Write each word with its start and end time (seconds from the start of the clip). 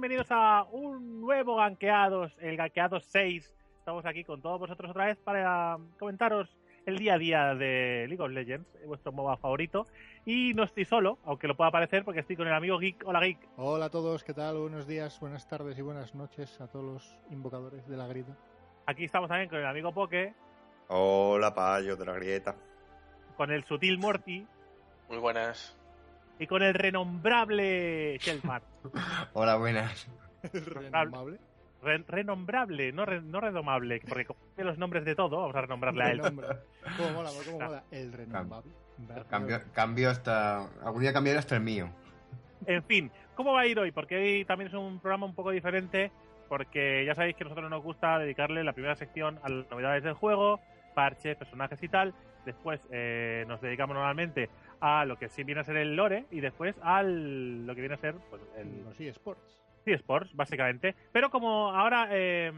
bienvenidos 0.00 0.28
a 0.30 0.62
un 0.72 1.20
nuevo 1.20 1.56
Ganqueados, 1.56 2.32
el 2.40 2.56
Ganqueados 2.56 3.04
6. 3.04 3.54
Estamos 3.80 4.06
aquí 4.06 4.24
con 4.24 4.40
todos 4.40 4.58
vosotros 4.58 4.90
otra 4.92 5.04
vez 5.04 5.18
para 5.18 5.76
comentaros 5.98 6.48
el 6.86 6.96
día 6.96 7.14
a 7.14 7.18
día 7.18 7.54
de 7.54 8.06
League 8.08 8.22
of 8.22 8.30
Legends, 8.30 8.66
vuestro 8.86 9.12
MOBA 9.12 9.36
favorito. 9.36 9.86
Y 10.24 10.54
no 10.54 10.62
estoy 10.62 10.86
solo, 10.86 11.18
aunque 11.26 11.46
lo 11.48 11.54
pueda 11.54 11.70
parecer, 11.70 12.02
porque 12.02 12.20
estoy 12.20 12.34
con 12.36 12.46
el 12.46 12.54
amigo 12.54 12.78
Geek. 12.78 13.02
Hola, 13.06 13.20
Geek. 13.20 13.46
Hola 13.58 13.84
a 13.84 13.90
todos, 13.90 14.24
¿qué 14.24 14.32
tal? 14.32 14.56
Buenos 14.56 14.86
días, 14.86 15.20
buenas 15.20 15.46
tardes 15.46 15.78
y 15.78 15.82
buenas 15.82 16.14
noches 16.14 16.58
a 16.62 16.66
todos 16.66 16.84
los 16.86 17.18
invocadores 17.30 17.86
de 17.86 17.96
la 17.98 18.06
grieta. 18.06 18.34
Aquí 18.86 19.04
estamos 19.04 19.28
también 19.28 19.50
con 19.50 19.58
el 19.58 19.66
amigo 19.66 19.92
Poke, 19.92 20.32
Hola, 20.88 21.54
payo 21.54 21.94
de 21.96 22.06
la 22.06 22.14
grieta. 22.14 22.56
con 23.36 23.50
el 23.50 23.64
sutil 23.64 23.98
Morty 23.98 24.46
Muy 25.10 25.18
buenas. 25.18 25.76
Y 26.40 26.46
con 26.48 26.62
el 26.62 26.74
renombrable 26.74 28.18
Shelmar. 28.18 28.62
Hola, 29.34 29.56
buenas. 29.56 30.08
Renombrable. 30.52 31.38
Re- 31.82 32.04
renombrable, 32.08 32.92
no, 32.92 33.06
re- 33.06 33.22
no 33.22 33.40
redomable, 33.40 34.00
porque 34.08 34.24
como 34.26 34.40
tiene 34.54 34.70
los 34.70 34.78
nombres 34.78 35.04
de 35.04 35.14
todo, 35.14 35.38
vamos 35.40 35.54
a 35.56 35.60
renombrarle 35.62 36.04
a 36.04 36.10
él. 36.10 36.20
¿Cómo 36.20 36.32
mola? 37.12 37.30
¿Cómo 37.46 37.58
mola? 37.60 37.82
El 37.90 38.12
renombrable. 38.12 38.70
Cambio, 39.30 39.60
cambio 39.72 40.10
hasta. 40.10 40.66
Algún 40.84 41.00
día 41.02 41.12
cambiaré 41.12 41.38
hasta 41.38 41.56
el 41.56 41.62
mío. 41.62 41.88
En 42.66 42.82
fin, 42.84 43.10
¿cómo 43.34 43.52
va 43.54 43.60
a 43.62 43.66
ir 43.66 43.78
hoy? 43.78 43.92
Porque 43.92 44.16
hoy 44.16 44.44
también 44.44 44.68
es 44.68 44.74
un 44.74 44.98
programa 45.00 45.24
un 45.24 45.34
poco 45.34 45.50
diferente, 45.50 46.10
porque 46.50 47.04
ya 47.06 47.14
sabéis 47.14 47.36
que 47.36 47.44
a 47.44 47.48
nosotros 47.48 47.70
nos 47.70 47.82
gusta 47.82 48.18
dedicarle 48.18 48.62
la 48.64 48.74
primera 48.74 48.94
sección 48.96 49.38
a 49.42 49.48
las 49.48 49.70
novedades 49.70 50.04
del 50.04 50.12
juego, 50.14 50.60
parches, 50.94 51.36
personajes 51.36 51.82
y 51.82 51.88
tal. 51.88 52.12
Después 52.44 52.78
eh, 52.90 53.44
nos 53.48 53.60
dedicamos 53.62 53.94
normalmente 53.94 54.50
a 54.80 55.04
lo 55.04 55.16
que 55.18 55.28
sí 55.28 55.44
viene 55.44 55.60
a 55.60 55.64
ser 55.64 55.76
el 55.76 55.94
lore 55.96 56.24
y 56.30 56.40
después 56.40 56.74
a 56.82 57.02
lo 57.02 57.74
que 57.74 57.80
viene 57.80 57.94
a 57.94 57.98
ser 57.98 58.14
pues, 58.30 58.42
el, 58.56 58.84
Los 58.84 58.98
eSports. 59.00 59.60
Sí, 59.84 59.92
Sports, 59.92 60.34
básicamente. 60.34 60.94
Pero 61.12 61.30
como 61.30 61.70
ahora, 61.74 62.08
eh, 62.10 62.52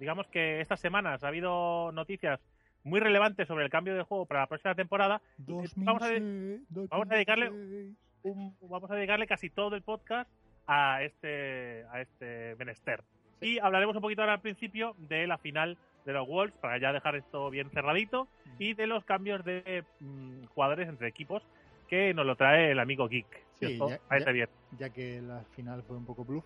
digamos 0.00 0.26
que 0.28 0.60
estas 0.60 0.80
semanas 0.80 1.22
ha 1.22 1.28
habido 1.28 1.92
noticias 1.92 2.40
muy 2.84 3.00
relevantes 3.00 3.46
sobre 3.48 3.64
el 3.64 3.70
cambio 3.70 3.94
de 3.94 4.02
juego 4.02 4.26
para 4.26 4.40
la 4.40 4.46
próxima 4.46 4.74
temporada, 4.74 5.20
vamos 5.38 6.02
a 6.02 6.08
de- 6.08 6.20
2006, 6.20 6.88
vamos 6.90 7.10
a 7.10 7.14
dedicarle- 7.14 7.46
2006. 7.50 7.96
un- 8.22 8.56
vamos 8.68 8.90
a 8.90 8.94
dedicarle 8.94 9.26
casi 9.26 9.50
todo 9.50 9.76
el 9.76 9.82
podcast 9.82 10.30
a 10.66 11.02
este, 11.02 11.84
a 11.90 12.00
este 12.00 12.56
menester. 12.56 13.02
Y 13.42 13.58
hablaremos 13.58 13.94
un 13.96 14.02
poquito 14.02 14.22
ahora 14.22 14.34
al 14.34 14.40
principio 14.40 14.94
de 14.98 15.26
la 15.26 15.36
final 15.38 15.76
de 16.04 16.12
los 16.12 16.26
Wolves, 16.28 16.56
para 16.60 16.78
ya 16.78 16.92
dejar 16.92 17.16
esto 17.16 17.50
bien 17.50 17.70
cerradito, 17.70 18.28
y 18.58 18.74
de 18.74 18.86
los 18.86 19.04
cambios 19.04 19.44
de 19.44 19.84
mm, 20.00 20.44
jugadores 20.46 20.88
entre 20.88 21.08
equipos, 21.08 21.42
que 21.88 22.12
nos 22.14 22.26
lo 22.26 22.36
trae 22.36 22.70
el 22.72 22.78
amigo 22.78 23.08
Geek. 23.08 23.46
Sí, 23.58 23.78
ya- 23.78 23.98
Parece 24.08 24.26
ya- 24.26 24.32
bien. 24.32 24.48
ya 24.78 24.90
que 24.90 25.20
la 25.22 25.44
final 25.54 25.82
fue 25.82 25.96
un 25.96 26.04
poco 26.06 26.24
bluff. 26.24 26.44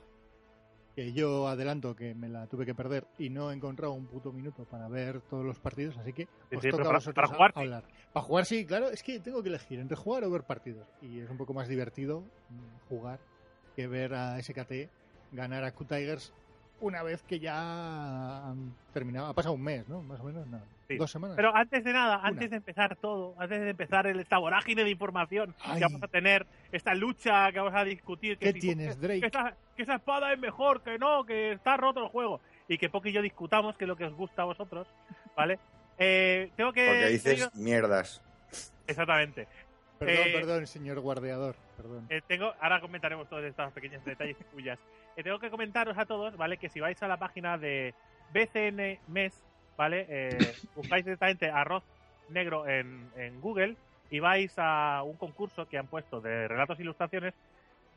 Que 0.94 1.12
yo 1.12 1.46
adelanto 1.46 1.94
que 1.94 2.12
me 2.12 2.28
la 2.28 2.48
tuve 2.48 2.66
que 2.66 2.74
perder 2.74 3.04
y 3.18 3.30
no 3.30 3.52
he 3.52 3.54
encontrado 3.54 3.92
un 3.92 4.08
puto 4.08 4.32
minuto 4.32 4.64
para 4.64 4.88
ver 4.88 5.20
todos 5.22 5.44
los 5.44 5.60
partidos, 5.60 5.96
así 5.96 6.12
que 6.12 6.24
os 6.24 6.60
sí, 6.60 6.70
toca 6.70 6.76
pero 6.78 6.82
a 6.82 6.84
para- 6.86 6.92
vosotros 6.98 7.14
para 7.14 7.26
a- 7.28 7.30
jugar, 7.36 7.52
sí. 7.54 7.60
hablar. 7.60 7.84
Para 8.12 8.26
jugar, 8.26 8.44
sí, 8.46 8.66
claro, 8.66 8.88
es 8.88 9.02
que 9.04 9.20
tengo 9.20 9.40
que 9.42 9.48
elegir 9.48 9.78
entre 9.78 9.96
jugar 9.96 10.24
o 10.24 10.30
ver 10.30 10.42
partidos. 10.42 10.88
Y 11.00 11.20
es 11.20 11.30
un 11.30 11.36
poco 11.36 11.54
más 11.54 11.68
divertido 11.68 12.22
mm, 12.48 12.88
jugar 12.88 13.20
que 13.76 13.86
ver 13.86 14.12
a 14.14 14.38
SKT 14.42 14.90
ganar 15.30 15.62
a 15.62 15.70
Q-Tigers 15.72 16.34
una 16.80 17.02
vez 17.02 17.22
que 17.22 17.38
ya 17.40 18.48
han 18.48 18.74
terminado. 18.92 19.26
Ha 19.28 19.34
pasado 19.34 19.54
un 19.54 19.62
mes, 19.62 19.88
¿no? 19.88 20.02
Más 20.02 20.20
o 20.20 20.24
menos, 20.24 20.46
no. 20.46 20.60
Sí. 20.88 20.96
Dos 20.96 21.10
semanas. 21.10 21.36
Pero 21.36 21.54
antes 21.54 21.84
de 21.84 21.92
nada, 21.92 22.18
Una. 22.18 22.28
antes 22.28 22.50
de 22.50 22.56
empezar 22.56 22.96
todo, 22.96 23.34
antes 23.38 23.60
de 23.60 23.70
empezar 23.70 24.06
el- 24.06 24.20
esta 24.20 24.38
vorágine 24.38 24.84
de 24.84 24.90
información 24.90 25.54
Ay. 25.64 25.78
que 25.78 25.84
vamos 25.84 26.02
a 26.02 26.08
tener, 26.08 26.46
esta 26.72 26.94
lucha 26.94 27.52
que 27.52 27.58
vamos 27.58 27.74
a 27.74 27.84
discutir, 27.84 28.38
que 28.38 28.46
¿Qué 28.46 28.52
si- 28.54 28.60
tienes, 28.60 28.96
que, 28.96 29.00
Drake? 29.06 29.26
esa, 29.26 29.54
que 29.76 29.82
esa 29.82 29.96
espada 29.96 30.32
es 30.32 30.38
mejor, 30.38 30.80
que 30.82 30.98
no, 30.98 31.24
que 31.24 31.52
está 31.52 31.76
roto 31.76 32.00
el 32.02 32.08
juego, 32.08 32.40
y 32.68 32.78
que 32.78 32.88
Poki 32.88 33.10
y 33.10 33.12
yo 33.12 33.20
discutamos, 33.22 33.76
que 33.76 33.84
es 33.84 33.88
lo 33.88 33.96
que 33.96 34.04
os 34.06 34.14
gusta 34.14 34.42
a 34.42 34.46
vosotros, 34.46 34.86
¿vale? 35.36 35.58
Eh, 36.00 36.52
tengo 36.56 36.72
que... 36.72 36.86
Porque 36.86 37.06
dices 37.08 37.40
tengo- 37.50 37.50
mierdas. 37.64 38.22
Exactamente. 38.86 39.48
Perdón, 39.98 40.16
eh, 40.28 40.32
perdón, 40.32 40.66
señor 40.68 41.00
guardeador. 41.00 41.56
Perdón. 41.76 42.06
Eh, 42.08 42.20
tengo, 42.26 42.54
ahora 42.60 42.80
comentaremos 42.80 43.28
todos 43.28 43.42
estos 43.42 43.72
pequeños 43.72 44.04
detalles 44.04 44.36
tuyas. 44.52 44.78
Eh, 45.18 45.24
tengo 45.24 45.40
que 45.40 45.50
comentaros 45.50 45.98
a 45.98 46.06
todos, 46.06 46.36
¿vale? 46.36 46.58
Que 46.58 46.68
si 46.68 46.78
vais 46.78 47.02
a 47.02 47.08
la 47.08 47.16
página 47.16 47.58
de 47.58 47.92
BCN 48.32 49.00
Mes, 49.08 49.34
¿vale? 49.76 50.06
Eh, 50.08 50.28
buscáis 50.76 51.04
directamente 51.04 51.50
arroz 51.50 51.82
negro 52.28 52.68
en, 52.68 53.10
en 53.16 53.40
Google 53.40 53.74
y 54.10 54.20
vais 54.20 54.54
a 54.58 55.02
un 55.04 55.16
concurso 55.16 55.66
que 55.66 55.76
han 55.76 55.88
puesto 55.88 56.20
de 56.20 56.46
relatos 56.46 56.78
e 56.78 56.82
ilustraciones. 56.82 57.34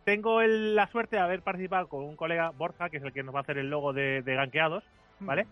Tengo 0.04 0.42
el- 0.42 0.76
la 0.76 0.88
suerte 0.88 1.18
de 1.18 1.22
haber 1.22 1.44
participado 1.44 1.88
con 1.90 2.04
un 2.04 2.16
colega, 2.16 2.50
Borja, 2.50 2.90
que 2.90 2.98
es 2.98 3.04
el 3.04 3.14
que 3.14 3.22
nos 3.22 3.36
va 3.36 3.40
a 3.40 3.42
hacer 3.44 3.60
el 3.60 3.70
logo 3.70 3.94
de, 3.94 4.24
de 4.24 4.34
Ganqueados, 4.36 4.84
¿vale? 5.20 5.46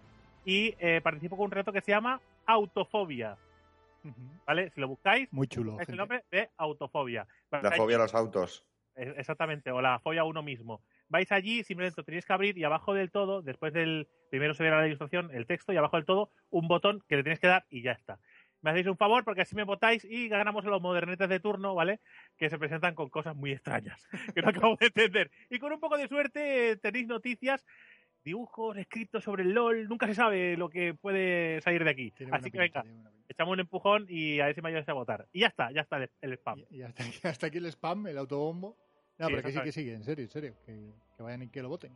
Y 0.46 0.74
eh, 0.80 1.02
participo 1.02 1.38
con 1.38 1.46
un 1.46 1.52
reto 1.52 1.72
que 1.72 1.82
se 1.82 1.92
llama 1.92 2.20
Autofobia. 2.48 3.38
¿vale? 4.48 4.72
Si 4.72 4.82
lo 4.82 4.88
buscáis, 4.88 5.32
Muy 5.32 5.48
chulo. 5.48 5.80
es 5.80 5.88
el 5.90 5.98
nombre 5.98 6.24
de 6.32 6.50
Autofobia. 6.58 7.28
La 7.52 7.70
fobia 7.74 7.98
a 7.98 8.00
los 8.00 8.16
autos. 8.16 8.66
Exactamente, 8.96 9.70
o 9.72 9.82
la 9.82 10.00
fobia 10.00 10.22
a 10.22 10.24
uno 10.24 10.42
mismo. 10.42 10.82
Vais 11.10 11.32
allí, 11.32 11.64
simplemente 11.64 12.00
lo 12.00 12.06
tenéis 12.06 12.26
que 12.26 12.34
abrir 12.34 12.58
y 12.58 12.64
abajo 12.64 12.94
del 12.94 13.12
todo, 13.12 13.42
después 13.42 13.74
del 13.74 14.08
primero 14.30 14.54
se 14.54 14.64
verá 14.64 14.80
la 14.80 14.88
ilustración, 14.88 15.32
el 15.34 15.48
texto 15.48 15.74
y 15.74 15.78
abajo 15.78 15.98
del 15.98 16.06
todo 16.06 16.32
un 16.52 16.68
botón 16.68 17.04
que 17.08 17.18
le 17.18 17.24
tenéis 17.24 17.40
que 17.40 17.48
dar 17.48 17.66
y 17.70 17.82
ya 17.82 17.92
está. 17.92 18.20
Me 18.62 18.72
hacéis 18.72 18.88
un 18.88 18.98
favor 18.98 19.24
porque 19.24 19.42
así 19.42 19.56
me 19.56 19.64
votáis 19.64 20.06
y 20.06 20.28
ganamos 20.28 20.66
a 20.66 20.70
los 20.70 20.82
modernetes 20.82 21.30
de 21.30 21.40
turno, 21.40 21.74
¿vale? 21.74 22.00
Que 22.38 22.50
se 22.50 22.60
presentan 22.60 22.94
con 22.94 23.10
cosas 23.10 23.36
muy 23.36 23.52
extrañas, 23.52 24.08
que 24.36 24.42
no 24.42 24.50
acabo 24.50 24.76
de 24.76 24.88
entender. 24.88 25.32
Y 25.50 25.60
con 25.60 25.72
un 25.72 25.80
poco 25.80 25.98
de 25.98 26.08
suerte 26.08 26.78
tenéis 26.78 27.08
noticias, 27.08 27.66
dibujos, 28.24 28.78
escritos 28.78 29.24
sobre 29.24 29.44
el 29.44 29.54
LOL, 29.54 29.88
nunca 29.88 30.08
se 30.08 30.16
sabe 30.16 30.58
lo 30.58 30.70
que 30.70 30.94
puede 30.94 31.62
salir 31.62 31.84
de 31.84 31.90
aquí. 31.90 32.12
Tiene 32.12 32.36
Así 32.36 32.52
que 32.52 32.60
pinta, 32.60 32.84
venga, 32.84 33.12
echamos 33.30 33.54
un 33.54 33.62
empujón 33.62 34.06
y 34.10 34.42
a 34.42 34.48
ver 34.48 34.56
si 34.56 34.62
me 34.62 34.70
ayudáis 34.70 34.90
a 34.90 34.94
votar. 34.94 35.28
Y 35.32 35.40
ya 35.40 35.48
está, 35.48 35.72
ya 35.72 35.82
está 35.82 35.98
el, 35.98 36.10
el 36.22 36.34
spam. 36.34 36.60
Y, 36.70 36.78
y 36.78 36.82
hasta, 36.84 37.04
aquí, 37.04 37.20
hasta 37.24 37.48
aquí 37.48 37.58
el 37.58 37.66
spam, 37.68 38.08
el 38.08 38.18
autobombo. 38.18 38.78
No, 39.20 39.28
Sí, 39.28 39.34
pero 39.34 39.44
que 39.48 39.52
sí, 39.52 39.62
que 39.62 39.72
sigue, 39.72 39.94
en 39.94 40.04
serio, 40.04 40.24
en 40.26 40.30
serio. 40.32 40.56
Que, 40.66 40.92
que 41.18 41.24
vayan 41.24 41.44
y 41.44 41.50
que 41.50 41.62
lo 41.62 41.70
voten. 41.70 41.92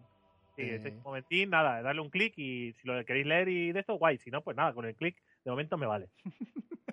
Sí, 0.55 0.61
Eh, 0.63 0.75
este 0.75 0.91
momentín, 0.91 1.49
nada, 1.49 1.81
darle 1.81 2.01
un 2.01 2.09
clic 2.09 2.33
y 2.37 2.73
si 2.73 2.87
lo 2.87 3.03
queréis 3.05 3.25
leer 3.25 3.47
y 3.49 3.71
de 3.71 3.79
esto, 3.79 3.95
guay. 3.95 4.17
Si 4.19 4.29
no, 4.29 4.41
pues 4.43 4.55
nada, 4.55 4.73
con 4.73 4.85
el 4.85 4.95
clic 4.95 5.17
de 5.43 5.49
momento 5.51 5.77
me 5.77 5.85
vale. 5.87 6.09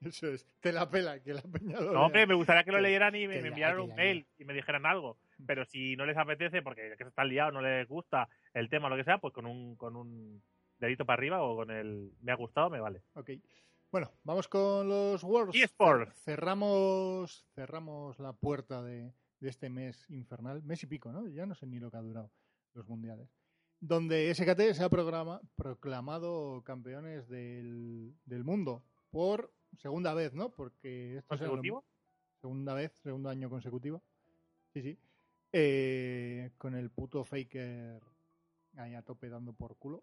Eso 0.00 0.28
es, 0.28 0.46
te 0.60 0.70
la 0.72 0.88
pela, 0.88 1.18
que 1.20 1.34
la 1.34 1.42
peña 1.42 1.80
lo 1.80 1.92
No, 1.92 2.06
hombre, 2.06 2.24
me 2.26 2.34
gustaría 2.34 2.62
que 2.62 2.70
lo 2.70 2.78
Que- 2.78 2.82
leyeran 2.82 3.16
y 3.16 3.26
me, 3.26 3.42
me 3.42 3.48
enviaran 3.48 3.80
un 3.80 3.94
mail 3.96 4.26
y 4.38 4.44
me 4.44 4.54
dijeran 4.54 4.86
algo. 4.86 5.18
Pero 5.44 5.64
si 5.64 5.96
no 5.96 6.06
les 6.06 6.16
apetece, 6.16 6.62
porque 6.62 6.94
que 6.96 7.02
están 7.04 7.28
liados, 7.28 7.52
no 7.52 7.60
les 7.60 7.88
gusta 7.88 8.28
el 8.54 8.68
tema 8.68 8.86
o 8.86 8.90
lo 8.90 8.96
que 8.96 9.02
sea, 9.04 9.18
pues 9.18 9.34
con 9.34 9.44
un, 9.46 9.74
con 9.74 9.96
un 9.96 10.40
dedito 10.78 11.04
para 11.04 11.18
arriba 11.18 11.42
o 11.42 11.56
con 11.56 11.70
el 11.72 12.12
me 12.22 12.30
ha 12.30 12.36
gustado, 12.36 12.70
me 12.70 12.78
vale. 12.80 13.02
Ok. 13.14 13.30
Bueno, 13.90 14.12
vamos 14.22 14.46
con 14.46 14.88
los 14.88 15.24
Worlds. 15.24 15.56
eSports. 15.56 16.14
Cerramos, 16.22 17.44
cerramos 17.54 18.20
la 18.20 18.32
puerta 18.34 18.82
de, 18.82 19.12
de 19.40 19.48
este 19.48 19.68
mes 19.70 20.04
infernal. 20.10 20.62
Mes 20.62 20.82
y 20.82 20.86
pico, 20.86 21.12
¿no? 21.12 21.26
Ya 21.28 21.46
no 21.46 21.54
sé 21.54 21.66
ni 21.66 21.78
lo 21.78 21.90
que 21.90 21.96
ha 21.96 22.02
durado 22.02 22.30
los 22.74 22.88
mundiales. 22.88 23.28
Donde 23.80 24.30
SKT 24.34 24.74
se 24.74 24.82
ha 24.82 24.88
programa- 24.88 25.40
proclamado 25.56 26.62
campeones 26.64 27.28
del, 27.28 28.14
del 28.24 28.44
mundo 28.44 28.82
por 29.10 29.52
segunda 29.76 30.14
vez, 30.14 30.34
¿no? 30.34 30.50
Porque 30.50 31.18
esto 31.18 31.34
lo- 31.34 31.38
¿Consecutivo? 31.38 31.84
segunda 32.40 32.74
vez, 32.74 32.92
segundo 33.02 33.28
año 33.28 33.48
consecutivo. 33.48 34.02
Sí, 34.72 34.82
sí. 34.82 34.98
Eh, 35.52 36.50
con 36.58 36.74
el 36.74 36.90
puto 36.90 37.24
Faker 37.24 38.00
ahí 38.76 38.94
a 38.94 39.02
tope 39.02 39.28
dando 39.28 39.52
por 39.52 39.76
culo. 39.76 40.02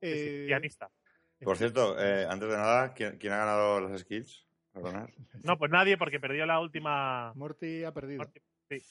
Sí, 0.00 0.06
sí, 0.12 0.28
Eh, 0.28 0.44
pianista. 0.46 0.90
Por 1.42 1.56
cierto, 1.56 1.98
eh, 1.98 2.26
antes 2.28 2.48
de 2.50 2.56
nada, 2.56 2.92
¿quién, 2.92 3.16
quién 3.18 3.32
ha 3.32 3.38
ganado 3.38 3.80
las 3.80 4.00
skills? 4.00 4.46
Perdonad. 4.72 5.08
No, 5.44 5.58
pues 5.58 5.70
nadie, 5.70 5.96
porque 5.96 6.20
perdió 6.20 6.44
la 6.46 6.60
última. 6.60 7.32
Morty 7.34 7.84
ha 7.84 7.92
perdido. 7.94 8.24
Sí. 8.70 8.82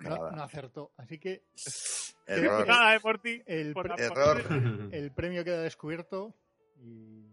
No, 0.00 0.30
no 0.30 0.42
acertó. 0.42 0.92
Así 0.96 1.18
que 1.18 1.42
Error. 2.26 2.66
Nada, 2.66 2.94
eh, 2.96 3.00
por 3.00 3.18
ti. 3.20 3.42
el, 3.46 3.72
Por 3.72 3.94
pre- 3.94 4.04
Error. 4.04 4.42
el 4.92 5.12
premio 5.12 5.44
queda 5.44 5.62
descubierto. 5.62 6.34
Y 6.82 7.26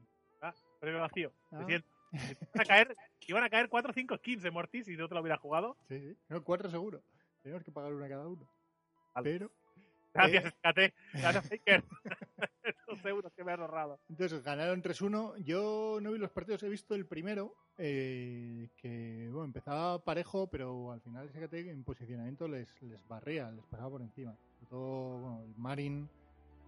Premio 0.79 1.01
vacío. 1.01 1.33
Ah. 1.51 1.57
Me 1.59 1.65
siento. 1.65 1.87
Iban 2.11 2.61
a 2.61 2.65
caer, 2.65 2.95
iban 3.27 3.43
a 3.43 3.49
caer 3.49 3.67
4 3.69 3.91
o 3.91 3.93
5 3.93 4.17
skins 4.17 4.43
de 4.43 4.51
Morty 4.51 4.83
si 4.83 4.95
no 4.95 5.09
te 5.09 5.15
lo 5.15 5.21
hubiera 5.21 5.37
jugado. 5.37 5.75
sí, 5.89 5.99
sí. 5.99 6.17
No, 6.29 6.41
cuatro 6.43 6.69
seguro. 6.69 7.01
Tenemos 7.41 7.63
que 7.63 7.71
pagar 7.71 7.93
una 7.93 8.07
cada 8.07 8.27
uno. 8.27 8.49
Vale. 9.13 9.29
Pero 9.31 9.51
Gracias, 10.17 10.45
Eh. 10.45 10.49
SKT. 10.49 11.19
Gracias, 11.19 11.49
Faker. 11.49 11.83
Esos 12.63 13.05
euros 13.05 13.31
que 13.33 13.43
me 13.43 13.53
has 13.53 13.59
ahorrado. 13.59 13.99
Entonces 14.09 14.43
ganaron 14.43 14.81
3-1. 14.81 15.37
Yo 15.43 15.99
no 16.01 16.11
vi 16.11 16.17
los 16.19 16.31
partidos, 16.31 16.63
he 16.63 16.69
visto 16.69 16.95
el 16.95 17.05
primero, 17.05 17.53
eh, 17.77 18.69
que 18.77 19.29
bueno, 19.31 19.45
empezaba 19.45 20.03
parejo, 20.03 20.47
pero 20.47 20.91
al 20.91 21.01
final 21.01 21.29
SKT 21.29 21.53
en 21.69 21.83
posicionamiento 21.83 22.47
les, 22.47 22.69
les 22.81 23.07
barría, 23.07 23.51
les 23.51 23.65
pasaba 23.65 23.91
por 23.91 24.01
encima. 24.01 24.35
Sobre 24.55 24.69
todo 24.69 25.19
bueno, 25.19 25.41
el 25.43 25.55
Marin 25.57 26.09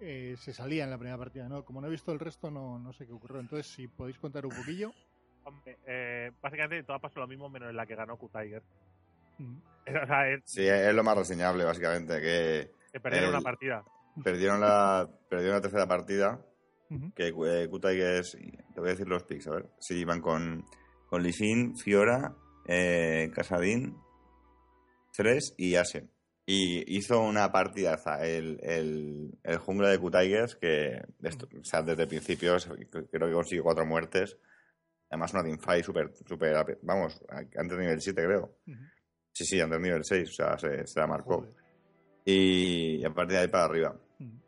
eh, 0.01 0.35
se 0.37 0.53
salía 0.53 0.83
en 0.85 0.91
la 0.91 0.97
primera 0.97 1.17
partida. 1.17 1.49
No, 1.49 1.65
como 1.65 1.81
no 1.81 1.87
he 1.87 1.91
visto 1.91 2.11
el 2.11 2.19
resto, 2.19 2.49
no, 2.49 2.79
no 2.79 2.93
sé 2.93 3.05
qué 3.05 3.13
ocurrió. 3.13 3.39
Entonces, 3.39 3.67
si 3.67 3.87
podéis 3.87 4.17
contar 4.17 4.45
un 4.45 4.55
poquillo. 4.55 4.93
Hombre, 5.43 5.77
eh, 5.87 6.31
básicamente 6.41 6.83
todo 6.83 6.99
pasó 6.99 7.19
lo 7.19 7.27
mismo 7.27 7.49
menos 7.49 7.69
en 7.69 7.75
la 7.75 7.85
que 7.85 7.95
ganó 7.95 8.17
Q-Tiger. 8.17 8.63
Mm. 9.39 9.57
O 10.03 10.05
sea, 10.05 10.29
es 10.29 10.41
Sí, 10.45 10.67
es 10.67 10.93
lo 10.93 11.03
más 11.03 11.17
reseñable, 11.17 11.63
básicamente, 11.63 12.21
que 12.21 12.71
que 12.91 12.99
El- 13.25 13.29
una 13.29 13.41
partida. 13.41 13.83
perdieron 14.23 14.59
la, 14.61 15.09
perdieron 15.29 15.55
la 15.57 15.61
tercera 15.61 15.87
partida, 15.87 16.45
que 17.15 17.27
eh, 17.27 17.67
Q-Tigers, 17.69 18.31
te 18.73 18.79
voy 18.79 18.89
a 18.89 18.91
decir 18.93 19.07
los 19.07 19.23
picks, 19.23 19.47
a 19.47 19.51
ver. 19.51 19.69
Sí, 19.79 19.99
iban 19.99 20.21
con, 20.21 20.65
con 21.07 21.21
Fiora, 21.77 22.35
eh, 22.67 23.29
Casadín, 23.33 23.95
Tres 25.15 25.53
y 25.57 25.75
Asen. 25.75 26.09
Y 26.45 26.97
hizo 26.97 27.21
una 27.21 27.51
partidaza 27.51 28.25
el, 28.25 28.59
el, 28.63 29.37
el 29.43 29.57
jungla 29.59 29.89
de 29.89 29.99
Q-Tigers 29.99 30.55
que 30.55 30.99
esto- 31.21 31.47
o 31.59 31.63
sea, 31.63 31.83
desde 31.83 32.03
el 32.03 32.07
principio 32.09 32.55
creo 33.11 33.27
que 33.27 33.33
consiguió 33.33 33.63
cuatro 33.63 33.85
muertes. 33.85 34.37
Además 35.11 35.33
una 35.33 35.43
teamfight 35.43 35.83
súper, 35.85 36.11
ape- 36.55 36.79
vamos, 36.81 37.21
antes 37.29 37.77
de 37.77 37.83
nivel 37.83 38.01
7 38.01 38.23
creo. 38.25 38.57
Sí, 39.31 39.45
sí, 39.45 39.59
antes 39.61 39.77
de 39.79 39.83
nivel 39.83 40.03
6, 40.03 40.29
o 40.29 40.33
sea, 40.33 40.57
se, 40.57 40.87
se 40.87 40.99
la 40.99 41.05
marcó. 41.07 41.41
Joder. 41.41 41.53
Y 42.31 43.03
a 43.05 43.09
partir 43.13 43.33
de 43.37 43.41
ahí 43.43 43.47
para 43.47 43.65
arriba. 43.65 43.95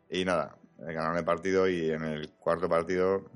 Y 0.08 0.24
nada, 0.24 0.56
ganaron 0.78 1.16
el 1.16 1.24
partido 1.24 1.68
y 1.68 1.90
en 1.90 2.04
el 2.04 2.30
cuarto 2.34 2.68
partido 2.68 3.30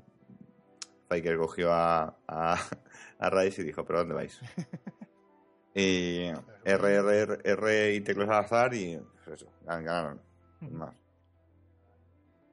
Faker 1.09 1.37
cogió 1.37 1.73
a, 1.73 2.17
a, 2.27 2.55
a 3.19 3.29
Rice 3.29 3.61
y 3.61 3.65
dijo, 3.65 3.83
¿pero 3.85 3.99
dónde 3.99 4.13
vais? 4.15 4.39
y 5.73 6.27
R, 6.63 6.95
R, 6.95 7.19
R, 7.21 7.39
R 7.43 7.93
y 7.95 8.01
teclas 8.01 8.29
al 8.29 8.45
azar 8.45 8.73
y 8.73 8.97
pues 9.25 9.41
eso, 9.41 9.51
gan- 9.65 9.83
ganaron. 9.83 10.21
sin 10.59 10.77
más. 10.77 10.95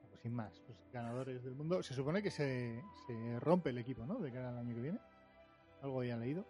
Pues 0.09 0.21
sin 0.21 0.33
más, 0.33 0.61
pues 0.65 0.77
ganadores 0.91 1.43
del 1.43 1.55
mundo. 1.55 1.81
Se 1.83 1.93
supone 1.93 2.21
que 2.23 2.31
se, 2.31 2.81
se 3.07 3.39
rompe 3.39 3.69
el 3.69 3.77
equipo, 3.77 4.05
¿no? 4.05 4.15
De 4.19 4.31
cara 4.31 4.49
al 4.49 4.57
año 4.57 4.73
que 4.75 4.81
viene. 4.81 4.99
Algo 5.81 6.03
ya 6.03 6.17
leído. 6.17 6.45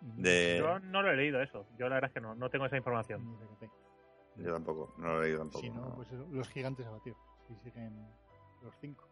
Y- 0.00 0.22
De- 0.22 0.56
Yo 0.58 0.78
no 0.80 1.02
lo 1.02 1.10
he 1.10 1.16
leído 1.16 1.42
eso. 1.42 1.66
Yo 1.78 1.88
la 1.88 1.96
verdad 1.96 2.10
es 2.10 2.14
que 2.14 2.20
no, 2.20 2.34
no 2.34 2.48
tengo 2.50 2.66
esa 2.66 2.76
información. 2.76 3.24
ni 3.28 3.56
sé 3.56 3.68
Yo 4.36 4.52
tampoco, 4.52 4.94
no 4.98 5.08
lo 5.08 5.20
he 5.20 5.24
leído 5.26 5.38
tampoco. 5.38 5.60
Si 5.60 5.70
no, 5.70 5.80
no. 5.88 5.94
pues 5.94 6.08
eso, 6.12 6.26
los 6.30 6.48
gigantes 6.48 6.86
a 6.86 6.90
batir. 6.90 7.14
Si 7.46 7.54
siguen 7.64 8.06
los 8.62 8.74
cinco. 8.80 9.04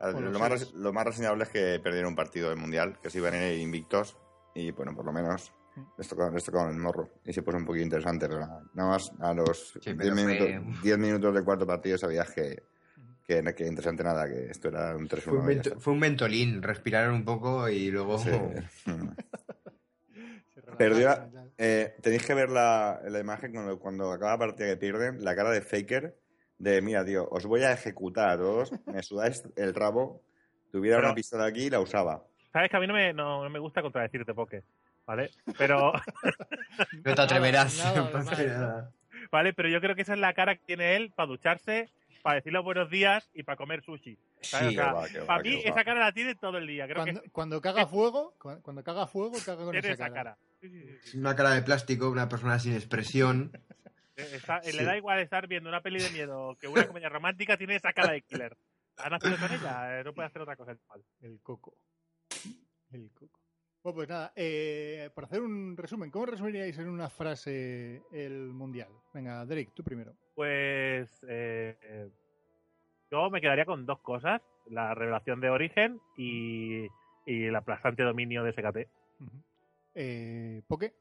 Ver, 0.00 0.14
los 0.14 0.32
lo, 0.32 0.38
más, 0.38 0.72
lo 0.74 0.92
más 0.92 1.04
reseñable 1.06 1.44
es 1.44 1.50
que 1.50 1.80
perdieron 1.82 2.10
un 2.10 2.16
partido 2.16 2.50
del 2.50 2.58
Mundial, 2.58 2.98
que 3.00 3.10
se 3.10 3.18
iban 3.18 3.34
a 3.34 3.48
ir 3.48 3.60
invictos 3.60 4.16
y 4.54 4.70
bueno, 4.72 4.94
por 4.94 5.04
lo 5.06 5.12
menos 5.12 5.52
les 5.96 6.08
tocó, 6.08 6.30
les 6.30 6.44
tocó 6.44 6.66
el 6.68 6.76
morro 6.76 7.10
y 7.24 7.32
se 7.32 7.42
puso 7.42 7.56
un 7.58 7.64
poquito 7.66 7.84
interesante, 7.84 8.26
pero 8.28 8.40
nada, 8.40 8.62
nada 8.74 8.90
más 8.90 9.10
a 9.20 9.34
los 9.34 9.72
Sí, 9.74 9.80
10 9.92 9.96
pero 9.96 10.14
fue- 10.14 10.24
minutos, 10.24 10.82
10 10.82 10.98
minutos 10.98 11.34
del 11.34 11.44
cuarto 11.44 11.66
partido 11.66 11.98
sabías 11.98 12.30
que, 12.30 12.62
que, 13.26 13.42
que 13.54 13.66
interesante 13.66 14.02
nada, 14.04 14.26
que 14.26 14.50
esto 14.50 14.68
era 14.68 14.94
un 14.96 15.06
3-1. 15.08 15.62
Fue 15.72 15.80
fue 15.80 15.92
un 15.94 16.00
ventolín, 16.00 16.62
respiraron 16.62 17.14
un 17.14 17.24
poco 17.24 17.68
y 17.68 17.90
luego... 17.90 18.18
Sí. 18.18 18.30
Perdió. 20.78 21.30
Eh, 21.58 21.94
tenéis 22.02 22.26
que 22.26 22.34
ver 22.34 22.50
la, 22.50 23.00
la 23.08 23.18
imagen 23.18 23.52
cuando, 23.52 23.78
cuando 23.78 24.12
acaba 24.12 24.32
la 24.32 24.38
partida 24.38 24.66
que 24.68 24.76
pierden, 24.76 25.24
la 25.24 25.34
cara 25.34 25.50
de 25.50 25.62
Faker, 25.62 26.16
de 26.58 26.82
mira, 26.82 27.04
tío, 27.04 27.28
os 27.30 27.44
voy 27.46 27.62
a 27.62 27.72
ejecutar 27.72 28.28
a 28.30 28.36
todos, 28.36 28.72
me 28.86 29.02
sudáis 29.02 29.42
el 29.56 29.74
rabo, 29.74 30.22
tuviera 30.70 30.96
Pero- 30.98 31.08
una 31.08 31.14
pistola 31.14 31.46
aquí 31.46 31.64
y 31.66 31.70
la 31.70 31.80
usaba. 31.80 32.24
Sabes 32.52 32.70
que 32.70 32.76
a 32.76 32.80
mí 32.80 32.86
no 32.86 32.94
me, 32.94 33.12
no, 33.12 33.44
no 33.44 33.50
me 33.50 33.58
gusta 33.58 33.82
contradecirte, 33.82 34.32
Poke. 34.32 34.62
¿Vale? 35.06 35.30
Pero, 35.58 35.92
No 37.04 37.14
te 37.14 37.20
atreverás. 37.22 37.78
Nada, 37.78 37.94
nada, 37.96 38.12
Pasa 38.12 38.42
nada. 38.42 38.58
nada. 38.58 38.92
¿vale? 39.30 39.52
Pero 39.52 39.68
yo 39.68 39.80
creo 39.80 39.94
que 39.94 40.02
esa 40.02 40.14
es 40.14 40.18
la 40.18 40.32
cara 40.34 40.56
que 40.56 40.62
tiene 40.66 40.96
él 40.96 41.12
para 41.14 41.28
ducharse, 41.28 41.90
para 42.26 42.36
decir 42.38 42.52
los 42.52 42.64
buenos 42.64 42.90
días 42.90 43.30
y 43.34 43.44
para 43.44 43.54
comer 43.56 43.84
sushi. 43.84 44.18
Sí, 44.40 44.56
O 44.56 44.70
sea, 44.72 44.92
va, 44.92 45.06
que 45.06 45.20
va, 45.20 45.26
para 45.26 45.42
mí 45.44 45.60
esa 45.64 45.84
cara 45.84 46.00
la 46.00 46.10
tiene 46.10 46.34
todo 46.34 46.58
el 46.58 46.66
día. 46.66 46.86
Creo 46.88 46.96
Cuando, 47.04 47.22
que 47.22 47.30
cuando 47.30 47.60
caga 47.62 47.86
fuego, 47.86 48.34
cu- 48.36 48.60
cuando 48.62 48.82
caga 48.82 49.06
fuego, 49.06 49.36
caga 49.44 49.62
con 49.62 49.70
tiene 49.70 49.78
esa 49.92 49.92
esa 50.06 50.12
cara. 50.12 50.14
cara. 50.34 50.38
Sí, 50.60 50.68
sí, 50.68 50.80
sí, 50.80 50.98
Es 51.04 51.14
una 51.14 51.36
cara 51.36 51.50
de 51.50 51.62
plástico, 51.62 52.10
una 52.10 52.28
persona 52.28 52.58
sin 52.58 52.74
expresión. 52.74 53.52
Eh, 54.18 54.30
está- 54.36 54.60
Sí. 54.62 54.74
Le 54.76 54.82
da 54.84 54.96
igual 54.96 55.20
estar 55.20 55.46
viendo 55.46 55.68
una 55.68 55.82
peli 55.82 56.02
de 56.02 56.08
miedo 56.10 56.56
que 56.58 56.66
una 56.68 56.86
comedia 56.86 57.10
romántica, 57.10 57.56
tiene 57.58 57.76
esa 57.76 57.92
cara 57.92 58.12
de 58.12 58.22
killer. 58.22 58.56
Ha 58.96 59.10
nacido 59.10 59.36
con 59.36 59.52
ella, 59.52 60.00
eh, 60.00 60.04
no 60.04 60.14
puede 60.14 60.26
hacer 60.28 60.40
otra 60.42 60.56
cosa. 60.56 60.74
el 61.20 61.38
coco. 61.42 61.76
El 62.90 63.10
coco. 63.12 63.38
Bueno, 63.82 63.94
pues 63.94 64.08
nada, 64.08 64.32
eh, 64.34 65.10
para 65.14 65.26
hacer 65.26 65.42
un 65.42 65.76
resumen, 65.76 66.10
¿cómo 66.10 66.24
resumiríais 66.26 66.76
en 66.78 66.88
una 66.88 67.08
frase 67.10 68.02
el 68.10 68.48
mundial? 68.54 68.88
Venga, 69.12 69.44
Drake, 69.44 69.70
tú 69.74 69.84
primero. 69.84 70.16
Pues 70.36 71.08
eh, 71.28 71.76
eh, 71.82 72.08
yo 73.10 73.30
me 73.30 73.40
quedaría 73.40 73.64
con 73.64 73.86
dos 73.86 73.98
cosas: 74.00 74.42
la 74.70 74.94
revelación 74.94 75.40
de 75.40 75.48
origen 75.50 75.98
y, 76.16 76.84
y 77.24 77.46
el 77.46 77.56
aplastante 77.56 78.02
dominio 78.02 78.44
de 78.44 78.52
SKT. 78.52 78.76
Ujú. 79.22 79.42
Eh, 79.94 80.62
Poke. 80.68 80.92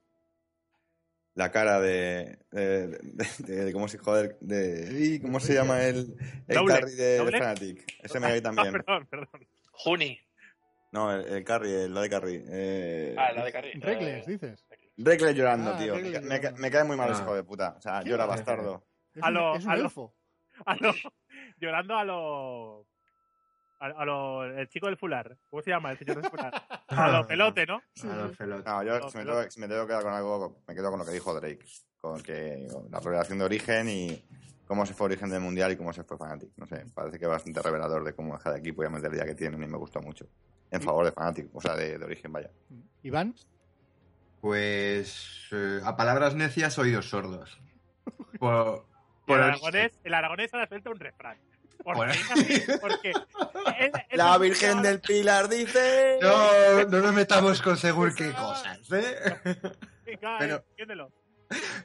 La 1.34 1.52
cara 1.52 1.82
de, 1.82 2.40
de, 2.52 2.88
de- 2.88 3.66
de- 3.66 3.74
cómo 3.74 3.90
se 3.90 3.98
joder, 3.98 4.38
de, 4.40 5.20
¿cómo 5.22 5.42
se 5.42 5.54
llama 5.54 5.84
el, 5.84 6.16
el 6.48 6.56
Doble, 6.56 6.74
carry 6.74 6.92
de. 6.96 7.20
Fnatic? 7.30 7.84
Ese 8.04 8.20
me 8.22 8.40
también. 8.40 8.72
perdón, 8.72 9.06
perdón. 9.08 9.46
Juni. 9.72 10.18
No, 10.94 11.12
el, 11.14 11.26
el 11.26 11.44
carry, 11.44 11.74
el 11.74 11.94
lo 11.94 12.00
de 12.00 12.10
carry. 12.10 12.42
Eh, 12.48 13.16
Ah, 13.18 13.34
la 13.34 13.44
de 13.44 13.52
Carri. 13.52 13.74
Regles, 13.74 14.26
Eh, 14.26 14.32
dices. 14.32 14.66
Reckless 14.96 15.36
llorando, 15.36 15.72
Ah, 15.74 15.78
tío. 15.78 15.96
Me, 15.96 16.04
llorando. 16.40 16.72
cae 16.72 16.84
muy 16.86 16.96
mal 16.96 17.12
ese 17.12 17.20
Ah. 17.20 17.24
hijo 17.26 17.36
de 17.36 17.44
puta. 17.44 17.76
O 17.78 17.82
sea, 17.82 18.00
¿Qué 18.02 18.10
llora 18.12 18.26
bastardo. 18.26 18.86
Es 19.16 19.24
A 19.24 19.28
un, 19.30 19.34
lo- 19.34 19.56
es 19.56 19.66
un 19.66 19.72
a 19.72 19.76
lo- 19.78 19.84
elfo. 19.84 20.16
A 20.66 20.76
lo- 20.76 20.94
llorando 21.58 21.98
a 21.98 22.04
lo. 22.06 22.88
A, 23.80 23.86
a 23.88 24.06
lo. 24.06 24.44
El 24.46 24.68
chico 24.70 24.86
del 24.88 24.98
fular. 24.98 25.38
¿Cómo 25.50 25.62
se 25.62 25.72
llama 25.72 25.92
el 25.92 25.98
señor 25.98 26.22
del 26.22 26.30
fular? 26.30 26.54
A 26.88 27.10
lo 27.10 27.28
pelote, 27.28 27.66
¿no? 27.66 27.76
A 28.04 28.16
los 28.16 28.32
sí. 28.32 28.38
pelotes. 28.38 28.66
No, 28.66 28.84
yo 28.84 29.10
si, 29.10 29.18
me 29.18 29.26
tengo, 29.26 29.52
si 29.52 29.60
me 29.60 29.68
tengo 29.68 29.82
que 29.82 29.88
quedar 29.88 30.04
con 30.04 30.14
algo, 30.14 30.62
me 30.68 30.76
quedo 30.76 30.90
con 30.90 31.00
lo 31.00 31.06
que 31.06 31.12
dijo 31.12 31.34
Drake. 31.34 31.66
Con 32.00 32.22
que 32.22 32.68
con 32.72 32.90
la 32.92 33.00
revelación 33.00 33.40
de 33.40 33.46
origen 33.46 33.90
y 33.90 34.24
cómo 34.66 34.86
se 34.86 34.94
fue 34.94 35.06
origen 35.08 35.30
del 35.30 35.42
mundial 35.42 35.72
y 35.72 35.76
cómo 35.78 35.92
se 35.92 36.04
fue 36.04 36.18
Fnatic. 36.18 36.52
No 36.58 36.66
sé, 36.68 36.86
parece 36.94 37.18
que 37.20 37.26
es 37.26 37.32
bastante 37.32 37.62
revelador 37.62 38.04
de 38.04 38.14
cómo 38.14 38.38
deja 38.38 38.52
de 38.54 38.60
equipo 38.60 38.84
y 38.84 38.86
a 38.86 38.90
meter 38.90 39.14
ya 39.16 39.26
que 39.26 39.36
tienen 39.36 39.62
y 39.62 39.68
me 39.68 39.78
gustó 39.78 40.02
mucho. 40.02 40.26
En 40.72 40.82
favor 40.82 41.04
de 41.06 41.12
Fnatic, 41.12 41.54
o 41.54 41.60
sea, 41.62 41.76
de, 41.76 41.98
de 41.98 42.06
origen, 42.06 42.32
vaya. 42.32 42.50
Iván. 43.04 43.36
Pues 44.42 45.48
eh, 45.52 45.80
a 45.84 45.96
palabras 45.98 46.36
necias, 46.36 46.78
oídos 46.78 47.10
sordos. 47.10 47.60
Por, 48.40 48.86
por 49.26 49.38
el 49.40 49.44
aragonés, 49.44 49.92
el 50.04 50.14
aragonés 50.14 50.54
ahora 50.54 50.68
suelta 50.68 50.90
un 50.90 51.00
refrán. 51.00 51.38
Porque, 51.84 51.98
Bueno. 51.98 52.14
porque 52.82 53.10
es- 53.12 53.92
es 54.10 54.18
La 54.18 54.38
Virgen 54.38 54.82
del 54.82 55.00
Pilar 55.02 55.50
dice... 55.50 56.18
No, 56.22 56.84
no 56.86 57.00
nos 57.00 57.14
metamos 57.14 57.62
con 57.62 57.78
según 57.78 58.14
qué 58.16 58.32
cosas, 58.32 58.80
¿eh? 58.92 59.16
Pero- 60.40 60.64
entiéndelo. 60.70 61.12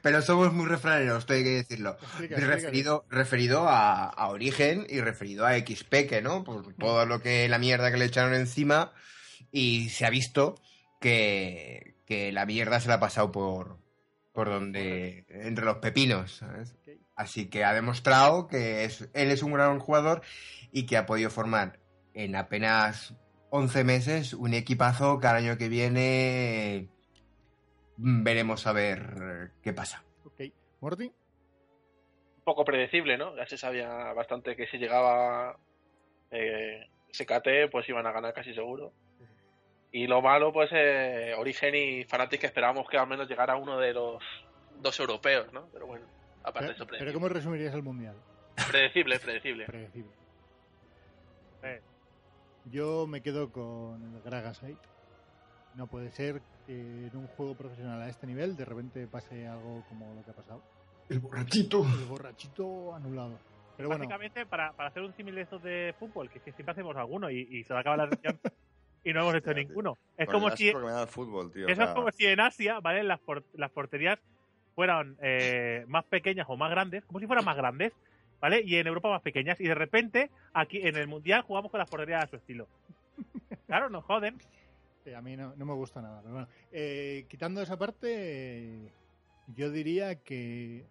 Pero 0.00 0.22
somos 0.22 0.54
muy 0.54 0.64
refraneros, 0.66 1.28
hay 1.28 1.42
que 1.44 1.50
decirlo. 1.50 1.98
Explica, 2.00 2.36
referido, 2.36 3.04
referido 3.10 3.68
a, 3.68 4.04
a 4.08 4.28
Origen 4.28 4.86
y 4.88 5.00
referido 5.02 5.44
a 5.44 5.54
XP, 5.58 6.22
¿no? 6.22 6.44
Por 6.44 6.72
todo 6.76 7.04
lo 7.04 7.20
que 7.20 7.46
la 7.48 7.58
mierda 7.58 7.90
que 7.90 7.98
le 7.98 8.06
echaron 8.06 8.32
encima 8.32 8.92
y 9.52 9.90
se 9.90 10.06
ha 10.06 10.10
visto 10.10 10.54
que, 10.98 11.94
que 12.06 12.32
la 12.32 12.46
mierda 12.46 12.80
se 12.80 12.88
la 12.88 12.94
ha 12.94 13.00
pasado 13.00 13.30
por, 13.32 13.76
por 14.32 14.48
donde, 14.48 15.26
entre 15.28 15.66
los 15.66 15.76
pepinos, 15.76 16.36
¿sabes? 16.36 16.74
Así 17.20 17.50
que 17.50 17.64
ha 17.64 17.74
demostrado 17.74 18.48
que 18.48 18.84
es, 18.84 19.10
él 19.12 19.30
es 19.30 19.42
un 19.42 19.52
gran 19.52 19.78
jugador 19.78 20.22
y 20.72 20.86
que 20.86 20.96
ha 20.96 21.04
podido 21.04 21.28
formar 21.28 21.78
en 22.14 22.34
apenas 22.34 23.14
11 23.50 23.84
meses 23.84 24.32
un 24.32 24.54
equipazo 24.54 25.20
que 25.20 25.26
al 25.26 25.36
año 25.36 25.58
que 25.58 25.68
viene 25.68 26.88
mm, 27.98 28.24
veremos 28.24 28.66
a 28.66 28.72
ver 28.72 29.50
qué 29.62 29.74
pasa. 29.74 30.02
Ok. 30.24 30.44
Morty. 30.80 31.08
un 31.08 32.42
poco 32.42 32.64
predecible, 32.64 33.18
¿no? 33.18 33.36
Ya 33.36 33.44
se 33.44 33.58
sabía 33.58 34.14
bastante 34.14 34.56
que 34.56 34.66
si 34.68 34.78
llegaba 34.78 35.58
eh, 36.30 36.88
SKT, 37.12 37.70
pues 37.70 37.86
iban 37.90 38.06
a 38.06 38.12
ganar 38.12 38.32
casi 38.32 38.54
seguro. 38.54 38.94
Y 39.92 40.06
lo 40.06 40.22
malo, 40.22 40.54
pues, 40.54 40.70
eh, 40.72 41.34
Origen 41.36 41.74
y 41.74 42.04
Fnatic 42.04 42.40
que 42.40 42.46
esperábamos 42.46 42.88
que 42.88 42.96
al 42.96 43.08
menos 43.08 43.28
llegara 43.28 43.56
uno 43.56 43.78
de 43.78 43.92
los 43.92 44.24
dos 44.78 44.98
europeos, 44.98 45.52
¿no? 45.52 45.68
Pero 45.70 45.86
bueno, 45.86 46.06
aparte 46.42 46.68
de 46.68 46.74
Pero, 46.74 46.84
eso, 46.84 46.86
pero. 46.98 47.12
¿cómo 47.12 47.28
resumirías 47.28 47.74
el 47.74 47.82
mundial? 47.82 48.16
Predecible, 48.70 49.18
predecible. 49.18 49.64
Predecible. 49.66 50.12
Eh, 51.62 51.80
Yo 52.66 53.06
me 53.06 53.20
quedo 53.22 53.50
con 53.50 54.02
el 54.14 54.22
Gragasite. 54.22 54.78
No 55.74 55.86
puede 55.86 56.10
ser 56.10 56.40
que 56.66 56.72
en 57.06 57.16
un 57.16 57.26
juego 57.28 57.54
profesional 57.54 58.00
a 58.02 58.08
este 58.08 58.26
nivel 58.26 58.56
de 58.56 58.64
repente 58.64 59.06
pase 59.06 59.46
algo 59.46 59.84
como 59.88 60.14
lo 60.14 60.24
que 60.24 60.30
ha 60.30 60.34
pasado. 60.34 60.62
El 61.08 61.20
borrachito. 61.20 61.84
El 61.84 62.04
borrachito 62.06 62.94
anulado. 62.94 63.38
Pero 63.76 63.88
bueno, 63.88 64.00
Básicamente, 64.04 64.44
para, 64.46 64.72
para 64.72 64.90
hacer 64.90 65.02
un 65.02 65.14
símil 65.14 65.36
de 65.36 65.40
estos 65.42 65.62
de 65.62 65.94
fútbol, 65.98 66.28
que, 66.28 66.38
es 66.38 66.44
que 66.44 66.52
siempre 66.52 66.72
hacemos 66.72 66.94
alguno 66.96 67.30
y, 67.30 67.40
y 67.50 67.64
se 67.64 67.72
va 67.72 67.78
a 67.78 67.80
acabar 67.80 67.98
la 68.00 68.08
sesión 68.10 68.38
y 69.04 69.12
no 69.12 69.20
hemos 69.20 69.34
hecho 69.36 69.54
ninguno. 69.54 69.96
Es 70.18 70.28
como 70.28 70.50
si, 70.50 70.70
fútbol, 71.08 71.50
tío. 71.50 71.66
o 71.66 71.68
eso 71.70 71.82
es 71.84 71.90
como 71.90 72.10
si 72.10 72.26
en 72.26 72.40
Asia, 72.40 72.80
¿vale? 72.80 73.02
Las, 73.02 73.20
por- 73.20 73.44
las 73.54 73.70
porterías 73.70 74.18
fueran 74.80 75.14
eh, 75.20 75.84
más 75.88 76.06
pequeñas 76.06 76.46
o 76.48 76.56
más 76.56 76.70
grandes, 76.70 77.04
como 77.04 77.20
si 77.20 77.26
fueran 77.26 77.44
más 77.44 77.54
grandes, 77.54 77.92
¿vale? 78.40 78.62
Y 78.64 78.76
en 78.76 78.86
Europa 78.86 79.10
más 79.10 79.20
pequeñas. 79.20 79.60
Y 79.60 79.64
de 79.68 79.74
repente, 79.74 80.30
aquí 80.54 80.78
en 80.80 80.96
el 80.96 81.06
Mundial 81.06 81.42
jugamos 81.42 81.70
con 81.70 81.78
las 81.80 81.90
porterías 81.90 82.24
a 82.24 82.26
su 82.28 82.36
estilo. 82.36 82.66
Claro, 83.66 83.90
nos 83.90 84.04
joden. 84.04 84.38
eh, 85.04 85.14
a 85.14 85.20
mí 85.20 85.36
no, 85.36 85.52
no 85.54 85.66
me 85.66 85.74
gusta 85.74 86.00
nada. 86.00 86.20
Pero 86.22 86.32
bueno, 86.32 86.48
eh, 86.72 87.26
quitando 87.28 87.60
esa 87.60 87.76
parte, 87.76 88.90
Yo 89.54 89.70
diría 89.70 90.14
que. 90.16 90.86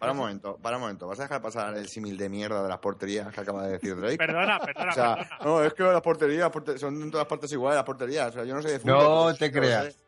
Para 0.00 0.12
un 0.12 0.18
momento, 0.18 0.58
para 0.60 0.76
un 0.76 0.82
momento. 0.82 1.06
¿Vas 1.06 1.20
a 1.20 1.22
dejar 1.22 1.40
pasar 1.40 1.74
el 1.76 1.86
símil 1.88 2.18
de 2.18 2.28
mierda 2.28 2.62
de 2.62 2.68
las 2.68 2.78
porterías 2.78 3.32
que 3.32 3.40
acaba 3.40 3.66
de 3.66 3.72
decir 3.74 3.94
Drake? 4.00 4.18
Perdona, 4.18 4.58
perdona, 4.58 4.90
O 4.90 4.94
sea, 4.94 5.14
perdona. 5.16 5.38
no, 5.44 5.62
es 5.64 5.72
que 5.74 5.82
las 5.84 6.02
porterías 6.02 6.50
son 6.78 7.00
en 7.02 7.10
todas 7.12 7.26
partes 7.28 7.52
iguales 7.52 7.76
las 7.76 7.84
porterías. 7.86 8.28
O 8.30 8.32
sea, 8.32 8.44
yo 8.44 8.54
no 8.56 8.62
sé 8.62 8.72
de 8.72 8.80
fútbol. 8.80 8.94
No 8.98 9.34
te 9.34 9.52
creas. 9.52 9.94
sé. 9.94 10.07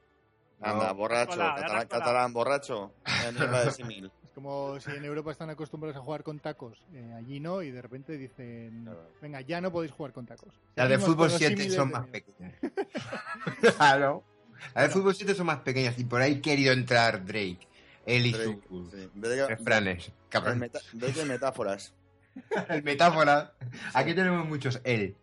Anda, 0.61 0.88
No. 0.88 0.95
borracho, 0.95 1.43
has 1.43 1.87
catalán, 1.87 2.33
borracho. 2.33 2.93
De. 3.05 4.11
Es 4.25 4.31
como 4.35 4.79
si 4.81 4.90
en 4.93 5.05
Europa 5.05 5.33
están 5.33 5.50
acostumbrados 5.50 5.97
a 5.97 6.00
jugar 6.00 6.23
con 6.23 6.38
tacos, 6.38 6.79
eh, 6.95 7.12
allí 7.17 7.40
no, 7.40 7.62
y 7.62 7.71
de 7.71 7.83
repente 7.83 8.17
dicen. 8.17 8.88
Venga, 9.21 9.40
ya 9.40 9.61
no 9.61 9.73
podéis 9.73 9.93
jugar 9.93 10.12
con 10.12 10.26
tacos. 10.26 10.55
Las 10.76 10.88
de 10.88 10.99
fútbol 10.99 11.17
con 11.17 11.29
los 11.29 11.38
7 11.38 11.57
símiles 11.57 11.75
son 11.75 11.90
más 11.90 12.07
pequeñas. 12.07 12.55
claro. 13.76 14.23
Las 14.75 14.85
de 14.88 14.90
fútbol 14.90 15.14
7 15.14 15.35
son 15.35 15.47
más 15.47 15.61
pequeñas 15.61 15.99
y 15.99 16.05
por 16.05 16.21
ahí 16.21 16.40
querido 16.40 16.73
entrar 16.73 17.25
Drake. 17.25 17.67
Él 18.07 18.26
y 18.26 18.33
Drake, 18.33 18.61
sus 18.69 18.90
sí. 18.93 19.11
Drake- 19.14 19.49
refranes. 19.49 20.12
metáforas. 21.26 21.93
El 22.69 22.83
metáfora. 22.83 23.55
Aquí 23.95 24.14
tenemos 24.14 24.47
muchos 24.47 24.81
él. 24.85 25.17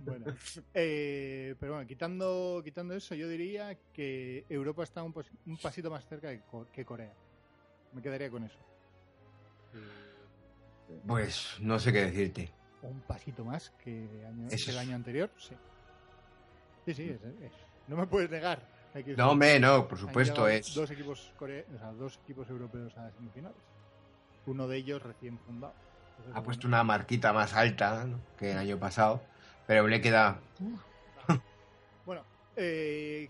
Bueno, 0.00 0.26
eh, 0.74 1.54
pero 1.58 1.72
bueno, 1.72 1.86
quitando, 1.86 2.60
quitando 2.64 2.94
eso, 2.94 3.14
yo 3.14 3.28
diría 3.28 3.76
que 3.92 4.44
Europa 4.48 4.82
está 4.84 5.02
un, 5.02 5.12
pasito 5.60 5.90
más 5.90 6.06
cerca 6.06 6.30
que, 6.30 6.42
que 6.72 6.84
Corea. 6.84 7.12
Me 7.92 8.00
quedaría 8.02 8.30
con 8.30 8.44
eso. 8.44 8.58
Pues 11.06 11.56
no 11.60 11.78
sé 11.78 11.92
qué 11.92 12.02
decirte. 12.02 12.52
Un 12.82 13.00
pasito 13.02 13.44
más 13.44 13.70
que, 13.82 14.24
año- 14.26 14.48
el 14.50 14.78
año 14.78 14.96
anterior, 14.96 15.30
sí. 15.36 15.54
Sí, 16.84 16.94
sí, 16.94 17.08
es- 17.10 17.22
es- 17.22 17.52
no 17.88 17.96
me 17.96 18.06
puedes 18.06 18.30
negar. 18.30 18.60
Que 18.92 19.16
No, 19.16 19.30
hombre, 19.30 19.58
no, 19.58 19.88
por 19.88 19.98
supuesto 19.98 20.46
es. 20.48 20.74
Dos 20.74 20.90
equipos, 20.90 21.32
core- 21.38 21.64
o 21.74 21.78
sea, 21.78 21.92
dos 21.92 22.18
equipos 22.24 22.48
europeos 22.50 22.94
a 22.98 23.10
semifinales. 23.12 23.56
Uno 24.46 24.68
de 24.68 24.76
ellos 24.76 25.02
recién 25.02 25.38
fundado. 25.38 25.74
Entonces, 26.18 26.36
Ha 26.36 26.42
puesto 26.42 26.66
una 26.66 26.84
marquita 26.84 27.32
más 27.32 27.54
alta 27.54 28.04
¿no? 28.04 28.20
que 28.36 28.52
el 28.52 28.58
año 28.58 28.78
pasado, 28.78 29.22
pero 29.66 29.86
le 29.88 30.00
queda. 30.00 30.40
Bueno, 32.04 32.24
eh, 32.56 33.28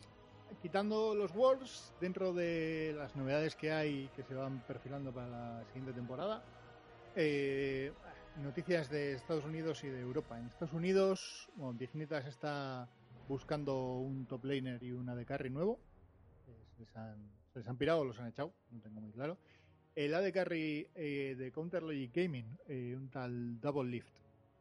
quitando 0.62 1.14
los 1.14 1.34
Worlds, 1.34 1.92
dentro 2.00 2.32
de 2.32 2.94
las 2.96 3.14
novedades 3.16 3.54
que 3.54 3.70
hay 3.70 4.08
que 4.16 4.22
se 4.22 4.34
van 4.34 4.60
perfilando 4.60 5.12
para 5.12 5.28
la 5.28 5.64
siguiente 5.66 5.92
temporada, 5.92 6.42
eh, 7.14 7.92
noticias 8.42 8.88
de 8.88 9.12
Estados 9.12 9.44
Unidos 9.44 9.84
y 9.84 9.88
de 9.88 10.00
Europa. 10.00 10.38
En 10.38 10.46
Estados 10.46 10.72
Unidos, 10.72 11.50
bueno, 11.56 11.74
Dignitas 11.78 12.24
está 12.26 12.88
buscando 13.28 13.96
un 13.98 14.24
top 14.24 14.42
laner 14.46 14.82
y 14.82 14.92
una 14.92 15.14
de 15.14 15.26
carry 15.26 15.50
nuevo. 15.50 15.78
Eh, 16.48 16.56
Se 16.76 16.80
les 16.84 16.96
han, 16.96 17.30
se 17.52 17.58
les 17.58 17.68
han 17.68 17.76
pirado 17.76 18.00
o 18.00 18.04
los 18.06 18.18
han 18.18 18.28
echado, 18.28 18.54
no 18.70 18.80
tengo 18.80 19.02
muy 19.02 19.12
claro. 19.12 19.36
El 19.94 20.14
AD 20.14 20.32
Carry 20.32 20.88
eh, 20.94 21.34
de 21.36 21.52
Counter 21.52 21.82
Logic 21.82 22.10
Gaming, 22.14 22.58
eh, 22.68 22.94
un 22.96 23.10
tal 23.10 23.60
Double 23.60 23.90
Lift. 23.90 24.08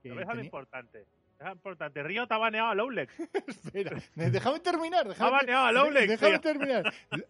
que 0.04 0.10
Pero 0.10 0.16
ves 0.16 0.26
a 0.26 0.32
lo 0.32 0.36
tenía- 0.36 0.46
importante. 0.48 1.06
Es 1.44 1.52
importante. 1.52 2.04
Río 2.04 2.28
te 2.28 2.34
ha 2.34 2.38
baneado 2.38 2.70
a 2.70 2.76
Lowlex. 2.76 3.14
Espera, 3.48 4.02
déjame 4.16 4.60
terminar. 4.60 5.06
Ha 5.08 5.10
Déjame, 5.10 5.32
baneado 5.32 5.66
a 5.66 5.72
Lowlex. 5.74 6.08
déjame 6.10 6.32
tío. 6.34 6.42
terminar. 6.42 6.94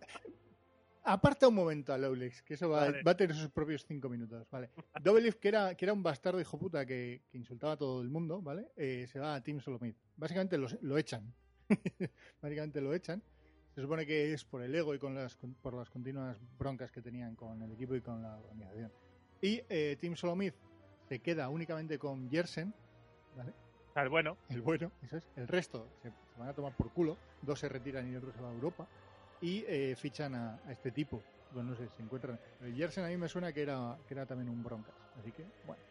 Aparta 1.04 1.48
un 1.48 1.56
momento 1.56 1.94
a 1.94 1.98
Lowlex, 1.98 2.44
que 2.44 2.54
eso 2.54 2.70
va, 2.70 2.82
Vale. 2.82 3.02
va 3.02 3.12
a 3.12 3.18
tener 3.18 3.36
sus 3.36 3.50
propios 3.50 3.84
cinco 3.88 4.08
minutos, 4.08 4.46
¿vale? 4.52 4.70
Double 5.02 5.22
Lift, 5.24 5.40
que 5.40 5.48
era, 5.48 5.74
que 5.74 5.86
era 5.86 5.94
un 5.94 6.04
bastardo 6.04 6.40
hijo 6.40 6.60
puta 6.60 6.86
que, 6.86 7.22
que 7.32 7.38
insultaba 7.40 7.74
a 7.74 7.78
todo 7.78 8.02
el 8.04 8.10
mundo, 8.10 8.40
¿vale? 8.40 8.68
Eh, 8.78 9.08
se 9.12 9.18
va 9.20 9.34
a 9.34 9.42
Team 9.42 9.60
Solomid. 9.62 9.96
Básicamente 10.16 10.60
los- 10.60 10.80
lo 10.84 10.98
echan. 11.00 11.34
Básicamente 12.40 12.82
lo 12.82 12.94
echan. 12.94 13.24
Se 13.74 13.82
supone 13.82 14.06
que 14.06 14.34
es 14.34 14.46
por 14.46 14.62
el 14.62 14.76
ego 14.76 14.94
y 14.94 15.00
con 15.00 15.16
las, 15.16 15.36
con- 15.38 15.56
por 15.56 15.74
las 15.74 15.90
continuas 15.90 16.38
broncas 16.60 16.92
que 16.92 17.02
tenían 17.02 17.36
con 17.36 17.60
el 17.64 17.72
equipo 17.72 17.96
y 17.96 18.02
con 18.02 18.22
la 18.22 18.38
organización. 18.38 18.92
Y 19.42 19.60
eh, 19.70 19.98
Team 20.00 20.16
Solomid 20.16 20.54
se 21.10 21.20
queda 21.20 21.50
únicamente 21.50 21.98
con 21.98 22.30
Jersen, 22.30 22.76
¿vale? 23.36 23.54
El 23.96 24.10
bueno. 24.10 24.38
el 24.50 24.62
bueno, 24.62 24.92
eso 25.04 25.18
es. 25.18 25.28
El 25.36 25.48
resto 25.48 25.88
se, 26.02 26.12
van 26.38 26.50
a 26.50 26.54
tomar 26.54 26.76
por 26.76 26.92
culo. 26.92 27.18
Dos 27.42 27.60
se 27.60 27.70
retiran 27.70 28.08
y 28.08 28.12
el 28.12 28.18
otro 28.18 28.32
se 28.32 28.42
va 28.42 28.50
a 28.50 28.54
Europa. 28.54 28.88
Y 29.42 29.64
eh, 29.68 29.96
fichan 29.98 30.36
a, 30.36 30.60
este 30.70 30.92
tipo. 30.92 31.22
Bueno, 31.54 31.72
no 31.72 31.76
sé, 31.76 31.88
se 31.98 32.04
encuentran. 32.04 32.40
El 32.62 32.76
Jersen 32.76 33.04
a 33.04 33.08
mí 33.08 33.18
me 33.18 33.28
suena 33.28 33.52
que 33.52 33.64
era, 33.64 33.98
que 34.08 34.14
era 34.14 34.26
también 34.26 34.50
un 34.50 34.64
Broncas. 34.64 34.96
Así 35.20 35.32
que, 35.32 35.44
bueno. 35.66 35.82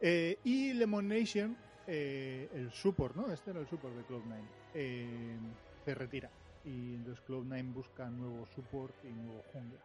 Eh, 0.00 0.38
y 0.44 0.72
Lemon 0.72 1.08
Nation, 1.08 1.56
eh, 1.86 2.48
el 2.54 2.70
support, 2.72 3.14
¿no? 3.16 3.30
Este 3.30 3.50
era 3.50 3.60
el 3.60 3.66
support 3.66 3.94
de 3.94 4.04
Cloud9. 4.04 4.42
eh, 4.74 5.36
se 5.84 5.94
retira. 5.94 6.30
Y 6.64 6.94
entonces 6.94 7.24
Cloud9 7.26 7.72
busca 7.72 8.08
nuevo 8.08 8.46
support 8.54 8.94
y 9.04 9.08
nuevo 9.08 9.42
jungla. 9.52 9.80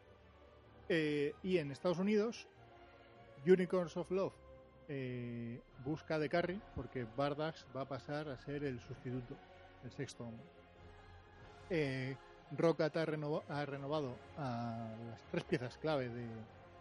Eh, 0.89 1.34
y 1.44 1.58
en 1.58 1.72
Estados 1.72 2.00
Unidos, 2.00 2.48
Unicorns 3.46 3.98
of 3.98 4.12
Love 4.12 4.34
eh, 4.88 5.62
busca 5.84 6.20
de 6.20 6.30
carry 6.30 6.62
porque 6.75 7.06
Bardax 7.15 7.65
va 7.75 7.82
a 7.82 7.86
pasar 7.86 8.30
a 8.30 8.38
ser 8.38 8.63
el 8.63 8.80
sustituto, 8.80 9.36
el 9.84 9.92
sexto 9.92 10.25
hombre. 10.25 10.46
Eh, 11.70 12.15
Rocket 12.51 12.96
ha, 12.96 13.06
renova- 13.06 13.44
ha 13.50 13.65
renovado 13.65 14.18
a 14.38 14.88
las 15.10 15.22
tres 15.32 15.44
piezas 15.46 15.77
clave 15.80 16.10
de, 16.10 16.27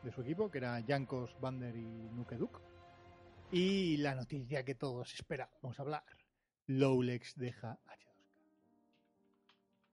de 0.02 0.12
su 0.12 0.20
equipo, 0.20 0.50
que 0.50 0.58
era 0.58 0.82
Jankos, 0.87 1.34
Bander 1.40 1.75
y 1.75 1.82
Nukeduk. 2.14 2.61
Y 3.50 3.96
la 3.99 4.14
noticia 4.14 4.64
que 4.64 4.75
todos 4.75 5.14
esperábamos 5.14 5.78
hablar: 5.80 6.02
Lowlex 6.66 7.37
deja 7.38 7.78
a 7.87 7.94
H2K. 7.94 8.14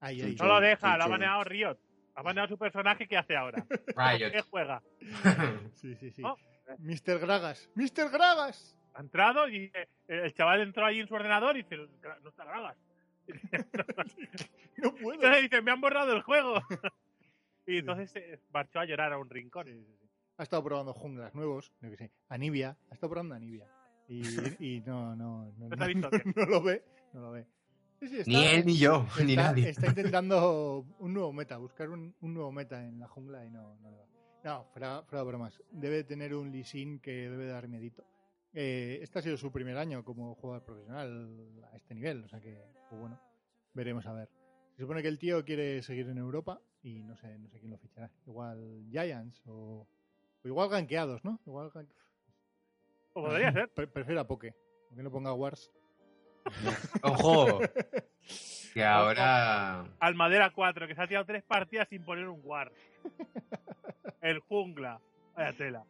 Ahí, 0.02 0.22
ahí. 0.22 0.36
No 0.36 0.46
lo 0.46 0.60
deja, 0.60 0.98
lo 0.98 1.04
ha 1.04 1.08
baneado 1.08 1.44
Riot. 1.44 1.78
Ha 2.16 2.22
baneado 2.24 2.48
su 2.50 2.58
personaje, 2.58 3.08
¿qué 3.08 3.18
hace 3.18 3.36
ahora? 3.38 3.66
Riot. 3.96 4.32
¿Qué 4.32 4.42
juega? 4.42 4.82
Sí, 5.76 5.96
sí, 5.96 6.12
sí. 6.12 6.22
Mr. 6.80 7.20
Gragas. 7.20 7.70
¡Mr. 7.76 8.10
Gragas! 8.12 8.78
Ha 8.94 9.02
entrado 9.02 9.48
y 9.48 9.72
eh, 9.74 9.88
el 10.08 10.34
chaval 10.34 10.62
entró 10.62 10.86
ahí 10.86 11.00
en 11.00 11.08
su 11.08 11.14
ordenador 11.14 11.56
y 11.58 11.64
dice, 11.64 11.78
no 11.78 12.30
está 12.30 12.44
Gragas. 12.46 12.78
No 14.78 14.94
puedo. 14.96 15.14
Entonces 15.14 15.44
dice, 15.44 15.62
me 15.62 15.72
han 15.72 15.80
borrado 15.82 16.14
el 16.14 16.22
juego. 16.24 16.56
y 17.68 17.78
entonces 17.78 18.16
eh, 18.16 18.40
marchó 18.52 18.80
a 18.80 18.86
llorar 18.86 19.14
a 19.14 19.18
un 19.20 19.30
rincón. 19.30 19.66
Sí, 19.68 19.74
sí, 19.74 19.96
sí. 20.02 20.10
Ha 20.38 20.44
estado 20.44 20.64
probando 20.64 20.94
junglas 20.94 21.36
nuevos, 21.36 21.72
yo 21.82 21.90
que 21.92 21.98
sé, 21.98 22.12
Anivia, 22.30 22.76
ha 22.90 22.94
estado 22.96 23.12
probando 23.12 23.36
Anivia. 23.36 23.68
Y, 24.08 24.24
y 24.60 24.82
no, 24.82 25.16
no, 25.16 25.52
no, 25.58 25.70
¿No 25.70 25.86
visto 25.86 26.10
no 26.36 26.46
lo 26.46 26.64
ve, 26.64 26.84
no 27.14 27.22
lo 27.22 27.32
ve. 27.32 27.46
Sí, 28.00 28.08
sí, 28.08 28.18
está- 28.22 28.32
Ni 28.32 28.46
él 28.48 28.66
ni 28.66 28.78
yo, 28.78 29.06
ni 29.24 29.36
nadie. 29.36 29.70
está 29.70 29.88
intentando 29.88 30.80
un 30.98 31.14
nuevo 31.14 31.32
meta, 31.32 31.58
buscar 31.58 31.90
un, 31.90 32.16
un 32.22 32.34
nuevo 32.34 32.52
meta 32.52 32.84
en 32.84 33.00
la 33.00 33.08
jungla 33.08 33.46
y 33.46 33.52
no, 33.52 33.76
no 33.82 33.92
le 33.92 33.98
va. 33.98 34.06
No, 34.44 34.66
fuera, 34.74 35.04
fuera 35.04 35.24
de 35.24 35.28
bromas. 35.28 35.62
Debe 35.72 36.04
tener 36.04 36.34
un 36.34 36.52
Lee 36.52 36.64
Sin 36.64 37.00
que 37.00 37.30
debe 37.30 37.46
dar 37.48 37.68
miedito. 37.68 38.04
Eh, 38.54 39.00
este 39.02 39.20
ha 39.20 39.22
sido 39.22 39.38
su 39.38 39.52
primer 39.52 39.78
año 39.78 40.04
como 40.04 40.36
jugador 40.36 40.64
profesional 40.66 41.64
a 41.72 41.78
este 41.78 41.94
nivel, 41.96 42.24
o 42.24 42.28
sea 42.28 42.42
que, 42.42 42.58
pues 42.90 43.00
bueno, 43.00 43.20
veremos 43.74 44.06
a 44.08 44.14
ver. 44.14 44.30
Se 44.76 44.82
supone 44.82 45.02
que 45.02 45.08
el 45.08 45.20
tío 45.20 45.46
quiere 45.46 45.82
seguir 45.84 46.10
en 46.10 46.18
Europa 46.18 46.60
y 46.82 47.02
no 47.04 47.16
sé, 47.16 47.38
no 47.38 47.50
sé 47.50 47.60
quién 47.60 47.72
lo 47.72 47.78
fichará. 47.78 48.12
Igual 48.26 48.84
Giants 48.90 49.42
o, 49.46 49.88
o 50.44 50.48
igual 50.48 50.70
ganqueados, 50.70 51.24
¿no? 51.24 51.40
Igual 51.46 51.72
gan- 51.72 51.88
Pues 53.14 53.26
podría 53.26 53.52
ser. 53.54 53.70
Pre- 53.70 53.88
prefiero 53.88 54.20
a 54.22 54.28
Poke, 54.28 54.54
aunque 54.90 55.04
no 55.04 55.12
ponga 55.12 55.34
Wars. 55.34 55.72
Ojo, 57.04 57.60
que 58.74 58.84
ahora. 58.84 59.86
Al 60.00 60.16
Madera 60.16 60.52
4, 60.54 60.88
que 60.88 60.96
se 60.96 61.02
ha 61.02 61.08
tirado 61.08 61.26
tres 61.26 61.44
partidas 61.44 61.88
sin 61.90 62.04
poner 62.04 62.28
un 62.28 62.42
guard. 62.42 62.72
El 64.22 64.40
jungla. 64.40 65.00
Vaya 65.36 65.54
tela. 65.58 65.84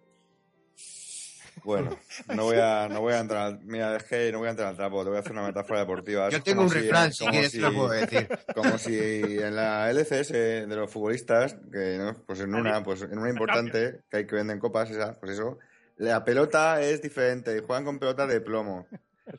Bueno, 1.63 1.95
no 2.33 2.45
voy 2.45 2.57
a, 2.57 2.87
no 2.89 3.01
voy 3.01 3.13
a 3.13 3.19
entrar. 3.19 3.41
al- 3.47 3.59
Mira, 3.63 3.95
es 3.95 4.03
que 4.05 4.31
no 4.31 4.39
voy 4.39 4.47
a 4.47 4.51
entrar 4.51 4.69
al 4.69 4.75
trapo, 4.77 5.03
te 5.03 5.09
voy 5.09 5.17
a 5.17 5.19
hacer 5.19 5.33
una 5.33 5.43
metáfora 5.45 5.81
deportiva. 5.81 6.29
Yo 6.29 6.37
Es 6.37 6.43
tengo 6.43 6.63
un 6.63 6.69
si- 6.69 6.79
refrán, 6.79 7.11
si 7.13 7.19
como 7.19 7.31
quieres 7.31 7.51
te 7.51 7.57
lo 7.59 7.69
si- 7.69 7.75
puedo 7.75 7.89
decir. 7.89 8.29
Como 8.55 8.77
si 8.77 8.97
en 9.39 9.55
la 9.55 9.91
LCS 9.91 10.31
de 10.33 10.75
los 10.75 10.89
futbolistas, 10.89 11.55
que 11.71 11.97
¿no? 11.99 12.23
pues 12.25 12.39
en 12.39 12.55
una, 12.55 12.81
pues 12.83 13.01
en 13.03 13.17
una 13.17 13.29
importante, 13.29 13.99
que 14.09 14.17
hay 14.17 14.25
que 14.27 14.35
venden 14.35 14.59
copas, 14.59 14.89
esa, 14.89 15.19
pues 15.19 15.33
eso, 15.33 15.59
la 15.97 16.23
pelota 16.23 16.81
es 16.81 17.01
diferente, 17.01 17.55
y 17.55 17.59
juegan 17.63 17.85
con 17.85 17.99
pelotas 17.99 18.27
de 18.29 18.41
plomo. 18.41 18.87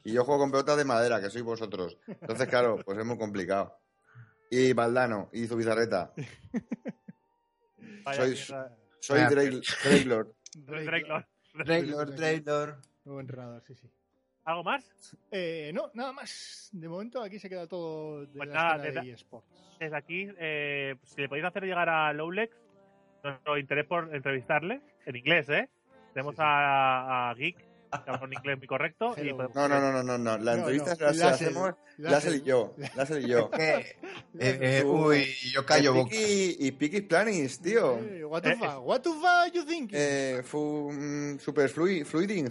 Y 0.05 0.13
yo 0.13 0.25
juego 0.25 0.41
con 0.43 0.51
pelotas 0.51 0.77
de 0.77 0.85
madera, 0.85 1.21
que 1.21 1.31
sois 1.31 1.45
vosotros. 1.45 1.99
Entonces, 2.07 2.49
claro, 2.49 2.79
pues 2.85 2.99
es 2.99 3.05
muy 3.05 3.19
complicado. 3.19 3.77
Y 4.51 4.73
Valdano, 4.73 5.31
y 5.33 5.47
Zubizarreta. 5.47 6.13
Vaya 8.05 8.23
Sois- 8.25 8.51
mierda. 8.51 8.77
Soy 9.01 9.21
Ah, 9.21 9.29
Drake, 9.31 9.61
Drake 9.85 10.05
Lord. 10.05 10.29
Drake 10.55 11.07
Lord. 11.09 11.25
Trailor, 11.65 12.15
Trailor. 12.15 12.79
Nuevo 13.05 13.21
entrenador, 13.21 13.63
sí, 13.67 13.75
sí. 13.75 13.91
¿Algo 14.45 14.65
más? 14.65 14.85
Eh, 15.31 15.71
no, 15.75 15.91
nada 15.95 16.13
más. 16.13 16.69
De 16.73 16.89
momento 16.89 17.23
aquí 17.23 17.39
se 17.39 17.49
queda 17.49 17.67
todo 17.67 18.23
de 18.23 18.27
Pues 18.39 18.49
la 18.49 18.55
nada, 18.55 18.77
escena 18.77 19.01
desde- 19.01 19.07
de 19.09 19.13
eSports. 19.15 19.47
Desde 19.79 19.97
aquí, 19.97 20.29
eh, 20.39 20.97
si 21.05 21.21
le 21.21 21.29
podéis 21.29 21.47
hacer 21.47 21.65
llegar 21.65 21.89
a 21.89 22.13
Lowlex 22.13 22.57
nuestro 23.25 23.59
interés 23.59 23.87
por 23.87 24.15
entrevistarle, 24.15 24.81
en 25.07 25.17
inglés, 25.17 25.49
¿eh? 25.49 25.69
Tenemos 26.13 26.35
Sí, 26.35 26.39
sí. 26.39 26.43
A, 26.45 27.31
a 27.31 27.35
Geek 27.35 27.57
un 28.23 28.33
inglés 28.33 28.59
muy 28.59 28.67
correcto. 28.67 29.15
Y 29.17 29.31
podemos- 29.33 29.55
No, 29.55 29.69
no, 29.69 29.81
no, 29.81 29.93
no, 29.93 30.03
no, 30.03 30.19
no. 30.19 30.39
La 30.39 30.53
No, 30.53 30.59
entrevista 30.59 30.91
no. 30.99 31.13
se 31.13 31.19
la, 31.21 31.29
hacemos. 31.31 31.75
Láser 31.99 32.35
y 32.37 32.43
yo. 32.43 32.75
Láser 32.97 33.23
y 33.23 33.29
yo. 33.29 33.51
Eh, 33.59 33.97
eh, 34.39 34.59
eh, 34.81 34.85
uy, 34.85 35.25
yo 35.53 35.65
callo 35.67 35.95
Y 35.95 35.99
boca. 35.99 36.11
Piki- 36.11 36.57
Y 36.59 36.73
Piki 36.73 37.01
Planis, 37.03 37.61
tío. 37.61 37.99
Eh, 37.99 38.25
what 38.25 38.43
the 38.43 38.51
Eh, 38.53 38.57
fuck? 38.57 38.87
What 38.87 39.01
the 39.03 39.11
fuck 39.11 39.55
you 39.55 39.65
think? 39.65 39.91
Eh, 39.93 40.43
fu, 40.45 40.91
mm, 40.93 41.39
super 41.39 41.69
flui- 41.71 42.05
fluiding. 42.05 42.49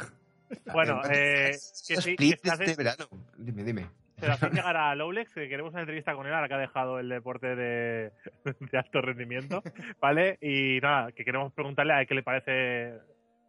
Bueno, 0.71 1.01
eh, 1.09 1.51
que 1.87 2.01
sí, 2.01 2.15
que 2.15 2.37
hace- 2.49 2.65
este 2.65 2.75
verano. 2.75 3.07
Dime, 3.37 3.63
dime. 3.63 3.89
Se 4.19 4.27
lo 4.27 4.33
hacen 4.33 4.51
llegar 4.51 4.77
a 4.77 4.93
Lowlex, 4.93 5.33
que 5.33 5.49
queremos 5.49 5.71
una 5.73 5.81
entrevista 5.81 6.13
con 6.13 6.27
él 6.27 6.33
ahora 6.33 6.47
que 6.47 6.53
ha 6.53 6.57
dejado 6.59 6.99
el 6.99 7.09
deporte 7.09 7.55
de, 7.55 8.11
de 8.71 8.77
alto 8.77 9.01
rendimiento, 9.01 9.63
¿vale? 9.99 10.37
Y 10.41 10.79
nada, 10.81 11.11
que 11.11 11.25
queremos 11.25 11.51
preguntarle 11.53 11.93
a 11.93 12.05
qué 12.05 12.13
le 12.13 12.21
parece 12.23 12.99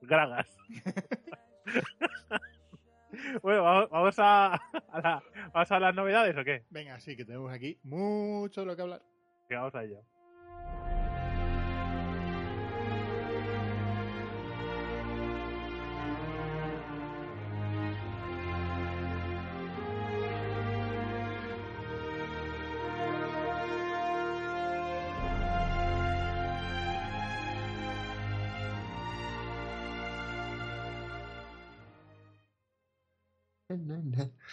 Gragas. 0.01 0.47
bueno, 3.43 3.63
vamos, 3.63 3.91
vamos 3.91 4.19
a, 4.19 4.55
a 4.55 5.01
la- 5.01 5.23
vamos 5.53 5.73
a 5.73 5.81
las 5.81 5.95
novedades 5.95 6.37
o 6.37 6.45
qué? 6.45 6.65
Venga, 6.71 6.99
sí, 7.01 7.17
que 7.17 7.25
tenemos 7.25 7.53
aquí 7.53 7.79
mucho 7.85 8.61
de 8.63 8.67
lo 8.67 8.77
que 8.77 8.83
hablar. 8.83 9.03
Que 9.49 9.55
vamos 9.57 9.75
a 9.75 9.85
ello. 9.85 10.03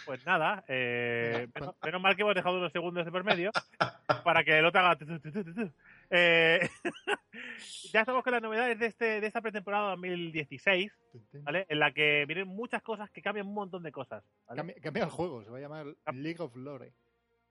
Pues 0.09 0.25
nada, 0.25 0.63
eh, 0.67 1.47
menos, 1.53 1.75
menos 1.85 2.01
mal 2.01 2.15
que 2.15 2.23
hemos 2.23 2.33
dejado 2.33 2.57
unos 2.57 2.71
segundos 2.71 3.05
de 3.05 3.11
por 3.11 3.23
medio 3.23 3.51
para 4.23 4.43
que 4.43 4.57
el 4.57 4.65
otro 4.65 4.81
haga. 4.81 4.97
Eh, 6.09 6.67
ya 7.93 7.99
estamos 7.99 8.23
con 8.23 8.33
las 8.33 8.41
novedades 8.41 8.79
de, 8.79 8.87
este, 8.87 9.21
de 9.21 9.27
esta 9.27 9.39
pretemporada 9.39 9.91
2016, 9.91 10.91
¿vale? 11.43 11.67
En 11.69 11.77
la 11.77 11.91
que 11.91 12.25
vienen 12.25 12.47
muchas 12.47 12.81
cosas 12.81 13.11
que 13.11 13.21
cambian 13.21 13.45
un 13.45 13.53
montón 13.53 13.83
de 13.83 13.91
cosas. 13.91 14.23
¿vale? 14.47 14.57
Cambia, 14.57 14.75
cambia 14.81 15.03
el 15.03 15.09
juego, 15.11 15.43
se 15.43 15.51
va 15.51 15.59
a 15.59 15.61
llamar. 15.61 15.85
League 16.13 16.41
of 16.41 16.55
Lore. 16.55 16.91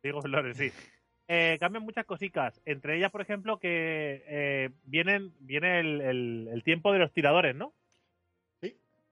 Digo, 0.03 0.21
Flores, 0.21 0.57
sí. 0.57 0.73
Eh, 1.31 1.59
cambian 1.61 1.85
muchas 1.85 2.07
cositas. 2.07 2.59
Entre 2.65 2.97
ellas, 2.97 3.11
por 3.13 3.21
ejemplo, 3.21 3.59
que 3.59 4.25
eh, 4.27 4.71
vienen, 4.85 5.35
viene 5.41 5.79
el, 5.79 6.01
el- 6.01 6.49
el 6.51 6.63
tiempo 6.65 6.91
de 6.91 6.99
los 7.01 7.13
tiradores, 7.13 7.55
¿no? 7.55 7.75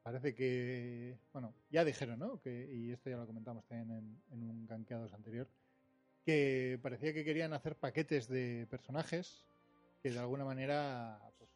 Parece 0.07 0.37
que. 0.37 1.19
Bueno, 1.33 1.53
ya 1.69 1.85
dijeron, 1.85 2.21
¿no? 2.21 2.41
Que, 2.41 2.73
y 2.73 2.93
esto 2.93 3.11
ya 3.11 3.17
lo 3.17 3.27
comentamos 3.27 3.67
también 3.67 3.91
en, 3.91 4.23
en 4.31 4.41
un 4.41 4.65
gankeados 4.65 5.13
anterior. 5.13 5.49
Que 6.25 6.79
parecía 6.81 7.13
que 7.13 7.25
querían 7.25 7.53
hacer 7.53 7.75
paquetes 7.75 8.29
de 8.29 8.69
personajes 8.71 9.45
que 10.01 10.13
de 10.13 10.19
alguna 10.21 10.45
manera. 10.45 11.19
Pues, 11.39 11.51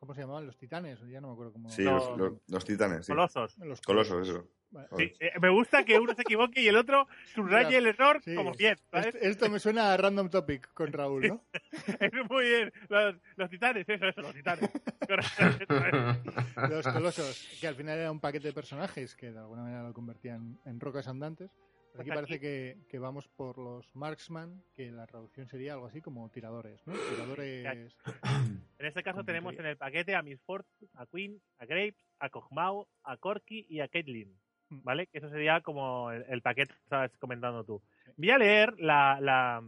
¿Cómo 0.00 0.12
se 0.12 0.22
llamaban? 0.22 0.44
Los 0.44 0.58
titanes, 0.58 0.98
ya 1.02 1.20
no 1.20 1.28
me 1.28 1.34
acuerdo 1.34 1.52
cómo. 1.52 1.70
Sí, 1.70 1.84
los, 1.84 2.18
los, 2.18 2.32
los 2.48 2.64
titanes, 2.64 3.06
sí. 3.06 3.12
Colosos. 3.12 3.56
Los 3.58 3.80
Colosos, 3.80 4.28
eso. 4.28 4.48
Vale. 4.72 4.88
Sí, 4.96 5.12
eh, 5.20 5.32
me 5.40 5.50
gusta 5.50 5.84
que 5.84 5.98
uno 6.00 6.14
se 6.14 6.22
equivoque 6.22 6.62
y 6.62 6.68
el 6.68 6.76
otro 6.76 7.06
subraye 7.34 7.76
el 7.76 7.86
error 7.86 8.20
Sí. 8.24 8.34
como 8.34 8.52
bien, 8.52 8.76
¿sabes? 8.90 9.14
Esto, 9.14 9.18
esto 9.28 9.50
me 9.50 9.58
suena 9.58 9.92
a 9.92 9.96
random 9.98 10.30
topic 10.30 10.72
con 10.72 10.90
Raúl, 10.92 11.28
¿no? 11.28 11.44
Es 12.00 12.30
muy 12.30 12.44
bien. 12.48 12.72
Los, 12.88 13.16
los 13.36 13.50
titanes, 13.50 13.86
eso, 13.88 14.06
eso, 14.08 14.20
los 14.22 14.32
titanes. 14.34 14.70
Los 16.70 16.86
colosos, 16.86 17.58
que 17.60 17.66
al 17.68 17.74
final 17.74 17.98
era 17.98 18.10
un 18.10 18.20
paquete 18.20 18.48
de 18.48 18.52
personajes 18.54 19.14
que 19.14 19.30
de 19.32 19.38
alguna 19.38 19.62
manera 19.62 19.82
lo 19.82 19.92
convertían 19.92 20.58
en 20.64 20.80
rocas 20.80 21.08
andantes. 21.08 21.50
Pues 21.50 22.00
aquí 22.00 22.08
Pues 22.08 22.18
aquí- 22.20 22.26
parece 22.26 22.40
que, 22.40 22.78
que 22.88 22.98
vamos 22.98 23.28
por 23.28 23.58
los 23.58 23.94
marksman, 23.94 24.62
que 24.74 24.90
la 24.90 25.06
traducción 25.06 25.46
sería 25.48 25.74
algo 25.74 25.86
así 25.86 26.00
como 26.00 26.30
tiradores, 26.30 26.80
¿no? 26.86 26.94
Tiradores. 26.94 27.94
En 28.78 28.86
este 28.88 29.02
caso 29.04 29.22
tenemos 29.22 29.56
en 29.58 29.66
el 29.66 29.76
paquete 29.76 30.16
a 30.16 30.22
Miss 30.22 30.40
Fortune, 30.42 30.90
a 30.94 31.06
Queen, 31.06 31.40
a 31.58 31.66
Grapes, 31.66 32.04
a 32.18 32.28
Kog'Maw, 32.30 32.84
a 33.04 33.16
Corky 33.16 33.64
y 33.68 33.78
a 33.78 33.86
Caitlyn. 33.86 34.34
Mm. 34.72 34.82
¿Vale? 34.84 35.08
Eso 35.12 35.28
sería 35.28 35.60
como 35.60 36.10
el, 36.10 36.24
el 36.28 36.40
paquete 36.42 36.72
que 36.72 36.80
estabas 36.82 37.10
comentando 37.18 37.64
tú. 37.64 37.82
Voy 38.16 38.30
a 38.30 38.38
leer 38.38 38.74
la, 38.80 39.18
la- 39.20 39.62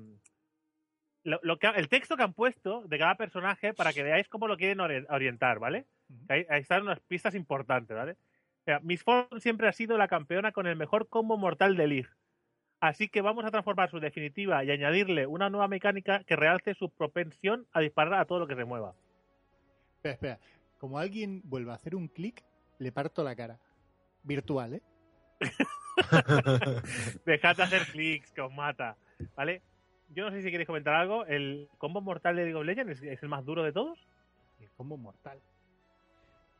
lo, 1.24 1.40
lo 1.42 1.58
que, 1.58 1.66
el 1.68 1.88
texto 1.88 2.16
que 2.16 2.22
han 2.22 2.32
puesto 2.34 2.82
de 2.86 2.98
cada 2.98 3.16
personaje 3.16 3.74
para 3.74 3.92
que 3.92 4.02
veáis 4.02 4.28
cómo 4.28 4.46
lo 4.46 4.56
quieren 4.56 4.78
ori- 4.78 5.06
orientar, 5.08 5.58
¿vale? 5.58 5.86
Ahí, 6.28 6.46
ahí 6.48 6.60
están 6.60 6.82
unas 6.82 7.00
pistas 7.00 7.34
importantes, 7.34 7.96
¿vale? 7.96 8.12
O 8.12 8.64
sea, 8.64 8.80
Miss 8.80 9.02
Fortune 9.02 9.40
siempre 9.40 9.68
ha 9.68 9.72
sido 9.72 9.98
la 9.98 10.08
campeona 10.08 10.52
con 10.52 10.66
el 10.66 10.76
mejor 10.76 11.08
combo 11.08 11.36
mortal 11.36 11.76
de 11.76 11.86
League. 11.86 12.08
Así 12.80 13.08
que 13.08 13.22
vamos 13.22 13.44
a 13.44 13.50
transformar 13.50 13.90
su 13.90 14.00
definitiva 14.00 14.64
y 14.64 14.70
añadirle 14.70 15.26
una 15.26 15.48
nueva 15.48 15.68
mecánica 15.68 16.22
que 16.24 16.36
realce 16.36 16.74
su 16.74 16.90
propensión 16.90 17.66
a 17.72 17.80
disparar 17.80 18.14
a 18.14 18.24
todo 18.26 18.40
lo 18.40 18.46
que 18.46 18.56
se 18.56 18.64
mueva. 18.64 18.94
Espera, 19.96 20.12
espera. 20.14 20.38
Como 20.78 20.98
alguien 20.98 21.40
vuelva 21.44 21.72
a 21.72 21.76
hacer 21.76 21.94
un 21.94 22.08
clic, 22.08 22.42
le 22.78 22.92
parto 22.92 23.24
la 23.24 23.34
cara. 23.34 23.58
Virtual, 24.22 24.74
¿eh? 24.74 24.82
Dejad 27.24 27.56
de 27.56 27.62
hacer 27.62 27.86
clics, 27.86 28.30
que 28.32 28.40
os 28.40 28.52
mata. 28.52 28.96
¿Vale? 29.36 29.62
Yo 30.10 30.24
no 30.24 30.30
sé 30.30 30.42
si 30.42 30.50
queréis 30.50 30.66
comentar 30.66 30.94
algo. 30.94 31.24
¿El 31.26 31.68
combo 31.78 32.00
mortal 32.00 32.36
de 32.36 32.42
League 32.42 32.56
of 32.56 32.64
Legends 32.64 33.02
es, 33.02 33.22
el 33.22 33.28
más 33.28 33.44
duro 33.44 33.62
de 33.62 33.72
todos? 33.72 33.98
El 34.60 34.70
combo 34.70 34.96
mortal. 34.96 35.38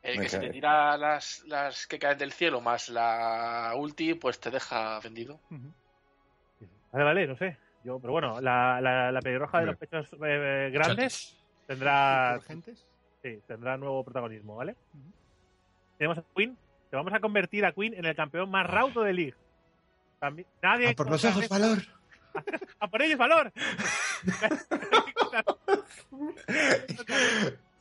El 0.03 0.19
que 0.19 0.29
se 0.29 0.39
te 0.39 0.49
tira 0.49 0.95
las, 0.97 1.43
las 1.47 1.87
que 1.87 1.97
caen 1.97 2.17
del 2.17 2.31
cielo 2.31 2.61
más 2.61 2.89
la 2.89 3.73
ulti, 3.75 4.13
pues 4.13 4.39
te 4.39 4.51
deja 4.51 4.99
vendido. 4.99 5.39
Vale, 6.91 7.03
vale, 7.03 7.27
no 7.27 7.35
sé. 7.35 7.57
Yo, 7.83 7.99
pero 7.99 8.13
bueno, 8.13 8.39
la, 8.39 8.79
la, 8.81 9.11
la 9.11 9.21
pelirroja 9.21 9.59
de 9.59 9.65
los 9.67 9.77
pechos 9.77 10.09
eh, 10.23 10.69
grandes 10.71 11.35
tendrá, 11.67 12.39
sí, 13.21 13.41
tendrá 13.47 13.77
nuevo 13.77 14.03
protagonismo, 14.03 14.55
¿vale? 14.55 14.75
Tenemos 15.97 16.17
a 16.17 16.23
Queen. 16.35 16.57
Te 16.95 16.97
vamos 16.97 17.13
a 17.13 17.19
convertir 17.19 17.65
a 17.65 17.73
Queen 17.73 17.93
en 17.93 18.05
el 18.05 18.15
campeón 18.15 18.49
más 18.49 18.65
raudo 18.65 19.03
de 19.03 19.11
League. 19.11 19.35
También, 20.17 20.47
nadie 20.63 20.91
A 20.91 20.93
por 20.93 21.11
los 21.11 21.25
ojos, 21.25 21.49
valor. 21.49 21.79
¡A 22.79 22.87
por 22.87 23.01
ellos, 23.01 23.17
valor! 23.17 23.51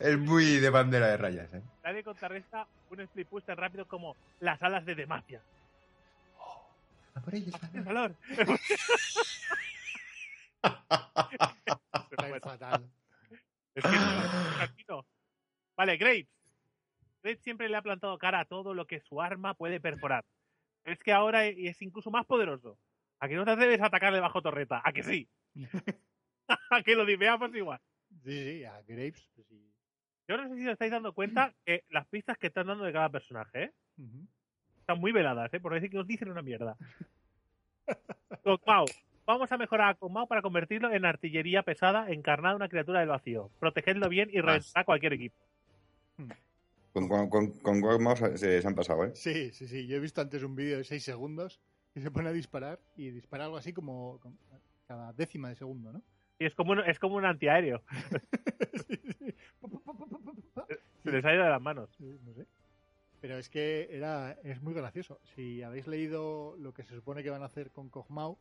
Es 0.00 0.18
muy 0.18 0.58
de 0.58 0.68
bandera 0.68 1.06
de 1.06 1.16
rayas, 1.16 1.54
¿eh? 1.54 1.62
Nadie 1.84 2.02
contrarresta 2.02 2.66
un 2.90 3.02
split 3.02 3.28
push 3.28 3.44
tan 3.44 3.56
rápido 3.56 3.86
como 3.86 4.16
las 4.40 4.60
alas 4.64 4.84
de 4.84 4.96
Demacia. 4.96 5.40
A 7.14 7.20
por 7.20 7.36
ellos, 7.36 7.54
valor. 7.84 7.84
¡Valor! 7.84 8.16
Fatal. 12.42 12.90
Es 13.76 13.84
que 13.84 13.90
no, 13.90 14.24
es 14.24 14.60
asesino. 14.60 15.06
Vale, 15.76 15.96
Graves. 15.98 16.26
Graves 17.24 17.40
siempre 17.40 17.70
le 17.70 17.76
ha 17.76 17.82
plantado 17.82 18.18
cara 18.18 18.40
a 18.40 18.44
todo 18.44 18.74
lo 18.74 18.86
que 18.86 19.00
su 19.00 19.22
arma 19.22 19.54
puede 19.54 19.80
perforar. 19.80 20.24
Es 20.84 20.98
que 20.98 21.10
ahora 21.10 21.46
es 21.46 21.80
incluso 21.80 22.10
más 22.10 22.26
poderoso. 22.26 22.78
¿A 23.18 23.28
que 23.28 23.34
no 23.34 23.46
te 23.46 23.52
atreves 23.52 23.80
a 23.80 23.86
atacarle 23.86 24.20
bajo 24.20 24.42
torreta? 24.42 24.82
¿A 24.84 24.92
que 24.92 25.02
sí? 25.02 25.28
¿A 26.70 26.82
que 26.82 26.94
lo 26.94 27.06
diveamos 27.06 27.54
igual? 27.54 27.80
Sí, 28.22 28.44
sí, 28.44 28.64
a 28.64 28.82
Graves. 28.82 29.26
pues 29.34 29.46
sí. 29.46 29.72
Yo 30.28 30.36
no 30.36 30.48
sé 30.48 30.56
si 30.56 30.66
os 30.66 30.72
estáis 30.72 30.92
dando 30.92 31.14
cuenta 31.14 31.54
que 31.64 31.84
las 31.88 32.06
pistas 32.08 32.36
que 32.36 32.48
están 32.48 32.66
dando 32.66 32.84
de 32.84 32.92
cada 32.92 33.08
personaje 33.08 33.64
¿eh? 33.64 33.72
Están 34.80 35.00
muy 35.00 35.12
veladas, 35.12 35.52
¿eh? 35.54 35.60
por 35.60 35.72
decir 35.72 35.90
que 35.90 35.98
os 35.98 36.06
dicen 36.06 36.30
una 36.30 36.42
mierda. 36.42 36.76
Kog'Maw. 38.44 38.84
Vamos 39.24 39.50
a 39.50 39.56
mejorar 39.56 39.88
a 39.88 39.94
Kog'Maw 39.94 40.28
para 40.28 40.42
convertirlo 40.42 40.92
en 40.92 41.06
artillería 41.06 41.62
pesada 41.62 42.10
encarnada 42.10 42.52
en 42.52 42.56
una 42.56 42.68
criatura 42.68 43.00
del 43.00 43.08
vacío. 43.08 43.50
Protegedlo 43.58 44.10
bien 44.10 44.28
y 44.30 44.42
reventar 44.42 44.82
a 44.82 44.84
cualquier 44.84 45.14
equipo. 45.14 45.36
Con, 46.94 47.08
con, 47.08 47.28
con, 47.28 47.50
con 47.58 47.80
Kog'Maw 47.80 48.16
se, 48.38 48.62
se 48.62 48.66
han 48.68 48.74
pasado, 48.76 49.04
¿eh? 49.04 49.10
Sí, 49.14 49.50
sí, 49.52 49.66
sí. 49.66 49.86
Yo 49.88 49.96
he 49.96 50.00
visto 50.00 50.20
antes 50.20 50.44
un 50.44 50.54
vídeo 50.54 50.78
de 50.78 50.84
6 50.84 51.02
segundos 51.02 51.60
y 51.94 52.00
se 52.00 52.10
pone 52.12 52.28
a 52.28 52.32
disparar 52.32 52.78
y 52.96 53.10
dispara 53.10 53.44
algo 53.46 53.56
así 53.56 53.72
como 53.72 54.20
como 54.20 54.36
cada 54.86 55.12
décima 55.12 55.48
de 55.48 55.56
segundo, 55.56 55.92
¿no? 55.92 56.02
Y 56.38 56.46
es 56.46 56.54
como 56.54 56.72
un, 56.72 56.80
es 56.80 56.98
como 57.00 57.16
un 57.16 57.24
antiaéreo. 57.26 57.82
Sí, 58.88 59.00
sí. 59.18 59.34
Se 61.04 61.10
les 61.10 61.24
ha 61.24 61.34
ido 61.34 61.44
de 61.44 61.50
las 61.50 61.60
manos. 61.62 61.90
Sí, 61.96 62.18
no 62.24 62.32
sé. 62.34 62.46
Pero 63.20 63.38
es 63.38 63.48
que 63.48 63.88
era, 63.90 64.32
es 64.44 64.60
muy 64.62 64.74
gracioso. 64.74 65.20
Si 65.34 65.62
habéis 65.62 65.86
leído 65.86 66.56
lo 66.58 66.72
que 66.74 66.84
se 66.84 66.94
supone 66.94 67.22
que 67.22 67.30
van 67.30 67.42
a 67.42 67.46
hacer 67.46 67.70
con 67.70 67.88
Kog'Maw, 67.88 68.36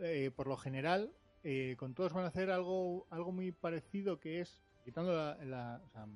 eh, 0.00 0.30
por 0.34 0.46
lo 0.46 0.56
general, 0.56 1.10
eh, 1.44 1.76
con 1.78 1.94
todos 1.94 2.12
van 2.12 2.24
a 2.24 2.28
hacer 2.28 2.50
algo, 2.50 3.06
algo 3.10 3.32
muy 3.32 3.52
parecido 3.52 4.18
que 4.20 4.40
es, 4.40 4.62
quitando, 4.84 5.12
la, 5.14 5.36
la- 5.44 5.82
o 5.84 5.90
sea, 5.90 6.06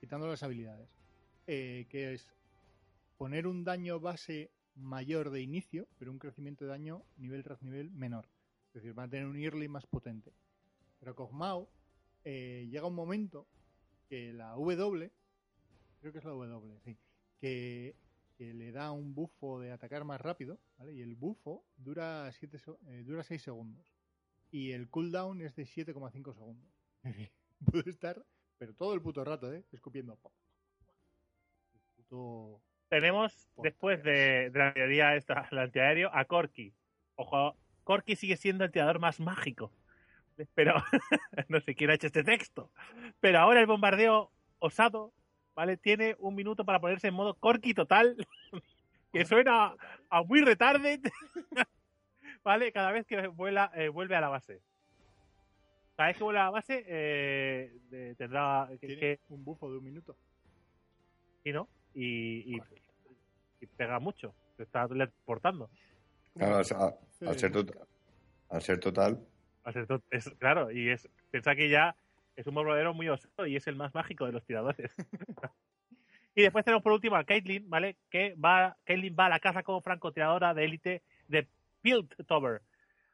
quitando 0.00 0.26
las 0.26 0.42
habilidades, 0.42 0.88
eh, 1.46 1.86
que 1.88 2.14
es 2.14 2.28
poner 3.16 3.46
un 3.46 3.64
daño 3.64 4.00
base 4.00 4.50
mayor 4.74 5.30
de 5.30 5.40
inicio, 5.40 5.88
pero 5.98 6.10
un 6.10 6.18
crecimiento 6.18 6.64
de 6.64 6.70
daño 6.70 7.02
nivel 7.16 7.42
tras 7.42 7.62
nivel 7.62 7.90
menor. 7.90 8.28
Es 8.68 8.74
decir, 8.74 8.92
van 8.92 9.06
a 9.06 9.10
tener 9.10 9.26
un 9.26 9.36
early 9.36 9.68
más 9.68 9.86
potente. 9.86 10.32
Pero 11.00 11.14
Kog'Maw 11.14 11.68
eh, 12.24 12.66
llega 12.70 12.86
un 12.86 12.94
momento 12.94 13.46
que 14.08 14.32
la 14.32 14.50
W, 14.50 15.10
creo 16.00 16.12
que 16.12 16.18
es 16.18 16.24
la 16.24 16.32
W, 16.32 16.80
que 17.40 17.94
le 18.38 18.70
da 18.70 18.92
un 18.92 19.14
bufo 19.14 19.60
de 19.60 19.72
atacar 19.72 20.04
más 20.04 20.20
rápido, 20.20 20.58
¿vale? 20.78 20.94
Y 20.94 21.00
el 21.00 21.14
bufo 21.14 21.64
dura 21.76 22.30
7 22.32 22.58
eh, 22.88 23.02
dura 23.04 23.22
6 23.22 23.42
segundos. 23.42 23.94
Y 24.50 24.72
el 24.72 24.88
cooldown 24.88 25.40
es 25.40 25.54
de 25.56 25.64
7,5 25.64 26.34
segundos. 26.34 26.70
Puede 27.64 27.90
estar, 27.90 28.24
pero 28.58 28.74
todo 28.74 28.94
el 28.94 29.02
puto 29.02 29.24
rato, 29.24 29.52
¿eh? 29.52 29.64
Escupiendo. 29.72 30.12
El 30.12 30.18
Tenemos, 32.88 33.48
después 33.56 34.02
de, 34.02 34.50
de 34.50 34.58
la 34.58 34.72
teoría 34.72 35.16
esta, 35.16 35.48
el 35.50 35.58
antiaéreo, 35.58 36.10
a 36.12 36.24
Corky. 36.24 36.72
Ojo, 37.16 37.56
Corky 37.84 38.16
sigue 38.16 38.36
siendo 38.36 38.64
el 38.64 38.70
tirador 38.70 38.98
más 38.98 39.20
mágico. 39.20 39.72
Pero 40.54 40.74
no 41.48 41.60
sé 41.60 41.74
quién 41.74 41.90
ha 41.90 41.94
hecho 41.94 42.06
este 42.08 42.22
texto. 42.24 42.70
Pero 43.20 43.38
ahora 43.38 43.60
el 43.60 43.66
bombardeo 43.66 44.30
osado, 44.58 45.12
¿vale? 45.54 45.76
Tiene 45.76 46.14
un 46.18 46.34
minuto 46.34 46.64
para 46.64 46.80
ponerse 46.80 47.08
en 47.08 47.14
modo 47.14 47.34
Corky 47.34 47.74
total. 47.74 48.16
que 49.12 49.24
suena 49.24 49.74
a 50.10 50.22
muy 50.22 50.42
retarded. 50.42 51.00
¿Vale? 52.44 52.70
Cada 52.70 52.92
vez 52.92 53.06
que 53.06 53.26
vuela, 53.28 53.72
eh, 53.74 53.88
vuelve 53.88 54.14
a 54.14 54.20
la 54.20 54.28
base. 54.28 54.60
Cada 55.96 56.08
vez 56.08 56.18
que 56.18 56.24
vuelve 56.24 56.40
a 56.40 56.44
la 56.44 56.50
base, 56.50 56.84
eh, 56.86 58.14
tendrá 58.18 58.68
que, 58.72 58.86
Tiene 58.86 59.00
que- 59.00 59.20
un 59.30 59.42
bufo 59.44 59.70
de 59.70 59.78
un 59.78 59.84
minuto. 59.84 60.16
y 61.42 61.52
no 61.52 61.68
y, 61.96 62.54
y- 62.56 62.62
y 63.60 63.66
pega 63.66 63.98
mucho 63.98 64.34
se 64.56 64.62
está 64.64 64.86
portando 65.24 65.68
Claro, 66.36 66.58
o 66.58 66.64
sea, 66.64 66.78
al 67.26 67.38
ser, 67.38 67.50
tot- 67.52 67.66
música. 67.66 67.86
al 68.50 69.72
ser 69.72 69.86
total, 69.86 70.06
es, 70.10 70.28
claro 70.38 70.70
y 70.70 70.90
es 70.90 71.08
piensa 71.30 71.54
que 71.56 71.68
ya 71.70 71.96
es 72.36 72.46
un 72.46 72.54
bombardero 72.54 72.92
muy 72.94 73.08
osado 73.08 73.46
y 73.46 73.56
es 73.56 73.66
el 73.66 73.76
más 73.76 73.94
mágico 73.94 74.26
de 74.26 74.32
los 74.32 74.44
tiradores. 74.44 74.92
Y 76.38 76.42
después 76.42 76.66
tenemos 76.66 76.82
por 76.82 76.92
último 76.92 77.16
a 77.16 77.24
Caitlyn 77.24 77.68
vale 77.70 77.96
que 78.10 78.34
va 78.34 78.76
Caitlyn 78.84 79.16
va 79.18 79.24
a 79.24 79.30
la 79.30 79.40
caza 79.40 79.62
como 79.62 79.80
francotiradora 79.80 80.52
de 80.52 80.64
élite 80.66 81.02
de 81.28 81.48
Piltover 81.80 82.60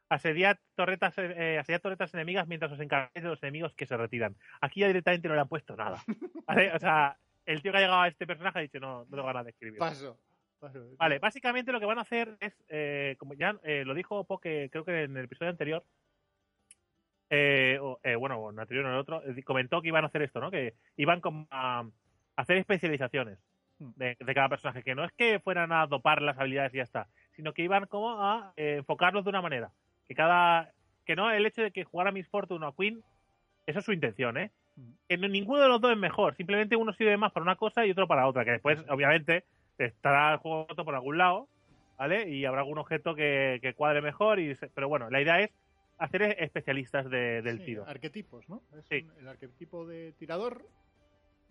asediar 0.09 0.59
torretas 0.75 1.17
eh, 1.17 1.57
asediar 1.57 1.79
torretas 1.79 2.13
enemigas 2.13 2.47
mientras 2.49 2.69
os 2.73 2.81
encargáis 2.81 3.23
de 3.23 3.29
los 3.29 3.41
enemigos 3.41 3.73
que 3.75 3.85
se 3.85 3.95
retiran. 3.95 4.35
Aquí 4.59 4.81
ya 4.81 4.87
directamente 4.87 5.29
no 5.29 5.35
le 5.35 5.39
han 5.41 5.47
puesto 5.47 5.73
nada 5.77 6.03
¿vale? 6.45 6.73
o 6.73 6.79
sea 6.79 7.17
el 7.45 7.61
tío 7.61 7.71
que 7.71 7.77
ha 7.77 7.81
llegado 7.81 8.01
a 8.01 8.07
este 8.07 8.25
personaje 8.27 8.59
ha 8.59 8.61
dicho 8.61 8.79
no 8.79 8.99
no 8.99 9.05
tengo 9.05 9.23
ganas 9.25 9.45
de 9.45 9.51
escribir 9.51 9.79
Paso. 9.79 10.17
paso. 10.59 10.79
Vale, 10.97 11.19
básicamente 11.19 11.71
lo 11.71 11.79
que 11.79 11.85
van 11.85 11.97
a 11.97 12.01
hacer 12.01 12.37
es, 12.39 12.53
eh, 12.69 13.15
como 13.17 13.33
ya 13.33 13.55
eh, 13.63 13.83
lo 13.85 13.93
dijo 13.93 14.23
Poke, 14.25 14.69
creo 14.71 14.85
que 14.85 15.03
en 15.03 15.17
el 15.17 15.25
episodio 15.25 15.51
anterior, 15.51 15.83
eh, 17.29 17.77
o, 17.81 17.99
eh, 18.03 18.15
bueno, 18.15 18.49
en 18.49 18.55
el 18.55 18.59
anterior 18.61 18.85
o 18.85 18.87
en 18.89 18.93
el 18.93 18.99
otro, 18.99 19.23
eh, 19.23 19.43
comentó 19.43 19.81
que 19.81 19.87
iban 19.89 20.03
a 20.03 20.07
hacer 20.07 20.21
esto, 20.21 20.39
¿no? 20.39 20.51
Que 20.51 20.75
iban 20.97 21.19
como 21.21 21.47
a 21.51 21.85
hacer 22.35 22.57
especializaciones 22.57 23.39
Hmm. 23.79 23.91
de, 23.95 24.15
de 24.19 24.33
cada 24.33 24.49
personaje, 24.49 24.83
que 24.83 24.95
no 24.95 25.03
es 25.03 25.11
que 25.13 25.39
fueran 25.39 25.71
a 25.71 25.87
dopar 25.87 26.21
las 26.21 26.37
habilidades 26.37 26.73
y 26.73 26.77
ya 26.77 26.83
está, 26.83 27.07
sino 27.35 27.53
que 27.53 27.63
iban 27.63 27.87
como 27.87 28.21
a 28.21 28.53
eh, 28.55 28.75
enfocarlos 28.79 29.23
de 29.23 29.29
una 29.31 29.41
manera. 29.41 29.71
Que 30.07 30.15
cada, 30.15 30.71
que 31.05 31.15
no 31.15 31.31
el 31.31 31.45
hecho 31.45 31.61
de 31.63 31.71
que 31.71 31.83
jugara 31.83 32.11
Miss 32.11 32.29
Fortune 32.29 32.63
o 32.65 32.69
a 32.69 32.75
Queen, 32.75 33.01
esa 33.65 33.79
es 33.79 33.85
su 33.85 33.91
intención, 33.93 34.37
¿eh? 34.37 34.51
Que 35.07 35.17
no- 35.17 35.27
ninguno 35.27 35.61
de 35.61 35.67
los 35.67 35.79
dos 35.81 35.91
es 35.91 35.97
mejor, 35.97 36.35
simplemente 36.35 36.75
uno 36.75 36.93
sirve 36.93 37.15
más 37.17 37.31
para 37.31 37.43
una 37.43 37.55
cosa 37.55 37.85
y 37.85 37.91
otro 37.91 38.07
para 38.07 38.27
otra, 38.27 38.43
que 38.45 38.51
después, 38.51 38.79
obviamente, 38.89 39.43
estará 39.77 40.33
el 40.33 40.39
juego 40.39 40.65
por 40.67 40.95
algún 40.95 41.17
lado, 41.17 41.47
¿vale? 41.97 42.29
Y 42.29 42.45
habrá 42.45 42.61
algún 42.61 42.77
objeto 42.79 43.13
que, 43.13 43.59
que 43.61 43.73
cuadre 43.75 44.01
mejor, 44.01 44.39
y 44.39 44.55
se- 44.55 44.69
pero 44.69 44.87
bueno, 44.89 45.09
la 45.09 45.21
idea 45.21 45.39
es 45.41 45.51
hacer 45.99 46.23
especialistas 46.39 47.09
de- 47.09 47.41
del 47.43 47.59
Sí, 47.59 47.65
tiro. 47.65 47.85
Arquetipos, 47.87 48.49
¿no? 48.49 48.63
Es 48.77 48.85
Sí. 48.89 49.07
un- 49.07 49.19
el 49.19 49.27
arquetipo 49.27 49.85
de 49.85 50.13
tirador 50.13 50.65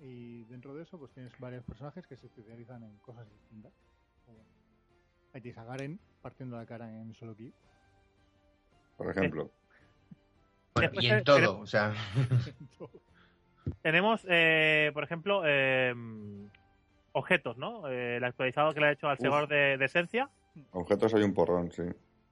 y 0.01 0.43
dentro 0.45 0.75
de 0.75 0.83
eso 0.83 0.99
pues 0.99 1.13
tienes 1.13 1.33
varios 1.39 1.63
personajes 1.65 2.05
que 2.07 2.17
se 2.17 2.27
especializan 2.27 2.83
en 2.83 2.97
cosas 2.99 3.31
distintas. 3.31 3.73
Ahí 5.33 5.41
tienes 5.41 5.59
a 5.59 5.65
Garen 5.65 5.99
partiendo 6.23 6.57
la 6.57 6.67
cara 6.67 6.91
en 6.91 7.15
solo 7.15 7.37
kill. 7.37 7.53
por 8.97 9.11
ejemplo. 9.11 9.51
Bueno, 10.75 10.91
y 11.01 11.07
en 11.07 11.19
te- 11.19 11.25
todo, 11.25 11.59
o 11.61 11.67
sea, 11.67 11.93
Tenemos, 13.83 14.25
eh, 14.29 14.91
por 14.95 15.05
ejemplo, 15.05 15.43
eh, 15.45 15.95
objetos, 17.13 17.57
¿no? 17.59 17.89
Eh, 17.89 18.17
el 18.17 18.25
actualizado 18.25 18.73
que 18.73 18.81
le 18.81 18.87
ha 18.87 18.93
hecho 18.93 19.09
al 19.09 19.15
Uf. 19.15 19.21
segador 19.21 19.49
de, 19.49 19.77
de 19.79 19.85
esencia. 19.85 20.31
Objetos 20.73 21.15
hay 21.15 21.23
un 21.23 21.35
porrón, 21.35 21.71
sí. 21.71 21.83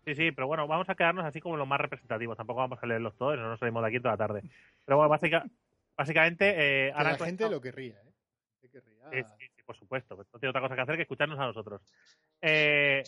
Sí, 0.05 0.15
sí, 0.15 0.33
pero 0.33 0.47
bueno, 0.47 0.67
vamos 0.67 0.89
a 0.89 0.95
quedarnos 0.95 1.25
así 1.25 1.41
como 1.41 1.57
los 1.57 1.69
más 1.69 1.81
representativos. 1.81 2.37
Tampoco 2.37 2.61
vamos 2.61 2.79
a 2.83 2.87
leerlos 2.87 3.17
todos, 3.17 3.37
no 3.39 3.49
nos 3.49 3.61
salimos 3.61 3.83
de 3.83 3.89
aquí 3.89 3.99
toda 4.01 4.15
la 4.15 4.19
tarde. 4.19 4.43
Pero 4.85 4.97
bueno, 4.97 5.11
básica- 5.11 5.45
básicamente, 5.97 6.49
eh, 6.49 6.93
Que 6.97 7.03
la 7.05 7.11
actualizado- 7.11 7.27
gente 7.27 7.51
lo 7.51 7.61
querría, 7.61 7.95
¿eh? 7.95 8.69
Querría- 8.73 9.11
Sí, 9.11 9.23
sí, 9.39 9.47
sí, 9.57 9.63
por 9.65 9.77
supuesto. 9.77 10.17
No 10.17 10.39
tiene 10.39 10.51
otra 10.51 10.61
cosa 10.63 10.75
que 10.77 10.81
hacer 10.81 10.97
que 10.97 11.03
escucharnos 11.03 11.39
a 11.39 11.47
nosotros. 11.47 11.83
Eh, 12.41 13.03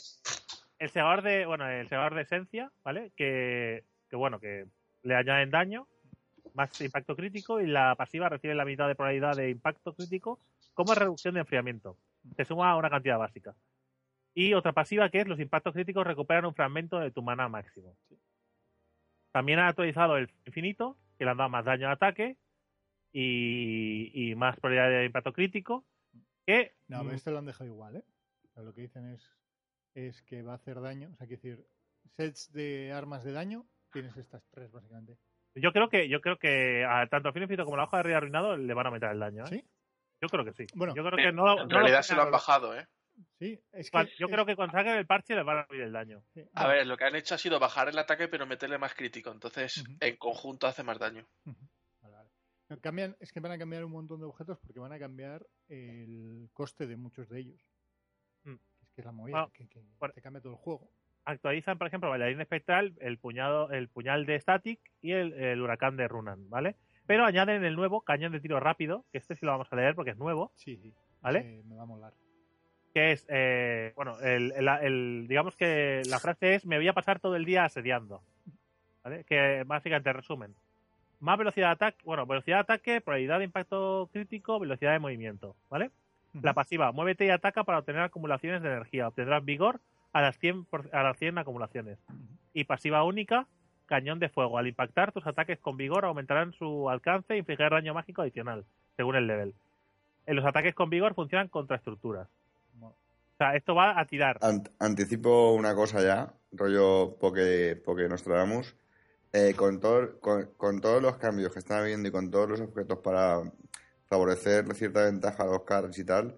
el 0.78 0.90
segador 0.90 1.22
de, 1.22 1.46
bueno, 1.46 1.68
el 1.68 1.88
segador 1.88 2.14
de 2.14 2.22
esencia, 2.22 2.70
¿vale? 2.85 3.12
Que, 3.16 3.85
que 4.11 4.16
bueno, 4.16 4.38
que 4.40 4.66
le 5.02 5.14
añaden 5.14 5.50
daño, 5.50 5.87
más 6.54 6.80
impacto 6.80 7.16
crítico 7.16 7.60
y 7.60 7.66
la 7.66 7.94
pasiva 7.94 8.28
recibe 8.28 8.54
la 8.54 8.64
mitad 8.64 8.88
de 8.88 8.94
probabilidad 8.94 9.36
de 9.36 9.50
impacto 9.50 9.94
crítico 9.94 10.38
como 10.74 10.94
reducción 10.94 11.34
de 11.34 11.40
enfriamiento. 11.40 11.96
Se 12.36 12.44
suma 12.44 12.70
a 12.70 12.76
una 12.76 12.90
cantidad 12.90 13.18
básica. 13.18 13.54
Y 14.34 14.54
otra 14.54 14.72
pasiva 14.72 15.10
que 15.10 15.20
es 15.20 15.26
los 15.26 15.40
impactos 15.40 15.74
críticos 15.74 16.06
recuperan 16.06 16.46
un 16.46 16.54
fragmento 16.54 16.98
de 16.98 17.10
tu 17.10 17.22
mana 17.22 17.48
máximo. 17.48 17.96
También 19.30 19.58
ha 19.58 19.68
actualizado 19.68 20.16
el 20.16 20.30
infinito, 20.46 20.96
que 21.18 21.24
le 21.24 21.30
han 21.30 21.36
dado 21.36 21.50
más 21.50 21.64
daño 21.64 21.86
al 21.86 21.94
ataque 21.94 22.36
y, 23.12 24.10
y 24.14 24.34
más 24.34 24.58
probabilidad 24.58 25.00
de 25.00 25.06
impacto 25.06 25.32
crítico. 25.32 25.84
Que 26.46 26.72
No, 26.88 26.98
pero 26.98 27.12
mm, 27.12 27.14
este 27.14 27.30
lo 27.30 27.38
han 27.38 27.46
dejado 27.46 27.66
igual, 27.66 27.96
¿eh? 27.96 28.04
Lo 28.56 28.74
que 28.74 28.82
dicen 28.82 29.06
es, 29.12 29.22
es 29.94 30.22
que 30.22 30.42
va 30.42 30.52
a 30.52 30.56
hacer 30.56 30.80
daño. 30.80 31.10
O 31.12 31.16
sea, 31.16 31.26
quiero 31.26 31.42
decir, 31.42 31.66
sets 32.16 32.52
de 32.52 32.92
armas 32.92 33.24
de 33.24 33.32
daño 33.32 33.66
tienes 33.92 34.16
estas 34.16 34.42
tres, 34.50 34.72
básicamente. 34.72 35.16
Yo 35.54 35.72
creo 35.72 35.88
que, 35.88 36.08
yo 36.08 36.20
creo 36.20 36.38
que 36.38 36.84
a, 36.84 37.06
tanto 37.08 37.28
al 37.28 37.34
fin 37.34 37.42
infinito 37.42 37.64
como 37.64 37.76
la 37.76 37.84
hoja 37.84 37.98
de 37.98 38.02
rey 38.04 38.14
arruinado 38.14 38.56
le 38.56 38.72
van 38.74 38.86
a 38.86 38.88
aumentar 38.88 39.12
el 39.12 39.20
daño. 39.20 39.44
¿eh? 39.44 39.48
¿Sí? 39.48 39.64
Yo 40.20 40.28
creo 40.28 40.44
que 40.44 40.52
sí. 40.52 40.66
Bueno, 40.74 40.94
yo 40.94 41.02
creo 41.04 41.16
que 41.16 41.32
no, 41.32 41.60
en 41.62 41.68
no 41.68 41.74
realidad 41.78 42.02
se 42.02 42.14
lo 42.14 42.22
han 42.22 42.28
a- 42.28 42.30
bajado, 42.32 42.74
¿eh? 42.78 42.86
Sí, 43.38 43.60
es 43.72 43.86
que. 43.86 43.90
Cuan- 43.90 44.06
Yo 44.18 44.26
es- 44.26 44.32
creo 44.32 44.46
que 44.46 44.56
cuando 44.56 44.72
saquen 44.72 44.94
el 44.96 45.06
parche 45.06 45.34
les 45.34 45.44
van 45.44 45.58
a 45.58 45.66
subir 45.66 45.82
el 45.82 45.92
daño. 45.92 46.22
sí, 46.32 46.40
A 46.54 46.62
bueno, 46.64 46.68
ver, 46.78 46.86
lo 46.86 46.96
que 46.96 47.04
han 47.04 47.14
hecho 47.16 47.34
ha 47.34 47.38
sido 47.38 47.58
bajar 47.60 47.88
el 47.90 47.98
ataque 47.98 48.28
pero 48.28 48.46
meterle 48.46 48.78
más 48.78 48.94
crítico. 48.94 49.30
Entonces, 49.30 49.84
en 50.00 50.16
conjunto 50.16 50.66
hace 50.66 50.82
más 50.82 50.98
daño. 50.98 51.26
Vale, 52.00 52.14
vale. 52.16 52.30
No, 52.70 52.80
Cambian, 52.80 53.14
es 53.20 53.30
que 53.32 53.40
van 53.40 53.52
a 53.52 53.58
cambiar 53.58 53.84
un 53.84 53.92
montón 53.92 54.20
de 54.20 54.26
objetos 54.26 54.58
porque 54.60 54.80
van 54.80 54.92
a 54.94 54.98
cambiar 54.98 55.44
el 55.68 56.48
coste 56.54 56.86
de 56.86 56.96
muchos 56.96 57.28
de 57.28 57.40
ellos. 57.40 57.60
Mm. 58.44 58.54
Es 58.80 58.92
que 58.94 59.00
es 59.02 59.04
la 59.04 59.12
movida, 59.12 59.42
Ah, 59.42 59.50
que, 59.52 59.68
que 59.68 59.82
por- 59.98 60.12
te 60.12 60.22
cambia 60.22 60.40
todo 60.40 60.52
el 60.54 60.58
juego. 60.58 60.88
Actualizan, 61.24 61.78
por 61.78 61.87
ejemplo, 61.87 62.11
bailarín 62.11 62.40
espectral, 62.40 62.94
el 63.00 63.16
puñado, 63.18 63.70
el 63.70 63.88
puñal 63.88 64.26
de 64.26 64.38
Static 64.40 64.80
y 65.00 65.12
el, 65.12 65.32
el 65.35 65.61
huracán 65.62 65.96
de 65.96 66.08
Runan, 66.08 66.50
¿vale? 66.50 66.74
Pero 67.06 67.24
añaden 67.24 67.64
el 67.64 67.76
nuevo 67.76 68.00
cañón 68.00 68.32
de 68.32 68.40
tiro 68.40 68.58
rápido, 68.61 69.04
que 69.12 69.18
este 69.18 69.37
sí 69.37 69.44
lo 69.46 69.52
vamos 69.52 69.68
a 69.72 69.76
leer 69.76 69.94
porque 69.94 70.12
es 70.12 70.16
nuevo, 70.18 70.52
Sí, 70.56 70.76
sí. 70.76 70.92
¿Vale? 71.20 71.62
me 71.68 71.76
va 71.76 71.82
a 71.82 71.87
molar. 71.87 72.12
que 72.92 73.12
es, 73.12 73.24
eh, 73.30 73.92
bueno, 73.96 74.18
el, 74.20 74.52
el- 74.52 74.68
el- 74.68 75.26
digamos 75.28 75.56
que 75.56 76.02
la 76.11 76.18
frase 76.18 76.56
es, 76.56 76.66
me 76.66 76.76
voy 76.76 76.88
a 76.88 76.92
pasar 76.92 77.20
todo 77.20 77.37
el 77.37 77.44
día 77.44 77.64
asediando, 77.64 78.22
¿vale? 79.04 79.24
Que 79.24 79.62
básicamente 79.66 80.12
resumen. 80.12 80.54
Más 81.20 81.38
velocidad 81.38 81.68
de 81.68 81.72
ataque, 81.72 82.02
bueno, 82.04 82.26
velocidad 82.26 82.56
de 82.56 82.61
ataque, 82.62 83.00
probabilidad 83.00 83.38
de 83.38 83.44
impacto 83.44 84.11
crítico, 84.12 84.58
velocidad 84.58 84.92
de 84.92 84.98
movimiento, 84.98 85.54
¿vale? 85.70 85.90
La 86.42 86.52
pasiva, 86.54 86.90
muévete 86.92 87.26
y 87.26 87.30
ataca 87.30 87.62
para 87.64 87.78
obtener 87.78 88.02
acumulaciones 88.02 88.61
de 88.62 88.68
energía. 88.70 89.06
Obtendrás 89.08 89.44
vigor 89.44 89.80
a 90.12 90.20
las 90.20 90.38
100, 90.38 90.64
por- 90.64 90.88
a 90.94 91.03
las 91.03 91.16
100 91.18 91.38
acumulaciones. 91.38 91.98
Y 92.55 92.64
pasiva 92.64 93.03
única, 93.05 93.46
cañón 93.87 94.18
de 94.18 94.29
fuego. 94.29 94.59
Al 94.59 94.66
impactar, 94.66 95.12
tus 95.12 95.27
ataques 95.27 95.59
con 95.59 95.77
vigor 95.77 96.05
aumentarán 96.05 96.53
su 96.53 96.88
alcance 96.90 97.35
e 97.35 97.38
infligir 97.38 97.70
daño 97.70 97.94
mágico 97.94 98.22
adicional, 98.22 98.64
según 98.96 99.16
el 99.16 99.27
level. 99.27 99.55
En 100.27 100.37
los 100.37 100.44
ataques 100.44 100.75
con 100.75 100.90
vigor 100.90 101.14
funcionan 101.14 101.48
contra 101.48 101.77
estructuras. 101.77 102.29
O 102.81 102.94
sea, 103.38 103.57
esto 103.57 103.75
va 103.75 103.98
a 103.98 104.05
tirar. 104.05 104.38
Ant- 104.40 104.70
anticipo 104.79 105.53
una 105.55 105.75
cosa 105.75 106.01
ya, 106.03 106.33
rollo 106.53 107.16
porque, 107.18 107.81
porque 107.85 108.09
nos 108.09 108.22
traemos. 108.22 108.77
Eh, 109.33 109.55
con, 109.57 109.81
todo, 109.81 110.20
con, 110.20 110.51
con 110.59 110.81
todos 110.83 111.03
los 111.03 111.16
cambios 111.16 111.53
que 111.55 111.59
están 111.59 111.81
habiendo 111.81 112.07
y 112.07 112.12
con 112.12 112.31
todos 112.31 112.51
los 112.51 112.61
objetos 112.61 112.98
para 112.98 113.40
favorecer 114.07 114.72
cierta 114.75 115.05
ventaja 115.05 115.42
a 115.44 115.46
los 115.46 115.62
cards 115.62 115.98
y 115.98 116.05
tal, 116.05 116.37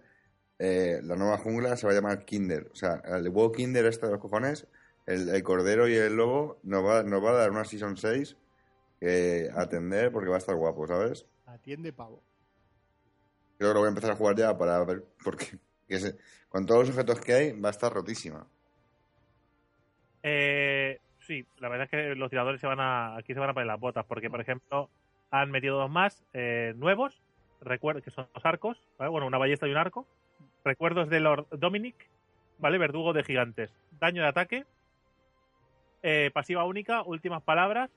eh, 0.58 1.00
la 1.02 1.16
nueva 1.16 1.38
jungla 1.38 1.76
se 1.76 1.86
va 1.86 1.92
a 1.92 1.96
llamar 1.96 2.24
Kinder. 2.24 2.68
O 2.72 2.74
sea, 2.74 3.02
el 3.06 3.28
huevo 3.28 3.52
Kinder 3.52 3.84
este 3.86 4.06
de 4.06 4.12
los 4.12 4.20
cojones, 4.20 4.66
el, 5.06 5.28
el 5.28 5.42
cordero 5.42 5.88
y 5.88 5.94
el 5.94 6.16
lobo, 6.16 6.58
nos 6.62 6.84
va, 6.84 7.02
nos 7.02 7.22
va 7.24 7.30
a 7.30 7.34
dar 7.34 7.50
una 7.50 7.64
Season 7.64 7.96
6 7.96 8.36
que 9.00 9.50
atender 9.54 10.12
porque 10.12 10.28
va 10.30 10.36
a 10.36 10.38
estar 10.38 10.54
guapo, 10.56 10.86
¿sabes? 10.86 11.26
Atiende 11.46 11.92
pavo. 11.92 12.22
Creo 13.58 13.70
que 13.70 13.74
lo 13.74 13.80
voy 13.80 13.86
a 13.86 13.90
empezar 13.90 14.10
a 14.12 14.16
jugar 14.16 14.36
ya 14.36 14.56
para 14.56 14.82
ver, 14.84 15.04
porque 15.22 15.58
que 15.88 15.98
se- 15.98 16.16
con 16.48 16.66
todos 16.66 16.80
los 16.88 16.90
objetos 16.96 17.20
que 17.20 17.32
hay 17.32 17.60
va 17.60 17.68
a 17.68 17.72
estar 17.72 17.92
rotísima. 17.92 18.46
Eh, 20.22 20.98
sí, 21.20 21.44
la 21.58 21.68
verdad 21.68 21.84
es 21.84 21.90
que 21.90 22.14
los 22.14 22.30
tiradores 22.30 22.60
se 22.60 22.66
van 22.66 22.80
a, 22.80 23.16
aquí 23.16 23.34
se 23.34 23.40
van 23.40 23.50
a 23.50 23.54
poner 23.54 23.66
las 23.66 23.80
botas, 23.80 24.04
porque, 24.06 24.30
por 24.30 24.40
ejemplo, 24.40 24.88
han 25.30 25.50
metido 25.50 25.78
dos 25.78 25.90
más 25.90 26.22
eh, 26.32 26.72
nuevos, 26.76 27.20
recuerdo 27.60 28.02
que 28.02 28.10
son 28.10 28.26
dos 28.32 28.44
arcos, 28.44 28.80
¿vale? 28.98 29.10
bueno, 29.10 29.26
una 29.26 29.38
ballesta 29.38 29.66
y 29.66 29.70
un 29.72 29.76
arco, 29.76 30.06
Recuerdos 30.64 31.08
de 31.10 31.20
Lord 31.20 31.46
Dominic, 31.58 31.94
¿vale? 32.58 32.78
Verdugo 32.78 33.12
de 33.12 33.22
gigantes. 33.24 33.70
Daño 34.00 34.22
de 34.22 34.28
ataque. 34.28 34.64
eh, 36.06 36.30
pasiva 36.34 36.64
única, 36.64 37.02
últimas 37.02 37.42
palabras. 37.42 37.90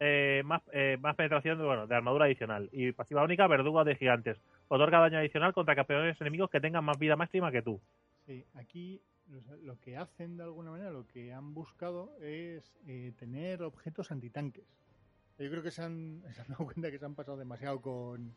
eh, 0.00 0.42
más, 0.44 0.60
eh, 0.72 0.98
más 1.00 1.14
penetración 1.14 1.56
de, 1.56 1.64
bueno, 1.64 1.86
de 1.86 1.94
armadura 1.94 2.24
adicional. 2.26 2.68
Y 2.72 2.92
pasiva 2.92 3.22
única, 3.24 3.46
verdugo 3.46 3.82
de 3.84 3.94
gigantes. 3.94 4.36
Otorga 4.68 4.98
daño 4.98 5.18
adicional 5.18 5.54
contra 5.54 5.76
campeones 5.76 6.20
enemigos 6.20 6.50
que 6.50 6.60
tengan 6.60 6.84
más 6.84 6.98
vida 6.98 7.14
máxima 7.16 7.50
que 7.52 7.62
tú. 7.62 7.80
Sí, 8.26 8.44
aquí 8.54 9.00
lo- 9.62 9.78
que 9.80 9.96
hacen 9.96 10.36
de 10.36 10.42
alguna 10.42 10.72
manera, 10.72 10.90
lo 10.90 11.06
que 11.06 11.32
han 11.32 11.54
buscado 11.54 12.10
es 12.20 12.74
tener 13.18 13.62
objetos 13.62 14.10
antitanques. 14.10 14.64
Yo 15.38 15.48
creo 15.48 15.62
que 15.62 15.70
se 15.70 15.82
han, 15.82 16.22
se 16.34 16.40
han 16.42 16.48
dado 16.48 16.64
cuenta 16.64 16.90
que 16.90 16.98
se 16.98 17.04
han 17.04 17.14
pasado 17.14 17.36
demasiado 17.38 17.80
con, 17.80 18.34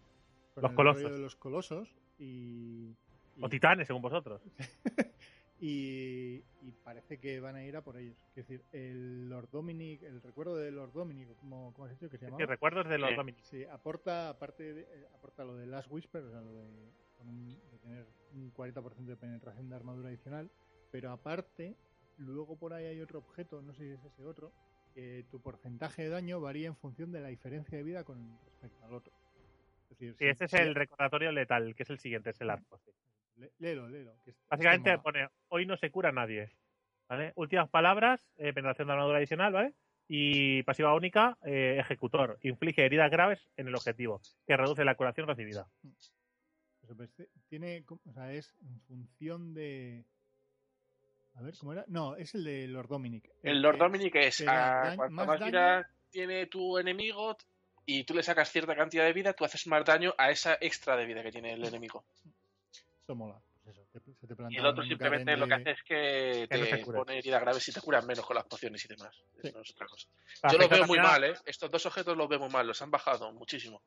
con 0.53 0.62
Los 0.63 0.71
el 0.71 0.75
colosos. 0.75 1.12
de 1.12 1.17
los 1.19 1.36
colosos 1.36 1.95
y- 2.19 2.93
O 3.41 3.50
titanes, 3.50 3.88
según 3.88 4.02
vosotros. 4.02 4.41
y, 5.60 6.43
y 6.62 6.71
parece 6.84 7.19
que 7.19 7.39
van 7.39 7.56
a 7.56 7.63
ir 7.65 7.76
a 7.76 7.82
por 7.84 7.97
ellos. 7.97 8.15
Es 8.36 8.47
decir, 8.47 8.63
el 8.71 9.30
Lord 9.30 9.50
Dominic, 9.52 10.04
el 10.04 10.21
recuerdo 10.21 10.56
de 10.56 10.71
Lord 10.71 10.93
Dominic, 10.93 11.36
como, 11.39 11.73
como 11.73 11.86
has 11.86 11.91
dicho 11.91 12.10
que 12.10 12.17
se 12.17 12.26
Sí, 12.26 12.32
llamaba. 12.32 12.45
recuerdos 12.45 12.88
de 12.88 12.97
Lord 12.97 13.12
Sí. 13.12 13.15
Dominic. 13.15 13.43
Sí, 13.43 13.63
aporta, 13.65 14.30
aparte 14.30 14.73
de, 14.73 14.82
eh, 14.82 15.08
aporta 15.15 15.43
lo 15.45 15.56
de 15.56 15.65
Last 15.67 15.89
Whisper, 15.91 16.23
o 16.23 16.32
sea, 16.32 16.41
lo 16.41 16.54
de, 16.54 16.91
con 17.17 17.28
un- 17.30 17.60
de 17.71 17.78
tener 17.80 18.06
un 18.34 18.52
40% 18.52 19.06
de 19.12 19.17
penetración 19.17 19.69
de 19.69 19.76
armadura 19.76 20.10
adicional, 20.10 20.50
pero 20.91 21.12
aparte, 21.12 21.76
luego 22.17 22.56
por 22.58 22.73
ahí 22.73 22.86
hay 22.86 23.02
otro 23.02 23.19
objeto, 23.19 23.62
no 23.62 23.73
sé 23.73 23.84
si 23.84 23.91
es 23.93 24.13
ese 24.13 24.23
otro, 24.26 24.52
que 24.93 25.26
tu 25.32 25.39
porcentaje 25.41 26.04
de 26.04 26.10
daño 26.10 26.39
varía 26.39 26.67
en 26.67 26.76
función 26.76 27.12
de 27.12 27.21
la 27.21 27.28
diferencia 27.30 27.78
de 27.78 27.84
vida 27.84 28.04
con 28.04 28.38
respecto 28.45 28.86
al 28.86 28.93
otro. 28.93 29.13
Es 29.89 29.97
decir, 29.97 30.12
Sí, 30.13 30.26
si- 30.26 30.30
ese 30.30 30.45
es 30.45 30.54
el 30.54 30.76
recordatorio 30.76 31.32
letal, 31.32 31.73
que 31.76 31.84
es 31.84 31.89
el 31.89 32.00
siguiente, 32.00 32.30
es 32.32 32.41
el 32.41 32.50
arco. 32.52 32.78
sí. 32.86 32.91
Lé- 33.38 33.52
léelo, 33.60 33.88
léelo. 33.88 34.13
Básicamente 34.50 34.97
pone, 35.00 35.28
hoy 35.50 35.65
no 35.65 35.78
se 35.78 35.89
cura 35.91 36.12
nadie. 36.12 36.52
¿Vale? 37.10 37.32
Últimas 37.36 37.69
palabras, 37.69 38.19
eh, 38.36 38.52
penetración 38.52 38.88
de 38.88 38.93
armadura 38.93 39.19
adicional, 39.19 39.54
¿vale? 39.54 39.73
Y 40.10 40.63
pasiva 40.63 40.93
única, 40.93 41.38
eh, 41.45 41.78
ejecutor. 41.80 42.38
Inflige 42.41 42.86
heridas 42.86 43.10
graves 43.10 43.39
en 43.56 43.67
el 43.69 43.76
objetivo, 43.76 44.21
que 44.45 44.58
reduce 44.58 44.84
la 44.84 44.95
curación 44.95 45.26
recibida. 45.26 45.67
Pues, 45.82 46.97
pues, 46.97 47.10
este- 47.10 47.30
tiene, 47.47 47.86
o 47.89 48.12
sea, 48.13 48.34
es 48.34 48.54
en 48.62 48.82
función 48.82 49.54
de... 49.54 50.04
A 51.36 51.41
ver, 51.43 51.54
¿cómo 51.60 51.71
era? 51.73 51.86
No, 51.88 52.15
es 52.17 52.34
el 52.36 52.43
de 52.43 52.67
Lord 52.67 52.88
Dominic. 52.89 53.30
El 53.43 53.62
Lord 53.62 53.78
Dominic 53.78 54.15
es 54.15 54.43
da 54.43 54.82
ah, 54.82 54.86
daño- 54.88 54.97
más 54.97 55.12
más, 55.12 55.28
daño. 55.39 55.45
vida 55.45 55.89
tiene 56.10 56.47
tu 56.47 56.78
enemigo 56.78 57.38
y 57.86 58.04
tú 58.04 58.15
le 58.15 58.23
sacas 58.23 58.52
cierta 58.52 58.76
cantidad 58.76 59.06
de 59.06 59.13
vida, 59.13 59.34
tú 59.34 59.45
haces 59.45 59.65
más 59.67 59.86
daño 59.86 60.13
a 60.17 60.30
esa 60.32 60.58
extra 60.60 60.97
de 60.97 61.06
vida 61.06 61.23
que 61.23 61.32
tiene 61.32 61.54
el 61.54 61.63
enemigo. 61.63 62.04
Mola. 63.15 63.39
Pues 63.63 63.78
eso, 63.78 63.86
te- 63.91 64.00
se 64.00 64.28
te 64.28 64.43
Y 64.50 64.58
el 64.58 64.65
otro 64.65 64.84
simplemente 64.86 65.36
lo 65.36 65.46
que 65.46 65.54
hace 65.56 65.72
es 65.72 65.84
que 65.84 66.48
te 66.50 66.78
pone 66.86 67.17
heridas 67.17 67.41
graves 67.41 67.67
y 67.67 67.74
te 67.74 67.82
curan 67.82 68.06
menos 68.08 68.26
con 68.26 68.36
las 68.36 68.46
pociones 68.46 68.84
y 68.86 68.88
demás. 68.88 69.13
Sí. 69.41 69.48
Eso 69.50 69.60
es 69.62 69.72
otra 69.72 69.88
cosa. 69.88 70.08
Yo 70.52 70.58
los 70.58 70.70
veo 70.70 70.86
muy 70.86 71.00
mal, 71.00 71.24
¿eh? 71.26 71.34
Estos 71.46 71.70
dos 71.70 71.86
objetos 71.86 72.15
los 72.15 72.30
veo 72.30 72.39
muy 72.39 72.50
mal, 72.50 72.65
los 72.65 72.82
han 72.82 72.91
bajado 72.91 73.32
muchísimo. 73.34 73.82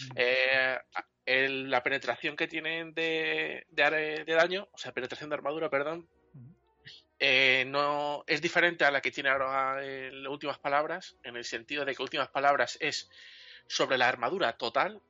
Mm. 0.00 0.12
Eh, 0.16 0.78
el- 1.26 1.70
la 1.70 1.80
penetración 1.82 2.34
que 2.34 2.48
tienen 2.48 2.92
de, 2.92 3.66
de, 3.70 4.24
daño, 4.26 4.66
o 4.72 4.78
sea, 4.78 4.90
penetración 4.92 5.30
de 5.30 5.34
armadura, 5.36 5.70
perdón, 5.70 6.08
Ujú. 6.34 6.54
eh, 7.20 7.64
no 7.68 8.24
es 8.26 8.42
diferente 8.42 8.84
a 8.84 8.90
la 8.90 9.00
que 9.00 9.12
tiene 9.12 9.28
ahora 9.28 9.84
en 9.84 10.26
últimas 10.26 10.58
palabras, 10.58 11.16
en 11.22 11.36
el 11.36 11.44
sentido 11.44 11.84
de 11.84 11.94
que 11.94 12.02
últimas 12.02 12.30
palabras 12.30 12.76
es 12.80 13.08
sobre 13.68 13.96
la 13.96 14.08
armadura 14.08 14.54
total. 14.56 15.00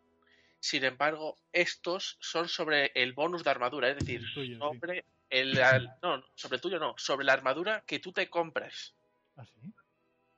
Sin 0.61 0.85
embargo, 0.85 1.39
estos 1.53 2.19
son 2.21 2.49
sobre 2.49 2.93
el 2.95 3.13
bonus 3.15 3.43
de 3.43 3.51
armadura, 3.51 3.89
es 3.89 3.97
decir, 3.97 4.21
El 4.21 4.35
tuyo, 4.35 4.55
sí. 4.55 4.59
sobre 4.61 5.05
el 5.31 5.63
al- 5.63 5.97
no, 6.03 6.23
sobre 6.35 6.57
el 6.57 6.61
tuyo 6.61 6.79
no, 6.79 6.95
sobre 6.99 7.25
la 7.25 7.33
armadura 7.33 7.83
que 7.87 7.99
tú 7.99 8.13
te 8.13 8.29
compres. 8.29 8.95
¿Ah, 9.37 9.45
sí? 9.47 9.61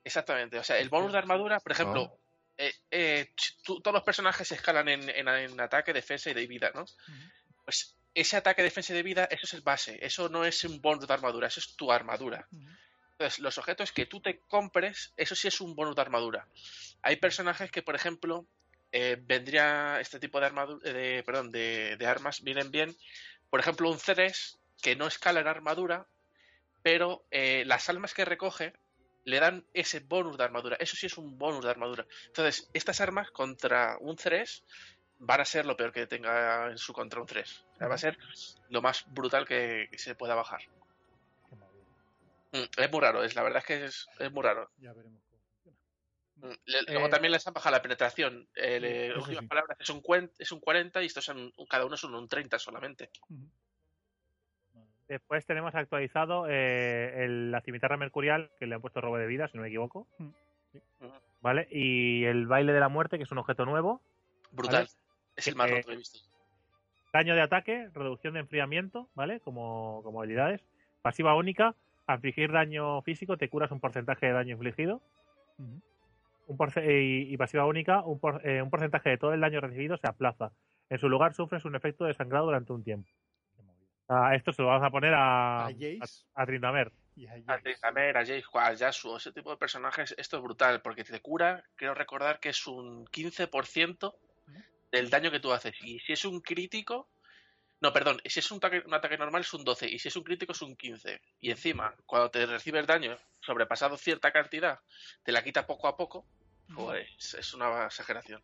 Exactamente. 0.05 0.59
O 0.59 0.65
sea, 0.65 0.79
el 0.79 0.89
bonus 0.89 1.13
de 1.13 1.19
armadura, 1.19 1.61
por 1.61 1.73
ejemplo, 1.73 2.03
Oh. 2.03 2.19
eh, 2.59 2.73
eh, 2.91 3.33
tú- 3.65 3.81
todos 3.81 3.95
los 3.95 4.03
personajes 4.05 4.47
se 4.47 4.55
escalan 4.55 4.89
en, 4.89 5.09
en- 5.11 5.29
en 5.29 5.61
ataque, 5.61 5.93
defensa 5.93 6.31
y 6.31 6.35
de 6.35 6.47
vida, 6.47 6.71
¿no? 6.75 6.85
Pues 7.65 7.97
ese 8.15 8.37
ataque, 8.37 8.63
defensa 8.63 8.93
y 8.93 8.97
de 8.97 9.03
vida, 9.03 9.25
eso 9.25 9.47
es 9.47 9.55
el 9.55 9.63
base. 9.63 9.99
Eso 10.05 10.29
no 10.29 10.45
es 10.45 10.63
un 10.65 10.81
bonus 10.81 11.07
de 11.07 11.15
armadura, 11.15 11.47
eso 11.49 11.61
es 11.61 11.75
tu 11.77 11.91
armadura. 11.91 12.47
Entonces, 13.13 13.39
los 13.41 13.57
objetos 13.59 13.91
que 13.93 14.07
tú 14.07 14.21
te 14.21 14.39
compres, 14.41 15.13
eso 15.17 15.35
sí 15.35 15.49
es 15.49 15.61
un 15.61 15.75
bonus 15.75 15.95
de 15.97 16.03
armadura. 16.03 16.47
Hay 17.03 17.17
personajes 17.17 17.71
que, 17.71 17.83
por 17.83 17.95
ejemplo, 17.95 18.47
eh, 18.93 19.17
vendría 19.21 20.01
este 20.01 20.21
tipo 20.21 20.39
de 20.39 20.47
armadura, 20.47 20.93
de, 20.93 21.23
perdón, 21.25 21.51
de, 21.51 21.97
de 21.97 22.07
armas, 22.07 22.43
vienen 22.43 22.71
bien. 22.71 22.95
Por 23.51 23.61
ejemplo, 23.61 23.91
un 23.91 23.99
Ceres 23.99 24.59
que 24.83 24.97
no 24.97 25.07
escala 25.07 25.41
en 25.41 25.49
armadura, 25.49 26.07
pero 26.83 27.25
eh, 27.31 27.65
las 27.67 27.89
almas 27.89 28.15
que 28.15 28.25
recoge 28.25 28.75
le 29.25 29.39
dan 29.39 29.65
ese 29.73 30.01
bonus 30.01 30.37
de 30.37 30.45
armadura. 30.45 30.77
Eso 30.81 30.97
sí 30.97 31.07
es 31.07 31.17
un 31.17 31.39
bonus 31.39 31.65
de 31.65 31.71
armadura. 31.71 32.07
Entonces, 32.27 32.69
estas 32.73 33.01
armas 33.01 33.31
contra 33.31 33.97
un 34.01 34.19
Ceres 34.19 34.65
van 35.19 35.41
a 35.41 35.45
ser 35.45 35.65
lo 35.65 35.77
peor 35.77 35.93
que 35.93 36.07
tenga 36.09 36.71
en 36.71 36.79
su 36.79 36.93
contra 36.93 37.21
un 37.21 37.29
Ceres. 37.29 37.65
O 37.75 37.79
sea, 37.79 37.89
va 37.89 37.95
a 37.95 37.99
ser 37.99 38.19
lo 38.69 38.83
más 38.83 39.05
brutal 39.09 39.47
que, 39.47 39.89
que 39.91 39.99
se 39.99 40.17
pueda 40.17 40.35
bajar. 40.35 40.63
Qué. 41.49 42.59
Mm, 42.59 42.65
Es 42.77 42.91
muy 42.91 43.01
raro, 43.01 43.23
es, 43.23 43.35
la 43.37 43.43
verdad 43.43 43.61
es 43.61 43.65
que 43.65 43.85
es, 43.85 44.09
es 44.19 44.33
muy 44.33 44.43
raro. 44.43 44.69
Ya 44.79 44.93
veremos 44.93 45.21
le- 46.43 46.83
Luego 46.89 47.07
Eh, 47.07 47.11
también 47.11 47.33
les 47.33 47.47
han 47.47 47.55
bajado 47.55 47.77
la 47.77 47.83
penetración. 47.83 48.49
Eh, 48.55 48.81
le- 48.81 49.17
últimas 49.19 49.41
sí. 49.43 49.47
palabras 49.47 49.77
es 49.81 49.89
un, 49.91 50.03
cuen- 50.03 50.31
es 50.39 50.51
un 50.53 50.61
40 50.61 51.03
y 51.03 51.07
estos 51.07 51.25
son, 51.25 51.53
cada 51.69 51.87
uno 51.87 51.97
son 51.97 52.15
un 52.15 52.29
30 52.29 52.59
solamente. 52.59 53.11
Después 55.09 55.45
tenemos 55.47 55.75
actualizado 55.75 56.47
eh, 56.49 57.25
el- 57.25 57.51
la 57.51 57.61
cimitarra 57.61 57.97
mercurial, 57.97 58.51
que 58.59 58.67
le 58.67 58.75
han 58.75 58.81
puesto 58.81 59.01
robo 59.01 59.19
de 59.19 59.27
vida, 59.27 59.49
si 59.49 59.57
no 59.57 59.63
me 59.63 59.69
equivoco. 59.69 60.07
Mm, 60.19 60.29
sí. 60.73 60.81
¿Vale? 61.41 61.69
Y 61.71 62.25
el 62.25 62.47
baile 62.47 62.73
de 62.73 62.81
la 62.81 62.89
muerte, 62.89 63.19
que 63.19 63.25
es 63.25 63.33
un 63.33 63.39
objeto 63.39 63.65
nuevo. 63.65 64.01
Brutal. 64.53 64.85
Vale. 64.87 64.89
Es 65.37 65.47
el 65.49 65.57
más 65.57 65.71
roto 65.71 65.89
que 65.89 65.95
he 65.95 65.97
visto. 65.97 66.19
Daño 67.13 67.35
de 67.35 67.43
ataque, 67.43 67.89
reducción 67.93 68.35
de 68.35 68.41
enfriamiento, 68.41 69.09
¿vale? 69.15 69.41
Como, 69.41 70.01
como 70.03 70.21
habilidades. 70.21 70.63
Pasiva 71.03 71.35
única, 71.35 71.75
al 72.07 72.17
infligir 72.17 72.53
daño 72.53 73.03
físico 73.03 73.37
te 73.37 73.49
curas 73.51 73.71
un 73.71 73.81
porcentaje 73.81 74.27
de 74.27 74.33
daño 74.33 74.53
infligido. 74.53 75.03
Un 76.59 76.73
y, 76.91 77.33
y 77.33 77.37
pasiva 77.37 77.67
única, 77.67 78.03
un, 78.05 78.19
por- 78.21 78.47
eh, 78.47 78.63
un 78.63 78.71
porcentaje 78.71 79.11
de 79.11 79.19
todo 79.19 79.33
el 79.33 79.41
daño 79.41 79.61
recibido 79.61 79.97
se 79.97 80.07
aplaza. 80.09 80.53
En 80.91 80.99
su 80.99 81.09
lugar 81.09 81.35
sufres 81.35 81.65
un 81.65 81.75
efecto 81.75 82.05
de 82.05 82.15
sangrado 82.15 82.47
durante 82.47 82.73
un 82.73 82.85
tiempo. 82.85 83.09
Ah, 84.09 84.35
esto 84.35 84.53
se 84.53 84.61
lo 84.63 84.69
vamos 84.69 84.87
a 84.87 84.91
poner 84.91 85.15
a, 85.15 85.67
A 85.67 85.71
Jace 85.73 85.99
a, 86.35 86.43
a 86.43 86.47
Trindamer. 86.47 86.93
y 87.17 87.27
a 87.27 87.33
A 87.33 87.35
Jace. 88.27 88.53
A 88.55 88.73
Yasuo, 88.75 89.17
ese 89.17 89.33
tipo 89.33 89.51
de 89.51 89.57
personajes, 89.57 90.15
esto 90.19 90.37
es 90.37 90.43
brutal, 90.43 90.83
porque 90.83 91.05
te 91.05 91.21
cura, 91.21 91.65
quiero 91.77 91.95
recordar 91.95 92.41
que 92.41 92.51
es 92.51 92.67
un 92.67 93.07
15% 93.07 94.15
del 94.91 95.09
daño 95.09 95.31
que 95.31 95.41
tú 95.41 95.53
haces. 95.53 95.75
Y 95.83 95.99
si 96.01 96.13
es 96.13 96.25
un 96.27 96.41
crítico, 96.41 97.09
no, 97.81 97.93
perdón, 97.93 98.21
si 98.25 98.41
es 98.41 98.51
un 98.51 98.59
ataque, 98.59 98.83
un 98.85 98.93
ataque 98.95 99.17
normal 99.17 99.41
es 99.41 99.55
un 99.55 99.65
12, 99.65 99.89
y 99.89 99.99
si 99.99 100.09
es 100.09 100.17
un 100.17 100.25
crítico 100.25 100.53
es 100.53 100.61
un 100.63 100.77
15. 100.77 101.21
Y 101.41 101.51
encima, 101.51 101.95
cuando 102.05 102.31
te 102.31 102.45
recibes 102.45 102.87
daño 102.87 103.17
sobrepasado 103.41 103.97
cierta 103.97 104.31
cantidad, 104.31 104.81
te 105.23 105.33
la 105.33 105.43
quita 105.43 105.67
poco 105.67 105.89
a 105.89 105.97
poco, 105.97 106.27
pues 106.75 107.35
es 107.39 107.55
una 107.55 107.85
exageración. 107.87 108.41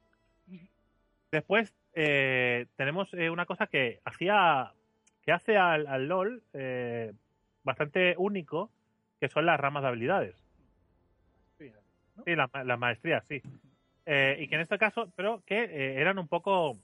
Después 1.30 1.74
eh, 1.94 2.66
tenemos 2.76 3.12
eh, 3.14 3.30
una 3.30 3.44
cosa 3.46 3.66
que 3.66 4.00
hacía 4.04 4.72
que 5.22 5.32
hace 5.32 5.58
al, 5.58 5.86
al 5.86 6.06
LOL 6.08 6.42
eh, 6.54 7.12
bastante 7.64 8.14
único, 8.16 8.70
que 9.20 9.28
son 9.28 9.44
las 9.44 9.60
ramas 9.60 9.82
de 9.82 9.88
habilidades. 9.88 10.34
Sí, 11.58 11.70
¿no? 12.16 12.22
Sí, 12.24 12.34
la- 12.34 12.50
las 12.64 12.78
maestrías, 12.78 13.26
sí. 13.26 13.42
Eh, 14.06 14.38
y 14.40 14.48
que 14.48 14.54
en 14.54 14.62
este 14.62 14.78
caso, 14.78 15.12
pero 15.16 15.42
que 15.44 15.64
eh, 15.64 16.00
eran 16.00 16.18
un 16.18 16.28
poco, 16.28 16.78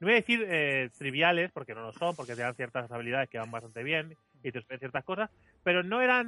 no 0.00 0.06
voy 0.06 0.12
a 0.12 0.16
decir 0.16 0.44
eh, 0.46 0.90
triviales, 0.98 1.50
porque 1.50 1.74
no 1.74 1.80
lo 1.80 1.92
son, 1.94 2.14
porque 2.14 2.34
te 2.36 2.42
dan 2.42 2.54
ciertas 2.56 2.90
habilidades 2.92 3.30
que 3.30 3.38
van 3.38 3.50
bastante 3.50 3.82
bien 3.82 4.14
y 4.42 4.52
te 4.52 4.62
ciertas 4.78 5.04
cosas, 5.04 5.30
pero 5.62 5.82
no 5.82 6.00
eran 6.00 6.26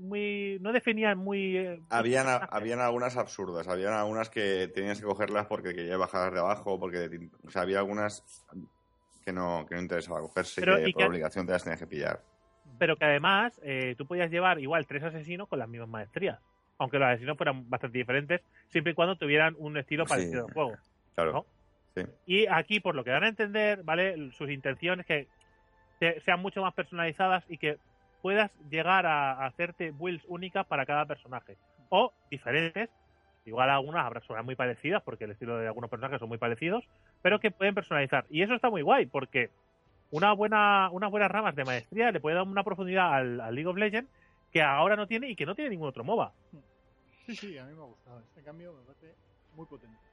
muy, 0.00 0.58
no 0.60 0.72
definían 0.72 1.18
muy... 1.18 1.56
eh, 1.56 1.80
Habían, 1.90 2.26
habían 2.50 2.80
algunas 2.80 3.16
absurdas, 3.16 3.68
habían 3.68 3.92
algunas 3.92 4.30
que 4.30 4.68
tenías 4.74 4.98
que 5.00 5.06
cogerlas 5.06 5.46
porque 5.46 5.74
querías 5.74 5.98
bajar 5.98 6.32
de 6.32 6.40
abajo, 6.40 6.78
porque 6.78 7.08
o 7.46 7.50
sea, 7.50 7.62
había 7.62 7.78
algunas 7.78 8.22
que 9.24 9.32
no, 9.32 9.66
que 9.68 9.74
no 9.74 9.82
interesaba 9.82 10.20
cogerse, 10.20 10.60
Pero, 10.62 10.76
que 10.76 10.88
¿y 10.88 10.92
por 10.92 11.04
obligación 11.04 11.46
te 11.46 11.52
las 11.52 11.62
tenías 11.64 11.80
que 11.80 11.86
pillar. 11.86 12.20
pero 12.78 12.96
que 12.96 13.04
además 13.04 13.60
eh, 13.62 13.94
tú 13.98 14.06
podías 14.06 14.30
llevar 14.30 14.58
igual 14.60 14.86
tres 14.86 15.02
asesinos 15.02 15.48
con 15.48 15.58
las 15.58 15.68
mismas 15.68 15.88
maestrías, 15.88 16.38
aunque 16.78 16.98
los 16.98 17.08
asesinos 17.08 17.36
fueran 17.36 17.68
bastante 17.68 17.98
diferentes, 17.98 18.40
siempre 18.68 18.92
y 18.92 18.94
cuando 18.94 19.16
tuvieran 19.16 19.54
un 19.58 19.76
estilo 19.76 20.04
Sí. 20.04 20.08
parecido 20.10 20.46
al 20.46 20.52
juego. 20.52 20.76
Claro. 21.14 21.32
¿No? 21.32 21.46
Sí. 21.94 22.02
Y 22.26 22.46
aquí, 22.46 22.78
por 22.80 22.94
lo 22.94 23.02
que 23.04 23.10
dan 23.10 23.24
a 23.24 23.28
entender, 23.28 23.82
¿vale? 23.82 24.30
Sus 24.32 24.48
intenciones 24.50 25.04
que 25.04 25.26
sean 26.24 26.40
mucho 26.40 26.62
más 26.62 26.74
personalizadas 26.74 27.44
y 27.48 27.58
que 27.58 27.78
puedas 28.22 28.50
llegar 28.70 29.06
a, 29.06 29.44
hacerte 29.46 29.90
builds 29.90 30.24
únicas 30.28 30.66
para 30.66 30.86
cada 30.86 31.06
personaje. 31.06 31.56
O 31.88 32.12
diferentes. 32.30 32.90
Igual 33.44 33.70
algunas 33.70 34.04
habrá 34.04 34.20
son 34.20 34.44
muy 34.44 34.56
parecidas, 34.56 35.02
porque 35.02 35.24
el 35.24 35.30
estilo 35.30 35.56
de 35.56 35.66
algunos 35.66 35.88
personajes 35.88 36.18
son 36.18 36.28
muy 36.28 36.36
parecidos, 36.36 36.84
pero 37.22 37.40
que 37.40 37.50
pueden 37.50 37.74
personalizar. 37.74 38.26
Y 38.28 38.42
eso 38.42 38.54
está 38.54 38.68
muy 38.68 38.82
guay, 38.82 39.06
porque 39.06 39.50
una 40.10 40.32
buena, 40.34 40.90
unas 40.92 41.10
buenas 41.10 41.30
ramas 41.30 41.56
de 41.56 41.64
maestría, 41.64 42.10
le 42.10 42.20
puede 42.20 42.36
dar 42.36 42.46
una 42.46 42.62
profundidad 42.62 43.14
al, 43.14 43.40
al 43.40 43.54
League 43.54 43.68
of 43.68 43.78
Legends 43.78 44.10
que 44.52 44.62
ahora 44.62 44.96
no 44.96 45.06
tiene 45.06 45.30
y 45.30 45.36
que 45.36 45.46
no 45.46 45.54
tiene 45.54 45.70
ningún 45.70 45.88
otro 45.88 46.04
MOBA. 46.04 46.32
Sí, 47.26 47.36
sí, 47.36 47.58
a 47.58 47.64
mí 47.64 47.74
me 47.74 47.82
ha 47.82 47.86
gustado. 47.86 48.20
Este 48.20 48.42
cambio 48.42 48.74
me 48.74 48.82
parece 48.82 49.14
muy 49.54 49.66
potente. 49.66 50.07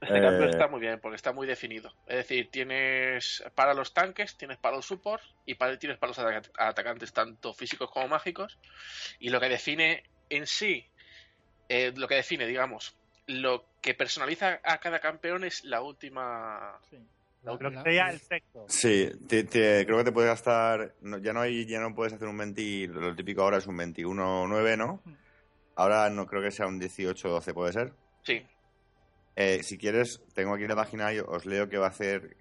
Este 0.14 0.18
Eh, 0.18 0.22
cambio 0.22 0.48
está 0.48 0.66
muy 0.68 0.80
bien 0.80 0.98
porque 1.00 1.16
está 1.16 1.32
muy 1.32 1.46
definido. 1.46 1.92
Es 2.06 2.16
decir, 2.16 2.48
tienes 2.50 3.44
para 3.54 3.74
los 3.74 3.92
tanques, 3.92 4.36
tienes 4.36 4.56
para 4.58 4.76
los 4.76 4.86
supports 4.86 5.24
y 5.44 5.54
para, 5.56 5.78
tienes 5.78 5.98
para 5.98 6.08
los 6.10 6.18
ataca- 6.18 6.50
atacantes, 6.56 7.12
tanto 7.12 7.52
físicos 7.52 7.90
como 7.90 8.08
mágicos. 8.08 8.58
Y 9.18 9.28
lo 9.30 9.40
que 9.40 9.48
define 9.50 10.02
en 10.30 10.46
sí, 10.46 10.86
eh, 11.68 11.92
lo 11.94 12.08
que 12.08 12.14
define, 12.14 12.46
digamos, 12.46 12.96
lo 13.26 13.66
que 13.82 13.94
personaliza 13.94 14.60
a 14.64 14.78
cada 14.78 15.00
campeón 15.00 15.44
es 15.44 15.64
la 15.64 15.82
última. 15.82 16.78
Sí. 16.90 16.98
Lo 17.42 17.58
que 17.58 17.70
La- 17.70 17.82
sería 17.82 18.04
la- 18.04 18.10
el 18.12 18.20
sexto. 18.20 18.64
Sí, 18.68 19.10
te- 19.28 19.44
te- 19.44 19.84
creo 19.86 19.98
que 19.98 20.04
te 20.04 20.12
puedes 20.12 20.30
gastar. 20.30 20.94
no, 21.00 21.18
ya 21.18 21.32
no 21.32 21.40
hay, 21.42 21.64
ya 21.66 21.78
no 21.80 21.94
puedes 21.94 22.12
hacer 22.12 22.28
un 22.28 22.36
20. 22.38 22.86
Lo 22.88 23.14
típico 23.14 23.42
ahora 23.42 23.58
es 23.58 23.66
un 23.66 23.76
21-9, 23.76 24.76
¿no? 24.76 25.02
Ahora 25.76 26.08
no 26.10 26.26
creo 26.26 26.42
que 26.42 26.50
sea 26.50 26.66
un 26.66 26.78
18-12, 26.80 27.54
¿puede 27.54 27.72
ser? 27.72 27.92
Sí, 28.22 28.44
Eh, 29.42 29.62
si 29.62 29.78
quieres, 29.78 30.20
tengo 30.34 30.54
aquí 30.54 30.66
la 30.66 30.76
página 30.76 31.14
y 31.14 31.18
os 31.18 31.46
leo 31.46 31.66
qué 31.70 31.78
va 31.78 31.86
a 31.86 31.88
hacer. 31.88 32.36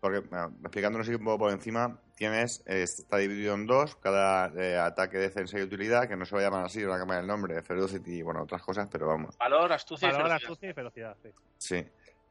Porque, 0.00 0.20
bueno, 0.20 0.54
explicándonos 0.62 1.08
un 1.08 1.24
poco 1.24 1.38
por 1.38 1.50
encima, 1.50 2.00
tienes, 2.14 2.62
eh, 2.66 2.82
está 2.84 3.16
dividido 3.16 3.54
en 3.54 3.66
dos, 3.66 3.96
cada 3.96 4.46
eh, 4.56 4.78
ataque, 4.78 5.18
defensa 5.18 5.58
y 5.58 5.62
utilidad, 5.62 6.08
que 6.08 6.14
no 6.16 6.24
se 6.24 6.36
lo 6.36 6.40
llaman 6.40 6.64
así, 6.64 6.84
van 6.84 6.96
a 6.96 6.98
cambiar 7.00 7.22
el 7.22 7.26
nombre, 7.26 7.60
Ferocity 7.62 8.18
y 8.18 8.22
bueno, 8.22 8.44
otras 8.44 8.62
cosas, 8.62 8.86
pero 8.90 9.08
vamos. 9.08 9.36
valor, 9.38 9.72
astucia 9.72 10.08
y 10.08 10.12
Valor, 10.12 10.28
velocidad. 10.28 10.50
astucia 10.50 10.70
y 10.70 10.72
velocidad, 10.72 11.16
sí. 11.20 11.30
Sí. 11.58 11.84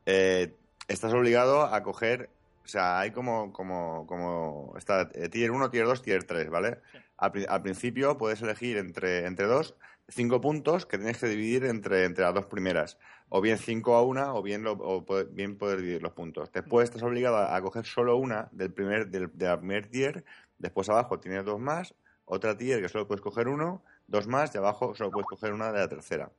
Eh, 0.05 0.55
estás 0.87 1.13
obligado 1.13 1.63
a 1.63 1.83
coger. 1.83 2.29
O 2.63 2.67
sea, 2.69 2.99
hay 2.99 3.11
como. 3.11 3.51
como, 3.51 4.07
como 4.07 4.75
está 4.77 5.09
eh, 5.13 5.27
tier 5.27 5.51
1, 5.51 5.69
tier 5.69 5.85
2, 5.85 6.01
tier 6.01 6.23
3, 6.23 6.49
¿vale? 6.49 6.79
Sí. 6.91 6.97
Al, 7.17 7.31
al 7.49 7.61
principio 7.61 8.17
puedes 8.17 8.41
elegir 8.41 8.77
entre, 8.77 9.25
entre 9.25 9.45
dos, 9.45 9.75
cinco 10.07 10.39
puntos 10.39 10.85
que 10.85 10.97
tienes 10.97 11.17
que 11.17 11.27
dividir 11.27 11.65
entre, 11.65 12.05
entre 12.05 12.23
las 12.23 12.33
dos 12.33 12.45
primeras. 12.45 12.97
O 13.29 13.41
bien 13.41 13.57
5 13.57 13.95
a 13.95 14.03
una, 14.03 14.33
o 14.33 14.41
bien, 14.41 14.63
lo, 14.63 14.77
poder 15.05 15.77
dividir 15.77 16.01
los 16.01 16.13
puntos. 16.13 16.51
Después 16.51 16.85
estás 16.89 17.03
obligado 17.03 17.37
a, 17.37 17.55
a 17.55 17.61
coger 17.61 17.85
solo 17.85 18.17
una 18.17 18.49
del 18.51 18.73
primer, 18.73 19.07
del, 19.09 19.29
de 19.37 19.45
la 19.45 19.57
primer 19.57 19.87
tier. 19.87 20.23
Después 20.57 20.89
abajo 20.89 21.19
tienes 21.19 21.45
dos 21.45 21.59
más. 21.59 21.93
Otra 22.25 22.57
tier 22.57 22.81
que 22.81 22.89
solo 22.89 23.07
puedes 23.07 23.21
coger 23.21 23.47
uno. 23.47 23.83
Dos 24.07 24.27
más. 24.27 24.53
Y 24.55 24.57
abajo 24.57 24.95
solo 24.95 25.11
puedes 25.11 25.27
coger 25.27 25.53
una 25.53 25.71
de 25.71 25.79
la 25.79 25.87
tercera. 25.87 26.31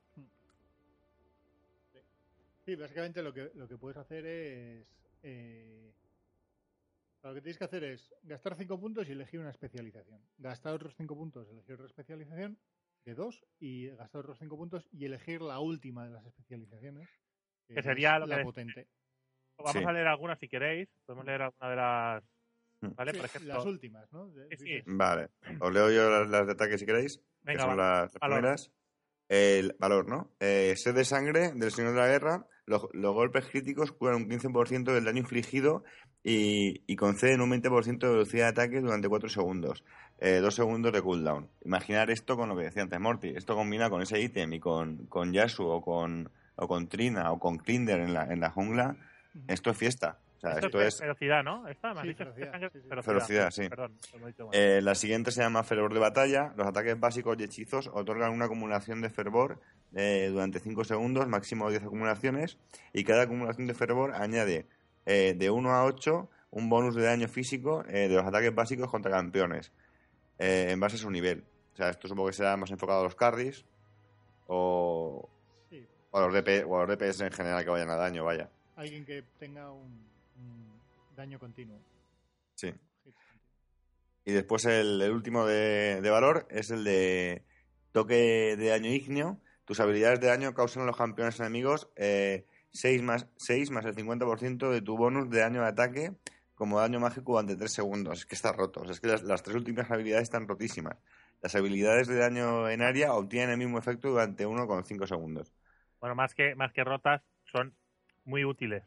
Sí, 2.65 2.75
básicamente 2.75 3.23
lo 3.23 3.33
que, 3.33 3.51
lo 3.55 3.69
que 3.69 3.77
puedes 3.77 3.97
hacer 3.97 4.27
es. 4.27 4.87
eh, 5.23 5.93
lo 7.23 7.35
que 7.35 7.43
tienes 7.43 7.59
que 7.59 7.65
hacer 7.65 7.85
es 7.85 8.15
gastar 8.23 8.57
5 8.57 8.81
puntos 8.81 9.09
y 9.09 9.13
elegir 9.13 9.41
una 9.41 9.51
especialización. 9.51 10.21
Gastar 10.39 10.75
otros 10.75 10.95
5 10.97 11.15
puntos, 11.15 11.49
elegir 11.51 11.75
otra 11.75 11.87
especialización 11.87 12.57
de 13.05 13.15
2 13.15 13.45
y 13.59 13.89
gastar 13.89 14.21
otros 14.23 14.39
5 14.39 14.57
puntos 14.57 14.89
y 14.93 15.05
elegir 15.07 15.41
la 15.43 15.59
última 15.61 16.05
de 16.07 16.11
las 16.13 16.25
especializaciones. 16.27 17.09
Que 17.69 17.83
sería 17.83 18.19
la 18.19 18.39
que- 18.39 18.43
potente. 18.45 18.89
Vamos 19.59 19.73
Sí. 19.73 19.85
a 19.87 19.93
leer 19.93 20.07
algunas 20.07 20.39
si 20.39 20.49
queréis. 20.49 20.89
Podemos 21.07 21.25
leer 21.27 21.43
alguna 21.43 21.71
de 21.71 21.77
las. 21.77 22.25
Mm. 22.83 22.95
¿Vale? 22.97 23.13
Sí, 23.13 23.17
Por 23.19 23.27
ejemplo. 23.27 23.55
las 23.55 23.65
últimas, 23.67 24.13
¿no? 24.13 24.29
De- 24.31 24.49
Sí, 24.51 24.57
sí. 24.57 24.65
dices, 24.65 24.85
Vale. 24.87 25.29
Os 25.61 25.73
leo 25.73 25.91
yo 25.91 26.11
las, 26.11 26.29
las 26.31 26.47
de 26.47 26.53
ataque 26.53 26.79
si 26.79 26.87
queréis. 26.87 27.19
que 27.19 27.25
Venga, 27.43 27.61
son 27.63 27.71
va. 27.73 27.77
las, 27.77 28.13
las 28.15 28.21
primeras. 28.21 28.73
El 29.29 29.77
valor, 29.79 30.09
¿no? 30.09 30.31
Eh, 30.41 30.75
sed 30.77 30.95
de 30.95 31.05
sangre 31.05 31.53
del 31.55 31.71
Señor 31.71 31.93
de 31.93 32.01
la 32.01 32.09
Guerra. 32.09 32.47
Los, 32.67 32.87
los 32.93 33.15
golpes 33.15 33.47
críticos 33.49 33.93
curan 33.93 34.17
un 34.17 34.29
15% 34.29 34.93
del 34.93 35.05
daño 35.05 35.19
infligido 35.21 35.85
y, 36.23 36.83
y 36.87 36.97
conceden 36.97 37.41
un 37.41 37.51
20% 37.51 37.99
de 37.99 38.09
velocidad 38.09 38.45
de 38.47 38.63
ataque 38.63 38.81
durante 38.81 39.09
4 39.09 39.29
segundos. 39.29 39.85
2 40.21 40.55
segundos 40.55 40.93
de 40.93 41.01
cooldown. 41.01 41.49
Imaginar 41.65 42.11
esto 42.11 42.37
con 42.37 42.51
lo 42.51 42.57
que 42.57 42.65
decía 42.65 42.83
antes 42.83 43.01
Morty. 43.01 43.31
Esto 43.31 43.55
combina 43.55 43.89
con 43.89 44.03
ese 44.03 44.21
ítem 44.21 44.53
y 44.53 44.61
con, 44.61 45.07
con 45.07 45.33
Yasuo 45.33 45.77
o 45.77 45.81
con, 45.81 46.31
o 46.57 46.69
con 46.69 46.89
Trina 46.89 47.33
o 47.33 47.39
con 47.39 47.57
Klinder 47.57 48.01
en 48.01 48.13
la, 48.13 48.25
en 48.25 48.39
la 48.41 48.51
jungla. 48.51 48.97
Esto 49.49 49.71
es 49.71 49.79
fiesta. 49.79 50.19
O 50.37 50.41
sea, 50.41 50.53
Esto, 50.53 50.67
esto 50.67 50.81
es 50.83 51.01
velocidad, 51.01 51.43
¿no? 51.43 51.67
¿Esta? 51.69 51.95
¿Me 51.95 52.01
has 52.01 52.03
Sí, 52.03 52.09
dicho? 52.09 52.25
velocidad, 52.25 52.53
Sangre- 52.53 52.71
sí, 52.73 52.81
sí. 52.83 53.07
Velocidad, 53.11 53.51
sí. 53.51 53.69
Perdón. 53.69 53.93
Eh, 54.53 54.81
la 54.83 54.95
siguiente 54.95 55.31
se 55.33 55.43
llama 55.43 55.63
Fervor 55.65 55.93
de 55.95 56.01
Batalla. 56.01 56.53
Los 56.57 56.67
ataques 56.67 56.99
básicos 57.01 57.37
y 57.39 57.45
hechizos 57.45 57.91
otorgan 57.93 58.33
una 58.33 58.45
acumulación 58.47 59.01
de 59.01 59.09
fervor 59.11 59.59
eh, 59.95 60.29
durante 60.31 60.59
5 60.61 60.85
segundos, 60.85 61.27
máximo 61.29 61.69
10 61.71 61.83
acumulaciones, 61.85 62.59
y 62.93 63.05
cada 63.05 63.23
acumulación 63.23 63.67
de 63.67 63.75
fervor 63.75 64.13
añade 64.15 64.67
eh, 65.07 65.35
de 65.37 65.51
1 65.51 65.71
a 65.71 65.85
8 65.85 66.31
un 66.53 66.69
bonus 66.69 66.95
de 66.95 67.05
daño 67.05 67.29
físico 67.29 67.85
eh, 67.89 68.09
de 68.09 68.15
los 68.15 68.27
ataques 68.27 68.55
básicos 68.55 68.91
contra 68.91 69.11
campeones, 69.11 69.73
eh, 70.39 70.69
en 70.71 70.81
base 70.81 70.97
a 70.97 70.99
su 70.99 71.11
nivel. 71.11 71.45
O 71.75 71.77
sea, 71.77 71.91
esto 71.91 72.09
supongo 72.09 72.29
que 72.29 72.35
será 72.35 72.57
más 72.57 72.71
enfocado 72.71 73.01
a 73.01 73.05
los 73.05 73.15
carries 73.15 73.65
o, 74.49 75.29
sí, 75.69 75.87
o 76.11 76.19
a 76.19 76.27
los 76.27 76.35
DP, 76.35 76.65
o 76.67 76.77
a 76.77 76.87
los 76.87 76.99
DPS 76.99 77.21
en 77.21 77.33
general 77.33 77.63
que 77.65 77.71
vayan 77.71 77.91
a 77.91 77.97
daño, 77.97 78.25
vaya. 78.25 78.51
alguien 78.77 79.05
que 79.05 79.23
tenga 79.39 79.71
un, 79.71 80.05
un 80.37 80.81
daño 81.17 81.39
continuo. 81.39 81.79
Sí. 82.55 82.75
Y 84.25 84.33
después 84.33 84.65
el, 84.67 85.01
el 85.01 85.13
último 85.13 85.47
de, 85.47 86.01
de 86.03 86.11
valor 86.11 86.47
es 86.51 86.71
el 86.71 86.85
de 86.85 87.43
toque 87.93 88.57
de 88.57 88.69
daño 88.69 88.91
ígneo. 88.91 89.39
Tus 89.65 89.81
habilidades 89.81 90.21
de 90.21 90.27
daño 90.27 90.53
causan 90.53 90.83
a 90.83 90.87
los 90.87 90.97
campeones 90.97 91.39
enemigos 91.41 91.89
eh, 91.97 92.45
6, 92.73 93.03
más, 93.03 93.29
6 93.37 93.71
más 93.71 93.85
el 93.85 93.95
50% 93.95 94.71
de 94.71 94.83
tu 94.83 94.97
bonus 94.97 95.29
de 95.31 95.41
daño 95.41 95.63
de 95.63 95.69
ataque 95.69 96.13
como 96.55 96.81
daño 96.81 97.01
mágico 97.01 97.33
durante 97.33 97.57
3 97.57 97.73
segundos. 97.73 98.19
Es 98.21 98.27
que 98.27 98.35
está 98.35 98.53
roto. 98.53 98.81
O 98.81 98.85
sea, 98.85 98.93
es 98.93 99.01
que 99.01 99.09
las, 99.09 99.23
las 99.23 99.43
tres 99.43 99.57
últimas 99.57 99.91
habilidades 99.91 100.25
están 100.25 100.47
rotísimas. 100.47 100.97
Las 101.43 101.55
habilidades 101.55 102.07
de 102.07 102.17
daño 102.19 102.69
en 102.69 102.83
área 102.83 103.15
obtienen 103.15 103.51
el 103.51 103.57
mismo 103.59 103.79
efecto 103.79 104.09
durante 104.11 104.47
1,5 104.47 105.07
segundos. 105.07 105.55
Bueno, 106.01 106.15
más 106.15 106.35
que, 106.35 106.55
más 106.55 106.73
que 106.73 106.85
rotas, 106.85 107.23
son 107.51 107.75
muy 108.25 108.45
útiles. 108.45 108.83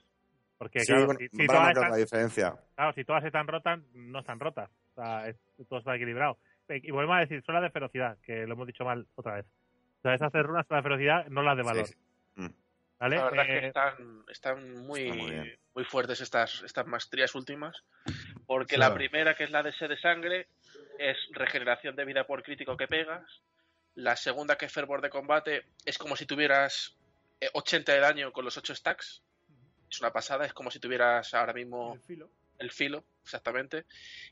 Porque, 0.60 0.80
Sí, 0.82 0.88
claro, 0.93 1.06
bueno, 1.08 1.19
si, 1.19 1.48
todas 1.48 1.67
están, 1.69 1.91
la 1.91 1.98
diferencia. 1.98 2.56
claro, 2.76 2.93
si 2.93 3.04
todas 3.04 3.24
están 3.26 3.48
rotas, 3.48 3.80
no 3.93 4.19
están 4.19 4.39
rotas. 4.39 4.69
O 4.96 5.02
sea, 5.02 5.28
es- 5.28 5.39
todo 5.67 5.80
está 5.80 5.96
equilibrado. 5.96 6.38
Y 6.69 6.91
volvemos 6.91 7.17
a 7.17 7.19
decir, 7.22 7.43
son 7.43 7.56
las 7.56 7.63
de 7.63 7.72
ferocidad, 7.72 8.17
que 8.24 8.46
lo 8.48 8.54
hemos 8.54 8.67
dicho 8.67 8.86
mal 8.86 9.06
otra 9.15 9.36
vez. 9.36 9.46
O 10.00 10.02
sea, 10.04 10.13
esas 10.13 10.32
tres 10.32 10.46
runas 10.46 10.65
son 10.67 10.76
las 10.78 10.84
de 10.84 10.89
ferocidad, 10.89 11.28
no 11.28 11.41
las 11.41 11.58
de 11.58 11.63
valor. 11.63 11.88
Sí, 11.88 11.93
sí. 11.93 12.00
¿Vale? 13.03 13.17
La 13.17 13.23
verdad 13.25 13.45
es 13.45 13.49
Eh, 13.49 13.59
que 13.59 13.67
están, 13.67 14.23
están 14.29 14.73
muy, 14.85 15.01
Está 15.01 15.15
muy 15.15 15.31
bien. 15.31 15.59
muy 15.75 15.83
fuertes 15.83 16.21
estas, 16.21 16.61
estas 16.63 16.85
maestrías 16.87 17.35
últimas. 17.35 17.75
Porque 18.45 18.75
Claro. 18.75 18.93
la 18.93 18.97
primera, 18.97 19.35
que 19.35 19.43
es 19.43 19.51
la 19.51 19.61
de 19.61 19.73
sed 19.73 19.89
de 19.89 19.97
sangre, 19.99 20.47
es 20.99 21.17
regeneración 21.31 21.97
de 21.97 22.05
vida 22.05 22.25
por 22.25 22.43
crítico 22.43 22.77
que 22.77 22.87
pegas. 22.87 23.23
La 23.95 24.15
segunda, 24.15 24.57
que 24.57 24.67
es 24.67 24.71
fervor 24.71 25.01
de 25.01 25.09
combate, 25.09 25.65
es 25.85 25.97
como 25.97 26.15
si 26.15 26.25
tuvieras 26.25 26.95
eh, 27.41 27.49
80 27.53 27.91
de 27.93 27.99
daño 27.99 28.31
con 28.31 28.45
los 28.45 28.57
8 28.57 28.73
stacks. 28.73 29.21
Es 29.91 29.99
una 29.99 30.13
pasada, 30.13 30.45
es 30.45 30.53
como 30.53 30.71
si 30.71 30.79
tuvieras 30.79 31.33
ahora 31.33 31.51
mismo 31.51 31.95
El 31.95 32.01
filo. 32.01 32.29
el 32.59 32.71
filo, 32.71 33.03
exactamente. 33.21 33.83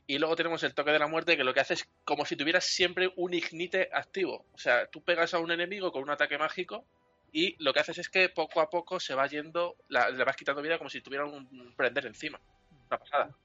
Y 0.06 0.18
luego 0.18 0.34
tenemos 0.34 0.62
el 0.62 0.72
toque 0.74 0.92
de 0.92 0.98
la 0.98 1.06
muerte, 1.08 1.36
que 1.36 1.44
lo 1.44 1.52
que 1.52 1.60
hace 1.60 1.74
es 1.74 1.88
como 2.04 2.24
si 2.24 2.36
tuvieras 2.36 2.64
siempre 2.64 3.12
un 3.16 3.34
ignite 3.34 3.90
activo. 3.92 4.46
O 4.54 4.58
sea, 4.58 4.86
tú 4.86 5.04
pegas 5.04 5.34
a 5.34 5.40
un 5.40 5.52
enemigo 5.52 5.92
con 5.92 6.02
un 6.04 6.10
ataque 6.10 6.38
mágico 6.38 6.86
y 7.32 7.56
lo 7.62 7.72
que 7.72 7.80
haces 7.80 7.98
es 7.98 8.08
que 8.08 8.28
poco 8.28 8.60
a 8.60 8.68
poco 8.70 9.00
se 9.00 9.14
va 9.14 9.26
yendo, 9.26 9.76
la- 9.88 10.10
le 10.10 10.24
vas 10.24 10.36
quitando 10.36 10.62
vida 10.62 10.78
como 10.78 10.90
si 10.90 11.00
tuviera 11.00 11.24
un 11.24 11.74
prender 11.76 12.06
encima. 12.06 12.40
Una 12.88 12.98
pasada. 12.98 13.36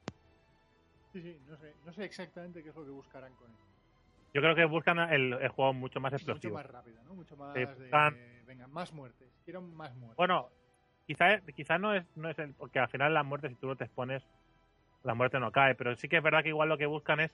Sí, 1.13 1.21
sí, 1.21 1.37
no 1.47 1.57
sé, 1.57 1.73
no 1.83 1.93
sé 1.93 2.03
exactamente 2.03 2.61
qué 2.61 2.69
es 2.69 2.75
lo 2.75 2.83
que 2.83 2.91
buscarán 2.91 3.33
con 3.35 3.49
esto. 3.51 3.65
yo 4.33 4.41
creo 4.41 4.55
que 4.55 4.65
buscan 4.65 4.99
el, 4.99 5.33
el 5.33 5.47
juego 5.49 5.73
mucho 5.73 5.99
más 5.99 6.11
Mucho 6.13 6.17
explosivo. 6.17 6.55
más 6.55 6.65
rápido, 6.65 7.01
¿no? 7.05 7.15
Mucho 7.15 7.35
más 7.37 7.77
Sí, 7.77 7.83
de... 7.83 8.43
Venga, 8.45 8.67
más 8.67 8.93
muertes. 8.93 9.29
Quiero 9.45 9.61
más 9.61 9.95
muertes. 9.95 10.17
Bueno, 10.17 10.49
quizá, 11.07 11.41
quizá 11.55 11.77
no 11.77 11.93
es 11.95 12.05
no 12.15 12.29
es 12.29 12.37
el 12.39 12.53
porque 12.53 12.79
al 12.79 12.89
final 12.89 13.13
la 13.13 13.23
muerte 13.23 13.49
si 13.49 13.55
tú 13.55 13.67
no 13.67 13.75
te 13.75 13.85
expones 13.85 14.23
la 15.03 15.13
muerte 15.13 15.39
no 15.39 15.51
cae, 15.51 15.75
pero 15.75 15.95
sí 15.95 16.09
que 16.09 16.17
es 16.17 16.23
verdad 16.23 16.43
que 16.43 16.49
igual 16.49 16.69
lo 16.69 16.77
que 16.77 16.85
buscan 16.85 17.19
es 17.19 17.31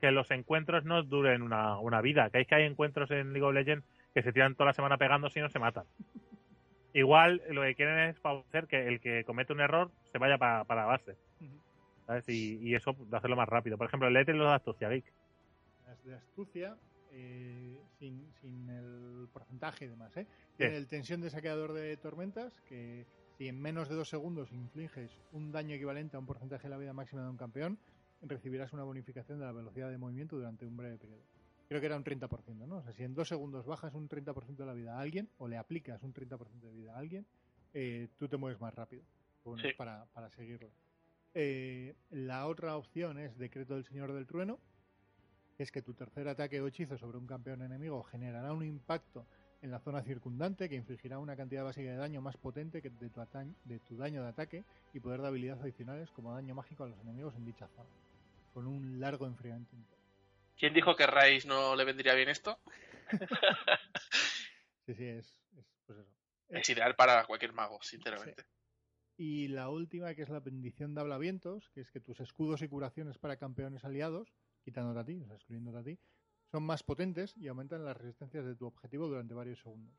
que 0.00 0.10
los 0.10 0.30
encuentros 0.30 0.84
no 0.84 1.02
duren 1.02 1.42
una, 1.42 1.78
una 1.78 2.00
vida, 2.02 2.28
que 2.30 2.44
que 2.44 2.54
hay 2.54 2.64
encuentros 2.64 3.10
en 3.10 3.32
League 3.32 3.46
of 3.46 3.54
Legends 3.54 3.86
que 4.14 4.22
se 4.22 4.32
tiran 4.32 4.54
toda 4.54 4.66
la 4.66 4.74
semana 4.74 4.96
pegándose 4.96 5.40
y 5.40 5.42
no 5.42 5.50
se 5.50 5.58
matan. 5.58 5.84
Igual 6.92 7.42
lo 7.50 7.62
que 7.62 7.74
quieren 7.74 7.98
es 8.10 8.16
hacer 8.24 8.68
que 8.68 8.86
el 8.86 9.00
que 9.00 9.24
comete 9.24 9.52
un 9.52 9.60
error 9.60 9.90
se 10.12 10.18
vaya 10.18 10.38
para, 10.38 10.64
para 10.64 10.82
la 10.82 10.86
base. 10.86 11.16
¿sabes? 12.06 12.28
Y, 12.28 12.58
y 12.58 12.74
eso 12.74 12.92
de 12.92 13.16
hacerlo 13.16 13.36
más 13.36 13.48
rápido. 13.48 13.76
Por 13.76 13.88
ejemplo, 13.88 14.08
léete 14.10 14.32
los 14.32 14.48
de 14.48 14.54
Astucia 14.54 14.88
Geek. 14.88 15.04
Las 15.86 16.04
de 16.04 16.14
astucia, 16.14 16.76
eh, 17.12 17.78
sin, 17.98 18.32
sin 18.40 18.68
el 18.70 19.28
porcentaje 19.32 19.86
y 19.86 19.88
demás, 19.88 20.16
¿eh? 20.16 20.26
Tiene 20.56 20.76
el 20.76 20.86
tensión 20.86 21.20
de 21.20 21.30
saqueador 21.30 21.72
de 21.72 21.96
tormentas, 21.96 22.60
que 22.68 23.06
si 23.36 23.48
en 23.48 23.60
menos 23.60 23.88
de 23.88 23.96
dos 23.96 24.08
segundos 24.08 24.52
infliges 24.52 25.10
un 25.32 25.50
daño 25.50 25.74
equivalente 25.74 26.16
a 26.16 26.20
un 26.20 26.26
porcentaje 26.26 26.64
de 26.64 26.70
la 26.70 26.78
vida 26.78 26.92
máxima 26.92 27.22
de 27.22 27.30
un 27.30 27.36
campeón, 27.36 27.78
recibirás 28.22 28.72
una 28.72 28.84
bonificación 28.84 29.40
de 29.40 29.46
la 29.46 29.52
velocidad 29.52 29.90
de 29.90 29.98
movimiento 29.98 30.36
durante 30.36 30.64
un 30.64 30.76
breve 30.76 30.96
periodo. 30.96 31.22
Creo 31.68 31.80
que 31.80 31.86
era 31.86 31.96
un 31.96 32.04
30%, 32.04 32.66
¿no? 32.66 32.76
O 32.76 32.82
sea, 32.82 32.92
si 32.92 33.04
en 33.04 33.14
dos 33.14 33.28
segundos 33.28 33.64
bajas 33.66 33.94
un 33.94 34.08
30% 34.08 34.56
de 34.56 34.66
la 34.66 34.74
vida 34.74 34.96
a 34.96 35.00
alguien, 35.00 35.28
o 35.38 35.48
le 35.48 35.56
aplicas 35.56 36.02
un 36.02 36.12
30% 36.12 36.60
de 36.60 36.72
vida 36.74 36.94
a 36.94 36.98
alguien, 36.98 37.26
eh, 37.72 38.08
tú 38.18 38.28
te 38.28 38.36
mueves 38.36 38.60
más 38.60 38.74
rápido. 38.74 39.02
Bueno, 39.44 39.62
Sí. 39.62 39.68
para, 39.76 40.04
para 40.12 40.30
seguirlo. 40.30 40.70
Eh, 41.34 41.94
la 42.10 42.46
otra 42.46 42.76
opción 42.76 43.18
es 43.18 43.36
Decreto 43.38 43.74
del 43.74 43.84
Señor 43.84 44.12
del 44.12 44.26
Trueno, 44.26 44.58
es 45.58 45.70
que 45.72 45.82
tu 45.82 45.94
tercer 45.94 46.28
ataque 46.28 46.60
o 46.60 46.66
hechizo 46.66 46.98
sobre 46.98 47.18
un 47.18 47.26
campeón 47.26 47.62
enemigo 47.62 48.02
generará 48.04 48.52
un 48.52 48.64
impacto 48.64 49.26
en 49.62 49.70
la 49.70 49.80
zona 49.80 50.02
circundante 50.02 50.68
que 50.68 50.74
infligirá 50.74 51.18
una 51.18 51.36
cantidad 51.36 51.64
básica 51.64 51.90
de 51.90 51.96
daño 51.96 52.20
más 52.20 52.36
potente 52.36 52.82
que 52.82 52.90
de 52.90 53.08
tu, 53.08 53.20
de 53.64 53.78
tu 53.80 53.96
daño 53.96 54.22
de 54.22 54.28
ataque 54.28 54.64
y 54.92 55.00
poder 55.00 55.22
de 55.22 55.28
habilidades 55.28 55.62
adicionales 55.62 56.10
como 56.10 56.34
daño 56.34 56.54
mágico 56.54 56.84
a 56.84 56.88
los 56.88 56.98
enemigos 57.00 57.34
en 57.36 57.44
dicha 57.46 57.68
zona, 57.68 57.88
con 58.52 58.66
un 58.66 59.00
largo 59.00 59.26
enfriamiento. 59.26 59.74
interno. 59.74 59.93
¿Quién 60.56 60.74
dijo 60.74 60.94
que 60.96 61.06
Rice 61.06 61.48
no 61.48 61.76
le 61.76 61.84
vendría 61.84 62.14
bien 62.14 62.28
esto? 62.28 62.58
Sí, 64.86 64.94
sí, 64.94 65.06
es, 65.06 65.26
es 65.56 65.66
pues 65.86 65.98
eso. 65.98 66.10
Es 66.48 66.68
ideal 66.68 66.94
para 66.94 67.24
cualquier 67.24 67.52
mago, 67.52 67.78
sinceramente. 67.82 68.44
Y 69.16 69.48
la 69.48 69.68
última, 69.70 70.14
que 70.14 70.22
es 70.22 70.28
la 70.28 70.40
bendición 70.40 70.94
de 70.94 71.00
hablavientos, 71.00 71.70
que 71.70 71.80
es 71.80 71.90
que 71.90 72.00
tus 72.00 72.20
escudos 72.20 72.62
y 72.62 72.68
curaciones 72.68 73.16
para 73.18 73.36
campeones 73.36 73.84
aliados, 73.84 74.34
quitándote 74.62 75.00
a 75.00 75.04
ti, 75.04 75.22
o 75.22 75.26
sea, 75.26 75.36
excluyéndote 75.36 75.78
a 75.78 75.84
ti, 75.84 75.98
son 76.50 76.64
más 76.64 76.82
potentes 76.82 77.36
y 77.36 77.48
aumentan 77.48 77.84
las 77.84 77.96
resistencias 77.96 78.44
de 78.44 78.56
tu 78.56 78.66
objetivo 78.66 79.08
durante 79.08 79.34
varios 79.34 79.60
segundos. 79.60 79.94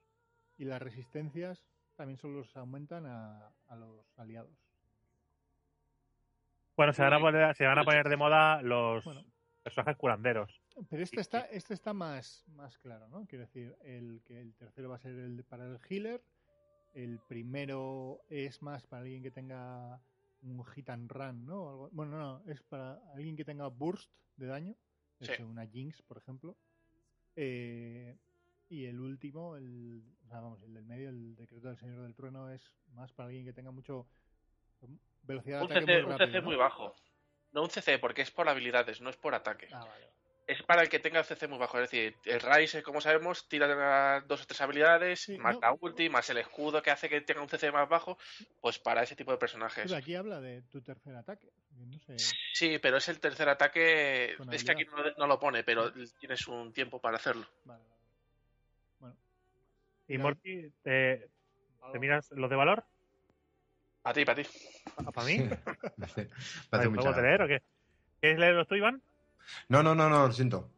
Y 0.58 0.66
las 0.66 0.82
resistencias 0.82 1.66
también 1.96 2.18
solo 2.18 2.44
se 2.46 2.60
aumentan 2.60 3.06
a, 3.06 3.54
a 3.68 3.76
los 3.76 4.06
aliados. 4.18 4.58
Bueno, 6.76 6.94
se 6.94 7.02
van 7.02 7.14
a 7.14 7.20
poner, 7.20 7.56
se 7.56 7.66
van 7.66 7.80
a 7.80 7.84
poner 7.84 8.10
de 8.10 8.18
moda 8.18 8.62
los 8.62 9.04
Bueno. 9.06 9.24
Personajes 9.66 9.98
curanderos. 9.98 10.62
Pero 10.92 11.02
este 11.02 11.22
está, 11.22 11.42
este 11.42 11.74
está 11.74 11.92
más, 11.92 12.46
más 12.50 12.78
claro, 12.78 13.08
¿no? 13.08 13.26
Quiero 13.26 13.46
decir, 13.46 13.76
el 13.82 14.22
que 14.24 14.40
el 14.40 14.54
tercero 14.54 14.90
va 14.90 14.98
a 14.98 15.00
ser 15.00 15.14
el 15.18 15.38
de- 15.38 15.44
para 15.44 15.66
el 15.66 15.80
healer, 15.90 16.22
el 16.94 17.20
primero 17.28 18.22
es 18.30 18.62
más 18.62 18.86
para 18.86 19.02
alguien 19.02 19.24
que 19.24 19.32
tenga 19.32 20.00
un 20.44 20.64
hit 20.66 20.88
and 20.92 21.12
run, 21.12 21.46
¿no? 21.48 21.68
Algo- 21.68 21.90
bueno, 21.92 22.12
no, 22.12 22.20
no, 22.44 22.52
es 22.52 22.62
para 22.62 23.02
alguien 23.16 23.36
que 23.36 23.44
tenga 23.44 23.68
burst 23.68 24.12
de 24.38 24.46
daño, 24.46 24.76
es 25.20 25.26
Sí. 25.28 25.32
decir, 25.32 25.46
una 25.46 25.66
jinx, 25.66 26.00
por 26.04 26.18
ejemplo. 26.20 26.56
Eh, 27.36 28.16
y 28.70 28.86
el 28.86 29.00
último, 29.00 29.56
el, 29.56 30.04
o 30.26 30.28
sea, 30.28 30.42
vamos, 30.42 30.62
el 30.62 30.76
del 30.76 30.86
medio, 30.86 31.10
el 31.10 31.36
decreto 31.36 31.70
del 31.70 31.78
Señor 31.78 32.02
del 32.04 32.14
Trueno, 32.14 32.52
es 32.52 32.62
más 32.94 33.12
para 33.14 33.28
alguien 33.30 33.46
que 33.46 33.54
tenga 33.54 33.72
mucho 33.72 34.08
velocidad 35.24 35.60
de 35.62 35.66
Un 35.66 35.72
ataque 35.72 35.86
CC, 35.88 35.94
muy 35.94 36.04
un 36.04 36.10
rápido, 36.12 36.28
CC 36.28 36.40
¿no? 36.40 36.46
muy 36.46 36.56
bajo. 36.56 36.96
No 37.56 37.64
un 37.64 37.70
CC, 37.70 37.98
porque 38.00 38.22
es 38.22 38.32
por 38.32 38.50
habilidades, 38.50 39.00
no 39.00 39.10
es 39.10 39.16
por 39.16 39.34
ataque. 39.34 39.70
Ah, 39.72 39.86
vale. 39.86 40.10
Es 40.46 40.62
para 40.62 40.82
el 40.84 40.90
que 40.90 41.00
tenga 41.00 41.20
el 41.20 41.26
CC 41.26 41.48
muy 41.48 41.58
bajo. 41.58 41.80
Es 41.80 41.90
decir, 41.90 42.14
el 42.26 42.42
Rice, 42.42 42.84
como 42.84 43.00
sabemos, 43.00 43.48
tira 43.48 44.20
dos 44.28 44.44
o 44.44 44.46
tres 44.46 44.60
habilidades, 44.60 45.22
Sí, 45.22 45.38
más 45.38 45.56
no. 45.56 45.62
la 45.62 45.72
ulti, 45.80 46.10
más 46.10 46.30
el 46.30 46.38
escudo 46.38 46.84
que 46.84 46.92
hace 46.92 47.08
que 47.08 47.22
tenga 47.22 47.42
un 47.42 47.48
CC 47.48 47.72
más 47.72 47.88
bajo, 47.88 48.18
pues 48.60 48.78
para 48.78 49.04
ese 49.04 49.16
tipo 49.16 49.32
de 49.32 49.38
personajes. 49.38 49.86
Pero 49.86 49.96
aquí 49.96 50.16
habla 50.16 50.42
de 50.42 50.64
tu 50.64 50.82
tercer 50.82 51.16
ataque. 51.16 51.50
No 51.72 51.98
sé. 52.00 52.18
Sí, 52.54 52.78
pero 52.80 52.98
es 52.98 53.08
el 53.08 53.22
tercer 53.22 53.48
ataque. 53.48 54.36
Con 54.38 54.54
Es 54.54 54.66
que 54.66 54.72
aquí 54.74 54.86
no, 54.86 54.98
no 55.18 55.26
lo 55.28 55.40
pone, 55.40 55.64
pero 55.64 55.94
tienes 56.20 56.46
un 56.48 56.74
tiempo 56.74 57.00
para 57.00 57.16
hacerlo. 57.16 57.48
Vale, 57.64 57.84
vale. 57.84 57.96
Bueno. 59.00 59.16
Y. 60.10 60.18
Morty, 60.18 60.70
¿te, 60.84 61.30
te 61.94 62.00
miras 62.00 62.30
los 62.32 62.50
de 62.50 62.56
valor? 62.58 62.84
Para 64.06 64.14
ti, 64.14 64.24
para 64.24 64.44
ti. 64.44 64.50
¿Para 65.16 65.26
mí? 65.28 65.38
Vale, 65.40 65.50
mucha 65.50 66.30
¿Podemos 66.70 67.04
gracia. 67.06 67.22
leer 67.24 67.42
o 67.42 67.48
qué? 67.48 67.64
¿Quieres 68.22 68.40
leerlos 68.40 68.68
tú, 68.68 68.76
Iván? 68.76 69.02
No, 69.68 69.82
no, 69.82 69.96
no, 69.96 70.10
no, 70.10 70.28
lo 70.28 70.32
siento. 70.32 70.70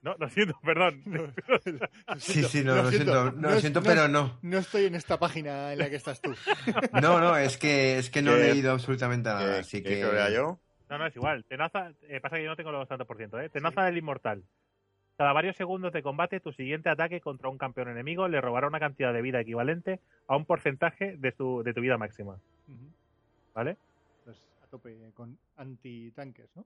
No, 0.00 0.14
lo 0.16 0.28
siento, 0.28 0.56
perdón. 0.62 1.02
Lo 1.06 2.20
Sí, 2.20 2.44
siento, 2.44 2.48
sí, 2.50 2.62
no, 2.62 2.76
lo 2.76 2.88
siento, 2.92 3.32
no, 3.32 3.50
lo 3.50 3.58
siento, 3.60 3.82
pero 3.82 4.06
no. 4.06 4.38
No 4.42 4.58
estoy 4.58 4.84
en 4.86 4.94
esta 4.94 5.18
página 5.18 5.72
en 5.72 5.80
la 5.80 5.90
que 5.90 5.96
estás 5.96 6.20
tú. 6.22 6.32
No, 6.92 7.18
no, 7.18 7.36
es 7.36 7.56
que, 7.58 7.98
es 7.98 8.10
que 8.10 8.22
no 8.22 8.36
he 8.36 8.40
¿Qué- 8.40 8.52
leído 8.52 8.70
absolutamente 8.70 9.28
nada, 9.28 9.54
¿Qué- 9.54 9.58
así 9.58 9.82
que 9.82 10.04
vea 10.04 10.30
yo? 10.30 10.60
No, 10.88 10.98
no, 10.98 11.06
es 11.06 11.16
igual. 11.16 11.44
Tenaza, 11.46 11.90
eh, 12.02 12.20
pasa 12.20 12.36
que 12.36 12.44
yo 12.44 12.50
no 12.50 12.56
tengo 12.56 12.70
los 12.70 12.86
tantos 12.86 13.08
por 13.08 13.16
ciento, 13.16 13.40
¿eh? 13.40 13.48
Tenaza 13.48 13.82
del 13.86 13.98
inmortal. 13.98 14.44
Cada 15.18 15.32
varios 15.32 15.56
segundos 15.56 15.92
de 15.92 16.00
combate, 16.00 16.38
tu 16.38 16.52
siguiente 16.52 16.88
ataque 16.88 17.20
contra 17.20 17.48
un 17.48 17.58
campeón 17.58 17.88
enemigo 17.88 18.28
le 18.28 18.40
robará 18.40 18.68
una 18.68 18.78
cantidad 18.78 19.12
de 19.12 19.20
vida 19.20 19.40
equivalente 19.40 19.98
a 20.28 20.36
un 20.36 20.44
porcentaje 20.46 21.16
de, 21.16 21.32
su, 21.32 21.62
de 21.64 21.74
tu 21.74 21.80
vida 21.80 21.98
máxima. 21.98 22.40
¿Vale? 23.52 23.76
Pues 24.24 24.38
a 24.62 24.68
tope 24.68 24.96
con 25.14 25.36
antitanques, 25.56 26.48
¿no? 26.54 26.64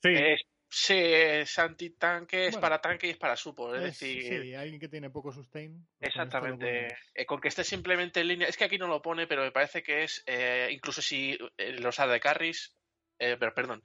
Sí, 0.00 0.10
Es, 0.14 0.40
sí, 0.68 0.94
es 0.96 1.58
anti-tanque, 1.58 2.44
es 2.46 2.52
Bueno. 2.52 2.60
para 2.60 2.80
tanque 2.80 3.08
y 3.08 3.10
es 3.10 3.16
para 3.16 3.34
supo. 3.34 3.74
Es, 3.74 3.82
Es- 3.82 3.98
decir, 3.98 4.42
sí, 4.44 4.54
alguien 4.54 4.78
que 4.78 4.88
tiene 4.88 5.10
poco 5.10 5.32
sustain. 5.32 5.84
pues 5.98 6.10
Exactamente. 6.10 6.94
Eh, 7.12 7.26
con 7.26 7.40
que 7.40 7.48
esté 7.48 7.64
simplemente 7.64 8.20
en 8.20 8.28
línea. 8.28 8.46
Es 8.46 8.56
que 8.56 8.66
aquí 8.66 8.78
no 8.78 8.86
lo 8.86 9.02
pone, 9.02 9.26
pero 9.26 9.42
me 9.42 9.50
parece 9.50 9.82
que 9.82 10.04
es. 10.04 10.22
eh, 10.28 10.68
incluso 10.70 11.02
si 11.02 11.36
eh, 11.58 11.72
los 11.80 11.98
AD 11.98 12.20
carries. 12.20 12.76
eh, 13.18 13.36
pero, 13.36 13.52
perdón. 13.52 13.82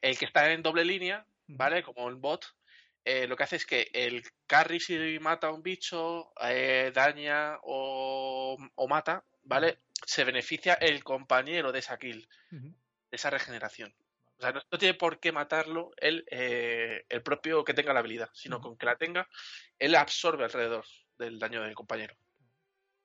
El 0.00 0.16
que 0.16 0.24
está 0.24 0.50
en 0.50 0.62
doble 0.62 0.86
línea. 0.86 1.26
¿vale? 1.48 1.82
Como 1.82 2.08
el 2.08 2.14
bot. 2.16 2.44
Eh, 3.10 3.26
lo 3.26 3.36
que 3.36 3.44
hace 3.44 3.56
es 3.56 3.64
que 3.64 3.90
el 3.94 4.22
carry, 4.46 4.80
si 4.80 5.18
mata 5.18 5.46
a 5.46 5.52
un 5.52 5.62
bicho, 5.62 6.30
eh, 6.42 6.92
daña 6.94 7.58
o, 7.62 8.58
o 8.74 8.88
mata, 8.88 9.24
¿vale? 9.44 9.78
Se 10.04 10.24
beneficia 10.24 10.74
el 10.74 11.02
compañero 11.02 11.72
de 11.72 11.78
esa 11.78 11.98
kill, 11.98 12.28
de 12.50 12.76
esa 13.10 13.30
regeneración. 13.30 13.94
O 14.36 14.42
sea, 14.42 14.52
no, 14.52 14.60
no 14.70 14.78
tiene 14.78 14.92
por 14.92 15.20
qué 15.20 15.32
matarlo 15.32 15.90
el, 15.96 16.26
eh, 16.30 17.06
el 17.08 17.22
propio 17.22 17.64
que 17.64 17.72
tenga 17.72 17.94
la 17.94 18.00
habilidad, 18.00 18.28
sino 18.34 18.60
con 18.60 18.76
que 18.76 18.84
la 18.84 18.96
tenga, 18.96 19.26
él 19.78 19.94
absorbe 19.94 20.44
alrededor 20.44 20.84
del 21.16 21.38
daño 21.38 21.62
del 21.62 21.74
compañero. 21.74 22.14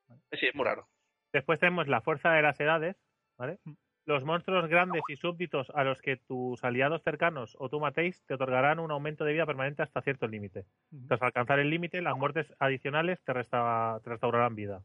Vale. 0.07 0.21
Sí, 0.33 0.47
es 0.47 0.55
muy 0.55 0.65
raro. 0.65 0.89
Después 1.31 1.61
tenemos 1.61 1.87
la 1.87 2.01
fuerza 2.01 2.31
de 2.33 2.41
las 2.41 2.59
edades, 2.59 2.97
¿vale? 3.37 3.57
Los 4.05 4.23
monstruos 4.25 4.67
grandes 4.67 5.01
y 5.07 5.15
súbditos 5.15 5.69
a 5.73 5.83
los 5.85 6.01
que 6.01 6.17
tus 6.17 6.61
aliados 6.63 7.03
cercanos 7.03 7.55
o 7.57 7.69
tú 7.69 7.79
matéis 7.79 8.21
te 8.25 8.33
otorgarán 8.33 8.79
un 8.79 8.91
aumento 8.91 9.23
de 9.23 9.31
vida 9.33 9.45
permanente 9.45 9.81
hasta 9.81 10.01
cierto 10.01 10.27
límite. 10.27 10.65
Ujú. 10.91 11.07
Tras 11.07 11.21
alcanzar 11.21 11.59
el 11.59 11.69
límite, 11.69 12.01
las 12.01 12.17
muertes 12.17 12.53
adicionales 12.59 13.23
te, 13.23 13.31
resta- 13.33 14.01
te 14.03 14.09
restaurarán 14.09 14.55
vida. 14.55 14.83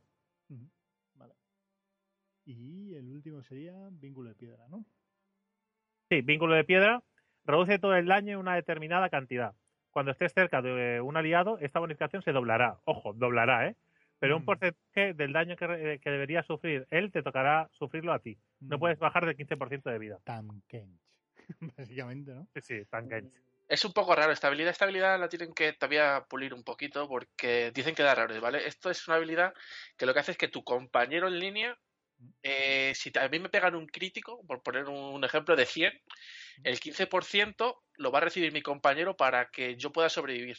Vale. 1.15 1.35
Y 2.45 2.95
el 2.95 3.09
último 3.11 3.43
sería 3.43 3.75
vínculo 3.91 4.29
de 4.31 4.35
piedra, 4.37 4.67
¿no? 4.69 4.85
Sí, 6.11 6.23
vínculo 6.23 6.55
de 6.55 6.65
piedra 6.65 7.03
reduce 7.45 7.79
todo 7.79 7.95
el 7.97 8.07
daño 8.07 8.35
en 8.35 8.39
una 8.39 8.55
determinada 8.55 9.11
cantidad. 9.11 9.55
Cuando 9.91 10.13
estés 10.13 10.33
cerca 10.33 10.63
de 10.63 11.01
un 11.01 11.17
aliado, 11.17 11.59
esta 11.59 11.81
bonificación 11.81 12.23
se 12.23 12.33
doblará. 12.33 12.79
Ojo, 12.85 13.13
doblará, 13.15 13.67
¿eh? 13.69 13.77
Pero 14.21 14.37
un 14.37 14.43
Mm. 14.43 14.47
porcentaje 14.47 15.15
del 15.15 15.33
daño 15.33 15.57
que, 15.57 15.67
re- 15.67 15.99
que 16.01 16.11
debería 16.11 16.43
sufrir 16.43 16.87
él 16.91 17.11
te 17.13 17.23
tocará 17.23 17.69
sufrirlo 17.73 18.13
a 18.13 18.19
ti. 18.21 18.39
No 18.61 18.77
Mm. 18.77 18.81
puedes 18.81 18.99
bajar 18.99 19.27
del 19.27 19.37
15% 19.37 19.91
de 19.91 19.99
vida. 19.99 20.19
Tamkench. 20.25 21.01
Básicamente, 21.77 22.33
¿no? 22.35 22.49
Sí, 22.55 22.61
sí, 22.61 22.85
tan 22.91 23.09
kench. 23.09 23.33
Es 23.69 23.85
un 23.85 23.93
poco 23.93 24.15
raro. 24.15 24.33
Esta 24.33 24.47
habilidad, 24.47 24.71
esta 24.71 24.87
habilidad 24.87 25.21
la 25.21 25.29
tienen 25.29 25.53
que 25.53 25.73
todavía 25.75 26.25
pulir 26.29 26.55
un 26.55 26.65
poquito 26.65 27.07
porque 27.07 27.71
dicen 27.75 27.95
que 27.95 28.03
da 28.03 28.13
errores, 28.13 28.41
¿vale? 28.41 28.67
Esto 28.67 28.91
es 28.91 29.07
una 29.09 29.17
habilidad 29.17 29.53
que 29.97 30.07
lo 30.07 30.15
que 30.15 30.21
hace 30.21 30.33
es 30.33 30.39
que 30.39 30.49
tu 30.49 30.65
compañero 30.65 31.29
en 31.29 31.39
línea, 31.39 31.79
eh, 32.43 32.93
si 32.95 33.13
a 33.19 33.29
mí 33.29 33.39
me 33.39 33.51
pegan 33.51 33.75
un 33.75 33.87
crítico, 33.87 34.43
por 34.47 34.63
poner 34.63 34.87
un 34.87 35.23
ejemplo 35.23 35.55
de 35.55 35.67
100, 35.67 35.93
el 36.65 36.81
15% 36.81 37.83
lo 37.97 38.11
va 38.11 38.19
a 38.19 38.23
recibir 38.23 38.53
mi 38.53 38.63
compañero 38.63 39.17
para 39.17 39.51
que 39.51 39.77
yo 39.77 39.93
pueda 39.93 40.09
sobrevivir. 40.09 40.57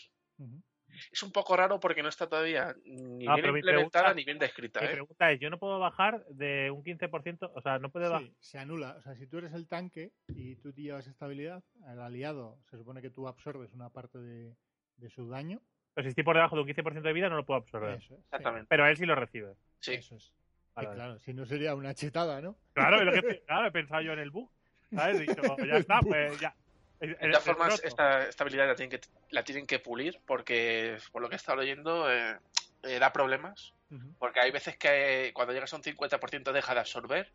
Es 1.11 1.23
un 1.23 1.31
poco 1.31 1.55
raro 1.55 1.79
porque 1.79 2.01
no 2.03 2.09
está 2.09 2.27
todavía 2.27 2.75
ni 2.85 3.27
Ah, 3.27 3.35
bien 3.35 3.47
implementada 3.55 4.05
pregunta- 4.05 4.13
ni 4.13 4.23
bien 4.25 4.39
descrita. 4.39 4.79
Mi 4.81 4.87
¿eh? 4.87 4.91
pregunta 4.91 5.31
es, 5.31 5.39
yo 5.39 5.49
no 5.49 5.57
puedo 5.59 5.79
bajar 5.79 6.23
de 6.25 6.71
un 6.71 6.83
15%, 6.83 7.51
o 7.53 7.61
sea, 7.61 7.79
no 7.79 7.89
puedo 7.89 8.09
bajar... 8.09 8.27
Sí, 8.27 8.35
se 8.39 8.57
anula. 8.59 8.95
O 8.97 9.01
sea, 9.01 9.15
si 9.15 9.27
tú 9.27 9.37
eres 9.37 9.53
el 9.53 9.67
tanque 9.67 10.11
y 10.27 10.55
tú 10.57 10.73
te 10.73 10.81
llevas 10.81 11.07
esta 11.07 11.25
habilidad, 11.25 11.63
el 11.91 11.99
aliado 11.99 12.57
se 12.69 12.77
supone 12.77 13.01
que 13.01 13.09
tú 13.09 13.27
absorbes 13.27 13.73
una 13.73 13.89
parte 13.89 14.17
de, 14.19 14.55
de 14.97 15.09
su 15.09 15.27
daño. 15.29 15.61
Pero 15.93 16.03
si 16.05 16.09
estoy 16.09 16.23
por 16.23 16.35
debajo 16.35 16.55
de 16.55 16.61
un 16.61 16.67
15% 16.67 17.01
de 17.01 17.13
vida, 17.13 17.29
no 17.29 17.35
lo 17.35 17.45
puedo 17.45 17.59
absorber. 17.59 17.95
Eso 17.95 18.13
es. 18.13 18.19
sí, 18.19 18.23
Exactamente. 18.25 18.67
Pero 18.69 18.87
él 18.87 18.95
sí 18.97 19.05
lo 19.05 19.15
recibe. 19.15 19.55
Sí. 19.79 19.93
Eso 19.95 20.15
es. 20.15 20.33
Vale, 20.75 20.85
Que 20.85 20.87
vale. 20.89 20.97
claro, 20.97 21.19
si 21.19 21.33
no 21.33 21.45
sería 21.45 21.75
una 21.75 21.93
chetada, 21.93 22.41
¿no? 22.41 22.55
Claro, 22.73 22.97
es 22.97 23.03
lo 23.05 23.11
que, 23.11 23.41
claro, 23.47 23.67
he 23.67 23.71
pensado 23.71 24.01
yo 24.01 24.13
en 24.13 24.19
el 24.19 24.29
bug. 24.31 24.49
¿Sabes? 24.93 25.19
Dicho, 25.19 25.41
ya 25.67 25.75
está, 25.77 25.99
pues 26.01 26.39
ya. 26.39 26.55
De 26.99 27.15
todas 27.15 27.43
formas, 27.43 27.81
esta, 27.83 28.27
esta 28.27 28.43
habilidad 28.43 28.67
la 28.67 28.75
tienen, 28.75 28.99
que, 28.99 29.07
la 29.31 29.43
tienen 29.43 29.65
que 29.65 29.79
pulir 29.79 30.19
porque, 30.25 30.97
por 31.11 31.21
lo 31.21 31.29
que 31.29 31.35
he 31.35 31.37
estado 31.37 31.61
leyendo, 31.61 32.11
eh, 32.11 32.37
eh, 32.83 32.99
da 32.99 33.11
problemas. 33.11 33.73
Porque 34.19 34.39
hay 34.39 34.51
veces 34.51 34.77
que 34.77 35.31
cuando 35.33 35.51
llegas 35.51 35.73
a 35.73 35.77
un 35.77 35.81
50% 35.81 36.51
deja 36.51 36.73
de 36.75 36.79
absorber. 36.79 37.31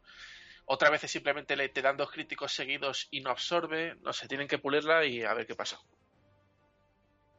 Otras 0.66 0.92
veces 0.92 1.10
simplemente 1.10 1.56
le 1.56 1.68
te 1.68 1.82
dan 1.82 1.96
dos 1.96 2.12
críticos 2.12 2.52
seguidos 2.52 3.08
y 3.10 3.22
no 3.22 3.30
absorbe. 3.30 3.96
No 4.02 4.12
sé, 4.12 4.28
tienen 4.28 4.46
que 4.46 4.58
pulirla 4.58 5.04
y 5.04 5.24
a 5.24 5.34
ver 5.34 5.46
qué 5.46 5.56
pasa. 5.56 5.80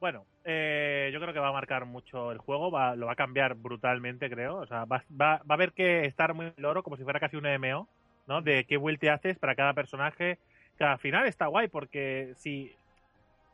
Bueno, 0.01 0.25
eh, 0.43 1.09
yo 1.13 1.21
creo 1.21 1.33
que 1.33 1.39
va 1.39 1.47
a 1.47 1.53
marcar 1.53 1.85
mucho 1.85 2.31
el 2.31 2.39
juego, 2.39 2.69
va, 2.69 2.95
lo 2.95 3.05
va 3.05 3.13
a 3.13 3.15
cambiar 3.15 3.55
brutalmente, 3.55 4.29
creo. 4.29 4.57
O 4.57 4.67
sea, 4.67 4.83
va, 4.83 5.03
va, 5.09 5.37
va 5.37 5.45
a 5.49 5.53
haber 5.53 5.71
que 5.71 6.05
estar 6.05 6.33
muy 6.33 6.51
loro, 6.57 6.83
como 6.83 6.97
si 6.97 7.03
fuera 7.03 7.21
casi 7.21 7.37
un 7.37 7.45
MMO, 7.45 7.87
¿no? 8.27 8.41
De 8.41 8.65
qué 8.65 8.77
te 8.99 9.09
haces 9.09 9.39
para 9.39 9.55
cada 9.55 9.73
personaje. 9.73 10.39
Que 10.77 10.83
al 10.83 10.99
final 10.99 11.27
está 11.27 11.47
guay, 11.47 11.67
porque 11.67 12.33
si. 12.37 12.71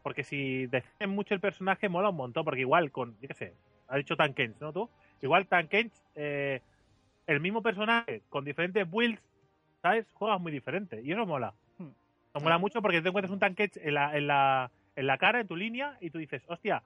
Porque 0.04 0.24
si 0.24 0.66
defienden 0.68 1.12
mucho 1.12 1.34
el 1.34 1.40
personaje, 1.40 1.90
mola 1.90 2.10
un 2.10 2.16
montón. 2.16 2.44
Porque 2.44 2.62
igual 2.62 2.92
con. 2.92 3.16
Yo 3.22 3.28
qué 3.28 3.34
sé, 3.34 3.54
ha 3.88 3.98
dicho 3.98 4.16
Tankens, 4.16 4.60
¿no 4.60 4.74
tú? 4.74 4.90
Igual 5.22 5.48
Tankens, 5.48 5.94
eh, 6.16 6.62
el 7.28 7.40
mismo 7.40 7.62
personaje 7.62 8.22
con 8.30 8.44
diferentes 8.44 8.90
builds, 8.90 9.22
¿sabes? 9.82 10.06
Juegas 10.14 10.42
muy 10.42 10.52
diferente. 10.52 11.02
Y 11.04 11.12
eso 11.12 11.26
mola. 11.26 11.54
Hmm. 11.78 11.92
Nos 12.34 12.44
mola 12.44 12.58
mucho 12.58 12.82
porque 12.82 13.02
te 13.02 13.10
encuentras 13.10 13.32
un 13.32 13.40
tanque 13.40 13.70
en 13.76 13.94
la, 13.94 14.18
en 14.18 14.28
la, 14.28 14.72
en 14.96 15.08
la 15.08 15.18
cara, 15.18 15.42
en 15.42 15.48
tu 15.48 15.56
línea, 15.56 15.98
y 16.02 16.10
tú 16.10 16.18
dices, 16.18 16.42
hostia, 16.48 16.82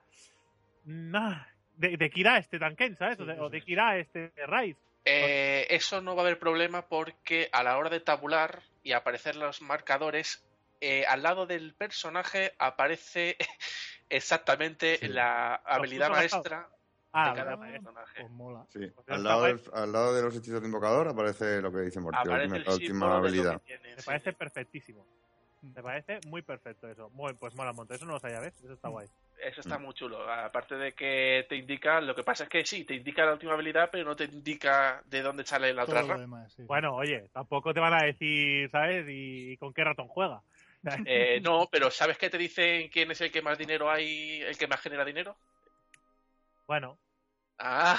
nah, 0.84 1.44
de, 1.76 1.96
de 1.96 2.10
Kira 2.10 2.38
este 2.38 2.58
Tanken, 2.58 2.96
¿sabes? 2.96 3.16
Sí, 3.16 3.22
o, 3.22 3.26
de, 3.26 3.40
o 3.40 3.48
de. 3.48 3.62
Kira 3.62 3.96
este 3.98 4.32
Rise. 4.46 4.78
Eh, 5.04 5.66
eso 5.70 6.00
no 6.00 6.16
va 6.16 6.22
a 6.22 6.26
haber 6.26 6.38
problema 6.38 6.82
porque 6.82 7.48
a 7.52 7.62
la 7.62 7.78
hora 7.78 7.90
de 7.90 8.00
tabular 8.00 8.62
y 8.86 8.92
aparecer 8.92 9.34
los 9.34 9.62
marcadores, 9.62 10.46
eh, 10.80 11.04
al 11.06 11.22
lado 11.24 11.44
del 11.46 11.74
personaje 11.74 12.54
aparece 12.58 13.36
exactamente 14.08 14.98
Sí. 14.98 15.08
la 15.08 15.56
habilidad 15.56 16.08
maestra 16.10 16.68
Ah, 17.18 17.30
de 17.30 17.36
cada 17.36 17.58
personaje. 17.58 18.20
Pues 18.20 18.30
mola. 18.30 18.66
Sí. 18.70 18.86
Pues 18.94 19.08
Al 19.08 19.24
lado, 19.24 19.44
del- 19.44 19.62
al 19.72 19.90
lado 19.92 20.14
de 20.14 20.22
los 20.22 20.36
hechizos 20.36 20.60
de 20.60 20.66
invocador 20.66 21.08
aparece 21.08 21.62
lo 21.62 21.72
que 21.72 21.78
dice 21.80 21.98
Morty, 21.98 22.28
la 22.28 22.34
última, 22.36 22.56
el 22.56 23.10
la 23.10 23.16
habilidad. 23.16 23.62
Me 23.66 23.96
sí. 23.96 24.02
parece 24.04 24.32
perfectísimo. 24.34 25.06
Me 25.62 25.82
parece 25.82 26.20
muy 26.26 26.42
perfecto 26.42 26.88
eso. 26.88 27.10
Muy, 27.10 27.32
pues 27.34 27.54
mola 27.54 27.70
un 27.70 27.76
montón. 27.76 27.96
Eso 27.96 28.06
no 28.06 28.12
lo 28.12 28.20
sabía, 28.20 28.40
¿ves? 28.40 28.54
Eso 28.62 28.72
está 28.74 28.88
guay. 28.88 29.08
Eso 29.42 29.60
está 29.60 29.78
muy 29.78 29.92
chulo. 29.94 30.30
Aparte 30.30 30.76
de 30.76 30.92
que 30.94 31.44
te 31.48 31.56
indica, 31.56 32.00
lo 32.00 32.14
que 32.14 32.22
pasa 32.22 32.44
es 32.44 32.50
que 32.50 32.64
sí, 32.64 32.84
te 32.84 32.94
indica 32.94 33.24
la 33.24 33.32
última 33.32 33.52
habilidad, 33.54 33.88
pero 33.90 34.04
no 34.04 34.16
te 34.16 34.24
indica 34.24 35.02
de 35.06 35.22
dónde 35.22 35.44
sale 35.44 35.74
la 35.74 35.84
otra 35.84 36.00
Todo 36.00 36.08
lo 36.08 36.08
rama. 36.14 36.20
demás, 36.20 36.52
sí. 36.54 36.62
Bueno, 36.62 36.94
oye, 36.94 37.28
tampoco 37.32 37.74
te 37.74 37.80
van 37.80 37.94
a 37.94 38.04
decir, 38.04 38.70
¿sabes? 38.70 39.06
Y, 39.08 39.52
y 39.52 39.56
con 39.56 39.72
qué 39.72 39.84
ratón 39.84 40.08
juega. 40.08 40.42
Eh, 41.04 41.40
no, 41.42 41.68
pero 41.70 41.90
¿sabes 41.90 42.16
qué 42.16 42.30
te 42.30 42.38
dicen 42.38 42.88
quién 42.90 43.10
es 43.10 43.20
el 43.20 43.32
que 43.32 43.42
más 43.42 43.58
dinero 43.58 43.90
hay, 43.90 44.40
el 44.42 44.56
que 44.56 44.68
más 44.68 44.80
genera 44.80 45.04
dinero? 45.04 45.36
Bueno, 46.68 46.98
Ah, 47.58 47.96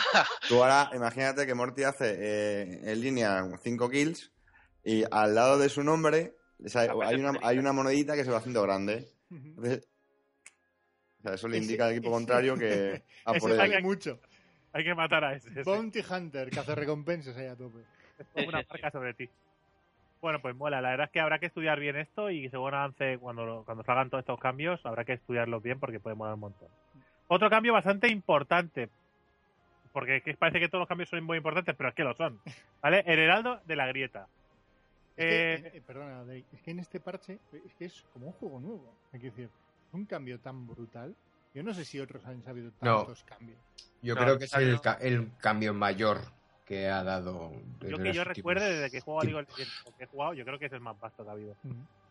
Tú 0.48 0.64
ahora, 0.64 0.90
imagínate 0.94 1.48
que 1.48 1.56
Morty 1.56 1.84
hace 1.84 2.16
eh, 2.18 2.80
en 2.92 3.02
línea 3.02 3.44
5 3.64 3.90
kills 3.90 4.32
y 4.84 5.04
al 5.12 5.34
lado 5.34 5.58
de 5.58 5.68
su 5.68 5.84
nombre 5.84 6.37
o 6.64 6.70
sea, 6.70 6.84
Aparece 6.84 7.16
hay, 7.16 7.20
una, 7.20 7.30
Federica. 7.30 7.48
hay 7.48 7.58
una 7.60 7.74
monedita 7.74 8.16
que 8.16 8.24
se 8.24 8.32
va 8.32 8.38
haciendo 8.38 8.62
grande. 8.64 9.08
Ujú. 9.30 9.46
Entonces, 9.48 9.88
o 11.20 11.22
sea, 11.24 11.34
eso 11.34 11.48
le 11.48 11.58
Ese- 11.58 11.66
indica 11.66 11.86
al 11.86 11.92
equipo 11.92 12.08
ese- 12.08 12.14
contrario 12.16 12.56
que 12.58 13.04
a 13.26 13.32
ese 13.36 13.40
por 13.40 13.82
mucho. 13.82 14.20
hay 14.74 14.84
que 14.84 14.96
matar 14.96 15.24
a 15.24 15.34
ese. 15.36 15.50
ese. 15.50 15.64
Bounty 15.64 16.00
Hunter, 16.10 16.50
que 16.50 16.60
hace 16.60 16.76
recompensas 16.76 17.36
ahí 17.38 17.48
a 17.48 17.56
tope. 17.56 17.80
Es 18.20 18.28
como 18.34 18.48
una 18.48 18.66
marca 18.70 18.92
sobre 18.92 19.14
ti. 19.14 19.30
Bueno, 20.22 20.42
pues 20.42 20.56
mola. 20.56 20.82
La 20.82 20.90
verdad 20.90 21.06
es 21.06 21.12
que 21.12 21.20
habrá 21.20 21.38
que 21.38 21.46
estudiar 21.46 21.80
bien 21.80 21.96
esto 21.96 22.32
y 22.32 22.50
según 22.50 22.74
avance, 22.74 23.20
cuando, 23.20 23.62
cuando 23.66 23.84
salgan 23.84 24.10
todos 24.10 24.22
estos 24.24 24.40
cambios, 24.40 24.84
habrá 24.86 25.06
que 25.06 25.14
estudiarlos 25.14 25.62
bien 25.62 25.80
porque 25.80 26.00
puede 26.00 26.16
molar 26.16 26.34
un 26.34 26.40
montón. 26.40 26.70
Otro 27.28 27.50
cambio 27.52 27.74
bastante 27.74 28.08
importante, 28.08 28.90
porque 29.94 30.22
que 30.22 30.34
parece 30.34 30.60
que 30.60 30.70
todos 30.70 30.82
los 30.82 30.88
cambios 30.88 31.10
son 31.10 31.24
muy 31.24 31.38
importantes, 31.38 31.76
pero 31.76 31.90
es 31.90 31.96
que 31.96 32.04
lo 32.04 32.16
son. 32.16 32.40
¿Vale? 32.82 33.04
El 33.06 33.20
heraldo 33.20 33.62
de 33.66 33.76
la 33.76 33.86
grieta. 33.88 34.28
Es 35.18 35.26
que, 35.26 35.54
Eh, 35.68 35.72
eh, 35.78 35.82
perdona, 35.86 36.24
Drake, 36.24 36.46
es 36.54 36.62
que 36.62 36.72
en 36.72 36.80
este 36.80 37.00
parche 37.00 37.40
es 37.52 37.74
que 37.76 37.86
es 37.86 38.04
como 38.14 38.28
un 38.28 38.34
juego 38.34 38.60
nuevo. 38.60 38.94
Hay 39.12 39.20
que 39.20 39.28
decir, 39.32 39.46
es 39.88 39.94
un 39.94 40.06
cambio 40.06 40.40
tan 40.40 40.68
brutal. 40.68 41.16
Yo 41.54 41.64
no 41.64 41.74
sé 41.74 41.86
si 41.86 42.00
otros 42.00 42.24
han 42.26 42.44
sabido 42.44 42.72
No. 42.82 42.98
tantos 43.00 43.24
cambios. 43.24 43.58
Yo 44.04 44.14
No, 44.14 44.22
creo 44.22 44.38
que 44.38 44.46
es 44.46 44.54
el, 44.54 44.60
cambio- 44.78 44.82
ca- 44.82 44.98
el 45.02 45.32
cambio 45.38 45.74
mayor 45.74 46.20
que 46.66 46.88
ha 46.88 47.04
dado. 47.04 47.52
yo 47.82 47.98
que 47.98 48.14
yo 48.14 48.24
recuerde 48.24 48.76
desde 48.76 48.92
que 48.92 49.02
juego 49.02 49.22
a 49.22 49.24
League 49.24 49.40
of 49.40 49.46
tiempos. 49.48 49.58
Legends, 49.60 49.88
o 49.88 49.98
que 49.98 50.04
he 50.04 50.08
jugado, 50.08 50.34
yo 50.36 50.46
creo 50.46 50.60
que 50.60 50.66
es 50.68 50.74
el 50.74 50.82
más 50.82 51.00
vasto 51.00 51.24
que 51.24 51.30
ha 51.30 51.34
habido. 51.34 51.56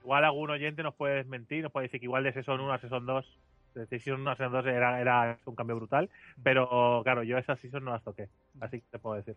Igual 0.02 0.24
algún 0.24 0.50
oyente 0.50 0.82
nos 0.82 0.94
puede 0.94 1.16
desmentir, 1.16 1.62
nos 1.62 1.70
puede 1.72 1.86
decir 1.86 2.00
que 2.00 2.06
igual 2.06 2.24
de 2.24 2.32
Season 2.32 2.60
1 2.60 2.72
a 2.72 2.78
Season 2.80 3.04
2, 3.06 3.38
de 3.74 3.86
Season 3.86 4.20
1 4.20 4.30
a 4.30 4.36
Season 4.36 4.52
2 4.52 4.66
era, 4.66 5.00
era 5.00 5.38
un 5.44 5.54
cambio 5.54 5.76
brutal, 5.76 6.08
pero 6.42 7.02
claro, 7.04 7.22
yo 7.22 7.36
esas 7.38 7.60
Season 7.60 7.84
no 7.84 7.92
las 7.92 8.02
toqué, 8.02 8.28
así 8.60 8.80
que 8.80 8.86
te 8.90 8.98
puedo 8.98 9.16
decir. 9.16 9.36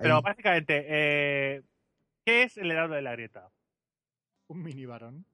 Pero 0.00 0.22
básicamente, 0.22 0.84
eh, 0.86 1.62
¿qué 2.24 2.42
es 2.44 2.56
el 2.56 2.70
heraldo 2.70 2.94
de 2.94 3.02
la 3.02 3.12
grieta? 3.12 3.48
Un 4.48 4.62
mini 4.62 4.86
varón. 4.86 5.24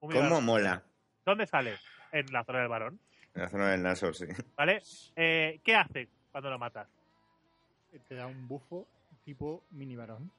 Un 0.00 0.12
¿Cómo 0.12 0.40
mola? 0.40 0.82
¿Dónde 1.24 1.46
sale? 1.46 1.74
En 2.12 2.26
la 2.32 2.44
zona 2.44 2.60
del 2.60 2.68
varón, 2.68 3.00
En 3.34 3.42
la 3.42 3.48
zona 3.48 3.70
del 3.70 3.82
Nasor, 3.82 4.14
sí. 4.14 4.26
¿vale? 4.56 4.80
Eh, 5.16 5.60
¿Qué 5.64 5.74
hace 5.74 6.08
cuando 6.30 6.50
lo 6.50 6.58
matas? 6.58 6.88
Te 8.08 8.14
da 8.14 8.26
un 8.26 8.46
bufo 8.46 8.86
tipo 9.24 9.64
mini 9.70 9.96
varón. 9.96 10.30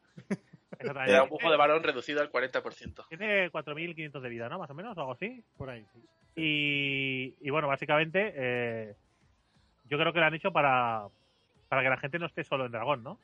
Te 0.78 0.94
da 0.94 1.24
un 1.24 1.30
bufo 1.30 1.50
de 1.50 1.58
varón 1.58 1.84
reducido 1.84 2.22
al 2.22 2.32
40%. 2.32 3.08
Tiene 3.10 3.52
4.500 3.52 4.22
de 4.22 4.30
vida, 4.30 4.50
¿no? 4.50 4.60
Más 4.60 4.70
o 4.70 4.74
menos, 4.74 4.96
o 4.98 5.02
algo 5.02 5.14
así. 5.14 5.44
Por 5.58 5.70
ahí, 5.70 5.86
sí. 5.94 6.04
Y, 6.36 7.36
y 7.42 7.50
bueno, 7.50 7.68
básicamente, 7.68 8.34
eh, 8.36 8.96
yo 9.86 9.98
creo 9.98 10.14
que 10.14 10.20
lo 10.20 10.26
han 10.26 10.36
hecho 10.36 10.52
para, 10.52 11.08
para 11.68 11.82
que 11.82 11.90
la 11.90 11.98
gente 11.98 12.20
no 12.20 12.28
esté 12.28 12.44
solo 12.44 12.66
en 12.68 12.72
dragón, 12.72 13.04
¿no? 13.04 13.20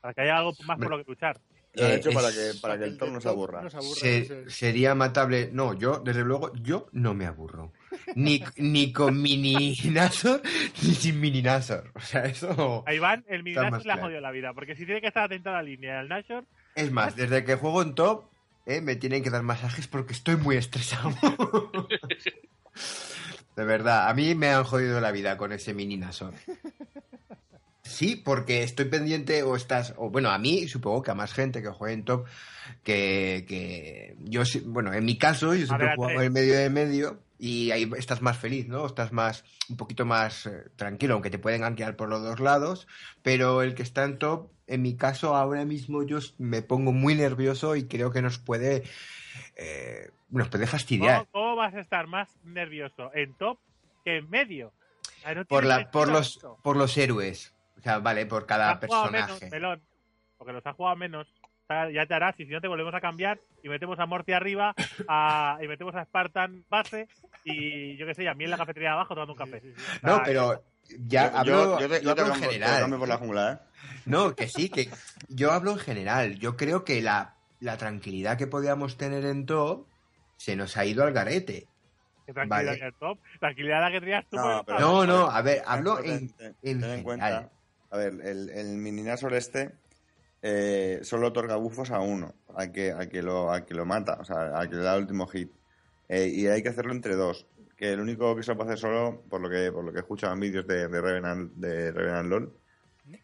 Para 0.00 0.14
que 0.14 0.22
haya 0.22 0.38
algo 0.38 0.52
más 0.66 0.78
por 0.78 0.90
lo 0.90 0.98
que 0.98 1.10
luchar. 1.10 1.38
Lo 1.76 1.84
han 1.84 1.92
Eh, 1.92 1.94
hecho 1.96 2.10
para 2.10 2.28
es- 2.30 2.34
que, 2.54 2.60
para 2.60 2.78
que 2.78 2.84
el 2.84 2.96
top 2.98 3.06
del 3.06 3.14
no 3.14 3.20
se 3.20 3.28
aburra. 3.28 3.68
se 3.70 4.50
sería 4.50 4.94
matable. 4.94 5.50
No, 5.52 5.74
yo, 5.74 5.98
desde 6.00 6.24
luego, 6.24 6.52
yo 6.54 6.88
no 6.92 7.14
me 7.14 7.26
aburro. 7.26 7.72
Ni, 8.14 8.42
ni 8.56 8.92
con 8.92 9.20
mini 9.20 9.76
Nasor, 9.90 10.42
ni 10.82 10.94
sin 10.94 11.20
mini 11.20 11.42
Nasor. 11.42 11.90
O 11.94 12.00
sea, 12.00 12.24
eso. 12.24 12.82
A 12.86 12.94
Iván, 12.94 13.24
el 13.28 13.42
Midnash 13.42 13.70
más 13.70 13.84
le 13.84 13.92
ha 13.92 13.96
jodido 13.98 14.20
la 14.20 14.30
vida, 14.30 14.52
porque 14.54 14.74
si 14.74 14.84
tiene 14.86 15.00
que 15.00 15.08
estar 15.08 15.24
atento 15.24 15.50
a 15.50 15.54
la 15.54 15.62
línea 15.62 15.98
del 15.98 16.08
Nashor, 16.08 16.44
Es 16.74 16.90
más, 16.90 17.14
desde 17.16 17.44
que 17.44 17.54
juego 17.56 17.82
en 17.82 17.94
top, 17.94 18.24
eh, 18.66 18.80
me 18.80 18.96
tienen 18.96 19.22
que 19.22 19.30
dar 19.30 19.42
masajes 19.42 19.86
porque 19.86 20.12
estoy 20.12 20.36
muy 20.36 20.56
estresado. 20.56 21.10
De 23.56 23.64
verdad, 23.64 24.08
a 24.10 24.14
mí 24.14 24.34
me 24.34 24.48
han 24.50 24.64
jodido 24.64 25.00
la 25.00 25.10
vida 25.12 25.36
con 25.38 25.50
ese 25.52 25.72
mini 25.72 25.96
Nasor. 25.96 26.34
Sí, 27.86 28.16
porque 28.16 28.62
estoy 28.62 28.86
pendiente 28.86 29.42
o 29.42 29.56
estás, 29.56 29.94
o 29.96 30.10
bueno, 30.10 30.30
a 30.30 30.38
mí 30.38 30.68
supongo 30.68 31.02
que 31.02 31.10
a 31.10 31.14
más 31.14 31.32
gente 31.32 31.62
que 31.62 31.68
juegue 31.68 31.94
en 31.94 32.04
top, 32.04 32.26
que, 32.82 33.44
que 33.48 34.16
yo, 34.20 34.42
bueno, 34.66 34.92
en 34.92 35.04
mi 35.04 35.16
caso, 35.18 35.54
yo 35.54 35.66
siempre 35.66 35.88
ver, 35.88 35.98
Andrés. 35.98 36.22
en 36.22 36.32
medio 36.32 36.58
de 36.58 36.70
medio 36.70 37.22
y 37.38 37.70
ahí 37.70 37.90
estás 37.96 38.22
más 38.22 38.38
feliz, 38.38 38.66
¿no? 38.66 38.86
Estás 38.86 39.12
más, 39.12 39.44
un 39.68 39.76
poquito 39.76 40.04
más 40.04 40.46
eh, 40.46 40.64
tranquilo, 40.76 41.14
aunque 41.14 41.30
te 41.30 41.38
pueden 41.38 41.60
gankear 41.60 41.96
por 41.96 42.08
los 42.08 42.22
dos 42.22 42.40
lados, 42.40 42.86
pero 43.22 43.62
el 43.62 43.74
que 43.74 43.82
está 43.82 44.04
en 44.04 44.18
top, 44.18 44.50
en 44.66 44.82
mi 44.82 44.96
caso, 44.96 45.36
ahora 45.36 45.64
mismo 45.64 46.02
yo 46.02 46.18
me 46.38 46.62
pongo 46.62 46.92
muy 46.92 47.14
nervioso 47.14 47.76
y 47.76 47.86
creo 47.86 48.10
que 48.10 48.22
nos 48.22 48.38
puede, 48.38 48.84
eh, 49.56 50.10
nos 50.30 50.48
puede 50.48 50.66
fastidiar. 50.66 51.26
¿cómo, 51.30 51.46
cómo 51.46 51.56
vas 51.56 51.74
a 51.74 51.80
estar 51.80 52.06
más 52.06 52.28
nervioso 52.44 53.10
en 53.14 53.34
top 53.34 53.58
que 54.04 54.18
en 54.18 54.30
medio? 54.30 54.72
No 55.34 55.44
Por, 55.44 55.64
la, 55.64 55.90
por, 55.90 56.08
los, 56.08 56.38
por 56.62 56.76
los 56.76 56.96
héroes. 56.96 57.55
O 57.78 57.80
sea, 57.82 57.98
vale, 57.98 58.26
por 58.26 58.46
cada 58.46 58.70
Has 58.72 58.80
jugado 58.86 59.10
menos, 59.10 59.26
personaje. 59.30 59.50
melón, 59.50 59.82
porque 60.38 60.52
los 60.52 60.66
has 60.66 60.74
jugado 60.74 60.96
menos. 60.96 61.26
O 61.42 61.66
sea, 61.66 61.90
Ya 61.90 62.06
te 62.06 62.14
harás, 62.14 62.34
y 62.38 62.44
si 62.46 62.52
no 62.52 62.60
te 62.60 62.68
volvemos 62.68 62.94
a 62.94 63.00
cambiar 63.00 63.40
y 63.62 63.68
metemos 63.68 63.98
a 63.98 64.06
Morty 64.06 64.32
arriba 64.32 64.74
a- 65.08 65.58
y 65.62 65.66
metemos 65.68 65.94
a 65.96 66.04
Spartan 66.04 66.64
base 66.70 67.08
y 67.44 67.96
yo 67.96 68.06
qué 68.06 68.14
sé, 68.14 68.22
y 68.24 68.26
a 68.28 68.34
mí 68.34 68.44
en 68.44 68.50
la 68.50 68.56
cafetería 68.56 68.90
de 68.90 68.94
abajo 68.94 69.14
tomando 69.14 69.32
un 69.32 69.38
café. 69.38 69.60
Sí, 69.60 69.72
sí, 69.74 69.82
sí. 69.84 69.98
No, 70.02 70.22
pero 70.24 70.62
ya 71.00 71.30
yo, 71.32 71.38
hablo, 71.38 71.80
yo, 71.80 71.80
yo 71.80 71.88
te, 71.88 71.94
yo 71.96 72.02
yo 72.10 72.14
te 72.14 72.20
hablo 72.22 72.34
en 72.34 72.40
general. 72.42 72.80
cambio 72.80 72.98
por 73.00 73.08
la 73.08 73.16
jungla, 73.18 73.52
¿eh? 73.52 73.58
No, 74.06 74.34
que 74.36 74.46
sí, 74.48 74.68
que 74.68 74.88
yo 75.28 75.50
hablo 75.52 75.72
en 75.72 75.78
general. 75.78 76.38
Yo 76.38 76.56
creo 76.56 76.84
que 76.84 77.02
la, 77.02 77.34
la 77.60 77.76
tranquilidad 77.76 78.38
que 78.38 78.46
podíamos 78.46 78.96
tener 78.96 79.24
en 79.24 79.44
top 79.46 79.86
se 80.36 80.54
nos 80.54 80.76
ha 80.76 80.84
ido 80.84 81.02
al 81.02 81.12
garete. 81.12 81.66
Tranquilidad 82.26 82.48
Vale. 82.72 82.86
el 82.86 82.94
top. 82.94 83.18
Tranquilidad 83.40 83.80
la 83.80 83.90
que 83.90 84.00
tenías 84.00 84.24
tú. 84.30 84.36
No, 84.36 84.62
pero- 84.64 84.78
top. 84.78 85.06
No, 85.06 85.30
a 85.30 85.42
ver, 85.42 85.62
hablo 85.66 85.98
en, 86.04 86.32
en 86.62 86.84
en 86.84 87.02
cuenta, 87.02 87.26
general. 87.26 87.50
A 87.96 87.98
ver, 87.98 88.14
el, 88.24 88.50
el 88.50 88.76
mini 88.76 89.02
Nasor 89.02 89.34
este 89.34 89.72
eh, 90.42 91.00
solo 91.02 91.28
otorga 91.28 91.56
bufos 91.56 91.90
a 91.90 92.00
uno, 92.00 92.34
al 92.54 92.70
que, 92.70 92.92
al 92.92 93.08
que, 93.08 93.22
lo, 93.22 93.50
al 93.50 93.64
que 93.64 93.74
lo 93.74 93.84
mata, 93.84 94.18
o 94.20 94.24
sea, 94.24 94.56
al 94.56 94.68
que 94.68 94.76
le 94.76 94.82
da 94.82 94.94
el 94.94 95.02
último 95.02 95.26
hit. 95.26 95.50
Eh, 96.08 96.28
y 96.28 96.46
hay 96.46 96.62
que 96.62 96.68
hacerlo 96.68 96.92
entre 96.92 97.16
dos. 97.16 97.46
Que 97.76 97.92
el 97.92 98.00
único 98.00 98.34
que 98.36 98.42
se 98.42 98.52
lo 98.52 98.56
puede 98.56 98.70
hacer 98.70 98.78
solo, 98.78 99.24
por 99.28 99.40
lo 99.40 99.50
que, 99.50 99.72
por 99.72 99.84
lo 99.84 99.92
que 99.92 99.98
he 99.98 100.02
escuchado 100.02 100.32
en 100.32 100.40
vídeos 100.40 100.66
de, 100.66 100.88
de, 100.88 101.00
Revenant, 101.00 101.52
de 101.54 101.90
Revenant 101.90 102.28
LOL, 102.28 102.56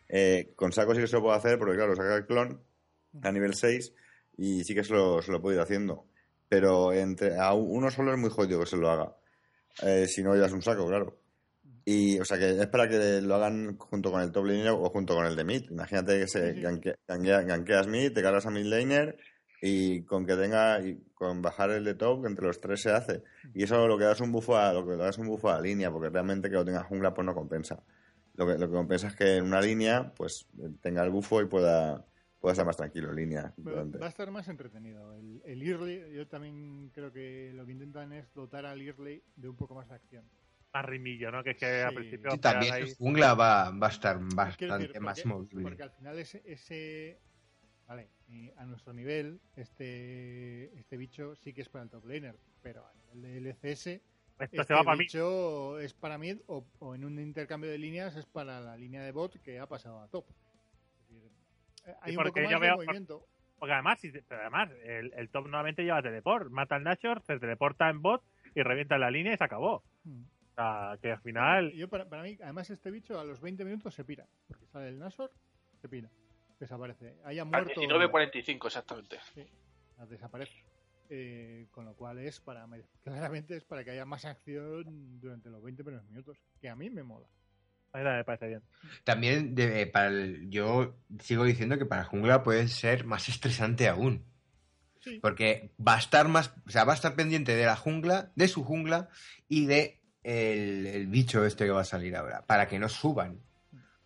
eh, 0.08 0.52
con 0.56 0.72
saco 0.72 0.94
sí 0.94 1.00
que 1.00 1.06
se 1.06 1.16
lo 1.16 1.22
puedo 1.22 1.34
hacer, 1.34 1.58
porque 1.58 1.76
claro, 1.76 1.94
saca 1.94 2.16
el 2.16 2.26
clon 2.26 2.60
a 3.22 3.32
nivel 3.32 3.54
6 3.54 3.92
y 4.38 4.64
sí 4.64 4.74
que 4.74 4.84
se 4.84 4.92
lo, 4.92 5.22
se 5.22 5.32
lo 5.32 5.40
puedo 5.40 5.54
ir 5.54 5.62
haciendo. 5.62 6.06
Pero 6.48 6.92
entre 6.92 7.38
a 7.38 7.52
uno 7.54 7.90
solo 7.90 8.12
es 8.12 8.18
muy 8.18 8.30
jodido 8.30 8.60
que 8.60 8.66
se 8.66 8.76
lo 8.76 8.90
haga. 8.90 9.14
Eh, 9.82 10.06
si 10.06 10.22
no 10.22 10.34
llevas 10.34 10.52
un 10.52 10.62
saco, 10.62 10.86
claro. 10.86 11.21
Y, 11.84 12.18
o 12.20 12.24
sea, 12.24 12.38
que 12.38 12.50
es 12.60 12.66
para 12.68 12.88
que 12.88 13.20
lo 13.22 13.34
hagan 13.34 13.76
junto 13.78 14.12
con 14.12 14.22
el 14.22 14.30
top 14.30 14.46
laner 14.46 14.68
o 14.70 14.88
junto 14.90 15.14
con 15.14 15.26
el 15.26 15.34
de 15.36 15.44
mid. 15.44 15.70
Imagínate 15.70 16.20
que 16.20 16.26
se 16.28 16.50
Sí, 16.52 16.54
sí. 16.56 16.62
ganque- 16.62 16.94
ganquea- 17.08 17.42
ganqueas 17.42 17.88
mid, 17.88 18.12
te 18.12 18.22
cargas 18.22 18.46
a 18.46 18.50
mid 18.50 18.64
laner 18.66 19.16
y 19.60 20.02
con 20.04 20.24
que 20.26 20.34
tenga, 20.36 20.80
y 20.80 21.00
con 21.14 21.40
bajar 21.42 21.70
el 21.70 21.84
de 21.84 21.94
top, 21.94 22.26
entre 22.26 22.46
los 22.46 22.60
tres 22.60 22.82
se 22.82 22.90
hace. 22.90 23.22
Y 23.54 23.64
eso 23.64 23.86
lo 23.88 23.96
que 23.98 24.04
da 24.04 24.12
es 24.12 24.20
un 24.20 24.32
bufo 24.32 24.56
a, 24.56 24.72
lo 24.72 24.86
que 24.86 24.96
da 24.96 25.08
es 25.08 25.18
un 25.18 25.26
bufo 25.28 25.50
a 25.50 25.54
la 25.56 25.60
línea, 25.60 25.90
porque 25.90 26.08
realmente 26.08 26.48
que 26.48 26.54
lo 26.56 26.64
tenga 26.64 26.82
jungla 26.84 27.12
pues 27.14 27.24
no 27.26 27.34
compensa. 27.34 27.82
Lo 28.34 28.46
que, 28.46 28.54
lo 28.58 28.66
que 28.68 28.74
compensa 28.74 29.08
es 29.08 29.14
que 29.16 29.36
en 29.36 29.44
una 29.44 29.60
línea, 29.60 30.12
pues 30.16 30.46
tenga 30.80 31.02
el 31.04 31.10
bufo 31.10 31.40
y 31.42 31.46
pueda, 31.46 32.04
pueda 32.40 32.52
estar 32.52 32.66
más 32.66 32.76
tranquilo 32.76 33.10
en 33.10 33.16
línea. 33.16 33.52
Durante- 33.56 33.98
va 33.98 34.06
a 34.06 34.08
estar 34.08 34.30
más 34.30 34.48
entretenido. 34.48 35.14
El, 35.14 35.42
el 35.44 35.62
early, 35.62 36.12
yo 36.14 36.26
también 36.26 36.90
creo 36.94 37.12
que 37.12 37.52
lo 37.54 37.64
que 37.66 37.72
intentan 37.72 38.12
es 38.12 38.32
dotar 38.34 38.66
al 38.66 38.80
early 38.80 39.22
de 39.36 39.48
un 39.48 39.56
poco 39.56 39.74
más 39.74 39.88
de 39.88 39.94
acción. 39.96 40.24
Más 40.72 40.84
rimillo, 40.86 41.30
¿no? 41.30 41.42
Que 41.44 41.50
es 41.50 41.56
que 41.58 41.82
al 41.82 41.94
principio. 41.94 42.30
Sí, 42.30 42.38
también 42.38 42.72
ahí- 42.72 42.88
su 42.90 42.96
jungla 42.96 43.34
va, 43.34 43.70
va 43.70 43.86
a 43.88 43.90
estar 43.90 44.18
bastante 44.34 44.78
decir, 44.88 45.00
más 45.00 45.20
porque, 45.20 45.28
movible. 45.28 45.62
porque 45.62 45.82
al 45.82 45.90
final 45.90 46.18
ese, 46.18 46.42
ese 46.46 47.18
vale, 47.86 48.08
eh, 48.30 48.54
a 48.56 48.64
nuestro 48.64 48.92
nivel, 48.94 49.38
este, 49.56 50.72
este 50.78 50.96
bicho 50.96 51.34
sí 51.36 51.52
que 51.52 51.60
es 51.62 51.68
para 51.68 51.84
el 51.84 51.90
top 51.90 52.06
laner, 52.06 52.36
pero 52.62 52.86
a 52.86 52.92
nivel 53.14 53.22
de 53.22 53.50
LCS, 53.50 53.86
Esto 53.86 54.02
este 54.38 54.64
se 54.64 54.72
va 54.74 54.82
para 54.82 54.96
mí. 54.96 55.04
bicho 55.04 55.78
es 55.78 55.92
para 55.92 56.16
mid 56.16 56.38
o, 56.46 56.64
o 56.78 56.94
en 56.94 57.04
un 57.04 57.18
intercambio 57.18 57.70
de 57.70 57.76
líneas 57.78 58.16
es 58.16 58.24
para 58.24 58.60
la 58.60 58.76
línea 58.76 59.02
de 59.02 59.12
bot 59.12 59.40
que 59.42 59.58
ha 59.58 59.66
pasado 59.66 60.00
a 60.00 60.08
top. 60.08 60.24
Es 60.30 61.14
decir, 61.14 61.30
eh, 61.86 61.94
hay 62.00 62.16
un 62.16 62.22
porque 62.22 62.30
poco 62.30 62.40
más 62.44 62.50
yo 62.52 62.60
de 62.60 62.66
veo- 62.66 62.76
movimiento. 62.76 63.26
Porque 63.58 63.74
además, 63.74 64.00
pero 64.26 64.40
además 64.40 64.70
el, 64.84 65.12
el 65.14 65.28
top 65.28 65.46
nuevamente 65.46 65.82
lleva 65.84 66.02
teleport. 66.02 66.50
Mata 66.50 66.74
al 66.76 66.82
Nashor, 66.82 67.22
se 67.22 67.38
teleporta 67.38 67.88
en 67.90 68.02
bot 68.02 68.24
y 68.56 68.62
revienta 68.62 68.98
la 68.98 69.08
línea 69.10 69.34
y 69.34 69.36
se 69.36 69.44
acabó. 69.44 69.84
Mm. 70.04 70.22
Sea, 70.54 70.98
que 71.00 71.12
al 71.12 71.20
final. 71.20 71.72
Yo 71.72 71.88
para, 71.88 72.08
para 72.08 72.22
mí, 72.22 72.38
además 72.42 72.68
este 72.70 72.90
bicho 72.90 73.18
a 73.18 73.24
los 73.24 73.40
20 73.40 73.64
minutos 73.64 73.94
se 73.94 74.04
pira, 74.04 74.26
porque 74.48 74.66
sale 74.66 74.88
el 74.88 74.98
Nashor, 74.98 75.32
se 75.80 75.88
pira, 75.88 76.10
desaparece. 76.60 77.14
Haya 77.24 77.44
muerto. 77.44 77.80
19.45 77.80 78.66
exactamente. 78.66 79.18
desaparece. 80.08 80.52
Eh, 81.14 81.66
con 81.70 81.84
lo 81.84 81.94
cual 81.94 82.18
es 82.18 82.40
para 82.40 82.66
claramente 83.04 83.56
es 83.56 83.64
para 83.64 83.84
que 83.84 83.90
haya 83.90 84.04
más 84.06 84.24
acción 84.24 85.20
durante 85.20 85.50
los 85.50 85.62
20 85.62 85.84
primeros 85.84 86.08
minutos, 86.08 86.38
que 86.60 86.68
a 86.68 86.76
mí 86.76 86.88
me 86.90 87.02
mola. 87.02 87.26
A 87.92 87.98
mí 87.98 88.04
me 88.04 88.24
parece 88.24 88.48
bien. 88.48 88.62
También 89.04 89.54
de- 89.54 89.86
para 89.86 90.08
el- 90.08 90.48
yo 90.48 90.96
sigo 91.20 91.44
diciendo 91.44 91.76
que 91.76 91.84
para 91.84 92.04
jungla 92.04 92.42
puede 92.42 92.68
ser 92.68 93.04
más 93.04 93.28
estresante 93.28 93.88
aún. 93.88 94.24
Sí. 95.00 95.18
Porque 95.20 95.72
va 95.86 95.96
a 95.96 95.98
estar 95.98 96.28
más, 96.28 96.54
o 96.66 96.70
sea, 96.70 96.84
va 96.84 96.92
a 96.92 96.94
estar 96.96 97.14
pendiente 97.16 97.54
de 97.56 97.66
la 97.66 97.76
jungla, 97.76 98.30
de 98.36 98.48
su 98.48 98.64
jungla 98.64 99.08
y 99.48 99.66
de 99.66 100.00
el, 100.22 100.86
el 100.86 101.06
bicho 101.06 101.44
este 101.44 101.64
que 101.64 101.70
va 101.70 101.80
a 101.82 101.84
salir 101.84 102.16
ahora, 102.16 102.42
para 102.46 102.66
que 102.68 102.78
no 102.78 102.88
suban 102.88 103.40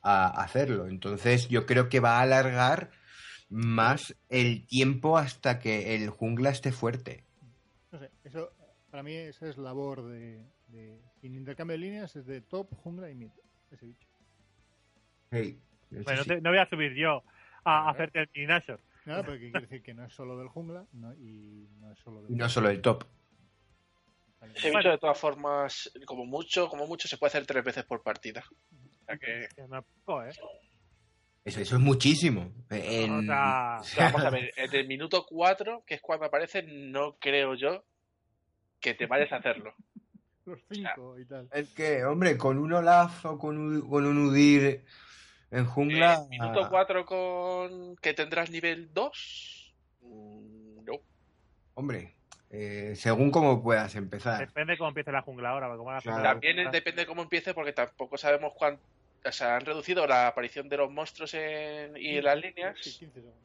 a 0.03 0.43
hacerlo. 0.43 0.87
Entonces 0.87 1.49
yo 1.49 1.67
creo 1.67 1.89
que 1.89 2.01
va 2.01 2.19
a 2.19 2.23
alargar 2.23 2.91
más 3.49 4.15
el 4.29 4.67
tiempo 4.67 5.19
hasta 5.19 5.59
que 5.59 5.95
el 5.95 6.11
jungla 6.11 6.51
esté 6.51 6.73
fuerte. 6.73 7.25
No 7.93 7.99
sé, 7.99 8.11
eso 8.25 8.51
para 8.91 9.03
mí 9.03 9.15
esa 9.15 9.49
es 9.49 9.59
labor 9.59 10.05
de, 10.09 10.45
de- 10.69 11.01
sin 11.21 11.35
intercambio 11.37 11.73
de 11.75 11.79
líneas 11.79 12.15
es 12.17 12.27
de 12.27 12.41
top, 12.41 12.73
jungla 12.83 13.11
y 13.11 13.15
mid, 13.15 13.31
ese 13.71 13.87
bicho. 13.87 14.07
Hey, 15.31 15.59
Bueno, 15.91 16.23
sí. 16.23 16.29
te- 16.29 16.41
no 16.41 16.51
voy 16.51 16.59
a 16.59 16.69
subir 16.69 16.95
yo 16.95 17.23
a 17.65 17.91
hacerte 17.91 18.29
el 18.33 18.47
Nashor. 18.47 18.81
Nada, 19.05 19.23
porque 19.25 19.41
quiere 19.41 19.61
decir 19.61 19.83
que 19.83 19.95
no 19.95 20.05
es 20.05 20.13
solo 20.13 20.39
del 20.39 20.49
jungla 20.49 20.85
no, 20.93 21.15
y 21.15 21.69
no 21.81 21.93
es 21.93 21.99
solo 21.99 22.23
del 22.23 22.37
no 22.37 22.49
solo 22.49 22.69
el 22.71 22.81
top. 22.81 23.05
Ese 24.55 24.71
bicho 24.71 24.89
de 24.89 24.99
todas 24.99 25.19
formas, 25.19 25.91
como 26.07 26.25
mucho, 26.25 26.69
como 26.69 26.87
mucho, 26.87 27.09
se 27.09 27.19
puede 27.19 27.29
hacer 27.31 27.47
tres 27.47 27.65
veces 27.65 27.85
por 27.85 28.03
partida. 28.03 28.45
O 28.51 29.05
sea 29.07 29.17
que, 29.19 29.49
Que 29.55 29.63
no 29.69 29.79
es 29.79 29.85
poco, 30.05 30.23
¿eh? 30.25 30.31
Eso, 31.45 31.61
eso 31.61 31.77
es 31.77 31.81
muchísimo. 31.83 32.53
En- 32.71 33.13
O 33.13 33.23
sea, 33.23 33.77
o 33.81 33.85
sea, 33.85 34.05
vamos 34.11 34.25
a 34.25 34.31
ver, 34.31 34.53
desde 34.57 34.81
el 34.81 34.89
minuto 34.89 35.25
4, 35.29 35.85
que 35.87 35.95
es 35.95 36.01
cuando 36.01 36.27
aparece, 36.27 36.63
no 36.63 37.17
creo 37.19 37.55
yo 37.55 37.85
que 38.81 38.95
te 38.95 39.07
vayas 39.07 39.33
a 39.33 39.37
hacerlo. 39.37 39.73
los 40.45 40.61
cinco 40.71 41.19
y 41.19 41.25
tal. 41.27 41.49
Es 41.53 41.73
que, 41.75 42.05
hombre, 42.05 42.37
con 42.37 42.59
un 42.59 42.73
Olaf 42.73 43.25
o 43.27 43.39
con 43.39 43.59
un, 43.59 43.89
con 43.89 44.07
un 44.07 44.19
Udir 44.29 44.85
en 45.51 45.65
jungla. 45.67 46.15
Eh, 46.25 46.29
minuto 46.31 46.69
4 46.69 47.07
con 47.07 47.97
que 47.97 48.13
tendrás 48.15 48.51
nivel 48.51 48.93
2. 48.93 49.75
Mm, 50.03 50.85
No. 50.85 50.93
Hombre, 51.75 52.16
eh, 52.59 52.97
según 52.97 53.31
cómo 53.31 53.63
puedas 53.63 53.95
empezar. 53.97 54.39
depende 54.39 54.77
cómo 54.79 54.89
empiece 54.89 55.13
la 55.13 55.23
jungla 55.23 55.51
ahora. 55.51 55.69
La 55.69 55.77
jungla- 55.77 56.23
También 56.23 56.59
es- 56.61 56.73
depende 56.73 57.03
de 57.03 57.07
cómo 57.07 57.23
empiece, 57.23 57.53
porque 57.55 57.73
tampoco 57.73 58.17
sabemos 58.17 58.53
cuánto. 58.57 58.83
O 59.25 59.33
sea, 59.33 59.57
han 59.57 59.65
reducido 59.67 60.07
la 60.07 60.29
aparición 60.29 60.69
de 60.69 60.77
los 60.77 60.91
monstruos 60.91 61.35
en, 61.35 61.97
y 61.97 62.17
en 62.19 62.25
las 62.25 62.37
líneas 62.41 62.77
Sí, 62.81 62.91
15 62.99 63.15
segundos. 63.21 63.41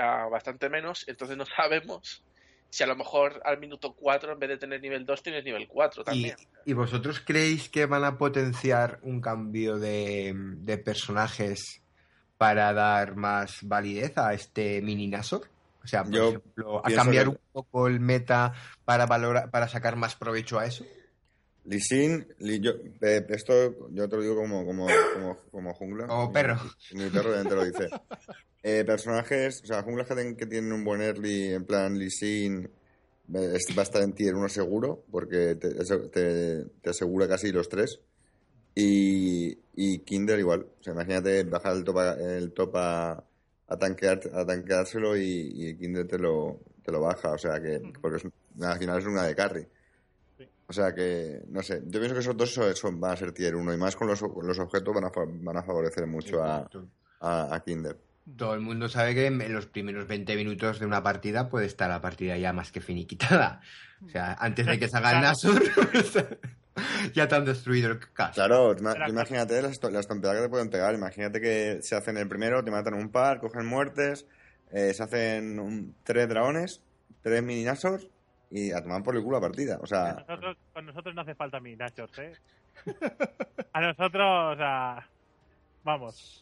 a, 0.00 0.24
a 0.24 0.28
bastante 0.28 0.68
menos, 0.68 1.04
entonces 1.08 1.36
no 1.36 1.44
sabemos 1.56 2.24
si 2.68 2.82
a 2.82 2.86
lo 2.86 2.96
mejor 2.96 3.40
al 3.44 3.58
minuto 3.58 3.94
4 3.94 4.32
en 4.32 4.38
vez 4.38 4.48
de 4.48 4.56
tener 4.56 4.80
nivel 4.80 5.04
2 5.06 5.22
tienes 5.22 5.44
nivel 5.44 5.68
4 5.68 6.02
¿Y, 6.02 6.04
también. 6.06 6.36
y 6.64 6.72
vosotros 6.72 7.20
creéis 7.20 7.68
que 7.68 7.84
van 7.86 8.02
a 8.04 8.16
potenciar 8.18 8.98
un 9.02 9.20
cambio 9.20 9.78
de, 9.78 10.32
de 10.34 10.78
personajes 10.78 11.82
para 12.38 12.72
dar 12.72 13.14
más 13.14 13.58
validez 13.62 14.16
a 14.18 14.32
este 14.32 14.80
mini 14.82 15.06
Nashor? 15.06 15.42
O 15.84 15.86
sea, 15.86 16.04
por 16.04 16.12
Yo 16.14 16.28
ejemplo, 16.28 16.78
a 16.86 16.90
cambiar 16.92 17.24
que- 17.24 17.30
un 17.30 17.38
poco 17.52 17.88
el 17.88 18.00
meta 18.00 18.52
para 18.84 19.06
valorar, 19.06 19.50
para 19.50 19.68
sacar 19.68 19.96
más 19.96 20.14
provecho 20.16 20.58
a 20.58 20.66
eso. 20.66 20.84
Lee 21.64 21.80
Sin, 21.80 22.26
Lee- 22.38 22.60
yo, 22.60 22.72
eh, 23.00 23.24
esto 23.28 23.88
yo 23.90 24.08
te 24.08 24.16
lo 24.16 24.22
digo 24.22 24.36
como, 24.36 24.64
como, 24.66 24.86
como, 25.14 25.38
como 25.50 25.74
jungla. 25.74 26.06
Como 26.06 26.32
perro. 26.32 26.58
Mi 26.92 27.08
perro 27.10 27.30
obviamente 27.30 27.54
lo 27.54 27.64
dice. 27.64 27.88
Eh, 28.64 28.84
personajes, 28.84 29.60
o 29.64 29.66
sea, 29.66 29.82
junglas 29.82 30.06
que, 30.06 30.46
tienen 30.46 30.72
un 30.72 30.84
buen 30.84 31.02
early, 31.02 31.52
en 31.52 31.64
plan 31.64 31.98
Lee 31.98 32.10
Sin, 32.12 32.66
eh, 33.34 33.58
va 33.76 33.80
a 33.80 33.82
estar 33.82 34.02
en 34.02 34.12
tier 34.12 34.36
1 34.36 34.48
seguro, 34.48 35.04
porque 35.10 35.56
te, 35.56 35.74
te- 35.74 36.64
te 36.80 36.90
asegura 36.90 37.26
casi 37.26 37.50
los 37.50 37.68
tres. 37.68 37.98
Y, 38.74 39.58
y 39.74 39.98
Kinder 40.04 40.38
igual. 40.38 40.66
O 40.78 40.82
sea, 40.82 40.92
imagínate 40.92 41.42
bajar 41.42 41.76
el 41.76 41.82
top 41.82 41.98
a, 41.98 42.12
el 42.14 42.52
top 42.52 42.76
a, 42.76 43.24
a, 43.68 43.76
tanquear, 43.76 44.20
a 44.34 44.44
tanqueárselo 44.44 45.16
y, 45.16 45.52
y 45.54 45.76
Kinder 45.78 46.06
te 46.06 46.18
lo, 46.18 46.60
te 46.84 46.92
lo 46.92 47.00
baja. 47.00 47.30
O 47.32 47.38
sea, 47.38 47.60
que 47.60 47.80
porque 48.00 48.18
es, 48.18 48.24
al 48.62 48.78
final 48.78 48.98
es 48.98 49.06
una 49.06 49.22
de 49.24 49.34
carry. 49.34 49.66
Sí. 50.38 50.48
O 50.66 50.72
sea 50.72 50.94
que, 50.94 51.42
no 51.48 51.62
sé, 51.62 51.82
yo 51.86 51.98
pienso 52.00 52.14
que 52.14 52.20
esos 52.20 52.36
dos 52.36 52.52
son- 52.52 52.74
son- 52.76 53.00
van 53.00 53.12
a 53.12 53.16
ser 53.16 53.32
tier 53.32 53.54
1 53.56 53.72
y 53.74 53.76
más 53.76 53.96
con 53.96 54.08
los, 54.08 54.20
con 54.20 54.46
los 54.46 54.58
objetos 54.58 54.94
van 54.94 55.04
a, 55.04 55.10
van 55.14 55.56
a 55.56 55.62
favorecer 55.62 56.06
mucho 56.06 56.42
a, 56.42 56.68
a, 57.20 57.54
a 57.54 57.60
Kinder. 57.64 57.98
Todo 58.36 58.54
el 58.54 58.60
mundo 58.60 58.88
sabe 58.88 59.14
que 59.16 59.26
en 59.26 59.52
los 59.52 59.66
primeros 59.66 60.06
20 60.06 60.36
minutos 60.36 60.78
de 60.78 60.86
una 60.86 61.02
partida 61.02 61.48
puede 61.48 61.66
estar 61.66 61.90
la 61.90 62.00
partida 62.00 62.36
ya 62.38 62.52
más 62.52 62.70
que 62.70 62.80
finiquitada. 62.80 63.60
O 64.04 64.08
sea, 64.08 64.34
antes 64.34 64.64
de 64.66 64.78
que 64.78 64.88
salga 64.88 65.12
el 65.12 65.22
Nasur, 65.22 65.60
ya 67.14 67.28
te 67.28 67.34
han 67.34 67.44
destruido 67.44 67.90
el 67.90 67.98
caso. 68.12 68.34
Claro, 68.34 68.74
imagínate 69.08 69.60
las, 69.62 69.82
las 69.82 70.06
tonterías 70.08 70.36
que 70.38 70.42
te 70.44 70.48
pueden 70.48 70.70
pegar. 70.70 70.94
Imagínate 70.94 71.40
que 71.40 71.78
se 71.82 71.94
hacen 71.96 72.16
el 72.16 72.28
primero, 72.28 72.64
te 72.64 72.70
matan 72.70 72.94
un 72.94 73.10
par, 73.10 73.40
cogen 73.40 73.66
muertes, 73.66 74.26
eh, 74.70 74.92
se 74.94 75.02
hacen 75.02 75.58
un- 75.58 75.94
tres 76.04 76.28
dragones, 76.28 76.82
tres 77.22 77.42
mini 77.42 77.64
Nashors 77.64 78.08
y 78.50 78.72
a 78.72 78.82
tomar 78.82 79.02
por 79.02 79.16
el 79.16 79.22
culo 79.22 79.38
la 79.38 79.46
partida. 79.46 79.78
O 79.82 79.86
sea, 79.86 80.14
Nosotros, 80.26 80.56
con 80.72 80.86
nosotros 80.86 81.14
no 81.14 81.22
hace 81.22 81.34
falta 81.34 81.60
mini 81.60 81.76
Nashors, 81.76 82.18
¿eh? 82.18 82.32
A 83.72 83.80
nosotros, 83.80 84.54
o 84.54 84.56
sea. 84.56 85.08
Vamos. 85.84 86.38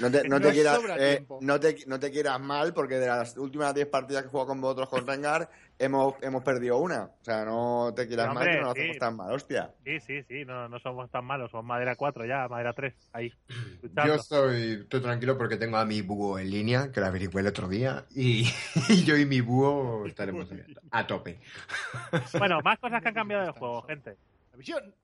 No 0.00 0.10
te, 0.10 0.22
no 0.28 0.40
te 0.40 0.52
quieras, 0.52 0.80
eh, 0.98 1.26
no, 1.40 1.58
te, 1.58 1.76
no 1.86 1.98
te 1.98 2.10
quieras 2.10 2.40
mal 2.40 2.74
porque 2.74 2.96
de 2.96 3.06
las 3.06 3.36
últimas 3.36 3.74
10 3.74 3.86
partidas 3.88 4.22
que 4.22 4.28
he 4.28 4.30
jugado 4.30 4.48
con 4.48 4.60
vosotros 4.60 4.88
con 4.88 5.06
Rengar 5.06 5.48
hemos, 5.78 6.14
hemos 6.22 6.42
perdido 6.42 6.78
una. 6.78 7.04
O 7.04 7.24
sea, 7.24 7.44
no 7.44 7.92
te 7.94 8.06
quieras 8.06 8.28
No, 8.28 8.34
mal 8.34 8.48
que 8.48 8.56
no 8.56 8.62
lo 8.68 8.72
sí. 8.74 8.80
hacemos 8.80 8.98
tan 8.98 9.16
mal, 9.16 9.32
hostia. 9.32 9.70
Sí, 9.84 10.00
sí, 10.00 10.22
sí, 10.24 10.44
no, 10.44 10.68
no 10.68 10.78
somos 10.78 11.10
tan 11.10 11.24
malos. 11.24 11.50
Somos 11.50 11.66
madera 11.66 11.96
4 11.96 12.26
ya, 12.26 12.48
madera 12.48 12.72
3. 12.72 12.94
Ahí. 13.12 13.32
Yo 14.06 14.14
estoy, 14.14 14.72
estoy 14.82 15.00
tranquilo 15.00 15.36
porque 15.36 15.56
tengo 15.56 15.76
a 15.76 15.84
mi 15.84 16.02
búho 16.02 16.38
en 16.38 16.50
línea, 16.50 16.90
que 16.92 17.00
la 17.00 17.08
averigué 17.08 17.40
el 17.40 17.46
otro 17.46 17.68
día, 17.68 18.04
y, 18.14 18.46
y 18.88 19.04
yo 19.04 19.16
y 19.16 19.26
mi 19.26 19.40
búho 19.40 20.06
estaremos 20.06 20.48
a 20.90 21.06
tope. 21.06 21.38
Bueno, 22.38 22.60
más 22.62 22.78
cosas 22.78 23.02
que 23.02 23.08
han 23.08 23.14
cambiado 23.14 23.44
del 23.44 23.52
juego, 23.52 23.82
gente. 23.82 24.16
La 24.52 24.58
visión. 24.58 24.94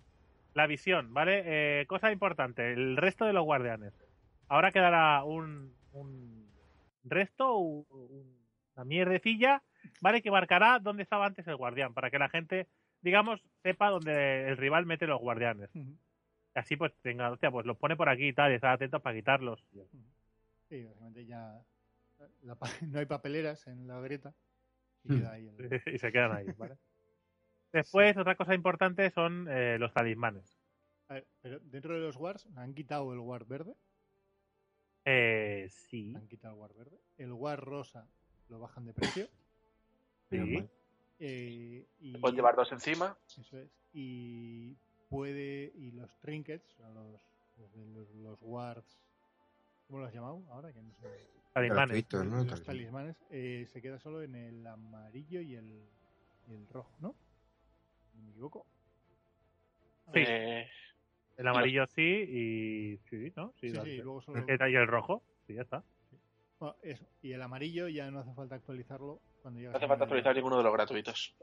La 0.55 0.67
visión, 0.67 1.15
¿vale? 1.15 1.43
Eh, 1.45 1.87
cosa 1.87 2.11
importante, 2.11 2.73
el 2.73 2.97
resto 2.97 3.25
de 3.25 3.33
los 3.33 3.45
guardianes. 3.45 3.93
Ahora 4.49 4.73
quedará 4.73 5.25
un, 5.25 5.75
un 5.93 6.51
resto, 7.05 7.57
un- 7.57 7.87
un- 7.91 8.39
una 8.77 8.85
mierdecilla, 8.85 9.63
¿vale? 10.01 10.23
Que 10.23 10.31
marcará 10.31 10.79
dónde 10.79 11.03
estaba 11.03 11.27
antes 11.27 11.47
el 11.47 11.57
guardián, 11.57 11.95
para 11.95 12.11
que 12.11 12.19
la 12.19 12.29
gente, 12.29 12.69
digamos, 13.01 13.41
sepa 13.63 13.91
dónde 13.91 14.49
el 14.49 14.57
rival 14.57 14.87
mete 14.87 15.07
los 15.07 15.21
guardianes. 15.21 15.71
Así 16.55 16.77
pues 16.77 16.93
tenga, 17.03 17.31
hostia, 17.31 17.51
pues 17.51 17.67
los 17.67 17.77
pone 17.77 17.97
por 17.97 18.09
aquí 18.09 18.29
y 18.29 18.33
tal, 18.33 18.53
y 18.53 18.55
estar 18.55 18.73
atentos 18.73 19.03
para 19.03 19.17
quitarlos. 19.17 19.63
Sí, 20.69 20.85
básicamente 20.85 21.27
ya 21.27 21.61
la 22.43 22.57
no 22.89 22.99
hay 22.99 23.07
papeleras 23.07 23.67
en 23.67 23.87
la 23.87 24.01
grieta 24.01 24.35
y 25.05 25.09
Hmm. 25.09 25.15
queda 25.17 25.33
ahí 25.33 25.49
el- 25.49 25.83
y 25.95 25.99
se 25.99 26.13
quedan 26.13 26.33
ahí, 26.33 26.47
¿vale? 26.59 26.77
Después, 27.73 28.17
otra 28.17 28.35
cosa 28.35 28.55
importante 28.55 29.11
son 29.11 29.47
eh, 29.51 29.77
los 29.79 29.93
talismanes. 29.93 30.59
A 31.09 31.15
ver, 31.15 31.27
pero 31.43 31.59
dentro 31.61 31.95
de 31.95 32.01
los 32.01 32.17
wars 32.17 32.49
han 32.57 32.75
quitado 32.75 33.13
el 33.13 33.19
war 33.19 33.45
verde, 33.45 33.75
Eh, 35.11 35.69
sí, 35.71 36.13
han 36.15 36.29
quitado 36.29 36.55
el 36.55 36.61
war 36.61 36.75
verde, 36.75 36.99
el 37.17 37.33
war 37.33 37.59
rosa 37.65 38.07
lo 38.51 38.59
bajan 38.59 38.85
de 38.85 38.93
precio 38.93 39.27
sí. 40.29 40.69
eh, 41.19 41.87
y 42.01 42.19
Puedes 42.19 42.37
llevar 42.37 42.57
dos 42.57 42.71
encima. 42.73 43.17
eso 43.41 43.59
es 43.59 43.71
y 43.95 44.77
puede 45.09 45.73
y 45.75 45.93
los 45.93 46.11
trinkets, 46.21 46.71
o 46.75 46.77
sea, 46.77 46.89
los 46.91 47.23
los, 47.59 47.73
de 47.75 47.87
los, 47.87 48.11
los 48.17 48.39
wards, 48.43 49.01
¿cómo 49.87 50.01
los 50.01 50.09
has 50.09 50.15
llamado 50.15 50.43
ahora? 50.51 50.73
Que 50.73 50.83
no 50.83 50.93
sé. 50.95 51.09
Talismanes. 51.55 51.97
Los 51.97 52.09
Talismanes. 52.11 52.63
talismanes 52.65 53.17
eh, 53.31 53.67
se 53.73 53.81
queda 53.83 53.99
solo 53.99 54.23
en 54.23 54.35
el 54.35 54.67
amarillo 54.67 55.41
y 55.41 55.57
el, 55.57 55.89
y 56.49 56.53
el 56.55 56.69
rojo, 56.69 56.93
¿no? 57.01 57.15
¿No 58.15 58.23
me 58.23 58.31
equivoco? 58.31 58.67
Sí. 60.13 60.21
Eh, 60.27 60.69
El 61.39 61.47
amarillo 61.47 61.87
sí 61.95 62.03
y 62.03 62.99
sí, 63.09 63.33
¿no? 63.37 63.55
Sí, 63.61 63.71
Sí, 63.71 63.79
sí, 63.85 63.97
luego 63.99 64.21
solo 64.21 64.45
y 64.49 64.75
el 64.75 64.87
rojo, 64.89 65.23
sí, 65.47 65.55
ya 65.55 65.63
está. 65.63 65.85
Bueno, 66.59 66.75
eso. 66.83 67.07
Y 67.23 67.31
el 67.33 67.41
amarillo 67.41 67.87
ya 67.87 68.11
no 68.11 68.19
hace 68.19 68.35
falta 68.35 68.57
actualizarlo 68.57 69.21
cuando 69.41 69.61
No 69.61 69.77
hace 69.77 69.87
falta 69.87 70.05
actualizar 70.05 70.35
ninguno 70.35 70.57
de 70.59 70.65
los 70.65 70.73
gratuitos. 70.73 71.37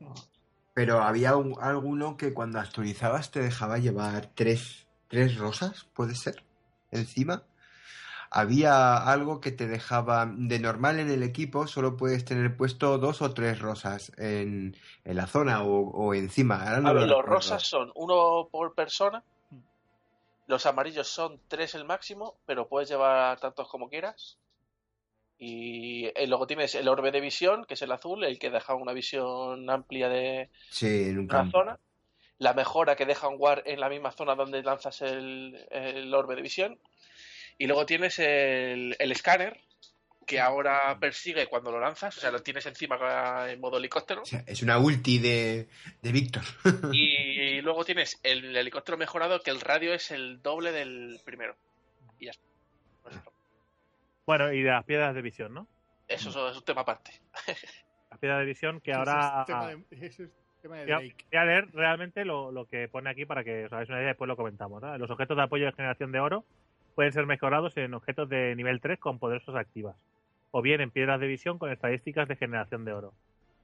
Pero 0.74 1.00
había 1.02 1.38
un- 1.38 1.56
alguno 1.62 2.18
que 2.18 2.34
cuando 2.34 2.60
actualizabas 2.60 3.32
te 3.32 3.40
dejaba 3.40 3.78
llevar 3.78 4.32
tres, 4.36 4.86
tres 5.08 5.38
rosas, 5.38 5.86
¿puede 5.94 6.16
ser? 6.16 6.44
Encima. 6.92 7.44
Había 8.30 8.98
algo 8.98 9.40
que 9.40 9.54
te 9.54 9.66
dejaba 9.66 10.26
de 10.26 10.60
normal 10.60 11.00
en 11.00 11.10
el 11.10 11.24
equipo, 11.24 11.68
solo 11.68 11.96
puedes 11.96 12.26
tener 12.26 12.58
puesto 12.58 12.98
dos 12.98 13.22
o 13.22 13.34
tres 13.34 13.60
rosas 13.60 14.12
en, 14.18 14.76
en 15.06 15.16
la 15.16 15.28
zona 15.28 15.64
o, 15.64 15.90
o 15.90 16.14
encima. 16.14 16.62
Ahora 16.62 16.82
no 16.82 16.90
A 16.90 16.94
ver, 16.94 17.04
lo 17.04 17.16
los 17.16 17.26
rosas 17.26 17.64
son 17.64 17.94
uno 17.96 18.50
por 18.52 18.76
persona. 18.76 19.24
Los 20.48 20.66
amarillos 20.66 21.08
son 21.08 21.42
tres 21.48 21.76
el 21.76 21.86
máximo, 21.86 22.40
pero 22.46 22.68
puedes 22.68 22.90
llevar 22.90 23.40
tantos 23.40 23.68
como 23.68 23.90
quieras. 23.90 24.38
Y 25.38 26.10
luego 26.28 26.48
tienes 26.48 26.76
el 26.76 26.88
orbe 26.88 27.12
de 27.12 27.20
visión, 27.20 27.66
que 27.66 27.74
es 27.74 27.82
el 27.82 27.92
azul, 27.92 28.24
el 28.24 28.40
que 28.40 28.50
deja 28.50 28.74
una 28.76 28.94
visión 28.94 29.70
amplia 29.70 30.08
de 30.08 30.50
Sí, 30.70 31.10
una 31.10 31.50
zona. 31.52 31.80
La 32.38 32.54
mejora 32.54 32.96
que 32.96 33.06
deja 33.06 33.28
un 33.28 33.36
war 33.40 33.64
en 33.66 33.80
la 33.80 33.90
misma 33.90 34.12
zona 34.12 34.36
donde 34.36 34.64
lanzas 34.64 35.02
el, 35.02 35.68
el 35.72 36.14
orbe 36.14 36.36
de 36.36 36.42
visión. 36.42 36.80
Y 37.58 37.68
luego 37.68 37.86
tienes 37.86 38.20
el, 38.20 38.96
el 39.00 39.12
escáner, 39.12 39.62
que 40.26 40.40
ahora 40.40 40.98
persigue 41.00 41.48
cuando 41.48 41.72
lo 41.72 41.80
lanzas, 41.80 42.18
o 42.18 42.20
sea, 42.22 42.32
lo 42.32 42.42
tienes 42.42 42.66
encima 42.66 42.98
en 43.50 43.60
modo 43.60 43.78
helicóptero. 43.78 44.22
O 44.24 44.26
sea, 44.26 44.44
es 44.48 44.62
una 44.64 44.78
ulti 44.80 45.20
de, 45.20 45.68
de 46.02 46.12
Víctor. 46.12 46.44
Y 46.94 47.62
luego 47.62 47.86
tienes 47.86 48.20
el 48.24 48.56
helicóptero 48.56 48.98
mejorado, 48.98 49.40
que 49.42 49.52
el 49.52 49.62
radio 49.62 49.94
es 49.94 50.12
el 50.12 50.42
doble 50.42 50.72
del 50.72 51.20
primero. 51.24 51.56
Y 52.20 52.26
ya 52.26 52.32
está. 52.32 52.44
Pues. 53.04 53.16
Bueno, 54.26 54.52
y 54.52 54.62
de 54.64 54.70
las 54.72 54.84
piedras 54.86 55.14
de 55.16 55.22
visión, 55.22 55.54
¿no? 55.54 55.68
Eso 56.08 56.30
es- 56.30 56.52
es 56.52 56.58
un 56.58 56.66
tema 56.66 56.82
aparte. 56.82 57.12
Las 58.12 58.20
piedras 58.20 58.40
de 58.40 58.46
visión 58.46 58.80
que 58.82 58.92
Eso 58.92 59.00
ahora... 59.02 59.40
es 59.42 59.46
tema 59.48 59.68
de, 59.68 60.08
eso 60.08 60.24
es 60.24 60.30
tema 60.62 60.78
de 60.78 60.84
Voy 60.86 60.92
a, 60.94 60.98
Drake. 61.00 61.26
voy 61.32 61.40
a 61.40 61.46
leer 61.46 61.68
realmente 61.74 62.24
lo, 62.26 62.52
lo 62.52 62.66
que 62.66 62.88
pone 62.88 63.10
aquí 63.10 63.26
para 63.26 63.44
que 63.44 63.66
os 63.66 63.74
hagáis 63.74 63.90
una 63.90 63.98
idea 63.98 64.08
y 64.08 64.12
después 64.12 64.28
lo 64.28 64.36
comentamos. 64.38 64.82
¿no? 64.82 64.98
Los 64.98 65.10
objetos 65.12 65.36
de 65.36 65.44
apoyo 65.44 65.66
de 65.66 65.74
generación 65.74 66.12
de 66.12 66.20
oro 66.20 66.46
pueden 66.96 67.12
ser 67.12 67.26
mejorados 67.26 67.76
en 67.78 67.94
objetos 67.94 68.30
de 68.30 68.56
nivel 68.56 68.80
3 68.80 69.00
con 69.00 69.20
poderosas 69.20 69.56
activas, 69.56 69.96
o 70.58 70.62
bien 70.62 70.80
en 70.80 70.90
piedras 70.90 71.20
de 71.20 71.28
visión 71.28 71.58
con 71.58 71.70
estadísticas 71.70 72.30
de 72.30 72.38
generación 72.38 72.86
de 72.86 72.94
oro. 72.94 73.14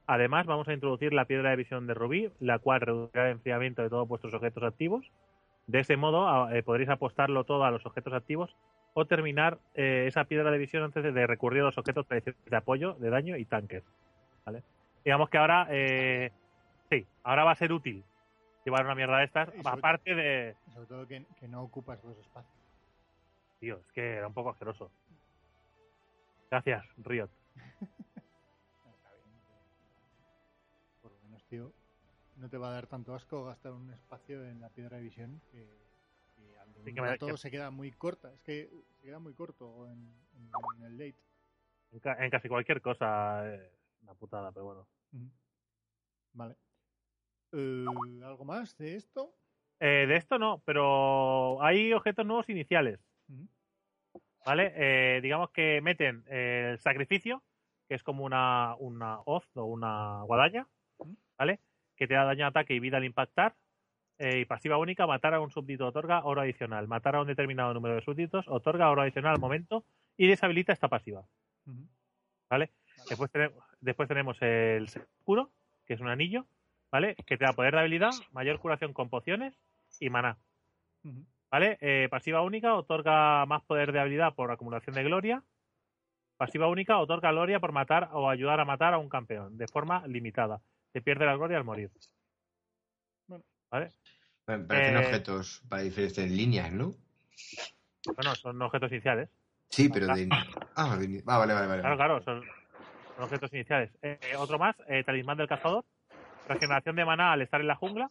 Además, 0.06 0.44
vamos 0.44 0.68
a 0.68 0.74
introducir 0.74 1.14
la 1.14 1.24
piedra 1.24 1.48
de 1.48 1.56
visión 1.56 1.86
de 1.86 1.94
rubí, 1.94 2.30
la 2.38 2.58
cual 2.58 2.82
reducirá 2.82 3.24
el 3.28 3.32
enfriamiento 3.32 3.80
de 3.80 3.88
todos 3.88 4.06
vuestros 4.06 4.34
objetos 4.34 4.62
activos. 4.62 5.10
De 5.66 5.80
ese 5.80 5.96
modo, 5.96 6.50
eh, 6.50 6.62
podréis 6.62 6.90
apostarlo 6.90 7.44
todo 7.44 7.64
a 7.64 7.70
los 7.70 7.86
objetos 7.86 8.12
activos 8.12 8.54
o 8.92 9.06
terminar 9.06 9.56
eh, 9.74 10.04
esa 10.06 10.24
piedra 10.24 10.50
de 10.50 10.58
visión 10.58 10.82
antes 10.82 11.02
de, 11.02 11.26
recurrir 11.26 11.62
a 11.62 11.64
los 11.64 11.78
objetos 11.78 12.06
tradicionales 12.06 12.44
de 12.44 12.56
apoyo, 12.58 12.92
de 13.00 13.08
daño 13.08 13.38
y 13.38 13.46
tanques. 13.46 13.84
¿vale? 14.44 14.62
Digamos 15.02 15.30
que 15.30 15.38
ahora 15.38 15.68
eh, 15.70 16.30
Sí, 16.90 17.06
ahora 17.22 17.44
va 17.44 17.52
a 17.52 17.56
ser 17.56 17.72
útil 17.72 18.04
llevar 18.66 18.84
una 18.84 18.94
mierda 18.94 19.16
de 19.16 19.24
estas, 19.24 19.48
aparte 19.64 20.14
de... 20.14 20.56
Sobre 20.74 20.86
todo 20.88 21.06
que, 21.06 21.24
que 21.40 21.48
no 21.48 21.62
ocupas 21.62 22.04
los 22.04 22.18
espacios. 22.18 22.52
Tío, 23.60 23.78
es 23.78 23.92
que 23.92 24.16
era 24.16 24.26
un 24.26 24.34
poco 24.34 24.50
asqueroso. 24.50 24.90
Gracias, 26.52 26.84
Riot. 26.98 27.30
Está 27.80 29.14
bien. 29.14 29.32
Por 31.00 31.10
lo 31.12 31.18
menos, 31.20 31.42
tío, 31.46 31.72
no 32.36 32.50
te 32.50 32.58
va 32.58 32.68
a 32.68 32.72
dar 32.72 32.86
tanto 32.86 33.14
asco 33.14 33.46
gastar 33.46 33.72
un 33.72 33.90
espacio 33.90 34.44
en 34.44 34.60
la 34.60 34.68
piedra 34.68 34.98
de 34.98 35.02
visión 35.04 35.40
que, 35.50 35.66
que 36.36 36.58
al 36.58 36.68
Sí, 36.84 36.92
que 36.92 37.18
que- 37.18 37.36
se 37.38 37.50
queda 37.50 37.70
muy 37.70 37.90
corta. 37.92 38.34
Es 38.34 38.42
que 38.42 38.68
se 38.98 39.02
queda 39.06 39.18
muy 39.18 39.32
corto 39.32 39.86
en, 39.86 40.14
en- 40.36 40.50
en 40.76 40.82
el 40.84 40.98
late. 40.98 41.16
En, 41.90 42.00
ca- 42.00 42.22
en 42.22 42.30
casi 42.30 42.50
cualquier 42.50 42.82
cosa 42.82 43.50
es 43.50 43.72
una 44.02 44.12
putada, 44.12 44.52
pero 44.52 44.66
bueno. 44.66 44.86
Vale. 46.34 46.54
Eh, 47.52 47.86
¿Algo 48.26 48.44
más 48.44 48.76
de 48.76 48.96
esto? 48.96 49.34
Eh, 49.80 50.04
de 50.06 50.16
esto 50.16 50.38
no, 50.38 50.62
pero 50.66 51.62
hay 51.62 51.94
objetos 51.94 52.26
nuevos 52.26 52.46
iniciales. 52.50 53.00
¿Vale? 54.44 54.72
Eh, 54.76 55.20
digamos 55.20 55.50
que 55.50 55.80
meten 55.80 56.24
eh, 56.28 56.70
el 56.72 56.78
sacrificio, 56.78 57.42
que 57.88 57.94
es 57.94 58.02
como 58.02 58.24
una, 58.24 58.74
una 58.78 59.20
hoz 59.24 59.44
o 59.54 59.64
una 59.64 60.22
guadaña. 60.22 60.66
¿vale? 61.38 61.60
Que 61.96 62.06
te 62.06 62.14
da 62.14 62.24
daño, 62.24 62.46
ataque 62.46 62.74
y 62.74 62.80
vida 62.80 62.96
al 62.96 63.04
impactar. 63.04 63.54
Eh, 64.18 64.40
y 64.40 64.44
pasiva 64.44 64.78
única, 64.78 65.06
matar 65.06 65.34
a 65.34 65.40
un 65.40 65.50
súbdito 65.50 65.86
otorga 65.86 66.24
oro 66.24 66.42
adicional. 66.42 66.86
Matar 66.86 67.16
a 67.16 67.22
un 67.22 67.26
determinado 67.26 67.74
número 67.74 67.96
de 67.96 68.02
súbditos 68.02 68.46
otorga 68.48 68.90
oro 68.90 69.02
adicional 69.02 69.34
al 69.34 69.40
momento 69.40 69.84
y 70.16 70.28
deshabilita 70.28 70.72
esta 70.72 70.88
pasiva. 70.88 71.24
¿vale? 72.48 72.70
Después 73.08 73.30
tenemos, 73.30 73.64
después 73.80 74.08
tenemos 74.08 74.40
el 74.42 74.84
oscuro, 74.84 75.50
que 75.86 75.94
es 75.94 76.00
un 76.00 76.08
anillo, 76.08 76.46
¿vale? 76.90 77.16
Que 77.26 77.36
te 77.36 77.44
da 77.44 77.52
poder 77.54 77.74
de 77.74 77.80
habilidad, 77.80 78.12
mayor 78.30 78.60
curación 78.60 78.92
con 78.92 79.08
pociones 79.08 79.58
y 79.98 80.10
maná. 80.10 80.38
¿Vale? 81.52 81.78
Eh, 81.80 82.08
pasiva 82.10 82.42
única 82.42 82.74
otorga 82.74 83.46
más 83.46 83.62
poder 83.62 83.92
de 83.92 84.00
habilidad 84.00 84.34
por 84.34 84.50
acumulación 84.50 84.96
de 84.96 85.04
gloria. 85.04 85.42
Pasiva 86.38 86.66
única 86.66 86.98
otorga 86.98 87.30
gloria 87.30 87.60
por 87.60 87.70
matar 87.72 88.08
o 88.12 88.28
ayudar 88.28 88.58
a 88.58 88.64
matar 88.64 88.94
a 88.94 88.98
un 88.98 89.08
campeón 89.08 89.56
de 89.56 89.68
forma 89.68 90.04
limitada. 90.08 90.60
Se 90.92 91.00
pierde 91.02 91.26
la 91.26 91.36
gloria 91.36 91.58
al 91.58 91.64
morir. 91.64 91.90
Bueno. 93.28 93.44
¿Vale? 93.70 93.90
Parecen 94.44 94.96
Eh, 94.96 94.98
objetos 94.98 95.62
para 95.68 95.82
diferentes 95.82 96.28
líneas, 96.30 96.72
¿no? 96.72 96.94
Bueno, 98.16 98.34
son 98.34 98.60
objetos 98.60 98.90
iniciales. 98.90 99.28
Sí, 99.68 99.88
pero 99.88 100.06
de... 100.06 100.28
Ah, 100.74 100.96
de- 100.96 101.22
ah, 101.26 101.38
vale, 101.38 101.54
vale, 101.54 101.66
vale. 101.66 101.80
Claro, 101.80 101.96
claro, 101.96 102.22
son, 102.22 102.42
son 103.14 103.24
objetos 103.24 103.52
iniciales. 103.52 103.90
Eh, 104.02 104.18
eh, 104.20 104.36
otro 104.36 104.58
más, 104.58 104.74
eh, 104.88 105.04
talismán 105.04 105.36
del 105.36 105.46
cazador. 105.48 105.84
Regeneración 106.48 106.96
de 106.96 107.04
maná 107.04 107.32
al 107.32 107.42
estar 107.42 107.60
en 107.60 107.68
la 107.68 107.76
jungla. 107.76 108.10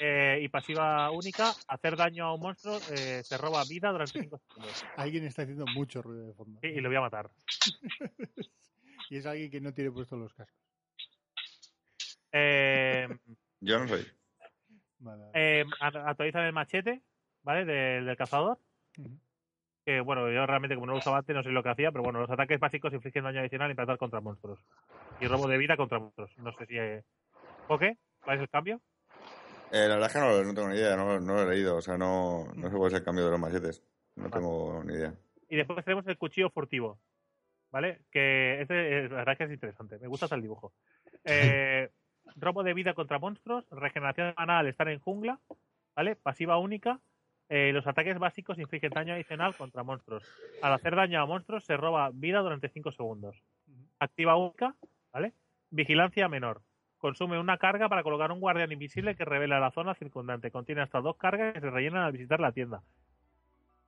Eh, 0.00 0.40
y 0.42 0.48
pasiva 0.48 1.10
única, 1.10 1.52
hacer 1.68 1.96
daño 1.96 2.26
a 2.26 2.34
un 2.34 2.40
monstruo, 2.40 2.78
eh, 2.90 3.22
se 3.22 3.38
roba 3.38 3.62
vida 3.68 3.90
durante 3.90 4.20
5 4.20 4.38
segundos. 4.38 4.84
Alguien 4.96 5.24
está 5.24 5.42
haciendo 5.42 5.66
mucho 5.66 6.02
ruido 6.02 6.26
de 6.26 6.34
fondo. 6.34 6.60
Sí, 6.60 6.68
y 6.68 6.80
lo 6.80 6.88
voy 6.88 6.96
a 6.96 7.02
matar. 7.02 7.30
y 9.10 9.16
es 9.16 9.26
alguien 9.26 9.50
que 9.50 9.60
no 9.60 9.72
tiene 9.72 9.90
puestos 9.90 10.18
los 10.18 10.34
cascos. 10.34 10.58
Eh, 12.32 13.08
Yo 13.60 13.78
no 13.78 13.88
soy. 13.88 14.06
Eh, 15.34 15.64
actualizan 15.80 16.44
el 16.44 16.52
machete, 16.52 17.02
¿vale? 17.42 17.64
Del, 17.64 18.06
del 18.06 18.16
cazador. 18.16 18.58
Que 19.84 20.00
bueno, 20.00 20.30
yo 20.30 20.46
realmente 20.46 20.76
como 20.76 20.86
no 20.86 20.92
lo 20.92 20.98
usaba 20.98 21.18
antes 21.18 21.34
no 21.34 21.42
sé 21.42 21.50
lo 21.50 21.62
que 21.62 21.70
hacía, 21.70 21.90
pero 21.90 22.04
bueno, 22.04 22.20
los 22.20 22.30
ataques 22.30 22.60
básicos 22.60 22.92
infligen 22.92 23.24
daño 23.24 23.40
adicional 23.40 23.68
y 23.68 23.72
impactar 23.72 23.98
contra 23.98 24.20
monstruos. 24.20 24.60
Y 25.20 25.26
robo 25.26 25.48
de 25.48 25.58
vida 25.58 25.76
contra 25.76 25.98
monstruos. 25.98 26.30
No 26.38 26.52
sé 26.52 26.66
si... 26.66 26.78
Eh... 26.78 27.02
¿O 27.68 27.78
qué? 27.78 27.96
¿Cuál 28.20 28.36
es 28.36 28.42
el 28.42 28.48
cambio? 28.48 28.80
Eh, 29.72 29.88
la 29.88 29.94
verdad 29.94 30.08
es 30.08 30.12
que 30.12 30.20
no, 30.20 30.44
no 30.44 30.54
tengo 30.54 30.68
ni 30.68 30.76
idea, 30.76 30.96
no, 30.96 31.18
no 31.18 31.34
lo 31.34 31.42
he 31.42 31.54
leído. 31.54 31.76
O 31.76 31.80
sea, 31.80 31.96
no, 31.96 32.44
no 32.54 32.70
sé 32.70 32.76
cuál 32.76 32.92
es 32.92 32.98
el 32.98 33.04
cambio 33.04 33.24
de 33.24 33.30
los 33.30 33.40
machetes. 33.40 33.82
No 34.16 34.28
tengo 34.28 34.84
ni 34.84 34.92
idea. 34.92 35.14
Y 35.48 35.56
después 35.56 35.82
tenemos 35.82 36.06
el 36.06 36.18
cuchillo 36.18 36.50
furtivo. 36.50 36.98
¿Vale? 37.70 38.02
Que 38.10 38.60
este, 38.60 39.08
la 39.08 39.16
verdad 39.16 39.32
es 39.32 39.38
que 39.38 39.44
es 39.44 39.50
interesante. 39.50 39.98
Me 39.98 40.08
gusta 40.08 40.26
hasta 40.26 40.36
el 40.36 40.42
dibujo. 40.42 40.74
Eh, 41.24 41.90
robo 42.36 42.62
de 42.62 42.74
vida 42.74 42.92
contra 42.92 43.18
monstruos. 43.18 43.64
Regeneración 43.70 44.28
de 44.28 44.34
maná 44.36 44.58
al 44.58 44.66
estar 44.66 44.88
en 44.90 45.00
jungla. 45.00 45.40
¿Vale? 45.96 46.16
Pasiva 46.16 46.58
única. 46.58 47.00
Eh, 47.48 47.72
los 47.72 47.86
ataques 47.86 48.18
básicos 48.18 48.58
infligen 48.58 48.90
daño 48.90 49.14
adicional 49.14 49.54
contra 49.56 49.82
monstruos. 49.82 50.22
Al 50.60 50.74
hacer 50.74 50.94
daño 50.96 51.18
a 51.22 51.26
monstruos 51.26 51.64
se 51.64 51.78
roba 51.78 52.10
vida 52.12 52.40
durante 52.40 52.68
5 52.68 52.92
segundos. 52.92 53.42
Activa 53.98 54.36
única. 54.36 54.74
¿Vale? 55.14 55.32
Vigilancia 55.70 56.28
menor. 56.28 56.60
Consume 57.02 57.36
una 57.38 57.58
carga 57.58 57.88
para 57.88 58.04
colocar 58.04 58.30
un 58.30 58.38
guardián 58.38 58.70
invisible 58.70 59.16
que 59.16 59.24
revela 59.24 59.58
la 59.58 59.72
zona 59.72 59.92
circundante. 59.96 60.52
Contiene 60.52 60.82
hasta 60.82 61.00
dos 61.00 61.16
cargas 61.16 61.52
que 61.52 61.60
se 61.60 61.68
rellenan 61.68 62.04
al 62.04 62.12
visitar 62.12 62.38
la 62.38 62.52
tienda. 62.52 62.80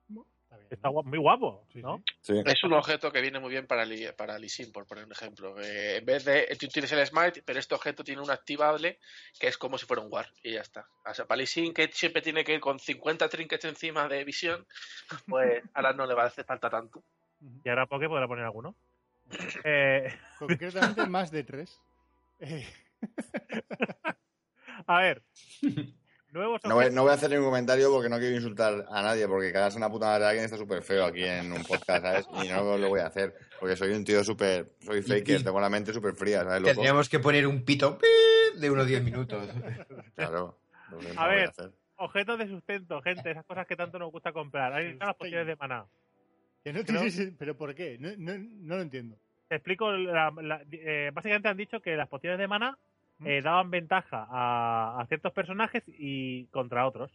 Está 0.09 0.57
bien. 0.57 0.67
Está 0.69 0.89
gua- 0.89 1.03
muy 1.05 1.17
guapo, 1.17 1.65
Sí, 1.71 1.81
¿no? 1.81 2.03
sí. 2.21 2.33
Sí. 2.35 2.41
Es 2.45 2.61
un 2.65 2.73
objeto 2.73 3.11
que 3.13 3.21
viene 3.21 3.39
muy 3.39 3.49
bien 3.51 3.67
para, 3.67 3.85
Li- 3.85 4.11
para 4.17 4.37
Lee 4.37 4.49
Sin, 4.49 4.69
por 4.73 4.85
poner 4.85 5.05
un 5.05 5.13
ejemplo. 5.13 5.55
Eh, 5.61 5.97
en 5.99 6.05
vez 6.05 6.25
de. 6.25 6.45
Tú 6.59 6.67
tienes 6.67 6.91
el 6.91 7.05
Smite, 7.07 7.41
pero 7.45 7.57
este 7.57 7.73
objeto 7.73 8.03
tiene 8.03 8.21
un 8.21 8.29
activable 8.29 8.99
que 9.39 9.47
es 9.47 9.57
como 9.57 9.77
si 9.77 9.85
fuera 9.85 10.03
un 10.03 10.11
War, 10.11 10.27
y 10.43 10.51
ya 10.51 10.61
está. 10.61 10.85
O 11.09 11.13
sea, 11.13 11.25
para 11.25 11.37
Lee 11.37 11.47
Sin, 11.47 11.73
que 11.73 11.87
siempre 11.93 12.21
tiene 12.21 12.43
que 12.43 12.53
ir 12.53 12.59
con 12.59 12.79
50 12.79 13.29
trinkets 13.29 13.63
encima 13.63 14.09
de 14.09 14.25
visión, 14.25 14.65
pues 15.27 15.63
ahora 15.73 15.93
no 15.93 16.05
le 16.05 16.13
va 16.15 16.23
a 16.23 16.27
hacer 16.27 16.43
falta 16.43 16.69
tanto. 16.69 17.01
Y 17.63 17.69
ahora 17.69 17.85
Poké 17.85 18.09
podrá 18.09 18.27
poner 18.27 18.43
alguno. 18.43 18.75
Eh, 19.63 20.13
Concretamente 20.37 21.05
más 21.07 21.31
de 21.31 21.43
tres. 21.45 21.81
Eh, 22.41 22.67
a 24.87 24.99
ver. 25.01 25.23
Nuevos 26.31 26.61
No 26.65 26.75
voy, 26.75 26.83
objetos. 26.85 26.95
no 26.95 27.01
voy 27.03 27.11
a 27.11 27.13
hacer 27.13 27.29
ningún 27.29 27.45
comentario 27.45 27.89
porque 27.91 28.09
no 28.09 28.17
quiero 28.19 28.35
insultar 28.35 28.85
a 28.89 29.01
nadie, 29.01 29.25
porque 29.27 29.53
cagarse 29.53 29.77
una 29.77 29.89
puta 29.89 30.07
madre 30.07 30.25
a 30.25 30.29
alguien 30.29 30.43
está 30.45 30.57
súper 30.57 30.81
feo 30.81 31.05
aquí 31.05 31.23
en 31.23 31.51
un 31.53 31.63
podcast, 31.63 32.03
¿sabes? 32.03 32.25
Y 32.43 32.49
no 32.49 32.77
lo 32.77 32.89
voy 32.89 32.99
a 32.99 33.07
hacer, 33.07 33.33
porque 33.59 33.77
soy 33.77 33.91
un 33.93 34.03
tío 34.03 34.21
súper... 34.23 34.73
Soy 34.81 35.01
faker, 35.01 35.43
tengo 35.43 35.61
la 35.61 35.69
mente 35.69 35.93
súper 35.93 36.13
fría, 36.13 36.43
¿sabes, 36.43 36.61
loco? 36.61 36.73
Tendríamos 36.73 37.07
que 37.07 37.19
poner 37.19 37.47
un 37.47 37.63
pito 37.63 37.97
pi, 37.97 38.07
de 38.59 38.69
unos 38.69 38.85
10 38.87 39.03
minutos. 39.03 39.47
Claro. 40.15 40.59
no 40.91 41.21
A 41.21 41.27
ver. 41.29 41.51
Objetos 41.97 42.37
de 42.37 42.47
sustento, 42.49 43.01
gente. 43.01 43.31
Esas 43.31 43.45
cosas 43.45 43.65
que 43.65 43.77
tanto 43.77 43.97
nos 43.97 44.11
gusta 44.11 44.33
comprar. 44.33 44.73
Ahí 44.73 44.87
están 44.87 45.07
las 45.07 45.15
pociones 45.15 45.47
de 45.47 45.55
maná. 45.55 45.85
Que 46.63 46.73
no 46.73 46.83
Creo- 46.83 47.01
tienes- 47.01 47.33
pero 47.39 47.55
¿por 47.55 47.73
qué? 47.73 47.97
No, 47.97 48.09
no, 48.17 48.33
no 48.37 48.75
lo 48.75 48.81
entiendo. 48.81 49.17
Te 49.47 49.55
explico. 49.55 49.91
la- 49.91 50.31
la- 50.41 50.61
eh, 50.71 51.11
básicamente 51.13 51.47
han 51.49 51.57
dicho 51.57 51.81
que 51.81 51.95
las 51.95 52.07
pociones 52.07 52.39
de 52.39 52.47
mana 52.47 52.77
¿Mm? 53.19 53.27
eh, 53.27 53.41
daban 53.41 53.69
ventaja 53.71 54.27
a, 54.29 54.99
a 54.99 55.05
ciertos 55.07 55.31
personajes 55.33 55.83
y 55.87 56.45
contra 56.47 56.87
otros. 56.87 57.11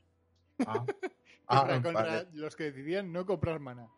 Ah, 0.66 0.84
Contra, 0.84 0.94
Ah, 1.48 1.66
contra 1.82 1.92
vale. 1.92 2.26
los 2.34 2.54
que 2.54 2.64
decidían 2.64 3.12
no 3.12 3.26
comprar 3.26 3.58
mana. 3.58 3.88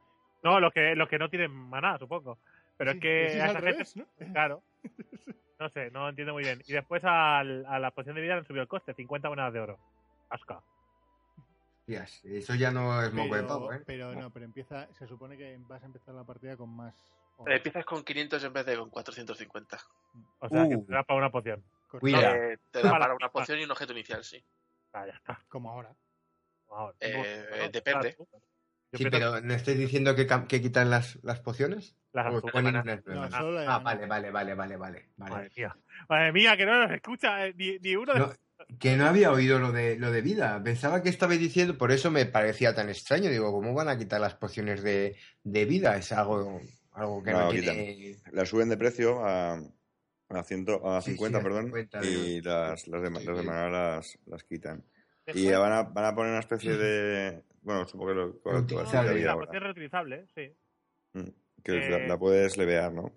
No, 0.42 0.58
los 0.58 0.72
que, 0.72 0.96
los 0.96 1.08
que 1.08 1.18
no 1.18 1.28
tienen 1.28 1.50
maná, 1.52 1.98
supongo. 1.98 2.38
Pero 2.78 2.92
Sí, 2.92 2.96
es 2.98 3.02
que 3.02 3.26
es 3.26 3.40
a 3.40 3.44
al 3.44 3.50
esa 3.50 3.58
gente- 3.60 3.70
revés, 3.72 3.96
¿no? 3.96 4.06
Claro. 4.32 4.62
No 5.60 5.68
sé, 5.68 5.92
no 5.92 6.08
entiendo 6.08 6.32
muy 6.32 6.42
bien. 6.42 6.60
Y 6.66 6.72
después 6.72 7.04
al- 7.04 7.64
a 7.66 7.78
la 7.78 7.92
poción 7.92 8.16
de 8.16 8.20
vida 8.22 8.32
le 8.34 8.40
han 8.40 8.46
subido 8.46 8.62
el 8.62 8.68
coste, 8.68 8.94
50 8.94 9.28
monedas 9.28 9.52
de 9.52 9.60
oro. 9.60 9.78
Asca. 10.28 10.60
Hostias, 11.78 12.24
eso 12.24 12.54
ya 12.56 12.72
no 12.72 13.00
es 13.00 13.12
moco 13.12 13.34
de 13.36 13.42
Pero, 13.42 13.46
pavo, 13.48 13.72
¿eh? 13.72 13.80
pero 13.86 14.12
no, 14.14 14.30
pero 14.30 14.44
empieza, 14.44 14.92
se 14.94 15.06
supone 15.06 15.36
que 15.36 15.56
vas 15.68 15.80
a 15.82 15.86
empezar 15.86 16.14
la 16.16 16.24
partida 16.24 16.56
con 16.56 16.70
más. 16.74 16.94
Empiezas 17.46 17.84
con 17.84 18.02
500 18.04 18.44
en 18.44 18.52
vez 18.52 18.66
de 18.66 18.76
con 18.76 18.90
450. 18.90 19.78
O 20.40 20.48
sea, 20.48 20.68
que 20.68 20.76
Uh. 20.76 20.84
te 20.86 20.92
da 20.92 21.02
para 21.02 21.18
una 21.18 21.30
poción. 21.30 21.62
Cuida. 21.88 22.36
Eh, 22.36 22.58
te 22.70 22.82
da 22.82 22.90
Para- 22.90 23.14
una 23.14 23.28
poción 23.30 23.58
y 23.58 23.64
un 23.64 23.70
objeto 23.70 23.92
inicial, 23.92 24.24
sí. 24.24 24.42
Ah, 24.92 25.06
ya 25.06 25.12
está. 25.14 25.40
Como 25.48 25.70
ahora. 25.70 25.94
Ahora. 26.68 26.94
Eh, 27.00 27.46
Bueno, 27.50 27.68
depende. 27.70 28.14
claro, 28.14 28.28
Sí, 28.94 29.06
pero 29.10 29.40
¿no 29.40 29.54
estáis 29.54 29.78
diciendo 29.78 30.14
que, 30.14 30.26
quitan 30.60 30.90
las, 30.90 31.18
las 31.22 31.40
pociones? 31.40 31.96
las 32.12 32.34
¿O 32.34 32.42
ponen 32.42 32.76
unas 32.76 32.84
nuevas? 33.06 33.30
No, 33.30 33.58
ah, 33.60 33.78
vale, 33.78 34.04
vale, 34.06 34.30
vale, 34.30 34.54
vale, 34.54 34.76
vale. 34.76 35.08
vale. 35.16 35.32
Madre 35.34 35.50
mía. 35.56 35.76
Madre 36.10 36.32
mía, 36.32 36.56
que 36.58 36.66
no 36.66 36.78
nos 36.82 36.90
escucha 36.90 37.46
eh, 37.46 37.54
ni, 37.56 37.78
ni 37.78 37.96
uno 37.96 38.12
de 38.12 38.18
No, 38.18 38.32
que 38.78 38.96
no 38.98 39.06
había 39.06 39.32
oído 39.32 39.58
lo 39.58 39.72
de, 39.72 39.98
lo 39.98 40.10
de 40.10 40.20
vida. 40.20 40.60
Pensaba 40.62 41.02
que 41.02 41.08
estabais 41.08 41.40
diciendo, 41.40 41.78
por 41.78 41.90
eso 41.90 42.10
me 42.10 42.26
parecía 42.26 42.74
tan 42.74 42.90
extraño. 42.90 43.30
Digo, 43.30 43.50
¿cómo 43.50 43.72
van 43.72 43.88
a 43.88 43.96
quitar 43.96 44.20
las 44.20 44.34
pociones 44.34 44.82
de, 44.82 45.16
de 45.42 45.64
vida? 45.64 45.96
Es 45.96 46.12
algo, 46.12 46.60
algo 46.92 47.22
que 47.22 47.32
no, 47.32 47.40
No, 47.44 47.50
tiene... 47.50 48.16
La 48.32 48.44
suben 48.46 48.68
de 48.68 48.76
precio 48.76 49.24
a, 49.24 49.54
a, 50.28 50.42
ciento, 50.44 50.88
a 50.90 51.00
Sí, 51.00 51.10
50, 51.12 51.38
sí, 51.38 51.40
a 51.40 51.44
perdón, 51.44 51.64
50 51.66 52.04
y 52.04 52.40
las, 52.42 52.88
las 52.88 53.02
de, 53.02 53.10
las 53.10 53.24
de 53.36 53.42
maná 53.42 53.68
las, 53.70 54.18
las 54.26 54.44
quitan. 54.44 54.84
Y 55.26 55.50
van 55.50 55.72
a, 55.72 55.82
van 55.84 56.04
a 56.04 56.14
poner 56.14 56.30
una 56.32 56.40
especie 56.40 56.76
de... 56.76 57.42
Bueno, 57.64 57.86
supongo 57.86 58.08
que 58.08 58.14
lo, 58.14 58.26
lo- 58.26 59.14
la 59.24 59.32
ahora. 59.32 59.46
poción 59.46 59.62
reutilizable, 59.62 60.26
sí. 60.34 60.52
Mm, 61.12 61.28
Que 61.62 61.72
Eh, 61.76 61.90
la, 61.90 61.98
la 62.08 62.18
puedes 62.18 62.58
levear, 62.58 62.92
¿no? 62.92 63.12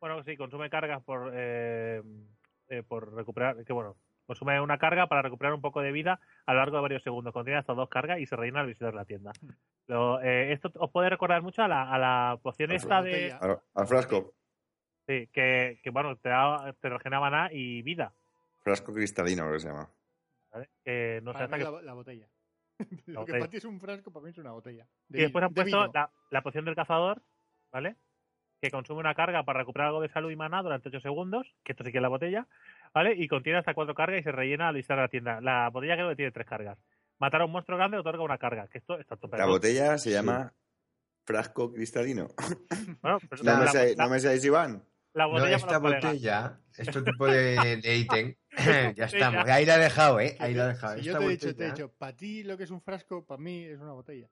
Bueno, 0.00 0.20
sí, 0.24 0.36
consume 0.36 0.68
cargas 0.68 1.00
por, 1.04 1.30
eh, 1.32 2.02
eh, 2.68 2.82
por 2.82 3.14
recuperar, 3.14 3.64
que 3.64 3.72
bueno, 3.72 3.96
consume 4.26 4.60
una 4.60 4.78
carga 4.78 5.06
para 5.08 5.22
recuperar 5.22 5.52
un 5.54 5.60
poco 5.60 5.80
de 5.82 5.92
vida 5.92 6.20
a 6.46 6.52
lo 6.52 6.58
largo 6.60 6.76
de 6.76 6.82
varios 6.82 7.02
segundos. 7.02 7.32
Contiene 7.32 7.58
hasta 7.58 7.74
dos 7.74 7.88
cargas 7.88 8.18
y 8.20 8.26
se 8.26 8.36
rellena 8.36 8.60
al 8.60 8.66
visitar 8.66 8.94
la 8.94 9.04
tienda. 9.04 9.32
Lo- 9.86 10.20
eh, 10.20 10.52
esto 10.52 10.70
os 10.78 10.90
puede 10.90 11.10
recordar 11.10 11.42
mucho 11.42 11.62
a 11.62 11.68
la, 11.68 11.92
a 11.92 11.98
la 11.98 12.38
poción 12.42 12.70
esta 12.72 13.02
de... 13.02 13.32
Al, 13.32 13.60
al 13.74 13.86
frasco. 13.86 14.34
Sí, 15.06 15.26
que, 15.32 15.80
que 15.82 15.90
bueno, 15.90 16.16
te, 16.16 16.28
da, 16.28 16.72
te 16.80 16.88
regenera 16.88 17.20
maná 17.20 17.48
y 17.52 17.82
vida. 17.82 18.14
Frasco 18.60 18.92
cristalino, 18.94 19.42
creo 19.42 19.54
que 19.54 19.60
se 19.60 19.68
llama. 19.68 19.88
¿vale? 20.52 20.70
Que 20.84 21.20
no 21.24 21.32
sé 21.32 21.34
Para 21.34 21.44
hasta 21.46 21.56
mí 21.56 21.64
qué- 21.64 21.70
la, 21.70 21.82
la 21.82 21.94
botella. 21.94 22.28
Lo 23.06 23.24
que 23.24 23.32
para 23.32 23.48
ti 23.50 23.56
es 23.56 23.64
un 23.64 23.80
frasco, 23.80 24.12
para 24.12 24.24
mí 24.24 24.30
es 24.30 24.38
una 24.38 24.52
botella. 24.52 24.86
De 25.08 25.18
Y 25.18 25.22
después 25.22 25.40
vino- 25.42 25.46
han 25.48 25.54
puesto 25.54 26.10
la 26.30 26.42
poción 26.42 26.64
del 26.64 26.76
cazador, 26.76 27.20
¿vale? 27.72 27.96
Que 28.62 28.70
consume 28.70 29.00
una 29.00 29.14
carga 29.16 29.42
para 29.42 29.58
recuperar 29.58 29.88
algo 29.88 30.00
de 30.00 30.08
salud 30.08 30.30
y 30.30 30.36
maná 30.36 30.62
durante 30.62 30.88
8 30.88 31.00
segundos, 31.00 31.44
que 31.64 31.72
esto 31.72 31.82
sí 31.82 31.90
que 31.90 31.98
es 31.98 32.02
la 32.02 32.06
botella, 32.08 32.46
¿vale? 32.94 33.12
Y 33.16 33.26
contiene 33.26 33.58
hasta 33.58 33.74
4 33.74 33.92
cargas 33.92 34.20
y 34.20 34.22
se 34.22 34.30
rellena 34.30 34.68
al 34.68 34.76
visitar 34.76 34.96
la 34.98 35.08
tienda. 35.08 35.40
La 35.40 35.68
botella 35.70 35.94
creo 35.96 36.08
que 36.10 36.14
tiene 36.14 36.30
3 36.30 36.46
cargas. 36.46 36.78
Matar 37.18 37.40
a 37.40 37.44
un 37.46 37.50
monstruo 37.50 37.76
grande 37.76 37.98
otorga 37.98 38.22
una 38.22 38.38
carga, 38.38 38.68
que 38.68 38.78
esto 38.78 39.00
está 39.00 39.16
tope. 39.16 39.36
La 39.36 39.46
botella 39.46 39.98
se 39.98 40.10
Sí. 40.10 40.14
llama 40.14 40.52
frasco 41.26 41.72
cristalino. 41.72 42.28
Bueno, 43.02 43.18
pero 43.28 43.42
No 43.42 43.50
la, 43.52 43.58
me, 43.58 43.64
la- 43.64 43.72
seáis- 43.72 43.96
la- 43.96 44.04
no 44.04 44.10
me 44.10 44.20
seáis 44.20 44.44
Iván. 44.44 44.84
la 45.14 45.26
botella 45.26 45.56
esta 45.56 45.78
botella, 45.78 46.60
este 46.78 47.02
tipo 47.02 47.26
de, 47.26 47.80
de 47.82 47.96
ítem, 47.96 48.34
ya 48.96 49.06
estamos. 49.06 49.48
Ahí 49.48 49.66
la 49.66 49.74
he 49.74 49.80
dejado, 49.80 50.20
¿eh? 50.20 50.36
Ahí 50.38 50.54
la 50.54 50.66
he 50.66 50.68
dejado. 50.68 50.98
Si 50.98 51.02
yo 51.02 51.18
te 51.18 51.24
he 51.24 51.28
dicho, 51.30 51.56
te 51.56 51.64
he 51.64 51.70
dicho, 51.72 51.92
para 51.98 52.16
ti 52.16 52.44
lo 52.44 52.56
que 52.56 52.62
es 52.62 52.70
un 52.70 52.80
frasco, 52.80 53.26
para 53.26 53.40
mí 53.42 53.64
es 53.64 53.80
una 53.80 53.92
botella. 53.92 54.28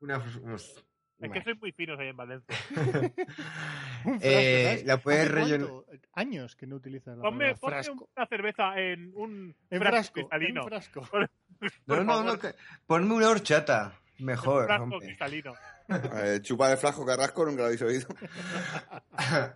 una- 0.00 0.20
unos- 0.42 0.84
Es 1.20 1.30
que 1.30 1.42
soy 1.42 1.54
muy 1.54 1.72
finos 1.72 1.98
ahí 1.98 2.08
en 2.08 2.16
Valencia. 2.16 2.56
Un 4.04 4.20
frasco, 4.20 4.20
Eh, 4.20 4.82
la 4.84 4.98
puedes 4.98 5.20
¿Hace 5.22 5.32
rellenar. 5.32 5.68
Años 6.14 6.56
que 6.56 6.66
no 6.66 6.76
utilizas 6.76 7.16
la 7.16 7.22
Ponme, 7.22 7.54
palabra 7.54 7.60
ponme 7.60 7.72
frasco. 7.74 8.08
una 8.16 8.26
cerveza 8.26 8.78
en 8.80 9.12
un 9.16 9.54
En 9.70 9.80
frasco 9.80 9.90
frasco, 9.90 10.14
cristalino. 10.14 10.62
en 10.62 10.68
frasco. 10.68 11.00
Por 11.86 11.98
No, 11.98 12.04
no, 12.04 12.12
favor, 12.12 12.24
no, 12.26 12.38
que- 12.38 12.54
ponme 12.86 13.14
una 13.14 13.28
horchata. 13.30 13.94
Mejor, 14.18 14.66
frasco 14.66 14.82
hombre. 14.84 14.98
cristalino. 15.06 15.54
Eh, 15.88 16.38
chupa 16.42 16.68
de 16.68 16.76
frasco 16.76 17.04
carrasco, 17.04 17.44
nunca 17.44 17.60
lo 17.62 17.64
habéis 17.66 17.82
oído. 17.82 18.06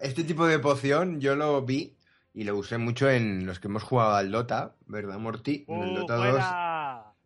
Este 0.01 0.25
tipo 0.25 0.47
de 0.47 0.59
poción 0.59 1.21
yo 1.21 1.37
lo 1.37 1.63
vi 1.63 1.97
y 2.35 2.45
lo 2.45 2.57
usé 2.57 2.77
mucho 2.79 3.09
en 3.09 3.47
los 3.47 3.61
que 3.61 3.69
hemos 3.69 3.83
jugado 3.83 4.15
al 4.15 4.31
Dota, 4.31 4.75
¿verdad, 4.87 5.19
Morty? 5.19 5.65
En 5.69 5.83
el 5.83 5.91
¡Uh, 5.91 5.95
Dota 6.01 6.15
2 6.17 6.27
fuera! 6.31 6.41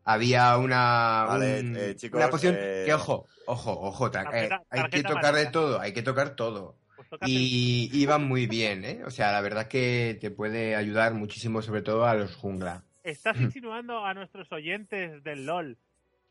Había 0.05 0.57
una, 0.57 1.25
Vale, 1.29 1.61
un- 1.61 1.77
eh, 1.77 1.95
chicos, 1.97 2.19
una 2.19 2.31
poción 2.31 2.55
eh, 2.59 2.83
que, 2.87 2.95
ojo, 2.95 3.27
ojo, 3.47 3.73
ojo, 3.81 4.11
tra- 4.11 4.23
eh, 4.33 4.49
Tarjeta- 4.49 4.63
hay 4.71 4.91
que 4.91 5.03
tocar 5.03 5.35
de 5.35 5.47
todo, 5.47 5.81
hay 5.81 5.93
que 5.93 6.03
tocar 6.03 6.37
todo. 6.37 6.77
Pues 6.97 7.09
Y 7.27 7.91
iban 7.93 8.27
muy 8.27 8.47
bien, 8.47 8.85
¿eh? 8.85 9.03
O 9.05 9.11
sea, 9.11 9.33
la 9.33 9.41
verdad 9.41 9.69
que 9.69 10.17
te 10.21 10.31
puede 10.31 10.77
ayudar 10.77 11.13
muchísimo, 11.15 11.61
sobre 11.63 11.83
todo 11.83 12.07
a 12.07 12.15
los 12.15 12.35
jungla. 12.37 12.85
¿Estás 13.05 13.35
insinuando 13.61 14.05
a 14.05 14.15
nuestros 14.15 14.51
oyentes 14.53 15.23
del 15.25 15.45
LOL 15.47 15.79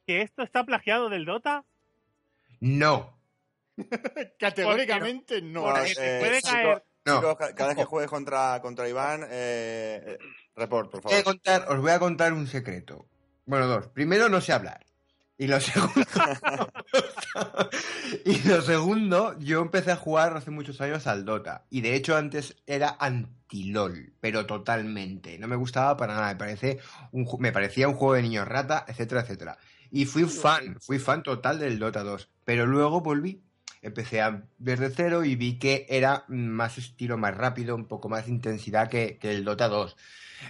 que 0.08 0.22
esto 0.22 0.42
está 0.44 0.64
plagiado 0.64 1.10
del 1.10 1.26
Dota? 1.26 1.64
No, 2.60 3.18
Categóricamente 4.40 5.42
no. 5.42 5.62
Bueno, 5.64 5.80
eh, 5.86 6.18
puede 6.20 6.42
chicos, 6.42 6.52
caer. 6.52 6.84
no. 7.06 7.16
chicos, 7.20 7.36
cada 7.56 7.68
vez 7.70 7.78
que 7.78 7.86
juegues 7.86 8.10
contra, 8.10 8.60
contra 8.62 8.88
Iván, 8.90 9.26
eh, 9.30 10.18
report, 10.56 10.92
por 10.92 11.02
Voy 11.02 11.14
a 11.14 11.18
favor. 11.18 11.24
contar, 11.34 11.66
os 11.70 11.80
voy 11.82 11.92
a 11.92 12.00
contar 12.00 12.34
un 12.34 12.48
secreto. 12.48 13.08
Bueno, 13.46 13.68
dos. 13.68 13.88
Primero, 13.88 14.30
no 14.30 14.42
sé 14.42 14.54
hablar. 14.54 14.86
Y 15.42 15.48
lo 15.48 15.60
segundo. 15.60 16.06
y 18.26 18.48
lo 18.48 18.62
segundo, 18.62 19.40
yo 19.40 19.62
empecé 19.62 19.92
a 19.92 19.96
jugar 19.96 20.38
hace 20.38 20.52
muchos 20.52 20.80
años 20.82 21.08
al 21.08 21.26
Dota. 21.26 21.66
Y 21.72 21.82
de 21.82 21.96
hecho, 21.96 22.16
antes 22.16 22.58
era 22.68 22.96
anti-LOL, 23.00 24.14
pero 24.20 24.46
totalmente. 24.46 25.40
No 25.40 25.48
me 25.48 25.56
gustaba 25.56 25.98
para 25.98 26.14
nada. 26.14 26.28
Me, 26.28 26.36
parece 26.36 26.80
un, 27.12 27.28
me 27.40 27.52
parecía 27.52 27.88
un 27.88 27.96
juego 27.96 28.14
de 28.14 28.22
niños 28.22 28.48
rata, 28.48 28.86
etcétera, 28.88 29.22
etcétera. 29.22 29.58
Y 29.90 30.06
fui 30.06 30.26
fan, 30.26 30.78
fui 30.80 31.00
fan 31.00 31.24
total 31.24 31.58
del 31.58 31.80
Dota 31.80 32.04
2. 32.04 32.30
Pero 32.46 32.68
luego 32.68 33.02
volví. 33.02 33.42
Empecé 33.82 34.22
a 34.22 34.44
ver 34.60 34.80
de 34.80 34.92
cero 34.92 35.26
y 35.26 35.36
vi 35.36 35.58
que 35.58 35.88
era 35.90 36.24
más 36.28 36.78
estilo, 36.78 37.18
más 37.18 37.36
rápido, 37.36 37.76
un 37.76 37.86
poco 37.88 38.10
más 38.10 38.28
intensidad 38.28 38.92
que, 38.92 39.18
que 39.18 39.32
el 39.32 39.44
Dota 39.44 39.70
2. 39.70 39.98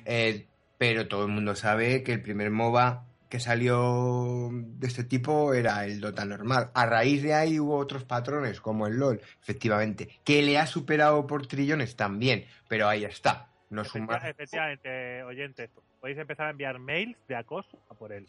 Eh, 0.03 0.47
pero 0.81 1.07
todo 1.07 1.25
el 1.25 1.31
mundo 1.31 1.55
sabe 1.55 2.01
que 2.01 2.11
el 2.11 2.23
primer 2.23 2.49
MOBA 2.49 3.05
que 3.29 3.39
salió 3.39 4.49
de 4.51 4.87
este 4.87 5.03
tipo 5.03 5.53
era 5.53 5.85
el 5.85 6.01
Dota 6.01 6.25
normal. 6.25 6.71
A 6.73 6.87
raíz 6.87 7.21
de 7.21 7.35
ahí 7.35 7.59
hubo 7.59 7.77
otros 7.77 8.03
patrones, 8.03 8.59
como 8.61 8.87
el 8.87 8.95
LOL, 8.97 9.21
efectivamente, 9.43 10.09
que 10.23 10.41
le 10.41 10.57
ha 10.57 10.65
superado 10.65 11.27
por 11.27 11.45
trillones 11.45 11.95
también, 11.95 12.45
pero 12.67 12.87
ahí 12.87 13.05
está. 13.05 13.49
No 13.69 13.85
suma... 13.85 14.17
Efectivamente, 14.27 15.21
oyentes, 15.21 15.69
podéis 16.01 16.17
empezar 16.17 16.47
a 16.47 16.49
enviar 16.49 16.79
mails 16.79 17.15
de 17.27 17.35
acoso 17.35 17.79
a 17.89 17.93
por 17.93 18.11
él. 18.11 18.25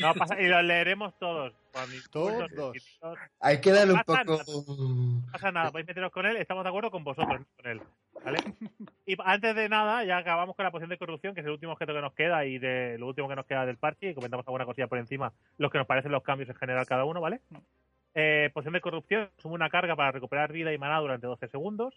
No 0.00 0.12
pasa, 0.14 0.38
y 0.40 0.48
los 0.48 0.64
leeremos 0.64 1.16
todos. 1.18 1.54
Todos. 1.72 1.94
insultos, 1.94 3.18
Hay 3.40 3.60
que 3.60 3.70
darle 3.70 3.94
un 3.94 4.00
poco... 4.00 4.42
No 4.44 5.32
pasa 5.32 5.52
nada, 5.52 5.70
podéis 5.70 5.86
meteros 5.86 6.12
con 6.12 6.26
él, 6.26 6.36
estamos 6.36 6.64
de 6.64 6.68
acuerdo 6.68 6.90
con 6.90 7.04
vosotros, 7.04 7.40
no 7.40 7.46
con 7.56 7.70
él. 7.70 7.80
¿Vale? 8.24 8.38
Y 9.06 9.16
antes 9.24 9.54
de 9.54 9.68
nada, 9.68 10.04
ya 10.04 10.18
acabamos 10.18 10.56
con 10.56 10.64
la 10.64 10.70
poción 10.70 10.90
de 10.90 10.98
corrupción, 10.98 11.34
que 11.34 11.40
es 11.40 11.46
el 11.46 11.52
último 11.52 11.72
objeto 11.72 11.94
que 11.94 12.00
nos 12.00 12.12
queda 12.12 12.44
y 12.44 12.58
de 12.58 12.98
lo 12.98 13.06
último 13.06 13.28
que 13.28 13.36
nos 13.36 13.46
queda 13.46 13.66
del 13.66 13.76
parche, 13.76 14.10
y 14.10 14.14
comentamos 14.14 14.46
alguna 14.46 14.66
cosilla 14.66 14.88
por 14.88 14.98
encima, 14.98 15.32
los 15.58 15.70
que 15.70 15.78
nos 15.78 15.86
parecen 15.86 16.12
los 16.12 16.22
cambios 16.22 16.48
en 16.48 16.56
general 16.56 16.86
cada 16.86 17.04
uno, 17.04 17.20
¿vale? 17.20 17.40
Eh, 18.14 18.50
poción 18.52 18.74
de 18.74 18.80
corrupción, 18.80 19.30
suma 19.38 19.54
una 19.54 19.70
carga 19.70 19.96
para 19.96 20.12
recuperar 20.12 20.52
vida 20.52 20.72
y 20.72 20.78
maná 20.78 20.98
durante 20.98 21.26
12 21.26 21.48
segundos. 21.48 21.94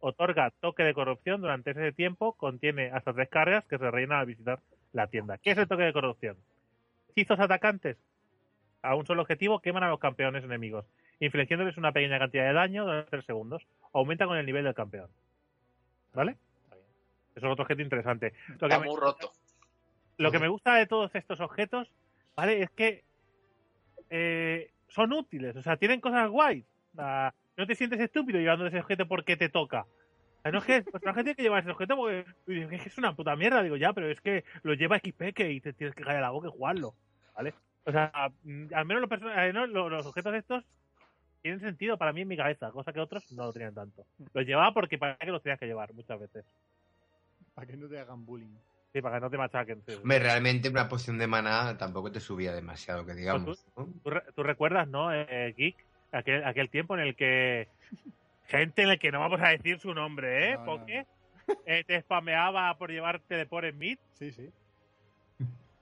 Otorga 0.00 0.50
toque 0.60 0.84
de 0.84 0.94
corrupción 0.94 1.40
durante 1.40 1.72
ese 1.72 1.92
tiempo. 1.92 2.34
Contiene 2.34 2.90
hasta 2.92 3.12
tres 3.12 3.28
cargas 3.28 3.64
que 3.66 3.78
se 3.78 3.90
rellenan 3.90 4.20
al 4.20 4.26
visitar 4.26 4.60
la 4.92 5.06
tienda. 5.08 5.38
¿Qué 5.38 5.50
es 5.50 5.58
el 5.58 5.68
toque 5.68 5.82
de 5.82 5.92
corrupción? 5.92 6.36
Hechizos 7.10 7.40
atacantes 7.40 7.96
a 8.82 8.94
un 8.94 9.06
solo 9.06 9.22
objetivo 9.22 9.60
queman 9.60 9.82
a 9.82 9.88
los 9.88 9.98
campeones 9.98 10.44
enemigos, 10.44 10.86
infligiéndoles 11.20 11.76
una 11.76 11.92
pequeña 11.92 12.18
cantidad 12.18 12.46
de 12.46 12.52
daño 12.52 12.84
durante 12.84 13.10
3 13.10 13.24
segundos. 13.24 13.66
Aumenta 13.92 14.26
con 14.26 14.36
el 14.38 14.46
nivel 14.46 14.64
del 14.64 14.74
campeón. 14.74 15.08
¿Vale? 16.14 16.36
Eso 17.34 17.46
es 17.46 17.52
otro 17.52 17.62
objeto 17.64 17.82
interesante. 17.82 18.32
Lo 18.48 18.58
que, 18.58 18.66
Está 18.66 18.80
me, 18.80 18.86
muy 18.86 18.96
roto. 18.96 19.32
lo 20.16 20.30
que 20.30 20.38
me 20.38 20.48
gusta 20.48 20.74
de 20.74 20.86
todos 20.86 21.14
estos 21.14 21.40
objetos, 21.40 21.90
¿vale? 22.36 22.62
Es 22.62 22.70
que 22.70 23.04
eh, 24.10 24.70
son 24.88 25.12
útiles, 25.12 25.54
o 25.56 25.62
sea, 25.62 25.76
tienen 25.76 26.00
cosas 26.00 26.28
guays. 26.30 26.64
O 26.92 26.96
sea, 26.96 27.34
no 27.58 27.66
te 27.66 27.74
sientes 27.74 28.00
estúpido 28.00 28.38
llevando 28.38 28.66
ese 28.66 28.78
objeto 28.78 29.06
porque 29.06 29.36
te 29.36 29.48
toca. 29.48 29.82
O 29.82 30.42
sea, 30.42 30.52
no 30.52 30.58
es 30.58 30.64
que 30.64 30.76
el 30.76 30.84
personaje 30.84 31.24
tiene 31.24 31.34
que 31.34 31.42
llevar 31.42 31.60
ese 31.60 31.72
objeto 31.72 31.96
porque 31.96 32.24
es 32.46 32.68
que 32.68 32.88
es 32.88 32.98
una 32.98 33.14
puta 33.16 33.34
mierda, 33.34 33.62
digo 33.62 33.76
ya, 33.76 33.92
pero 33.92 34.08
es 34.08 34.20
que 34.20 34.44
lo 34.62 34.74
lleva 34.74 34.98
XP 34.98 35.40
y 35.40 35.60
te 35.60 35.72
tienes 35.72 35.94
que 35.96 36.04
caer 36.04 36.18
a 36.18 36.22
la 36.22 36.30
boca 36.30 36.46
y 36.46 36.52
jugarlo, 36.52 36.94
¿vale? 37.34 37.52
O 37.84 37.90
sea, 37.90 38.30
mm, 38.44 38.66
al 38.72 38.86
menos 38.86 39.02
los, 39.02 39.20
eh, 39.36 39.52
no, 39.52 39.66
los, 39.66 39.90
los 39.90 40.06
objetos 40.06 40.34
estos 40.34 40.64
tienen 41.42 41.60
sentido 41.60 41.98
para 41.98 42.12
mí 42.12 42.20
en 42.20 42.28
mi 42.28 42.36
cabeza, 42.36 42.70
cosa 42.70 42.92
que 42.92 43.00
otros 43.00 43.30
no 43.32 43.46
lo 43.46 43.52
tenían 43.52 43.74
tanto. 43.74 44.06
Los 44.32 44.46
llevaba 44.46 44.72
porque 44.72 44.96
para 44.96 45.16
que 45.16 45.32
los 45.32 45.42
tenías 45.42 45.58
que 45.58 45.66
llevar 45.66 45.92
muchas 45.94 46.20
veces. 46.20 46.44
Para 47.54 47.66
que 47.66 47.76
no 47.76 47.88
te 47.88 47.98
hagan 47.98 48.24
bullying. 48.24 48.56
Sí, 48.92 49.02
para 49.02 49.16
que 49.16 49.20
no 49.20 49.30
te 49.30 49.36
machaquen. 49.36 49.82
sí. 49.84 49.94
Hombre, 49.94 50.20
realmente 50.20 50.68
una 50.68 50.88
poción 50.88 51.18
de 51.18 51.26
maná 51.26 51.76
tampoco 51.76 52.12
te 52.12 52.20
subía 52.20 52.52
demasiado, 52.52 53.04
que 53.04 53.14
digamos. 53.14 53.44
Pues 53.44 53.66
¿no? 53.76 53.92
¿Tú, 54.04 54.32
tú 54.34 54.42
recuerdas, 54.44 54.86
no, 54.86 55.12
eh, 55.12 55.54
Geek? 55.56 55.87
Aquel, 56.12 56.44
aquel 56.44 56.70
tiempo 56.70 56.94
en 56.94 57.00
el 57.00 57.14
que 57.14 57.68
gente 58.46 58.82
en 58.82 58.90
el 58.90 58.98
que 58.98 59.12
no 59.12 59.20
vamos 59.20 59.40
a 59.40 59.48
decir 59.48 59.78
su 59.78 59.94
nombre, 59.94 60.50
¿eh? 60.50 60.54
No, 60.54 60.60
no, 60.60 60.64
Poke, 60.78 61.06
eh, 61.66 61.84
te 61.84 62.00
spameaba 62.00 62.76
por 62.78 62.90
llevarte 62.90 63.34
de 63.36 63.46
por 63.46 63.70
Smith. 63.70 64.00
Sí, 64.14 64.32
sí. 64.32 64.50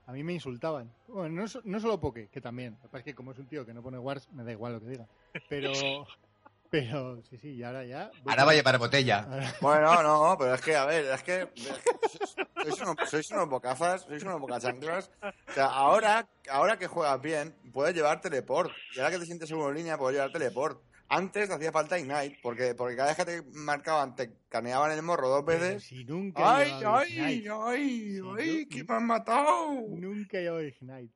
A 0.05 0.13
mí 0.13 0.23
me 0.23 0.33
insultaban. 0.33 0.89
Bueno, 1.07 1.43
no, 1.43 1.61
no 1.65 1.79
solo 1.79 1.99
Poke, 1.99 2.29
que 2.29 2.39
también. 2.39 2.73
Lo 2.73 2.81
que 2.83 2.87
pasa 2.87 2.97
es 2.99 3.03
que 3.05 3.15
como 3.15 3.31
es 3.31 3.39
un 3.39 3.47
tío 3.47 3.65
que 3.65 3.73
no 3.73 3.81
pone 3.81 3.97
Wars, 3.97 4.29
me 4.31 4.43
da 4.43 4.51
igual 4.51 4.73
lo 4.73 4.79
que 4.79 4.87
diga. 4.87 5.07
Pero, 5.49 5.71
pero 6.69 7.21
sí, 7.23 7.37
sí, 7.37 7.49
y 7.55 7.63
ahora 7.63 7.83
ya... 7.85 8.09
voy 8.23 8.31
Ahora 8.31 8.45
va 8.45 8.51
a 8.51 8.55
llevar 8.55 8.77
botella. 8.79 9.19
ahora- 9.29 9.55
Bueno, 9.61 10.03
no, 10.03 10.35
pero 10.37 10.53
es 10.55 10.61
que, 10.61 10.75
a 10.75 10.85
ver, 10.85 11.05
es 11.05 11.23
que. 11.23 11.47
sois, 12.63 12.81
unos, 12.81 12.95
sois 13.09 13.31
unos 13.31 13.49
bocazas, 13.49 14.01
sois 14.03 14.23
unos 14.23 14.39
bocachanclas. 14.39 15.11
O 15.49 15.53
sea, 15.53 15.65
ahora, 15.67 16.27
ahora 16.49 16.77
que 16.77 16.87
juegas 16.87 17.21
bien, 17.21 17.55
puedes 17.73 17.95
llevar 17.95 18.21
teleport. 18.21 18.71
Y 18.95 18.99
ahora 18.99 19.11
que 19.11 19.19
te 19.19 19.25
sientes 19.25 19.49
seguro 19.49 19.69
en 19.69 19.77
línea, 19.77 19.97
puedes 19.97 20.15
llevar 20.15 20.31
teleport. 20.31 20.81
Antes 21.09 21.47
te 21.47 21.55
hacía 21.55 21.71
falta 21.71 21.97
Ignite, 21.97 22.37
porque, 22.43 22.75
porque 22.75 22.97
cada 22.97 23.07
vez 23.07 23.15
que 23.17 23.23
te 23.23 23.41
marcaban, 23.53 24.13
te 24.13 24.29
caneaban 24.49 24.91
el 24.91 25.01
morro 25.03 25.29
dos 25.29 25.43
pero 25.45 25.59
veces. 25.61 25.83
Si 25.85 26.03
nunca 26.03 26.61
he 26.61 26.65
¡Ay, 26.65 26.81
ay, 26.85 27.19
ay, 27.25 27.47
ay! 27.49 28.15
yo- 28.17 28.35
¡Que 28.69 28.83
me 28.83 28.93
han 28.95 29.05
matado! 29.07 29.71
Nunca 29.87 30.37
he 30.37 30.41
llevado 30.41 30.63
Ignite. 30.63 31.13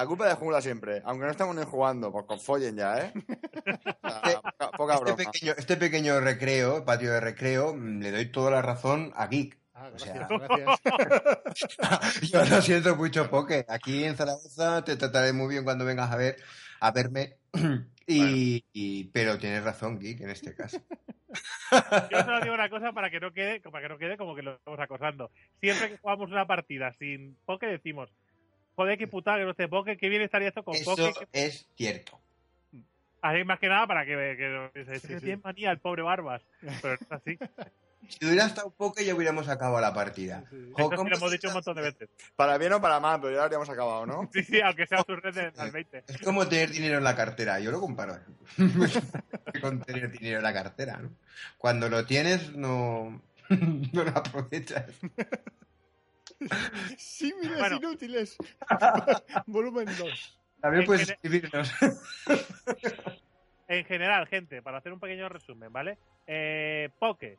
La 0.00 0.06
culpa 0.06 0.26
de 0.26 0.34
jungla 0.34 0.62
siempre, 0.62 1.02
aunque 1.04 1.26
no 1.26 1.30
estamos 1.30 1.54
ni 1.54 1.62
jugando, 1.62 2.10
pues 2.10 2.24
con 2.24 2.40
follen 2.40 2.74
ya, 2.74 2.98
¿eh? 3.00 3.12
Sea, 4.24 4.40
poca, 4.40 4.70
poca 4.70 4.94
Este 4.94 5.04
broma. 5.04 5.16
pequeño, 5.16 5.52
este 5.58 5.76
pequeño 5.76 6.20
recreo, 6.20 6.86
patio 6.86 7.12
de 7.12 7.20
recreo, 7.20 7.74
mm, 7.74 8.00
le 8.00 8.10
doy 8.10 8.32
toda 8.32 8.50
la 8.50 8.62
razón 8.62 9.12
a 9.14 9.26
Geek. 9.26 9.58
Ah, 9.74 9.90
O 9.94 9.98
sea- 9.98 10.26
gracias. 10.26 10.80
Yo 12.32 12.44
lo 12.46 12.62
siento 12.62 12.96
mucho, 12.96 13.28
Poke. 13.28 13.66
Aquí 13.68 14.04
en 14.04 14.16
Zaragoza 14.16 14.82
te 14.84 14.96
trataré 14.96 15.34
muy 15.34 15.48
bien 15.48 15.64
cuando 15.64 15.84
vengas 15.84 16.10
a 16.10 16.16
ver 16.16 16.36
a 16.80 16.90
verme. 16.92 17.36
Y, 18.06 18.64
y- 18.72 19.04
pero 19.12 19.38
tienes 19.38 19.62
razón, 19.62 20.00
Geek, 20.00 20.22
en 20.22 20.30
este 20.30 20.52
caso. 20.52 20.80
Yo 22.10 22.18
solo 22.24 22.40
digo 22.40 22.54
una 22.54 22.68
cosa 22.68 22.90
para 22.92 23.08
que 23.08 23.20
no 23.20 23.32
quede, 23.32 23.60
para 23.60 23.82
que 23.82 23.88
no 23.88 23.98
quede 23.98 24.16
como 24.16 24.34
que 24.34 24.42
lo 24.42 24.54
estamos 24.56 24.80
acosando. 24.80 25.30
Siempre 25.60 25.90
que 25.90 25.98
jugamos 25.98 26.28
una 26.28 26.44
partida 26.44 26.92
sin 26.98 27.36
Poke 27.46 27.66
decimos, 27.66 28.10
joder, 28.80 28.96
qué 28.98 29.06
putada 29.06 29.36
que 29.38 29.44
no 29.44 29.50
esté 29.50 29.68
Poke, 29.68 29.96
qué 29.98 30.08
bien 30.08 30.22
estaría 30.22 30.48
esto 30.48 30.62
con 30.64 30.74
Eso 30.74 30.96
Poke. 30.96 31.12
que- 31.30 31.46
es 31.46 31.66
cierto. 31.76 32.18
Así 33.22 33.44
más 33.44 33.58
que 33.58 33.68
nada 33.68 33.86
para 33.86 34.06
que, 34.06 34.12
que, 34.14 34.70
que 34.72 34.84
se 34.86 35.00
Sí, 35.00 35.08
sí. 35.14 35.20
tiene 35.20 35.36
manía 35.44 35.70
el 35.70 35.78
pobre 35.78 36.00
Barbas. 36.02 36.40
Pero 36.60 36.78
no 36.82 36.94
es 36.94 37.12
así. 37.12 37.38
Si 38.08 38.24
hubiera 38.26 38.46
estado 38.46 38.70
Poke 38.70 39.04
ya 39.04 39.14
hubiéramos 39.14 39.46
acabado 39.50 39.78
la 39.78 39.92
partida. 39.92 40.42
Sí, 40.48 40.56
sí. 40.58 40.66
Sí 40.68 40.72
¿cómo 40.72 40.94
lo 41.10 41.16
hemos 41.16 41.28
se 41.30 41.36
dicho 41.36 41.48
un 41.48 41.54
montón 41.54 41.76
de 41.76 41.82
veces. 41.82 42.08
Para 42.34 42.56
bien 42.56 42.72
o 42.72 42.80
para 42.80 42.98
mal, 42.98 43.20
pero 43.20 43.32
ya 43.32 43.36
lo 43.36 43.42
habríamos 43.44 43.68
acabado, 43.68 44.06
¿no? 44.06 44.30
Sí, 44.32 44.42
sí, 44.42 44.60
aunque 44.62 44.86
sea 44.86 45.04
su 45.06 45.14
red 45.16 45.34
de- 45.34 45.52
al 45.60 45.70
20. 45.70 46.04
Es 46.08 46.18
como 46.22 46.48
tener 46.48 46.70
dinero 46.70 46.96
en 46.96 47.04
la 47.04 47.14
cartera. 47.14 47.60
Yo 47.60 47.70
lo 47.70 47.78
comparo 47.78 48.18
con 49.60 49.82
tener 49.82 50.10
dinero 50.10 50.38
en 50.38 50.42
la 50.44 50.54
cartera. 50.54 50.96
¿no? 50.96 51.10
Cuando 51.58 51.90
lo 51.90 52.06
tienes, 52.06 52.54
no, 52.56 53.20
no 53.50 54.02
lo 54.04 54.10
aprovechas. 54.10 54.86
Símiles 56.96 57.58
Bueno. 57.58 57.76
inútiles. 57.76 58.36
Volumen 59.46 59.86
2. 59.98 60.40
También 60.60 60.82
En 60.82 60.86
puedes 60.86 61.10
escribirnos. 61.10 61.72
En 63.68 63.84
general, 63.84 64.26
gente, 64.26 64.62
para 64.62 64.78
hacer 64.78 64.92
un 64.92 65.00
pequeño 65.00 65.28
resumen, 65.28 65.72
¿vale? 65.72 65.96
Eh, 66.26 66.88
Poke. 66.98 67.38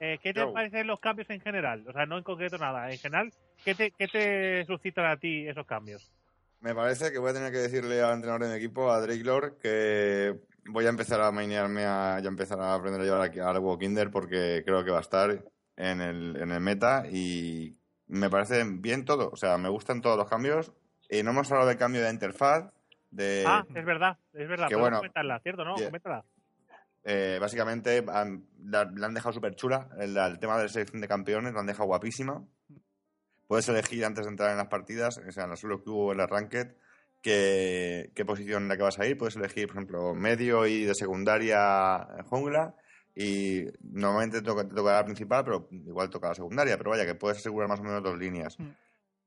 Eh, 0.00 0.18
¿Qué 0.22 0.32
te 0.32 0.46
parecen 0.46 0.86
los 0.86 1.00
cambios 1.00 1.28
en 1.30 1.40
general? 1.40 1.84
O 1.88 1.92
sea, 1.92 2.06
no 2.06 2.16
en 2.16 2.24
concreto 2.24 2.56
nada. 2.56 2.90
En 2.90 2.98
general, 2.98 3.32
¿qué 3.64 3.74
te, 3.74 3.90
qué 3.90 4.06
te 4.06 4.64
suscitan 4.64 5.06
a 5.06 5.16
ti 5.16 5.46
esos 5.46 5.66
cambios? 5.66 6.10
Me 6.60 6.74
parece 6.74 7.12
que 7.12 7.18
voy 7.18 7.30
a 7.30 7.34
tener 7.34 7.52
que 7.52 7.58
decirle 7.58 8.00
al 8.00 8.14
entrenador 8.14 8.44
de 8.44 8.50
mi 8.50 8.56
equipo, 8.56 8.90
a 8.90 9.00
Drake 9.00 9.24
Lord, 9.24 9.58
que 9.58 10.34
voy 10.66 10.86
a 10.86 10.88
empezar 10.88 11.20
a 11.20 11.30
mainearme, 11.32 11.84
a, 11.84 12.18
ya 12.20 12.28
empezar 12.28 12.60
a 12.60 12.74
aprender 12.74 13.00
a 13.00 13.04
llevar 13.04 13.22
aquí 13.22 13.40
al 13.40 13.60
Kinder 13.78 14.10
porque 14.10 14.62
creo 14.64 14.84
que 14.84 14.90
va 14.90 14.98
a 14.98 15.02
estar 15.02 15.44
en 15.78 16.00
el, 16.02 16.36
en 16.36 16.50
el 16.50 16.60
meta 16.60 17.04
y 17.10 17.74
me 18.08 18.28
parece 18.28 18.64
bien 18.64 19.04
todo. 19.04 19.30
O 19.30 19.36
sea, 19.36 19.56
me 19.56 19.68
gustan 19.70 20.00
todos 20.02 20.18
los 20.18 20.28
cambios. 20.28 20.72
Y 21.08 21.22
no 21.22 21.30
hemos 21.30 21.50
hablado 21.50 21.68
del 21.68 21.78
cambio 21.78 22.02
de 22.02 22.10
interfaz, 22.10 22.70
de... 23.10 23.44
Ah, 23.46 23.64
es 23.74 23.84
verdad, 23.86 24.18
es 24.34 24.46
verdad. 24.46 24.68
que 24.68 24.76
bueno, 24.76 24.98
comentarla, 24.98 25.40
¿cierto? 25.40 25.64
¿No? 25.64 25.76
yeah. 25.76 25.90
Eh, 27.04 27.38
básicamente 27.40 28.04
han- 28.12 28.44
la, 28.64 28.84
la 28.94 29.06
han 29.06 29.14
dejado 29.14 29.32
súper 29.32 29.54
chula. 29.54 29.88
El, 29.98 30.14
el 30.16 30.38
tema 30.38 30.56
de 30.58 30.64
la 30.64 30.68
selección 30.68 31.00
de 31.00 31.08
campeones 31.08 31.54
la 31.54 31.60
han 31.60 31.66
dejado 31.66 31.86
guapísima. 31.86 32.44
Puedes 33.46 33.66
elegir 33.70 34.04
antes 34.04 34.26
de 34.26 34.30
entrar 34.30 34.50
en 34.50 34.58
las 34.58 34.66
partidas, 34.68 35.16
o 35.16 35.32
sea, 35.32 35.44
en 35.44 35.50
la 35.50 35.56
solo 35.56 35.82
queue 35.82 35.94
o 35.94 36.12
en 36.12 36.18
la 36.18 36.26
ranked, 36.26 36.74
qué, 37.22 38.10
qué 38.14 38.24
posición 38.26 38.64
en 38.64 38.68
la 38.68 38.76
que 38.76 38.82
vas 38.82 38.98
a 38.98 39.06
ir. 39.06 39.16
Puedes 39.16 39.36
elegir, 39.36 39.68
por 39.68 39.76
ejemplo, 39.76 40.14
medio 40.14 40.66
y 40.66 40.84
de 40.84 40.94
secundaria 40.94 41.96
eh, 42.18 42.22
jungla. 42.24 42.74
Y 43.20 43.64
normalmente 43.82 44.38
te 44.38 44.44
toca, 44.44 44.62
te 44.62 44.72
toca 44.76 44.92
la 44.92 45.04
principal, 45.04 45.44
pero 45.44 45.68
igual 45.72 46.08
toca 46.08 46.28
la 46.28 46.34
secundaria. 46.36 46.78
Pero 46.78 46.90
vaya, 46.90 47.04
que 47.04 47.16
puedes 47.16 47.38
asegurar 47.38 47.68
más 47.68 47.80
o 47.80 47.82
menos 47.82 48.00
dos 48.00 48.16
líneas. 48.16 48.56
Mm. 48.60 48.68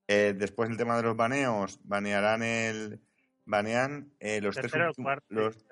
Eh, 0.08 0.34
después 0.38 0.70
el 0.70 0.78
tema 0.78 0.96
de 0.96 1.04
los 1.04 1.18
baneos, 1.18 1.78
banearán 1.84 2.42
el. 2.42 3.02
Banean 3.44 4.14
eh, 4.22 4.40
los, 4.40 4.56
tres 4.56 4.72
últimos- 4.74 5.18
los, 5.28 5.66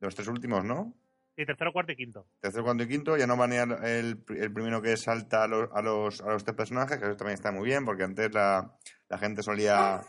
los 0.00 0.14
tres 0.14 0.28
últimos, 0.28 0.62
¿no? 0.62 0.94
Sí, 1.36 1.46
tercero, 1.46 1.72
cuarto 1.72 1.92
y 1.92 1.96
quinto. 1.96 2.26
Tercero, 2.40 2.64
cuarto 2.64 2.82
y 2.82 2.88
quinto, 2.88 3.16
ya 3.16 3.26
no 3.26 3.36
banear 3.36 3.80
el, 3.86 4.22
el 4.28 4.52
primero 4.52 4.82
que 4.82 4.96
salta 4.98 5.44
a 5.44 5.48
los, 5.48 5.70
a 5.72 5.80
los, 5.80 6.20
a 6.20 6.26
los 6.32 6.44
tres 6.44 6.56
personajes, 6.56 6.98
que 6.98 7.06
eso 7.06 7.16
también 7.16 7.34
está 7.34 7.50
muy 7.50 7.64
bien, 7.64 7.84
porque 7.86 8.04
antes 8.04 8.30
la, 8.34 8.76
la 9.08 9.18
gente 9.18 9.42
solía. 9.42 10.02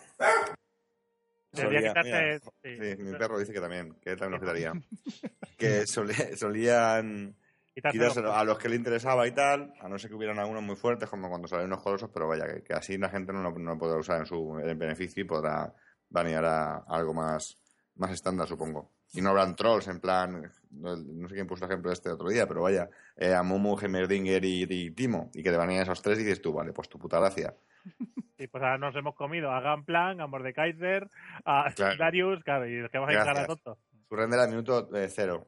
Solía- 1.54 1.80
quitarse. 1.88 2.04
mira, 2.04 2.40
sí, 2.40 2.96
sí, 2.98 3.04
mi 3.04 3.18
perro 3.18 3.40
dice 3.40 3.54
que 3.54 3.62
también, 3.62 3.94
que 4.02 4.10
él 4.12 4.20
también 4.20 4.42
lo 4.42 4.46
quitaría. 4.46 4.74
que 5.58 5.88
solía- 5.88 6.36
solían 6.36 7.36
quitárselo 7.82 8.28
los- 8.28 8.36
a 8.38 8.44
los 8.44 8.58
que 8.58 8.70
le 8.70 8.76
interesaba 8.76 9.28
y 9.28 9.32
tal, 9.32 9.74
a 9.82 9.88
no 9.90 9.98
ser 9.98 10.10
que 10.10 10.16
hubieran 10.16 10.40
algunos 10.40 10.64
muy 10.64 10.76
fuertes, 10.76 11.10
como 11.10 11.30
cuando 11.30 11.48
salen 11.48 11.68
unos 11.68 11.82
colosos, 11.84 12.10
pero 12.14 12.28
vaya, 12.28 12.46
que, 12.48 12.64
que 12.64 12.74
así 12.74 12.98
la 12.98 13.10
gente 13.10 13.34
no 13.34 13.42
lo, 13.42 13.52
no 13.58 13.78
podrá 13.78 13.98
usar 13.98 14.20
en 14.20 14.26
su 14.26 14.58
en 14.60 14.78
beneficio 14.80 15.22
y 15.24 15.28
podrá 15.28 15.74
banear 16.10 16.46
a, 16.46 16.76
a 16.78 16.84
algo 16.88 17.14
más, 17.14 17.60
más 17.96 18.12
estándar, 18.12 18.48
supongo. 18.48 18.92
Y 19.14 19.22
no 19.22 19.30
habrán 19.30 19.56
trolls, 19.56 19.88
en 19.88 20.00
plan, 20.00 20.42
no, 20.72 20.96
no 20.98 21.28
sé 21.30 21.36
quién 21.36 21.48
puso 21.48 21.64
el 21.66 21.72
ejemplo 21.72 21.92
este 21.92 22.10
otro 22.10 22.28
día, 22.30 22.48
pero 22.48 22.62
vaya, 22.62 22.90
eh, 23.16 23.34
a 23.34 23.44
Mumu, 23.44 23.78
Heimerdinger 23.80 24.44
y, 24.44 24.66
y 24.70 24.92
Timo, 24.92 25.30
y 25.34 25.42
que 25.44 25.52
te 25.52 25.58
baneen 25.58 25.82
esos 25.82 26.02
tres 26.02 26.20
y 26.20 26.24
dices 26.24 26.42
tú, 26.42 26.52
vale, 26.54 26.74
pues 26.74 26.90
tu 26.90 26.98
puta 27.00 27.20
gracia. 27.20 27.54
Sí, 28.38 28.48
pues 28.48 28.62
ahora 28.62 28.78
nos 28.78 28.94
hemos 28.98 29.16
comido 29.16 29.50
a 29.50 29.62
Gunplan, 29.62 30.20
a 30.20 30.28
Mordekaiser, 30.28 31.10
a 31.46 31.72
Claro. 31.74 31.96
Darius, 31.98 32.44
claro, 32.44 32.68
y 32.68 32.82
los 32.82 32.92
que 32.92 32.98
vamos 32.98 33.16
a 33.16 33.18
llegar 33.18 33.38
a 33.38 33.46
tonto. 33.48 33.78
Su 34.10 34.16
render 34.18 34.40
al 34.42 34.50
minuto 34.50 34.94
eh, 34.94 35.08
cero. 35.10 35.48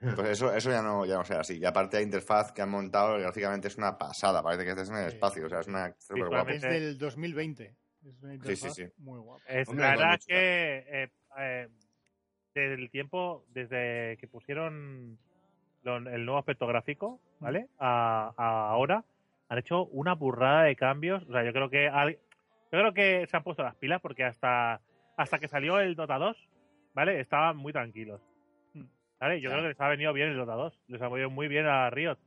Pues 0.00 0.28
eso, 0.30 0.52
eso 0.54 0.70
ya 0.70 0.80
no, 0.82 1.04
ya 1.06 1.16
no 1.16 1.24
sea 1.24 1.40
así. 1.40 1.58
Y 1.58 1.64
aparte 1.64 1.96
la 1.96 2.02
interfaz 2.02 2.52
que 2.52 2.62
han 2.62 2.70
montado, 2.70 3.18
gráficamente 3.18 3.68
es 3.68 3.76
una 3.76 3.98
pasada. 3.98 4.42
Parece 4.42 4.64
que 4.64 4.70
estés 4.70 4.90
en 4.90 4.96
el 4.96 5.10
Sí. 5.10 5.16
espacio. 5.16 5.46
O 5.46 5.48
sea, 5.48 5.60
es 5.60 5.66
una 5.66 5.92
súper 5.98 6.28
guapo. 6.28 6.50
Es 6.50 6.62
del 6.62 6.96
2020. 6.98 7.74
Es 8.06 8.22
una 8.22 8.34
interfaz 8.34 8.74
sí. 8.74 8.84
muy 8.98 9.18
guapa. 9.20 9.42
Es, 9.48 9.68
Hombre, 9.68 9.84
la 9.84 9.90
verdad 9.90 10.14
es 10.14 10.26
que 10.26 10.76
eh, 10.86 11.10
eh, 11.38 11.68
desde 12.54 12.74
el 12.74 12.90
tiempo, 12.90 13.44
desde 13.48 14.16
que 14.18 14.28
pusieron 14.28 15.18
lo- 15.82 15.96
el 15.96 16.24
nuevo 16.24 16.38
aspecto 16.38 16.66
gráfico, 16.66 17.20
¿vale? 17.40 17.68
A, 17.78 18.32
a 18.36 18.70
ahora, 18.70 19.04
han 19.48 19.58
hecho 19.58 19.84
una 19.86 20.14
burrada 20.14 20.62
de 20.64 20.76
cambios. 20.76 21.24
O 21.28 21.32
sea, 21.32 21.42
yo 21.44 21.52
creo 21.52 21.70
que 21.70 21.88
al- 21.88 22.12
yo 22.70 22.78
creo 22.78 22.94
que 22.94 23.26
se 23.26 23.36
han 23.36 23.42
puesto 23.42 23.62
las 23.62 23.74
pilas 23.76 24.00
porque 24.00 24.24
hasta 24.24 24.80
hasta 25.16 25.38
que 25.40 25.48
salió 25.48 25.80
el 25.80 25.96
Dota 25.96 26.16
2, 26.18 26.36
¿vale? 26.94 27.18
Estaban 27.20 27.56
muy 27.56 27.72
tranquilos. 27.72 28.20
¿Vale? 29.20 29.40
Yo 29.40 29.48
Claro. 29.48 29.62
creo 29.62 29.62
que 29.64 29.68
les 29.74 29.80
ha 29.80 29.88
venido 29.88 30.12
bien 30.12 30.28
el 30.28 30.36
Dota 30.36 30.54
2. 30.54 30.78
Les 30.88 31.02
ha 31.02 31.08
venido 31.08 31.30
muy 31.30 31.48
bien 31.48 31.66
a 31.66 31.90
Riot 31.90 32.18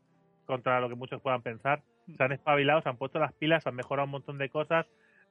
contra 0.45 0.79
lo 0.81 0.89
que 0.89 0.95
muchos 0.95 1.21
puedan 1.21 1.41
pensar. 1.41 1.81
Mm. 2.07 2.15
Se 2.17 2.23
han 2.23 2.31
espabilado, 2.33 2.81
se 2.81 2.89
han 2.89 2.97
puesto 2.97 3.19
las 3.19 3.33
pilas, 3.33 3.65
han 3.67 3.75
mejorado 3.75 4.05
un 4.05 4.11
montón 4.11 4.37
de 4.37 4.49
cosas 4.49 4.85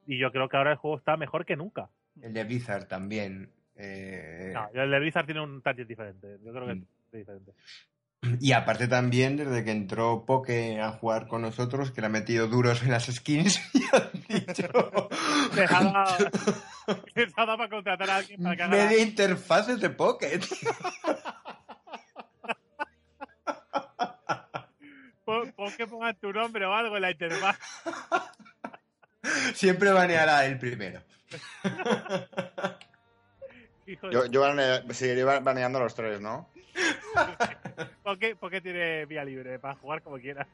y 0.06 0.18
yo 0.18 0.30
creo 0.32 0.48
que 0.48 0.56
ahora 0.56 0.72
el 0.72 0.78
juego 0.78 0.96
está 0.98 1.16
mejor 1.16 1.44
que 1.44 1.56
nunca. 1.56 1.88
El 2.22 2.32
de 2.32 2.44
Blizzard 2.44 2.86
también. 2.86 3.50
eh, 3.76 4.52
No, 4.54 4.68
el 4.74 4.90
de 4.90 4.98
Blizzard 5.00 5.24
tiene 5.26 5.40
un 5.42 5.62
target 5.62 5.86
diferente. 5.86 6.38
Yo 6.44 6.52
creo 6.52 6.66
que 6.66 6.74
Mm. 6.74 6.82
es 7.12 7.18
diferente. 7.18 7.52
Y 8.38 8.52
aparte 8.52 8.86
también, 8.86 9.38
desde 9.38 9.64
que 9.64 9.70
entró 9.70 10.26
Poke 10.26 10.78
a 10.78 10.90
jugar 10.92 11.26
con 11.26 11.40
nosotros, 11.40 11.90
que 11.90 12.02
le 12.02 12.08
ha 12.08 12.10
metido 12.10 12.48
duros 12.48 12.82
en 12.82 12.90
las 12.90 13.06
skins, 13.06 13.58
y 13.74 13.82
han 13.94 14.10
dicho... 14.28 14.68
Les 15.56 15.72
ha 15.72 15.82
dado, 15.82 16.16
les 17.16 17.32
ha 17.38 17.46
dado 17.46 17.56
para 17.56 17.68
contratar 17.70 18.10
a 18.10 18.16
alguien 18.16 18.42
para 18.42 18.56
que 18.56 18.62
haga 18.62 18.76
Media 18.76 19.02
interfaces 19.02 19.80
de 19.80 19.88
Poke, 19.90 20.38
tío. 20.38 20.70
Que 25.76 25.86
pongan 25.86 26.16
tu 26.16 26.32
nombre 26.32 26.64
o 26.66 26.72
algo 26.72 26.96
en 26.96 27.02
la 27.02 27.10
interfaz. 27.10 27.58
Siempre 29.54 29.90
baneará 29.90 30.46
el 30.46 30.58
primero. 30.58 31.02
Yo, 34.12 34.26
yo 34.26 34.40
bane- 34.42 34.82
seguiré 34.94 35.24
ba- 35.24 35.40
baneando 35.40 35.78
a 35.78 35.82
los 35.82 35.94
tres, 35.96 36.20
¿no? 36.20 36.48
¿Por, 38.04 38.18
qué, 38.20 38.36
por 38.36 38.48
qué 38.50 38.60
tiene 38.60 39.04
vía 39.06 39.24
libre? 39.24 39.58
Para 39.58 39.74
jugar 39.74 40.00
como 40.02 40.16
quiera. 40.18 40.46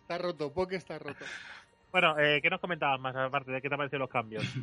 Está 0.00 0.16
roto, 0.16 0.50
Poke 0.54 0.76
está 0.76 0.98
roto. 0.98 1.24
Bueno, 1.90 2.18
eh, 2.18 2.40
¿qué 2.42 2.48
nos 2.48 2.60
comentabas 2.60 2.98
más 2.98 3.14
aparte 3.14 3.50
de 3.52 3.60
qué 3.60 3.68
te 3.68 3.74
han 3.74 3.78
parecido 3.78 3.98
los 3.98 4.08
cambios? 4.10 4.44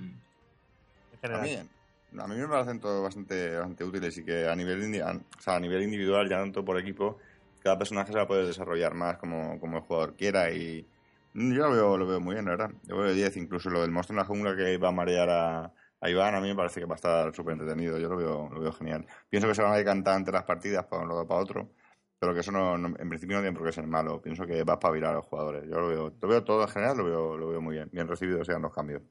En 1.12 1.18
A 1.18 1.22
general. 1.22 1.68
mí, 2.14 2.20
a 2.20 2.28
mí 2.28 2.36
me 2.36 2.48
parecen 2.48 2.80
todos 2.80 3.04
bastante, 3.04 3.56
bastante 3.58 3.84
útiles 3.84 4.18
y 4.18 4.26
que 4.26 4.48
a 4.48 4.56
nivel, 4.56 4.82
o 5.04 5.42
sea, 5.42 5.56
a 5.58 5.60
nivel 5.60 5.84
individual, 5.84 6.28
ya 6.28 6.38
no 6.38 6.44
tanto 6.46 6.66
por 6.66 6.80
equipo, 6.80 7.20
cada 7.62 7.78
personaje 7.78 8.12
se 8.12 8.18
va 8.18 8.24
a 8.24 8.28
poder 8.28 8.46
desarrollar 8.46 8.94
más 8.94 9.18
como, 9.18 9.60
como 9.60 9.78
el 9.78 9.84
jugador 9.84 10.16
quiera 10.16 10.52
y 10.52 10.88
yo 11.34 11.68
lo 11.68 11.72
veo, 11.72 11.98
lo 11.98 12.08
veo 12.08 12.20
muy 12.20 12.36
bien, 12.36 12.46
la 12.46 12.52
verdad. 12.52 12.72
Yo 12.84 12.98
veo 12.98 13.14
10, 13.14 13.38
incluso 13.38 13.70
lo 13.70 13.82
del 13.82 13.92
monstruo 13.92 14.16
en 14.16 14.18
la 14.18 14.26
jungla 14.26 14.56
que 14.56 14.78
va 14.78 14.90
a 14.90 14.92
marear 14.92 15.30
a, 15.30 15.74
a 16.02 16.10
Iván, 16.10 16.36
a 16.36 16.42
mí 16.42 16.48
me 16.48 16.56
parece 16.56 16.80
que 16.80 16.86
va 16.86 16.96
a 16.96 16.96
estar 16.96 17.36
súper 17.36 17.54
entretenido, 17.54 17.98
yo 18.00 18.10
lo 18.10 18.18
veo, 18.18 18.50
lo 18.50 18.60
veo 18.60 18.72
genial. 18.74 19.06
Pienso 19.30 19.48
que 19.48 19.56
se 19.56 19.62
van 19.62 19.74
a 19.74 19.78
decantar 19.78 20.18
entre 20.18 20.34
las 20.34 20.44
partidas 20.44 20.86
para 20.86 21.04
un 21.04 21.10
lado 21.10 21.28
para 21.28 21.42
otro, 21.42 21.70
pero 22.18 22.34
que 22.34 22.40
eso 22.40 22.52
no, 22.52 22.76
en 22.76 23.10
principio 23.10 23.36
no 23.38 23.44
tiene 23.44 23.58
por 23.58 23.66
qué 23.66 23.72
ser 23.72 23.88
malo, 23.88 24.22
pienso 24.22 24.46
que 24.46 24.64
va 24.64 24.74
a 24.74 24.76
espabilar 24.76 25.12
a 25.12 25.18
los 25.18 25.26
jugadores. 25.26 25.64
Yo 25.66 25.80
lo 25.80 25.88
veo, 25.88 26.14
lo 26.20 26.28
veo 26.28 26.44
todo 26.44 26.64
en 26.64 26.70
general, 26.70 26.98
lo 26.98 27.06
veo, 27.06 27.38
lo 27.38 27.48
veo 27.50 27.62
muy 27.62 27.76
bien, 27.76 27.90
bien 27.92 28.08
recibidos 28.08 28.48
sean 28.48 28.62
los 28.62 28.74
cambios. 28.74 29.02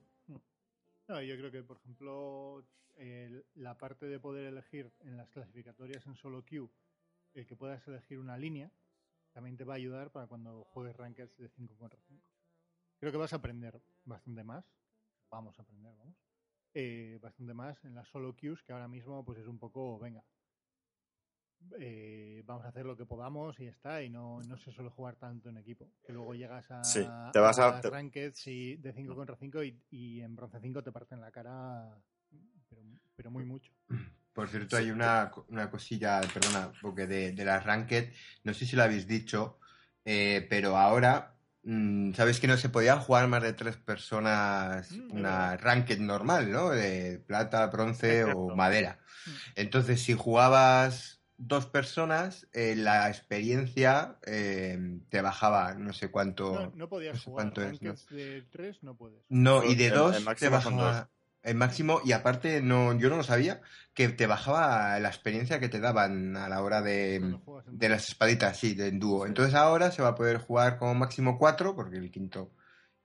Yo 1.09 1.37
creo 1.39 1.51
que, 1.51 1.63
por 1.63 1.79
ejemplo, 1.79 2.65
la 3.55 3.79
parte 3.79 4.07
de 4.07 4.21
poder 4.21 4.45
elegir 4.45 4.93
en 5.01 5.17
las 5.17 5.31
clasificatorias 5.31 6.07
en 6.07 6.17
solo 6.17 6.45
queue, 6.45 6.69
el 7.41 7.47
que 7.47 7.57
puedas 7.57 7.87
elegir 7.89 8.19
una 8.19 8.37
línea, 8.39 8.71
también 9.33 9.57
te 9.57 9.65
va 9.65 9.75
a 9.75 9.77
ayudar 9.77 10.11
para 10.11 10.27
cuando 10.27 10.65
juegues 10.65 10.97
rankeds 10.97 11.37
de 11.39 11.49
5 11.51 11.77
contra 11.77 12.01
5. 12.03 12.25
Creo 12.99 13.13
que 13.13 13.19
vas 13.19 13.33
a 13.33 13.37
aprender 13.37 13.81
bastante 14.05 14.43
más. 14.45 14.65
Vamos 15.31 15.59
a 15.59 15.63
aprender, 15.63 15.95
vamos. 15.97 16.17
eh, 16.75 17.19
bastante 17.23 17.55
más 17.55 17.85
en 17.85 17.95
las 17.95 18.09
solo 18.09 18.37
queues, 18.37 18.63
que 18.63 18.73
ahora 18.73 18.89
mismo 18.89 19.25
pues 19.25 19.39
es 19.39 19.47
un 19.47 19.59
poco, 19.59 19.99
venga, 19.99 20.25
eh, 21.79 22.43
vamos 22.47 22.65
a 22.65 22.69
hacer 22.69 22.87
lo 22.87 22.97
que 22.97 23.05
podamos 23.05 23.59
y 23.61 23.65
ya 23.65 23.71
está, 23.71 24.03
y 24.03 24.09
no, 24.11 24.43
no 24.43 24.57
se 24.57 24.73
suele 24.73 24.91
jugar 24.91 25.17
tanto 25.17 25.49
en 25.49 25.59
equipo. 25.59 25.91
Que 26.05 26.13
luego 26.13 26.35
llegas 26.35 26.67
a, 26.71 26.83
Sí, 26.85 27.01
te 27.33 27.39
vas 27.41 27.59
a- 27.59 27.73
las 27.73 27.83
te- 27.83 27.91
rankeds 27.91 28.47
y 28.47 28.77
de 28.77 28.93
5 28.93 29.15
contra 29.15 29.37
5 29.37 29.63
y, 29.63 29.81
y 29.91 30.21
en 30.21 30.35
bronce 30.37 30.61
5 30.61 30.83
te 30.83 30.93
parten 30.93 31.21
la 31.21 31.31
cara, 31.31 32.01
pero, 32.69 32.83
pero 33.17 33.31
muy 33.31 33.45
mucho. 33.45 33.73
Por 34.39 34.49
cierto, 34.49 34.77
hay 34.77 34.91
una, 34.93 35.31
co- 35.33 35.47
una 35.49 35.69
cosilla, 35.69 36.21
perdona, 36.33 36.73
porque 36.81 37.09
de, 37.09 37.33
de 37.33 37.45
las 37.45 37.65
Ranked, 37.65 38.13
no 38.45 38.55
sé 38.55 38.67
si 38.67 38.77
lo 38.77 38.85
habéis 38.85 39.09
dicho, 39.09 39.59
eh, 40.05 40.47
pero 40.49 40.77
ahora, 40.77 41.35
mm, 41.65 42.13
¿sabes 42.15 42.39
que 42.39 42.47
no 42.47 42.57
se 42.57 42.69
podía 42.69 42.97
jugar 42.99 43.27
más 43.27 43.43
de 43.43 43.53
tres 43.53 43.77
personas 43.77 44.93
Mm, 44.93 45.11
una. 45.13 45.57
Ranked 45.57 45.99
normal, 45.99 46.53
¿no? 46.53 46.71
De 46.71 47.19
plata, 47.27 47.67
bronce 47.67 48.23
o 48.25 48.55
madera. 48.55 49.01
Mm. 49.27 49.31
Entonces, 49.57 50.01
si 50.03 50.15
jugabas 50.15 51.21
dos 51.37 51.67
personas, 51.67 52.47
eh, 52.53 52.77
la 52.77 53.09
experiencia 53.09 54.19
eh, 54.25 54.79
te 55.09 55.21
bajaba 55.21 55.75
no 55.75 55.93
sé 55.93 56.13
cuánto. 56.13 56.53
No, 56.53 56.73
no 56.77 56.89
podías 56.89 57.15
no 57.15 57.19
sé 57.21 57.25
jugar. 57.25 57.53
cuánto 57.53 57.63
es, 57.63 57.83
¿no? 57.83 57.95
de 58.17 58.43
3 58.53 58.83
no 58.85 58.97
puedes. 58.97 59.21
No, 59.29 59.65
y 59.65 59.75
de 59.75 59.87
El- 59.89 59.95
dos 59.95 60.15
el 60.15 60.23
te 60.23 60.25
máximo 60.27 60.61
son 60.61 60.77
bajaba 60.77 61.11
el 61.43 61.55
máximo 61.55 62.01
y 62.05 62.13
aparte 62.13 62.61
no 62.63 62.99
yo 62.99 63.09
no 63.09 63.17
lo 63.17 63.23
sabía 63.23 63.61
que 63.99 64.09
te 64.09 64.29
bajaba 64.29 64.99
la 65.01 65.09
experiencia 65.09 65.59
que 65.59 65.69
te 65.69 65.81
daban 65.81 66.37
a 66.37 66.49
la 66.49 66.63
hora 66.63 66.83
de, 66.83 67.17
en 67.17 67.41
de 67.67 67.89
las 67.89 68.09
espaditas, 68.09 68.57
sí, 68.57 68.75
de 68.75 68.89
en 68.89 69.01
dúo. 69.01 69.25
Sí. 69.25 69.29
Entonces 69.29 69.55
ahora 69.55 69.91
se 69.91 70.03
va 70.03 70.11
a 70.11 70.15
poder 70.15 70.39
jugar 70.39 70.79
como 70.79 70.95
máximo 70.95 71.37
cuatro, 71.37 71.75
porque 71.75 71.97
el 71.97 72.13
quinto 72.13 72.53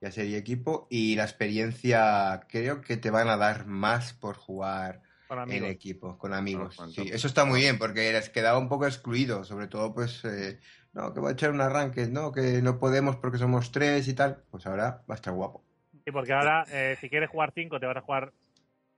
ya 0.00 0.12
sería 0.12 0.38
equipo, 0.38 0.86
y 0.90 1.16
la 1.16 1.24
experiencia 1.24 2.46
creo 2.48 2.80
que 2.80 2.96
te 2.96 3.10
van 3.10 3.28
a 3.28 3.36
dar 3.36 3.66
más 3.66 4.12
por 4.12 4.36
jugar 4.36 5.02
Con 5.26 5.50
en 5.50 5.64
equipo, 5.64 6.16
con 6.16 6.32
amigos. 6.32 6.76
Sí, 6.94 7.08
eso 7.12 7.26
está 7.26 7.44
muy 7.44 7.60
bien, 7.60 7.76
porque 7.76 8.08
eres 8.08 8.28
quedaba 8.28 8.58
un 8.58 8.68
poco 8.68 8.86
excluido, 8.86 9.42
sobre 9.42 9.66
todo 9.66 9.94
pues, 9.94 10.24
eh, 10.24 10.60
no, 10.92 11.12
que 11.12 11.18
va 11.18 11.30
a 11.30 11.32
echar 11.32 11.50
un 11.50 11.60
arranque, 11.60 12.06
no, 12.06 12.30
que 12.30 12.62
no 12.62 12.78
podemos 12.78 13.16
porque 13.16 13.38
somos 13.38 13.72
tres 13.72 14.06
y 14.06 14.14
tal, 14.14 14.44
pues 14.48 14.64
ahora 14.66 15.02
va 15.10 15.14
a 15.14 15.16
estar 15.16 15.34
guapo. 15.34 15.64
Sí, 16.04 16.12
porque 16.12 16.32
ahora, 16.32 16.66
eh, 16.70 16.96
si 17.00 17.08
quieres 17.08 17.30
jugar 17.30 17.52
5, 17.54 17.80
te 17.80 17.86
vas 17.86 17.96
a 17.96 18.00
jugar 18.02 18.32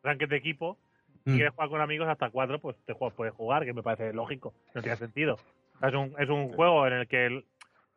ranked 0.03 0.29
de 0.29 0.37
equipo. 0.37 0.79
Si 1.25 1.31
Mm. 1.31 1.37
quieres 1.37 1.55
jugar 1.55 1.69
con 1.71 1.81
amigos 1.81 2.09
hasta 2.09 2.31
4, 2.31 2.61
pues 2.61 2.77
te 2.85 2.93
juegas, 2.95 3.17
puedes 3.17 3.35
jugar, 3.35 3.65
que 3.65 3.73
me 3.73 3.83
parece 3.83 4.13
lógico. 4.13 4.55
No 4.75 4.83
tiene 4.83 4.97
sentido. 4.99 5.39
Es 5.83 5.95
un, 5.95 6.15
es 6.19 6.29
un 6.29 6.49
juego 6.51 6.87
en 6.87 6.95
el 6.95 7.09
que 7.09 7.27
el- 7.27 7.47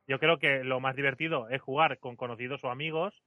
yo 0.08 0.20
creo 0.20 0.40
que 0.40 0.64
lo 0.64 0.80
más 0.80 0.96
divertido 0.96 1.50
es 1.50 1.62
jugar 1.62 2.00
con 2.00 2.16
conocidos 2.16 2.64
o 2.64 2.70
amigos, 2.72 3.24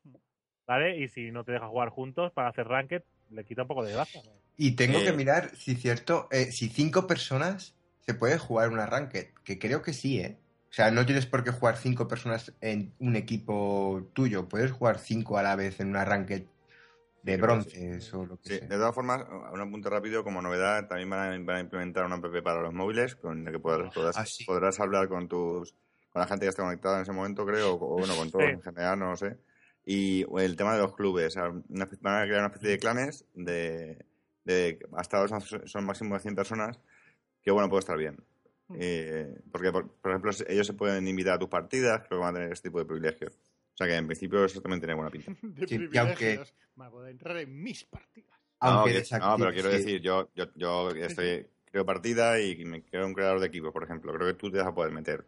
¿vale? 0.66 0.98
Y 0.98 1.08
si 1.08 1.30
no 1.30 1.44
te 1.44 1.52
dejas 1.52 1.70
jugar 1.70 1.90
juntos 1.90 2.32
para 2.32 2.48
hacer 2.48 2.66
ranked, 2.68 3.02
le 3.30 3.44
quita 3.44 3.62
un 3.62 3.68
poco 3.68 3.84
de 3.84 3.92
gracia. 3.92 4.22
Y 4.56 4.76
tengo 4.76 4.98
Eh, 4.98 5.04
que 5.04 5.12
mirar 5.12 5.56
si 5.56 5.74
cierto, 5.74 6.28
eh, 6.30 6.52
si 6.52 6.68
cinco 6.68 7.06
personas 7.06 7.74
se 8.00 8.14
puede 8.14 8.38
jugar 8.38 8.70
una 8.70 8.86
ranked, 8.86 9.28
que 9.44 9.58
creo 9.58 9.82
que 9.82 9.92
sí, 9.92 10.20
¿eh? 10.20 10.38
O 10.72 10.74
sea, 10.74 10.90
no 10.90 11.04
tienes 11.04 11.26
por 11.26 11.44
qué 11.44 11.50
jugar 11.50 11.76
cinco 11.76 12.08
personas 12.08 12.54
en 12.62 12.94
un 12.98 13.14
equipo 13.14 14.08
tuyo, 14.14 14.48
puedes 14.48 14.72
jugar 14.72 14.98
cinco 14.98 15.36
a 15.36 15.42
la 15.42 15.54
vez 15.54 15.80
en 15.80 15.88
una 15.90 16.06
ranked 16.06 16.44
de 17.22 17.36
bronces 17.36 18.12
o 18.14 18.24
lo 18.24 18.38
que 18.38 18.48
Sí, 18.48 18.58
sea. 18.58 18.68
de 18.68 18.76
todas 18.76 18.94
formas, 18.94 19.22
un 19.52 19.60
apunte 19.60 19.90
rápido, 19.90 20.24
como 20.24 20.40
novedad, 20.40 20.88
también 20.88 21.10
van 21.10 21.20
a, 21.20 21.44
van 21.44 21.56
a 21.56 21.60
implementar 21.60 22.06
una 22.06 22.14
app 22.16 22.42
para 22.42 22.62
los 22.62 22.72
móviles, 22.72 23.16
con 23.16 23.44
la 23.44 23.52
que 23.52 23.58
podrás, 23.58 23.92
podrás, 23.92 24.16
Ah, 24.16 24.24
sí. 24.24 24.46
podrás 24.46 24.80
hablar 24.80 25.08
con 25.08 25.28
tus 25.28 25.74
con 26.10 26.20
la 26.20 26.26
gente 26.26 26.46
que 26.46 26.50
esté 26.50 26.62
conectada 26.62 26.96
en 26.96 27.02
ese 27.02 27.12
momento, 27.12 27.44
creo, 27.44 27.74
o, 27.74 27.98
bueno, 27.98 28.14
con 28.16 28.30
todos 28.30 28.44
Sí. 28.44 28.50
en 28.52 28.62
general, 28.62 28.98
no 28.98 29.10
lo 29.10 29.16
sé. 29.16 29.38
Y 29.84 30.24
el 30.40 30.56
tema 30.56 30.74
de 30.74 30.80
los 30.80 30.94
clubes, 30.94 31.36
una 31.36 31.88
van 32.00 32.22
a 32.22 32.24
crear 32.24 32.38
una 32.40 32.46
especie 32.46 32.70
de 32.70 32.78
clanes 32.78 33.26
de, 33.34 34.06
de 34.44 34.78
hasta 34.96 35.28
son, 35.28 35.40
son 35.42 35.84
máximo 35.84 36.14
de 36.14 36.20
100 36.20 36.34
personas, 36.34 36.80
que 37.42 37.50
bueno, 37.50 37.68
puede 37.68 37.80
estar 37.80 37.98
bien. 37.98 38.22
Mm. 38.68 38.76
Eh, 38.78 39.34
porque, 39.50 39.70
por, 39.72 39.88
por 39.96 40.10
ejemplo, 40.12 40.30
ellos 40.48 40.66
se 40.66 40.72
pueden 40.74 41.06
invitar 41.08 41.34
a 41.34 41.38
tus 41.38 41.48
partidas, 41.48 41.98
creo 42.06 42.20
que 42.20 42.24
van 42.24 42.34
a 42.34 42.38
tener 42.38 42.52
este 42.52 42.68
tipo 42.68 42.78
de 42.78 42.84
privilegios. 42.86 43.34
O 43.74 43.76
sea 43.76 43.86
que 43.86 43.94
en 43.96 44.06
principio 44.06 44.44
eso 44.44 44.60
también 44.60 44.80
tiene 44.80 44.94
buena 44.94 45.10
pinta. 45.10 45.32
de 45.42 45.66
Sí, 45.66 45.88
y 45.92 45.98
aunque- 45.98 46.14
privilegios. 46.16 46.54
Van 46.74 46.88
a 46.88 46.90
poder 46.90 47.10
entrar 47.10 47.36
en 47.36 47.62
mis 47.62 47.84
partidas. 47.84 48.30
Aunque 48.60 48.90
no, 48.90 48.96
que- 48.96 49.02
desactive- 49.04 49.28
no, 49.30 49.36
pero 49.38 49.52
quiero 49.52 49.70
sí. 49.70 49.76
decir, 49.76 50.00
yo, 50.00 50.30
yo, 50.34 50.46
yo 50.54 50.90
estoy, 50.90 51.46
creo 51.70 51.84
partida 51.84 52.40
y 52.40 52.64
me 52.64 52.82
creo 52.82 53.06
un 53.06 53.12
creador 53.12 53.40
de 53.40 53.46
equipo, 53.48 53.72
por 53.72 53.84
ejemplo. 53.84 54.12
Creo 54.14 54.26
que 54.28 54.34
tú 54.34 54.50
te 54.50 54.58
vas 54.58 54.68
a 54.68 54.74
poder 54.74 54.92
meter 54.92 55.24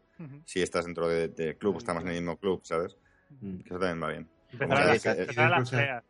si 0.47 0.63
estás 0.63 0.85
dentro 0.87 1.09
de- 1.09 1.29
del 1.29 1.57
club, 1.59 1.77
estamos 1.79 2.03
en 2.05 2.11
el 2.11 2.15
mismo 2.15 2.39
club, 2.39 2.61
¿sabes? 2.65 2.97
Mm. 3.41 3.59
Que 3.59 3.69
eso 3.69 3.79
también 3.79 4.03
va 4.03 4.09
bien. 4.11 4.29
Empezar 4.53 5.53
a 5.53 5.59
las, 5.59 6.05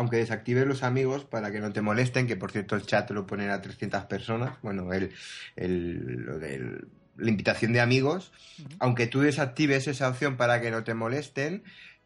Aunque 0.00 0.16
desactives 0.16 0.66
los 0.66 0.82
amigos 0.82 1.24
para 1.24 1.52
que 1.52 1.60
no 1.60 1.72
te 1.72 1.82
molesten, 1.82 2.26
que 2.26 2.36
por 2.36 2.50
cierto 2.52 2.74
el 2.74 2.82
chat 2.86 3.10
lo 3.10 3.26
ponen 3.26 3.50
a 3.50 3.60
300 3.60 4.04
personas, 4.06 4.56
bueno, 4.62 4.92
el, 4.94 5.12
el, 5.56 6.22
lo 6.24 6.38
del- 6.38 6.88
la 7.16 7.28
invitación 7.28 7.72
de 7.74 7.80
amigos, 7.80 8.32
aunque 8.78 9.06
tú 9.06 9.20
desactives 9.20 9.86
esa 9.88 10.08
opción 10.08 10.38
para 10.38 10.60
que 10.62 10.70
no 10.70 10.84
te 10.84 10.94
molesten, 10.94 11.62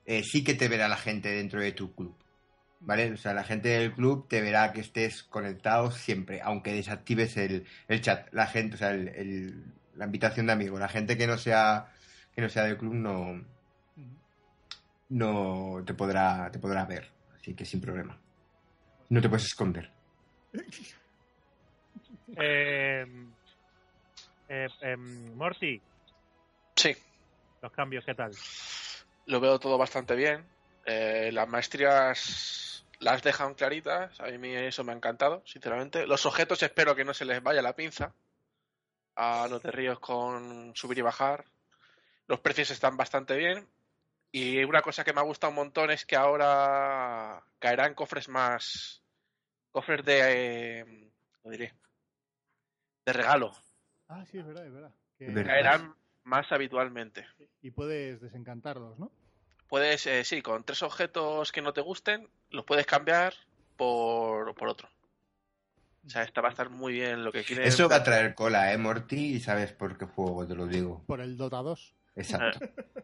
eh, 0.06 0.22
sí 0.24 0.42
que 0.42 0.54
te 0.54 0.66
verá 0.68 0.88
la 0.88 0.96
gente 0.96 1.28
dentro 1.30 1.60
de 1.60 1.70
tu 1.72 1.94
club. 1.94 2.16
¿Vale? 2.80 3.12
O 3.12 3.16
sea, 3.16 3.32
la 3.32 3.44
gente 3.44 3.68
del 3.68 3.92
club 3.92 4.26
te 4.28 4.40
verá 4.42 4.72
que 4.72 4.80
estés 4.80 5.22
conectado 5.22 5.90
siempre, 5.92 6.40
aunque 6.42 6.72
desactives 6.74 7.36
el, 7.36 7.64
el 7.88 8.00
chat. 8.00 8.26
La 8.32 8.46
gente, 8.48 8.74
o 8.74 8.78
sea, 8.78 8.90
el- 8.90 9.08
el- 9.08 9.64
la 9.94 10.06
invitación 10.06 10.46
de 10.48 10.52
amigos. 10.52 10.80
La 10.80 10.88
gente 10.88 11.16
que 11.16 11.26
no 11.28 11.38
sea 11.38 11.92
que 12.34 12.42
no 12.42 12.48
sea 12.48 12.64
del 12.64 12.76
club 12.76 12.94
no, 12.94 13.40
no 15.08 15.82
te 15.86 15.94
podrá, 15.94 16.50
te 16.50 16.58
podrá 16.58 16.84
ver. 16.84 17.13
Así 17.44 17.54
que 17.54 17.66
sin 17.66 17.78
problema. 17.78 18.18
No 19.10 19.20
te 19.20 19.28
puedes 19.28 19.44
esconder. 19.44 19.90
Eh, 22.38 23.04
eh, 24.48 24.68
em, 24.80 25.34
Morty, 25.36 25.78
Sí, 26.74 26.96
los 27.60 27.70
cambios, 27.72 28.02
¿qué 28.06 28.14
tal? 28.14 28.32
lo 29.26 29.40
veo 29.40 29.60
todo 29.60 29.76
bastante 29.76 30.14
bien. 30.14 30.48
Eh, 30.86 31.32
las 31.34 31.46
maestrías 31.46 32.86
las 32.98 33.22
dejan 33.22 33.52
claritas. 33.52 34.18
A 34.22 34.28
mí 34.28 34.54
eso 34.54 34.82
me 34.82 34.92
ha 34.92 34.96
encantado, 34.96 35.42
sinceramente. 35.44 36.06
Los 36.06 36.24
objetos 36.24 36.62
espero 36.62 36.96
que 36.96 37.04
no 37.04 37.12
se 37.12 37.26
les 37.26 37.42
vaya 37.42 37.60
la 37.60 37.76
pinza. 37.76 38.14
A 39.16 39.48
los 39.50 39.62
de 39.62 39.70
Ríos 39.70 40.00
con 40.00 40.74
subir 40.74 40.96
y 40.96 41.02
bajar. 41.02 41.44
Los 42.26 42.40
precios 42.40 42.70
están 42.70 42.96
bastante 42.96 43.36
bien. 43.36 43.68
Y 44.36 44.64
una 44.64 44.82
cosa 44.82 45.04
que 45.04 45.12
me 45.12 45.20
ha 45.20 45.22
gustado 45.22 45.52
un 45.52 45.54
montón 45.54 45.92
es 45.92 46.04
que 46.04 46.16
ahora 46.16 47.40
caerán 47.60 47.94
cofres 47.94 48.28
más. 48.28 49.00
Cofres 49.70 50.04
de. 50.04 50.80
eh, 50.80 51.12
¿Cómo 51.40 51.52
diré? 51.52 51.72
De 53.06 53.12
regalo. 53.12 53.52
Ah, 54.08 54.24
sí, 54.26 54.38
es 54.38 54.44
verdad, 54.44 54.66
es 54.66 54.72
verdad. 54.72 54.94
Que-. 55.16 55.44
Caerán 55.44 55.94
más 56.24 56.50
habitualmente. 56.50 57.24
Y 57.62 57.70
puedes 57.70 58.20
desencantarlos, 58.20 58.98
¿no? 58.98 59.12
Puedes, 59.68 60.04
eh, 60.08 60.24
sí, 60.24 60.42
con 60.42 60.64
tres 60.64 60.82
objetos 60.82 61.52
que 61.52 61.62
no 61.62 61.72
te 61.72 61.82
gusten, 61.82 62.28
los 62.50 62.64
puedes 62.64 62.86
cambiar 62.86 63.34
por, 63.76 64.52
por 64.56 64.66
otro. 64.66 64.88
O 66.04 66.10
sea, 66.10 66.24
esta 66.24 66.40
va 66.40 66.48
a 66.48 66.50
estar 66.50 66.70
muy 66.70 66.94
bien 66.94 67.22
lo 67.22 67.30
que 67.30 67.44
quieres. 67.44 67.72
Eso 67.72 67.88
va 67.88 67.96
a 67.96 68.02
traer 68.02 68.34
cola, 68.34 68.72
¿eh, 68.72 68.78
Morty? 68.78 69.36
Y 69.36 69.40
sabes 69.40 69.72
por 69.72 69.96
qué 69.96 70.06
juego, 70.06 70.44
te 70.44 70.56
lo 70.56 70.66
digo. 70.66 71.04
Por 71.06 71.20
el 71.20 71.36
Dota 71.36 71.58
2. 71.58 71.94
Exacto. 72.16 72.58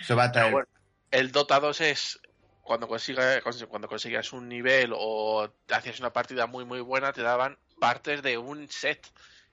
Eso 0.00 0.16
va 0.16 0.24
a 0.24 0.32
Pero 0.32 0.32
traer... 0.32 0.52
bueno, 0.52 0.68
el 1.10 1.32
Dota 1.32 1.60
2 1.60 1.80
es 1.82 2.20
cuando 2.62 2.88
consigas 2.88 3.42
cuando 3.42 3.88
un 4.32 4.48
nivel 4.48 4.92
o 4.94 5.48
hacías 5.70 6.00
una 6.00 6.12
partida 6.12 6.46
muy 6.46 6.64
muy 6.64 6.80
buena 6.80 7.12
te 7.12 7.22
daban 7.22 7.56
partes 7.78 8.22
de 8.22 8.38
un 8.38 8.68
set 8.68 9.06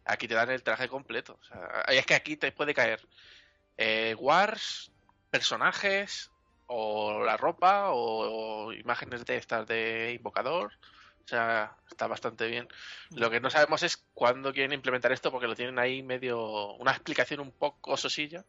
aquí 0.03 0.27
te 0.27 0.33
dan 0.33 0.49
el 0.49 0.63
traje 0.63 0.87
completo 0.87 1.37
o 1.39 1.43
sea, 1.43 1.83
es 1.89 2.07
que 2.07 2.15
aquí 2.15 2.37
te 2.37 2.51
puede 2.51 2.73
caer 2.73 3.07
eh, 3.77 4.15
wars 4.17 4.91
personajes 5.29 6.31
o 6.65 7.23
la 7.23 7.37
ropa 7.37 7.91
o, 7.91 8.65
o 8.65 8.73
imágenes 8.73 9.25
de 9.25 9.37
estas 9.37 9.67
de 9.67 10.13
invocador 10.15 10.73
o 11.25 11.27
sea, 11.27 11.77
está 11.89 12.07
bastante 12.07 12.47
bien. 12.47 12.67
Lo 13.11 13.29
que 13.29 13.39
no 13.39 13.49
sabemos 13.49 13.81
es 13.83 13.97
cuándo 14.13 14.51
quieren 14.51 14.73
implementar 14.73 15.11
esto 15.11 15.31
porque 15.31 15.47
lo 15.47 15.55
tienen 15.55 15.79
ahí 15.79 16.03
medio 16.03 16.73
una 16.73 16.91
explicación 16.91 17.39
un 17.39 17.51
poco 17.51 17.95
sosilla 17.95 18.43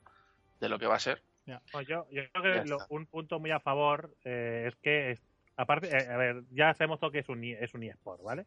de 0.60 0.68
lo 0.68 0.78
que 0.78 0.86
va 0.86 0.96
a 0.96 1.00
ser. 1.00 1.22
No, 1.46 1.60
yo, 1.82 2.06
yo 2.10 2.22
creo 2.32 2.42
que 2.62 2.68
lo- 2.68 2.86
un 2.88 3.06
punto 3.06 3.38
muy 3.38 3.50
a 3.50 3.60
favor 3.60 4.16
eh, 4.24 4.64
es 4.68 4.76
que, 4.76 5.10
es- 5.12 5.22
aparte, 5.56 5.88
eh, 5.88 6.08
a 6.10 6.16
ver, 6.16 6.44
ya 6.50 6.74
sabemos 6.74 7.00
todo 7.00 7.10
que 7.10 7.18
es 7.20 7.28
un, 7.28 7.44
es 7.44 7.74
un 7.74 7.82
eSport, 7.82 8.22
¿vale? 8.22 8.46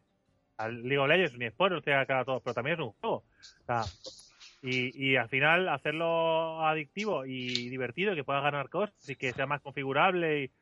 Al 0.56 0.82
League 0.82 0.98
of 0.98 1.08
Legends 1.08 1.32
es 1.32 1.36
un 1.36 1.42
eSport, 1.44 1.74
usted 1.76 1.92
acaba 1.92 2.24
todo, 2.24 2.42
pero 2.42 2.54
también 2.54 2.74
es 2.80 2.86
un 2.86 2.92
juego. 2.94 3.16
O 3.18 3.64
sea, 3.66 3.92
y, 4.62 5.12
y 5.12 5.16
al 5.16 5.28
final 5.28 5.68
hacerlo 5.68 6.64
adictivo 6.66 7.24
y 7.26 7.68
divertido, 7.68 8.14
que 8.14 8.24
puedas 8.24 8.42
ganar 8.42 8.68
cosas 8.70 8.96
y 9.06 9.16
que 9.16 9.34
sea 9.34 9.46
más 9.46 9.62
configurable 9.62 10.44
y 10.44 10.52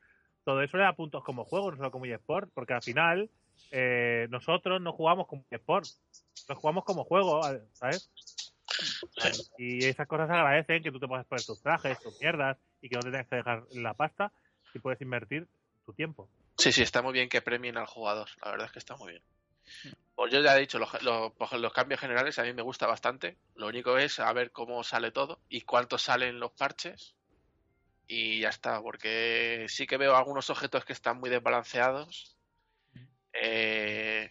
todo 0.43 0.61
eso 0.61 0.77
le 0.77 0.83
da 0.83 0.95
puntos 0.95 1.23
como 1.23 1.45
juego, 1.45 1.71
no 1.71 1.77
solo 1.77 1.91
como 1.91 2.05
eSport, 2.05 2.51
porque 2.53 2.73
al 2.73 2.83
final 2.83 3.31
eh, 3.71 4.27
nosotros 4.29 4.81
no 4.81 4.93
jugamos 4.93 5.27
como 5.27 5.45
eSport, 5.49 5.91
nos 6.47 6.57
jugamos 6.59 6.85
como 6.85 7.03
juego, 7.05 7.43
¿sabes? 7.79 8.03
Y 9.57 9.83
esas 9.85 10.07
cosas 10.07 10.29
agradecen 10.29 10.83
que 10.83 10.91
tú 10.91 10.99
te 10.99 11.07
puedas 11.07 11.25
poner 11.25 11.43
tus 11.45 11.59
trajes, 11.61 12.01
tus 12.01 12.13
mierdas 12.19 12.57
y 12.81 12.89
que 12.89 12.95
no 12.95 13.01
te 13.01 13.11
tengas 13.11 13.27
que 13.27 13.35
dejar 13.37 13.63
la 13.73 13.93
pasta 13.93 14.31
y 14.73 14.79
puedes 14.79 15.01
invertir 15.01 15.47
tu 15.85 15.93
tiempo. 15.93 16.29
Sí, 16.57 16.71
sí, 16.71 16.83
está 16.83 17.01
muy 17.01 17.13
bien 17.13 17.29
que 17.29 17.41
premien 17.41 17.77
al 17.77 17.85
jugador. 17.87 18.27
La 18.43 18.51
verdad 18.51 18.67
es 18.67 18.71
que 18.73 18.79
está 18.79 18.95
muy 18.97 19.11
bien. 19.11 19.23
Pues 20.15 20.31
yo 20.33 20.41
ya 20.41 20.57
he 20.57 20.59
dicho, 20.59 20.79
los, 20.79 21.01
los- 21.03 21.31
pues 21.33 21.51
los 21.53 21.73
cambios 21.73 21.99
generales 22.01 22.37
a 22.39 22.43
mí 22.43 22.53
me 22.53 22.63
gusta 22.63 22.87
bastante. 22.87 23.37
Lo 23.55 23.67
único 23.67 23.97
es 23.97 24.19
a 24.19 24.31
ver 24.33 24.51
cómo 24.51 24.83
sale 24.83 25.11
todo 25.11 25.39
y 25.49 25.61
cuánto 25.61 25.97
salen 25.97 26.39
los 26.39 26.51
parches. 26.53 27.15
Y 28.07 28.39
ya 28.41 28.49
está, 28.49 28.81
porque 28.81 29.65
sí 29.67 29.85
que 29.85 29.97
veo 29.97 30.15
algunos 30.15 30.49
objetos 30.49 30.85
que 30.85 30.93
están 30.93 31.19
muy 31.19 31.29
desbalanceados. 31.29 32.37
Eh, 33.33 34.29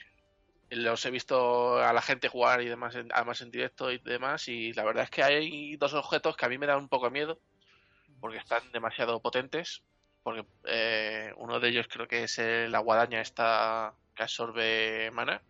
los 0.71 1.05
he 1.07 1.11
visto 1.11 1.79
a 1.79 1.93
la 1.93 2.03
gente 2.03 2.29
jugar 2.29 2.63
y 2.63 2.67
demás, 2.69 2.95
en- 2.97 3.09
además 3.13 3.41
en 3.43 3.51
directo 3.51 3.91
y 3.93 3.99
demás. 3.99 4.49
Y 4.49 4.73
la 4.73 4.85
verdad 4.85 5.05
es 5.05 5.11
que 5.11 5.23
hay 5.23 5.77
dos 5.77 5.95
objetos 5.95 6.37
que 6.37 6.47
a 6.47 6.49
mí 6.49 6.59
me 6.59 6.67
dan 6.67 6.79
un 6.79 6.89
poco 6.89 7.07
de 7.07 7.13
miedo 7.13 7.41
porque 8.21 8.39
están 8.39 8.71
demasiado 8.73 9.21
potentes. 9.23 9.85
Porque 10.23 10.47
eh, 10.65 11.33
uno 11.39 11.61
de 11.61 11.69
ellos 11.71 11.87
creo 11.91 12.09
que 12.09 12.25
es 12.25 12.39
la 12.39 12.81
guadaña 12.81 13.21
esta 13.21 13.97
que 14.15 14.25
absorbe 14.25 15.11
mana. 15.13 15.45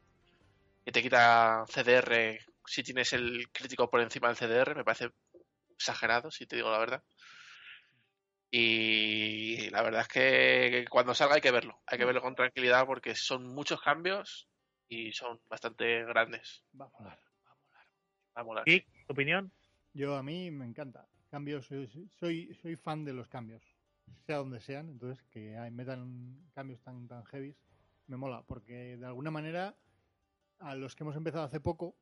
Y 0.85 0.93
te 0.93 1.03
quita 1.03 1.65
CDR 1.69 2.39
si 2.67 2.83
tienes 2.83 3.13
el 3.13 3.49
crítico 3.53 3.91
por 3.91 4.01
encima 4.01 4.29
del 4.29 4.37
CDR. 4.37 4.75
Me 4.75 4.85
parece 4.85 5.11
exagerado, 5.71 6.31
si 6.31 6.47
te 6.47 6.57
digo 6.57 6.71
la 6.71 6.79
verdad. 6.79 7.05
Y 8.51 9.71
la 9.71 9.83
verdad 9.83 10.03
es 10.03 10.09
que 10.09 10.85
cuando 10.91 11.15
salga 11.15 11.35
hay 11.37 11.41
que 11.41 11.51
verlo. 11.51 11.81
Hay 11.87 11.99
que 11.99 12.05
verlo 12.05 12.23
con 12.23 12.35
tranquilidad 12.35 12.87
porque 12.87 13.15
son 13.15 13.45
muchos 13.55 13.81
cambios 13.83 14.49
y 14.89 15.13
son 15.13 15.41
bastante 15.49 16.05
grandes. 16.05 16.65
Va 16.79 16.87
a 16.87 16.91
molar. 16.99 17.19
Va 18.37 18.41
a 18.41 18.45
molar. 18.45 18.69
¿Y 18.69 18.81
tu 18.81 19.13
opinión? 19.13 19.53
Yo 19.93 20.17
a 20.17 20.23
mí 20.23 20.51
me 20.51 20.65
encanta. 20.65 21.09
Cambios, 21.31 21.67
soy, 21.67 21.89
soy, 22.19 22.55
soy 22.63 22.77
fan 22.77 23.05
de 23.05 23.13
los 23.13 23.29
cambios. 23.29 23.63
Sea 24.27 24.37
donde 24.39 24.61
sean, 24.61 24.89
entonces 24.89 25.23
que 25.31 25.59
metan 25.73 26.49
cambios 26.55 26.81
tan, 26.83 27.09
tan 27.09 27.25
heavies, 27.25 27.57
me 28.07 28.17
mola, 28.17 28.43
porque 28.47 28.97
de 28.97 29.07
alguna 29.07 29.31
manera 29.31 29.77
a 30.59 30.75
los 30.75 30.95
que 30.95 31.05
hemos 31.05 31.17
empezado 31.17 31.45
hace 31.45 31.61
poco 31.61 31.97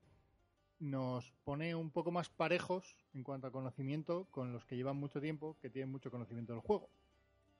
nos 0.79 1.33
pone 1.45 1.75
un 1.75 1.91
poco 1.91 2.11
más 2.11 2.29
parejos 2.29 2.97
en 3.15 3.23
cuanto 3.23 3.47
a 3.47 3.53
conocimiento 3.53 4.27
con 4.31 4.53
los 4.53 4.65
que 4.67 4.77
llevan 4.77 4.97
mucho 4.97 5.21
tiempo, 5.21 5.57
que 5.61 5.71
tienen 5.71 5.91
mucho 5.91 6.11
conocimiento 6.11 6.53
del 6.53 6.61
juego. 6.61 6.91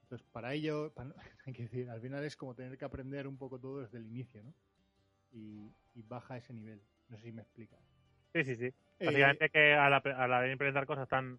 Entonces, 0.03 0.27
para 0.33 0.53
ello, 0.53 0.93
para 0.93 1.15
hay 1.47 1.53
que 1.53 1.63
decir, 1.63 1.89
al 1.89 2.01
final 2.01 2.23
es 2.25 2.37
como 2.37 2.55
tener 2.55 2.77
que 2.77 2.85
aprender 2.85 3.27
un 3.27 3.39
poco 3.39 3.59
todo 3.59 3.81
desde 3.81 3.99
el 3.99 4.07
inicio, 4.07 4.43
¿no? 4.43 4.53
Y, 5.35 5.71
y 5.95 6.03
baja 6.03 6.37
ese 6.39 6.55
nivel. 6.55 6.81
No 7.09 7.19
sé 7.19 7.25
si 7.25 7.33
me 7.33 7.43
explica. 7.43 7.77
Sí, 8.33 8.45
sí, 8.45 8.57
sí. 8.57 8.67
Eh, 9.01 9.07
Básicamente 9.07 9.51
que 9.51 9.75
a 9.75 9.91
la, 9.91 9.99
a 9.99 10.29
la 10.29 10.39
hora 10.39 10.41
de 10.43 10.53
implementar 10.53 10.87
cosas 10.87 11.09
tan 11.09 11.39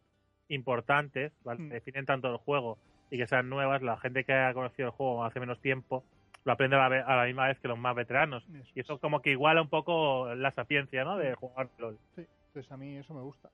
importantes, 0.49 1.33
¿vale? 1.43 1.61
Mm. 1.63 1.67
que 1.69 1.73
definen 1.75 2.05
tanto 2.05 2.29
el 2.31 2.37
juego 2.37 2.77
y 3.09 3.17
que 3.17 3.27
sean 3.27 3.49
nuevas, 3.49 3.81
la 3.81 3.97
gente 3.97 4.23
que 4.23 4.33
ha 4.33 4.53
conocido 4.53 4.87
el 4.89 4.91
juego 4.91 5.23
hace 5.23 5.39
menos 5.39 5.59
tiempo 5.59 6.03
lo 6.43 6.51
aprende 6.51 6.75
a 6.75 6.87
la, 6.87 7.01
a 7.01 7.15
la 7.15 7.25
misma 7.25 7.47
vez 7.47 7.59
que 7.59 7.67
los 7.67 7.77
más 7.79 7.95
veteranos. 7.95 8.43
eso. 8.53 8.71
Y 8.75 8.79
eso 8.79 8.99
como 8.99 9.21
que 9.21 9.31
iguala 9.31 9.61
un 9.63 9.69
poco 9.69 10.33
la 10.35 10.51
sapiencia, 10.51 11.03
¿no? 11.03 11.17
De 11.17 11.33
jugar 11.33 11.69
LOL. 11.79 11.97
Sí, 12.15 12.25
entonces 12.47 12.71
a 12.71 12.77
mí 12.77 12.95
eso 12.97 13.15
me 13.15 13.21
gusta. 13.21 13.49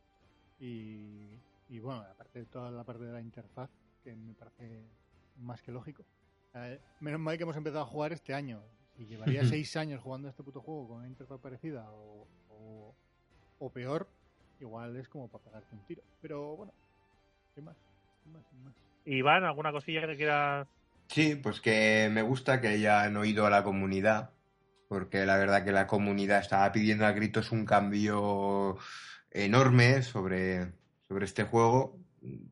Y, 0.60 1.30
y 1.70 1.80
bueno, 1.80 2.02
aparte 2.02 2.40
de 2.40 2.46
toda 2.46 2.70
la 2.70 2.84
parte 2.84 3.06
de 3.06 3.14
la 3.14 3.22
interfaz, 3.22 3.70
que 4.04 4.14
me 4.14 4.34
parece 4.34 4.84
más 5.38 5.62
que 5.62 5.72
lógico. 5.72 6.04
Eh, 6.54 6.80
menos 7.00 7.20
mal 7.22 7.38
que 7.38 7.44
hemos 7.44 7.56
empezado 7.56 7.84
a 7.84 7.88
jugar 7.88 8.12
este 8.12 8.34
año. 8.34 8.62
Si 9.02 9.08
llevaría 9.08 9.44
seis 9.44 9.76
años 9.78 10.00
jugando 10.00 10.28
a 10.28 10.32
este 10.32 10.44
puto 10.44 10.62
juego 10.62 10.90
con 10.90 10.98
una 10.98 11.08
interfaz 11.08 11.40
parecida 11.40 11.90
o, 11.90 12.28
o, 12.50 12.96
o 13.58 13.70
peor, 13.72 14.08
igual 14.60 14.96
es 14.96 15.10
como 15.10 15.28
para 15.28 15.44
pegarte 15.44 15.74
un 15.74 15.84
tiro. 15.88 16.04
Pero 16.22 16.56
bueno, 16.56 16.72
sin 17.56 17.64
más, 17.64 17.76
sin 18.22 18.32
más, 18.32 18.44
sin 18.48 18.64
más. 18.64 18.74
Iván, 19.06 19.44
¿alguna 19.44 19.72
cosilla 19.72 20.06
que 20.06 20.18
quieras? 20.18 20.68
Sí, 21.08 21.34
pues 21.34 21.62
que 21.62 22.10
me 22.12 22.22
gusta 22.22 22.62
que 22.62 22.68
hayan 22.68 23.18
oído 23.18 23.48
a 23.48 23.50
la 23.50 23.64
comunidad, 23.64 24.34
porque 24.88 25.26
la 25.26 25.38
verdad 25.38 25.66
que 25.66 25.72
la 25.72 25.88
comunidad 25.88 26.38
estaba 26.38 26.72
pidiendo 26.72 27.08
a 27.08 27.12
gritos 27.12 27.52
un 27.52 27.66
cambio 27.66 28.78
enorme 29.32 30.04
sobre, 30.04 30.74
sobre 31.08 31.26
este 31.26 31.44
juego, 31.44 31.98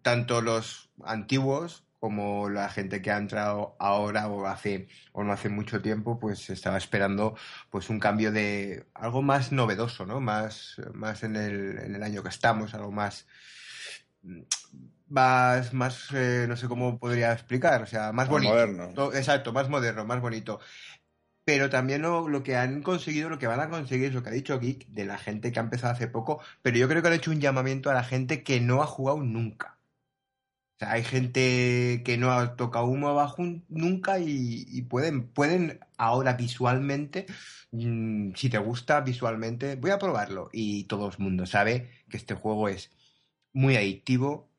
tanto 0.02 0.42
los 0.42 0.90
antiguos 1.04 1.86
como 2.00 2.50
la 2.50 2.70
gente 2.70 3.02
que 3.02 3.12
ha 3.12 3.18
entrado 3.18 3.76
ahora 3.80 4.28
o 4.30 4.46
hace 4.48 4.88
o 5.14 5.24
no 5.24 5.32
hace 5.34 5.50
mucho 5.50 5.82
tiempo, 5.82 6.20
pues 6.20 6.50
estaba 6.50 6.78
esperando 6.78 7.36
pues 7.70 7.90
un 7.90 8.00
cambio 8.00 8.32
de 8.32 8.88
algo 8.94 9.22
más 9.22 9.52
novedoso, 9.52 10.06
¿no? 10.06 10.20
Más, 10.22 10.76
más 10.94 11.24
en 11.24 11.36
el, 11.36 11.78
en 11.80 11.96
el 11.96 12.04
año 12.04 12.24
que 12.24 12.30
estamos, 12.30 12.74
algo 12.74 12.92
más 12.92 13.28
más, 15.08 15.74
más 15.74 16.10
eh, 16.14 16.46
no 16.48 16.56
sé 16.58 16.68
cómo 16.68 17.00
podría 17.00 17.34
explicar, 17.34 17.82
o 17.84 17.86
sea, 17.88 18.08
más 18.14 18.28
Más 18.28 18.30
bonito. 18.30 18.54
moderno. 18.54 18.94
To- 18.94 19.14
Exacto, 19.14 19.54
más 19.54 19.70
moderno, 19.70 20.06
más 20.06 20.22
bonito. 20.22 20.60
Pero 21.46 21.70
también 21.72 22.02
lo, 22.04 22.30
lo 22.30 22.44
que 22.44 22.58
han 22.58 22.84
conseguido, 22.84 23.30
lo 23.30 23.40
que 23.40 23.48
van 23.48 23.62
a 23.62 23.70
conseguir 23.70 24.08
es 24.10 24.16
lo 24.16 24.24
que 24.24 24.30
ha 24.30 24.34
dicho 24.34 24.60
Geek 24.60 24.88
de 24.90 25.06
la 25.06 25.18
gente 25.20 25.52
que 25.52 25.60
ha 25.60 25.64
empezado 25.64 25.94
hace 25.94 26.08
poco, 26.08 26.42
pero 26.62 26.78
yo 26.78 26.88
creo 26.90 27.02
que 27.02 27.10
han 27.10 27.16
hecho 27.16 27.32
un 27.32 27.42
llamamiento 27.42 27.90
a 27.92 27.96
la 27.96 28.04
gente 28.06 28.44
que 28.44 28.62
no 28.62 28.84
ha 28.84 28.88
jugado 28.88 29.22
nunca. 29.24 29.79
O 30.80 30.86
sea, 30.86 30.94
hay 30.94 31.04
gente 31.04 32.04
que 32.06 32.18
no 32.18 32.32
ha 32.32 32.56
tocado 32.56 32.86
un 32.86 33.02
jun- 33.02 33.66
nunca 33.68 34.18
y, 34.18 34.82
pueden, 34.84 35.28
pueden 35.28 35.82
ahora 35.98 36.36
visualmente, 36.36 37.26
mm, 37.72 38.32
si 38.34 38.50
te 38.50 38.60
gusta 38.60 39.02
visualmente, 39.02 39.76
voy 39.76 39.92
a 39.92 40.00
probarlo. 40.00 40.50
Y 40.54 40.86
todo 40.86 41.10
el 41.10 41.18
mundo 41.18 41.46
sabe 41.46 41.90
que 42.10 42.16
este 42.16 42.34
juego 42.34 42.70
es 42.70 42.92
muy 43.52 43.76
adictivo, 43.76 44.50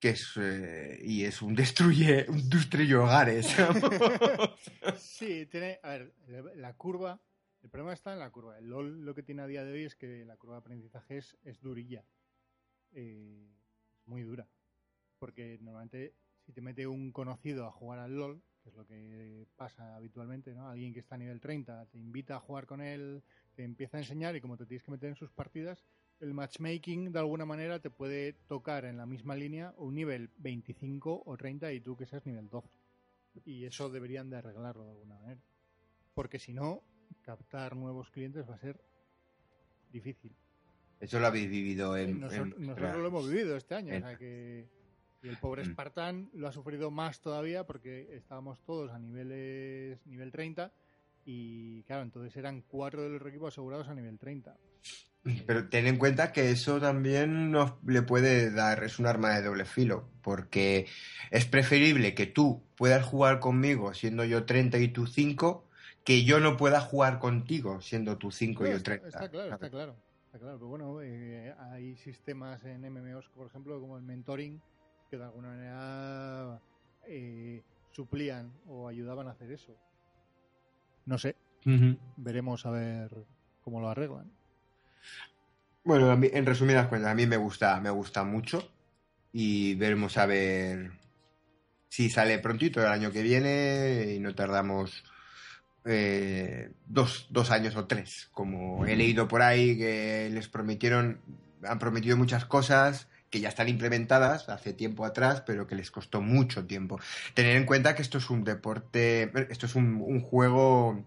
que 0.00 0.08
es 0.10 0.32
eh, 0.40 0.98
y 1.04 1.22
es 1.22 1.40
un 1.40 1.54
destruye, 1.54 2.26
un 2.28 2.50
destruye 2.50 2.96
hogares. 2.96 3.54
Sí, 4.98 5.46
tiene. 5.46 5.78
A 5.84 5.90
ver, 5.90 6.12
la 6.56 6.74
curva. 6.74 7.20
El 7.62 7.70
problema 7.70 7.92
está 7.92 8.12
en 8.12 8.18
la 8.18 8.30
curva. 8.30 8.58
El 8.58 8.70
LOL 8.70 9.04
lo 9.04 9.14
que 9.14 9.22
tiene 9.22 9.42
a 9.42 9.46
día 9.46 9.62
de 9.64 9.72
hoy 9.72 9.84
es 9.84 9.94
que 9.94 10.24
la 10.24 10.36
curva 10.36 10.56
de 10.56 10.60
aprendizaje 10.60 11.18
es, 11.18 11.36
es 11.44 11.60
durilla. 11.60 12.04
Eh, 12.90 13.46
muy 14.06 14.22
dura. 14.22 14.48
Porque 15.20 15.58
normalmente, 15.60 16.14
si 16.44 16.52
te 16.52 16.60
mete 16.60 16.86
un 16.88 17.12
conocido 17.12 17.66
a 17.66 17.70
jugar 17.70 18.00
al 18.00 18.16
LOL, 18.16 18.42
que 18.62 18.70
es 18.70 18.74
lo 18.74 18.86
que 18.86 19.46
pasa 19.56 19.94
habitualmente, 19.94 20.52
¿no? 20.54 20.68
Alguien 20.68 20.92
que 20.92 21.00
está 21.00 21.14
a 21.14 21.18
nivel 21.18 21.40
30 21.40 21.86
te 21.86 21.98
invita 21.98 22.36
a 22.36 22.40
jugar 22.40 22.66
con 22.66 22.80
él, 22.80 23.22
te 23.54 23.62
empieza 23.62 23.98
a 23.98 24.00
enseñar 24.00 24.34
y 24.34 24.40
como 24.40 24.56
te 24.56 24.66
tienes 24.66 24.82
que 24.82 24.90
meter 24.90 25.10
en 25.10 25.16
sus 25.16 25.30
partidas, 25.30 25.84
el 26.20 26.34
matchmaking 26.34 27.12
de 27.12 27.18
alguna 27.18 27.44
manera 27.44 27.78
te 27.80 27.90
puede 27.90 28.32
tocar 28.48 28.84
en 28.86 28.96
la 28.96 29.06
misma 29.06 29.34
línea 29.36 29.72
un 29.76 29.94
nivel 29.94 30.30
25 30.38 31.22
o 31.24 31.36
30 31.36 31.72
y 31.72 31.80
tú 31.80 31.96
que 31.96 32.06
seas 32.06 32.26
nivel 32.26 32.48
12. 32.48 32.68
Y 33.44 33.64
eso 33.64 33.88
deberían 33.90 34.28
de 34.30 34.36
arreglarlo 34.38 34.84
de 34.84 34.90
alguna 34.90 35.16
manera. 35.18 35.40
Porque 36.14 36.38
si 36.38 36.52
no, 36.52 36.82
captar 37.22 37.76
nuevos 37.76 38.10
clientes 38.10 38.48
va 38.48 38.54
a 38.54 38.58
ser 38.58 38.80
difícil. 39.90 40.34
Eso 41.00 41.18
lo 41.20 41.26
habéis 41.26 41.48
vivido 41.48 41.96
en... 41.96 42.20
Nosotros, 42.20 42.58
en- 42.58 42.66
nosotros 42.66 42.96
lo 42.98 43.06
hemos 43.06 43.28
vivido 43.30 43.56
este 43.56 43.74
año. 43.74 43.94
en- 43.94 44.02
o 44.02 44.06
sea 44.06 44.16
que, 44.18 44.68
y 45.22 45.28
el 45.28 45.36
pobre 45.36 45.64
Mm. 45.64 45.72
Spartan 45.72 46.30
lo 46.32 46.48
ha 46.48 46.52
sufrido 46.52 46.90
más 46.90 47.20
todavía 47.20 47.64
porque 47.64 48.14
estábamos 48.16 48.60
todos 48.64 48.90
a 48.90 48.98
niveles 48.98 50.04
nivel 50.06 50.32
30 50.32 50.72
y 51.24 51.82
claro, 51.84 52.02
entonces 52.02 52.36
eran 52.36 52.62
cuatro 52.62 53.02
del 53.02 53.24
equipo 53.26 53.48
asegurados 53.48 53.88
a 53.88 53.94
nivel 53.94 54.18
30. 54.18 54.56
Pero 55.46 55.68
ten 55.68 55.86
en 55.86 55.98
cuenta 55.98 56.32
que 56.32 56.50
eso 56.50 56.80
también 56.80 57.50
nos 57.50 57.74
le 57.86 58.00
puede 58.00 58.50
dar, 58.50 58.82
es 58.84 58.98
un 58.98 59.06
arma 59.06 59.34
de 59.34 59.42
doble 59.42 59.66
filo, 59.66 60.08
porque 60.22 60.86
es 61.30 61.44
preferible 61.44 62.14
que 62.14 62.26
tú 62.26 62.62
puedas 62.74 63.04
jugar 63.04 63.38
conmigo 63.38 63.92
siendo 63.92 64.24
yo 64.24 64.46
30 64.46 64.78
y 64.78 64.88
tú 64.88 65.06
5, 65.06 65.66
que 66.04 66.24
yo 66.24 66.40
no 66.40 66.56
pueda 66.56 66.80
jugar 66.80 67.18
contigo 67.18 67.82
siendo 67.82 68.16
tú 68.16 68.30
5 68.30 68.64
y 68.64 68.70
yo 68.70 68.76
está, 68.76 68.98
30. 68.98 69.08
está 69.08 69.28
claro, 69.28 69.54
está 69.54 69.70
claro. 69.70 69.96
Está 70.24 70.38
claro, 70.38 70.58
pero 70.58 70.68
bueno, 70.68 71.02
eh, 71.02 71.52
hay 71.72 71.96
sistemas 71.96 72.64
en 72.64 72.82
MMOs, 72.82 73.28
por 73.30 73.48
ejemplo, 73.48 73.80
como 73.80 73.96
el 73.96 74.04
mentoring, 74.04 74.60
que 75.10 75.18
de 75.18 75.24
alguna 75.24 75.48
manera 75.48 76.60
eh, 77.08 77.62
suplían 77.90 78.52
o 78.66 78.88
ayudaban 78.88 79.26
a 79.28 79.32
hacer 79.32 79.50
eso. 79.52 79.76
No 81.06 81.18
sé, 81.18 81.34
veremos 82.16 82.64
a 82.66 82.70
ver 82.70 83.10
cómo 83.62 83.80
lo 83.80 83.88
arreglan. 83.88 84.30
Bueno, 85.82 86.16
mí- 86.16 86.30
en 86.32 86.46
resumidas 86.46 86.86
cuentas, 86.88 87.10
a 87.10 87.14
mí 87.14 87.26
me 87.26 87.36
gusta, 87.36 87.80
me 87.80 87.90
gusta 87.90 88.22
mucho 88.22 88.70
y 89.32 89.74
veremos 89.74 90.16
a 90.18 90.26
ver 90.26 90.92
si 91.88 92.08
sale 92.10 92.38
prontito 92.38 92.80
el 92.80 92.86
año 92.86 93.10
que 93.10 93.22
viene 93.22 94.12
y 94.14 94.20
no 94.20 94.34
tardamos 94.34 95.02
eh, 95.84 96.70
dos, 96.86 97.26
dos 97.30 97.50
años 97.50 97.74
o 97.76 97.86
tres, 97.86 98.28
como 98.32 98.86
he 98.86 98.94
leído 98.94 99.26
por 99.26 99.42
ahí 99.42 99.76
que 99.76 100.28
les 100.30 100.48
prometieron, 100.48 101.20
han 101.64 101.78
prometido 101.78 102.16
muchas 102.16 102.44
cosas 102.44 103.08
que 103.30 103.40
ya 103.40 103.48
están 103.48 103.68
implementadas 103.68 104.48
hace 104.48 104.72
tiempo 104.74 105.04
atrás, 105.04 105.42
pero 105.46 105.66
que 105.66 105.76
les 105.76 105.90
costó 105.90 106.20
mucho 106.20 106.66
tiempo. 106.66 106.98
Tener 107.34 107.56
en 107.56 107.64
cuenta 107.64 107.94
que 107.94 108.02
esto 108.02 108.18
es 108.18 108.28
un 108.28 108.42
deporte, 108.44 109.30
esto 109.50 109.66
es 109.66 109.76
un, 109.76 110.02
un 110.02 110.20
juego, 110.20 111.04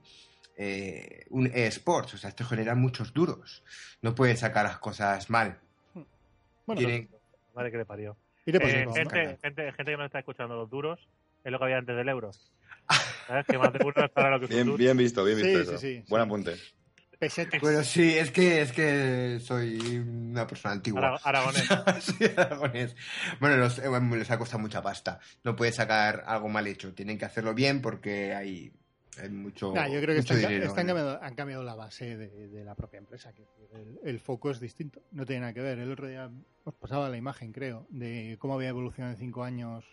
eh, 0.58 1.26
un 1.30 1.48
eSports, 1.54 2.14
o 2.14 2.18
sea, 2.18 2.30
esto 2.30 2.46
genera 2.46 2.76
muchos 2.76 3.14
duros. 3.14 3.64
No 4.02 4.16
puede 4.16 4.38
sacar 4.38 4.66
las 4.66 4.80
cosas 4.80 5.30
mal. 5.30 5.60
Bueno, 6.66 6.80
Tiene- 6.80 7.10
Madre 7.54 7.72
que 7.72 7.78
le 7.78 7.86
parió. 7.86 8.18
Eh, 8.46 8.88
gente, 8.94 9.38
gente, 9.42 9.72
gente 9.74 9.92
que 9.92 9.98
no 9.98 10.06
está 10.06 10.20
escuchando 10.20 10.56
los 10.56 10.70
duros, 10.70 11.00
es 11.44 11.52
lo 11.52 11.60
que 11.60 11.66
había 11.66 11.78
antes 11.78 11.96
del 11.96 12.08
euro. 12.10 12.32
¿Sabes? 13.28 13.46
Que 13.46 13.58
más 13.58 13.72
de 13.74 13.80
uno 13.86 14.10
para 14.10 14.32
lo 14.32 14.40
que 14.40 14.48
Bien, 14.48 14.76
bien 14.76 14.98
visto, 14.98 15.24
bien 15.24 15.38
Sí, 15.38 15.44
visto 15.44 15.60
sí, 15.60 15.70
eso. 15.70 15.78
sí, 15.78 16.04
Buen 16.10 16.24
sí. 16.24 16.28
apunte. 16.28 16.56
Pesetas. 17.24 17.62
Bueno, 17.62 17.84
sí, 17.84 18.18
es 18.18 18.32
que, 18.32 18.62
es 18.62 18.72
que 18.74 19.40
soy 19.42 19.98
una 20.00 20.46
persona 20.46 20.74
antigua. 20.74 21.02
Ara- 21.02 21.20
aragonés. 21.24 21.68
Sí, 22.02 22.26
aragonés. 22.36 22.96
Bueno, 23.40 23.58
los- 23.58 23.80
eh, 23.80 23.90
les 24.18 24.30
ha 24.32 24.38
costado 24.38 24.60
mucha 24.60 24.82
pasta. 24.82 25.20
No 25.44 25.56
puede 25.56 25.72
sacar 25.72 26.24
algo 26.28 26.50
mal 26.50 26.68
hecho. 26.68 26.94
Tienen 26.94 27.18
que 27.18 27.26
hacerlo 27.26 27.54
bien 27.54 27.82
porque 27.82 28.34
hay, 28.36 28.74
hay 29.22 29.30
mucho, 29.30 29.74
Nah, 29.74 29.88
yo 29.88 30.02
creo 30.02 30.16
que 30.16 30.20
están, 30.20 30.38
dinero. 30.38 30.66
están 30.66 30.90
han 30.90 31.36
cambiado 31.36 31.64
la 31.64 31.76
base 31.76 32.18
de, 32.18 32.50
de 32.50 32.64
la 32.66 32.76
propia 32.76 32.98
empresa. 32.98 33.32
que 33.34 33.46
el, 33.74 34.00
el 34.04 34.20
foco 34.20 34.52
es 34.52 34.60
distinto. 34.60 35.02
No 35.12 35.26
tiene 35.26 35.42
nada 35.42 35.54
que 35.54 35.62
ver. 35.62 35.80
El 35.80 35.92
otro 35.92 36.08
día 36.08 36.30
os 36.66 36.74
pasaba 36.76 37.08
la 37.10 37.16
imagen, 37.18 37.54
creo, 37.54 37.88
de 37.90 38.36
cómo 38.40 38.56
había 38.56 38.70
evolucionado 38.70 39.14
en 39.14 39.20
cinco 39.20 39.44
años 39.46 39.86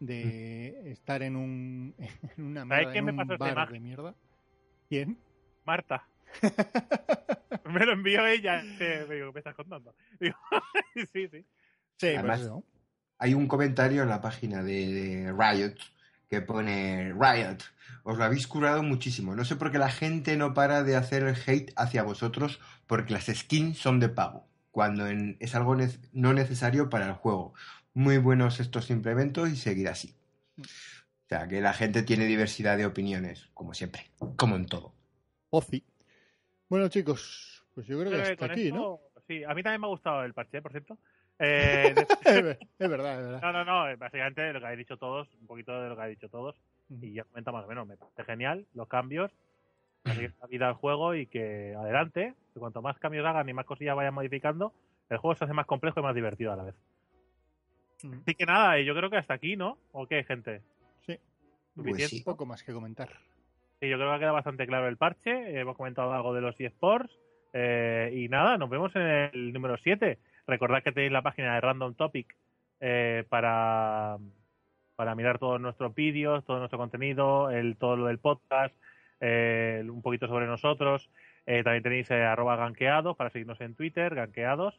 de 0.00 0.90
estar 0.92 1.22
en 1.22 1.36
un 1.36 1.94
en 2.36 2.44
una 2.44 2.60
¿Sabes 2.66 2.68
mierda, 2.68 2.92
quién 2.92 3.08
en 3.08 3.16
me 3.16 3.22
un 3.22 3.38
bar 3.38 3.70
de 3.72 3.80
mierda. 3.80 4.14
¿Quién? 4.90 5.16
Marta. 5.64 6.06
me 7.70 7.84
lo 7.86 7.92
envió 7.92 8.26
ella. 8.26 8.62
Sí, 8.62 8.84
me 9.08 9.14
digo, 9.16 9.28
¿qué 9.28 9.32
me 9.34 9.40
estás 9.40 9.54
contando? 9.54 9.94
Digo, 10.20 10.36
sí, 11.12 11.28
sí. 11.28 11.44
Sí, 11.98 12.08
Además- 12.08 12.40
pues. 12.48 12.64
Hay 13.18 13.32
un 13.32 13.46
comentario 13.46 14.02
en 14.02 14.08
la 14.08 14.20
página 14.20 14.62
de, 14.62 14.92
de 14.92 15.32
Riot 15.32 15.76
que 16.28 16.42
pone 16.42 17.12
Riot, 17.14 17.58
os 18.02 18.18
lo 18.18 18.24
habéis 18.24 18.46
curado 18.48 18.82
muchísimo. 18.82 19.36
No 19.36 19.44
sé 19.44 19.54
por 19.56 19.70
qué 19.70 19.78
la 19.78 19.88
gente 19.90 20.36
no 20.36 20.52
para 20.52 20.82
de 20.82 20.96
hacer 20.96 21.22
el 21.22 21.36
hate 21.46 21.72
hacia 21.76 22.02
vosotros 22.02 22.60
porque 22.88 23.12
las 23.12 23.26
skins 23.26 23.78
son 23.78 24.00
de 24.00 24.08
pago, 24.08 24.48
cuando 24.72 25.06
en- 25.06 25.36
es 25.40 25.54
algo 25.54 25.76
no 26.12 26.32
necesario 26.34 26.90
para 26.90 27.06
el 27.06 27.12
juego. 27.12 27.54
Muy 27.94 28.18
buenos 28.18 28.58
estos 28.58 28.90
implementos 28.90 29.48
y 29.48 29.56
seguir 29.56 29.88
así. 29.88 30.16
O 30.58 30.64
sea, 31.28 31.46
que 31.46 31.60
la 31.60 31.72
gente 31.72 32.02
tiene 32.02 32.26
diversidad 32.26 32.76
de 32.76 32.84
opiniones, 32.84 33.48
como 33.54 33.74
siempre, 33.74 34.10
como 34.36 34.56
en 34.56 34.66
todo. 34.66 34.92
Ozi. 35.50 35.84
Bueno, 36.74 36.88
chicos, 36.88 37.64
pues 37.72 37.86
yo 37.86 37.96
creo 38.00 38.10
que 38.10 38.16
que 38.16 38.30
hasta 38.32 38.46
aquí, 38.46 38.72
¿no? 38.72 38.98
Sí, 39.28 39.44
a 39.44 39.54
mí 39.54 39.62
también 39.62 39.80
me 39.80 39.86
ha 39.86 39.90
gustado 39.90 40.24
el 40.24 40.34
parche, 40.34 40.60
por 40.60 40.72
cierto. 40.72 40.98
Eh, 41.38 41.94
de- 41.94 42.02
es 42.02 42.42
ver- 42.42 42.58
es 42.80 42.90
verdad, 42.90 43.20
es 43.20 43.26
verdad. 43.30 43.40
no, 43.42 43.52
no, 43.52 43.64
no, 43.64 43.88
eh, 43.88 43.94
básicamente 43.94 44.52
lo 44.52 44.58
que 44.58 44.66
habéis 44.66 44.78
dicho 44.80 44.96
todos, 44.96 45.32
un 45.40 45.46
poquito 45.46 45.80
de 45.80 45.88
lo 45.88 45.94
que 45.94 46.02
habéis 46.02 46.18
dicho 46.18 46.28
todos, 46.28 46.56
y 47.00 47.12
ya 47.12 47.22
comenta 47.22 47.52
más 47.52 47.64
o 47.64 47.68
menos, 47.68 47.86
me 47.86 47.96
parece 47.96 48.24
genial 48.24 48.66
los 48.74 48.88
cambios, 48.88 49.30
así 50.02 50.18
que 50.18 50.32
da 50.40 50.46
vida 50.48 50.66
al 50.66 50.74
juego 50.74 51.14
y 51.14 51.28
que 51.28 51.76
adelante, 51.78 52.34
que 52.52 52.58
cuanto 52.58 52.82
más 52.82 52.98
cambios 52.98 53.24
hagan 53.24 53.48
y 53.48 53.52
más 53.52 53.66
cosillas 53.66 53.94
vayan 53.94 54.12
modificando, 54.14 54.72
el 55.10 55.18
juego 55.18 55.36
se 55.36 55.44
hace 55.44 55.54
más 55.54 55.66
complejo 55.66 56.00
y 56.00 56.02
más 56.02 56.14
divertido 56.16 56.52
a 56.52 56.56
la 56.56 56.64
vez. 56.64 56.74
Así 58.22 58.34
que 58.34 58.46
nada, 58.46 58.80
y 58.80 58.84
yo 58.84 58.96
creo 58.96 59.10
que 59.10 59.16
hasta 59.18 59.34
aquí, 59.34 59.54
¿no? 59.54 59.78
¿O 59.92 60.08
qué, 60.08 60.24
gente? 60.24 60.60
Sí. 61.06 61.20
Pues 61.76 62.08
sí. 62.08 62.20
Poco 62.24 62.44
más 62.46 62.64
que 62.64 62.72
comentar. 62.72 63.10
Yo 63.88 63.96
creo 63.96 64.10
que 64.10 64.14
ha 64.14 64.18
quedado 64.18 64.34
bastante 64.34 64.66
claro 64.66 64.88
el 64.88 64.96
parche. 64.96 65.58
hemos 65.58 65.76
comentado 65.76 66.12
algo 66.12 66.34
de 66.34 66.40
los 66.40 66.58
eSports. 66.60 67.12
eh, 67.52 68.10
y 68.14 68.28
nada, 68.28 68.58
nos 68.58 68.68
vemos 68.68 68.94
en 68.96 69.02
el 69.02 69.52
número 69.52 69.76
7. 69.78 70.18
Recordad 70.46 70.82
que 70.82 70.92
tenéis 70.92 71.12
la 71.12 71.22
página 71.22 71.54
de 71.54 71.60
Random 71.60 71.94
Topic 71.94 72.34
eh, 72.80 73.24
para, 73.28 74.18
para 74.96 75.14
mirar 75.14 75.38
todos 75.38 75.60
nuestros 75.60 75.94
vídeos, 75.94 76.44
todo 76.44 76.58
nuestro 76.58 76.78
contenido, 76.78 77.50
el, 77.50 77.76
todo 77.76 77.96
lo 77.96 78.06
del 78.06 78.18
podcast, 78.18 78.74
eh, 79.20 79.82
un 79.88 80.02
poquito 80.02 80.26
sobre 80.26 80.46
nosotros. 80.46 81.08
Eh, 81.46 81.62
también 81.62 81.82
tenéis 81.82 82.10
arroba 82.10 82.56
ganqueados 82.56 83.16
para 83.16 83.30
seguirnos 83.30 83.60
en 83.60 83.74
Twitter, 83.74 84.14
ganqueados. 84.14 84.78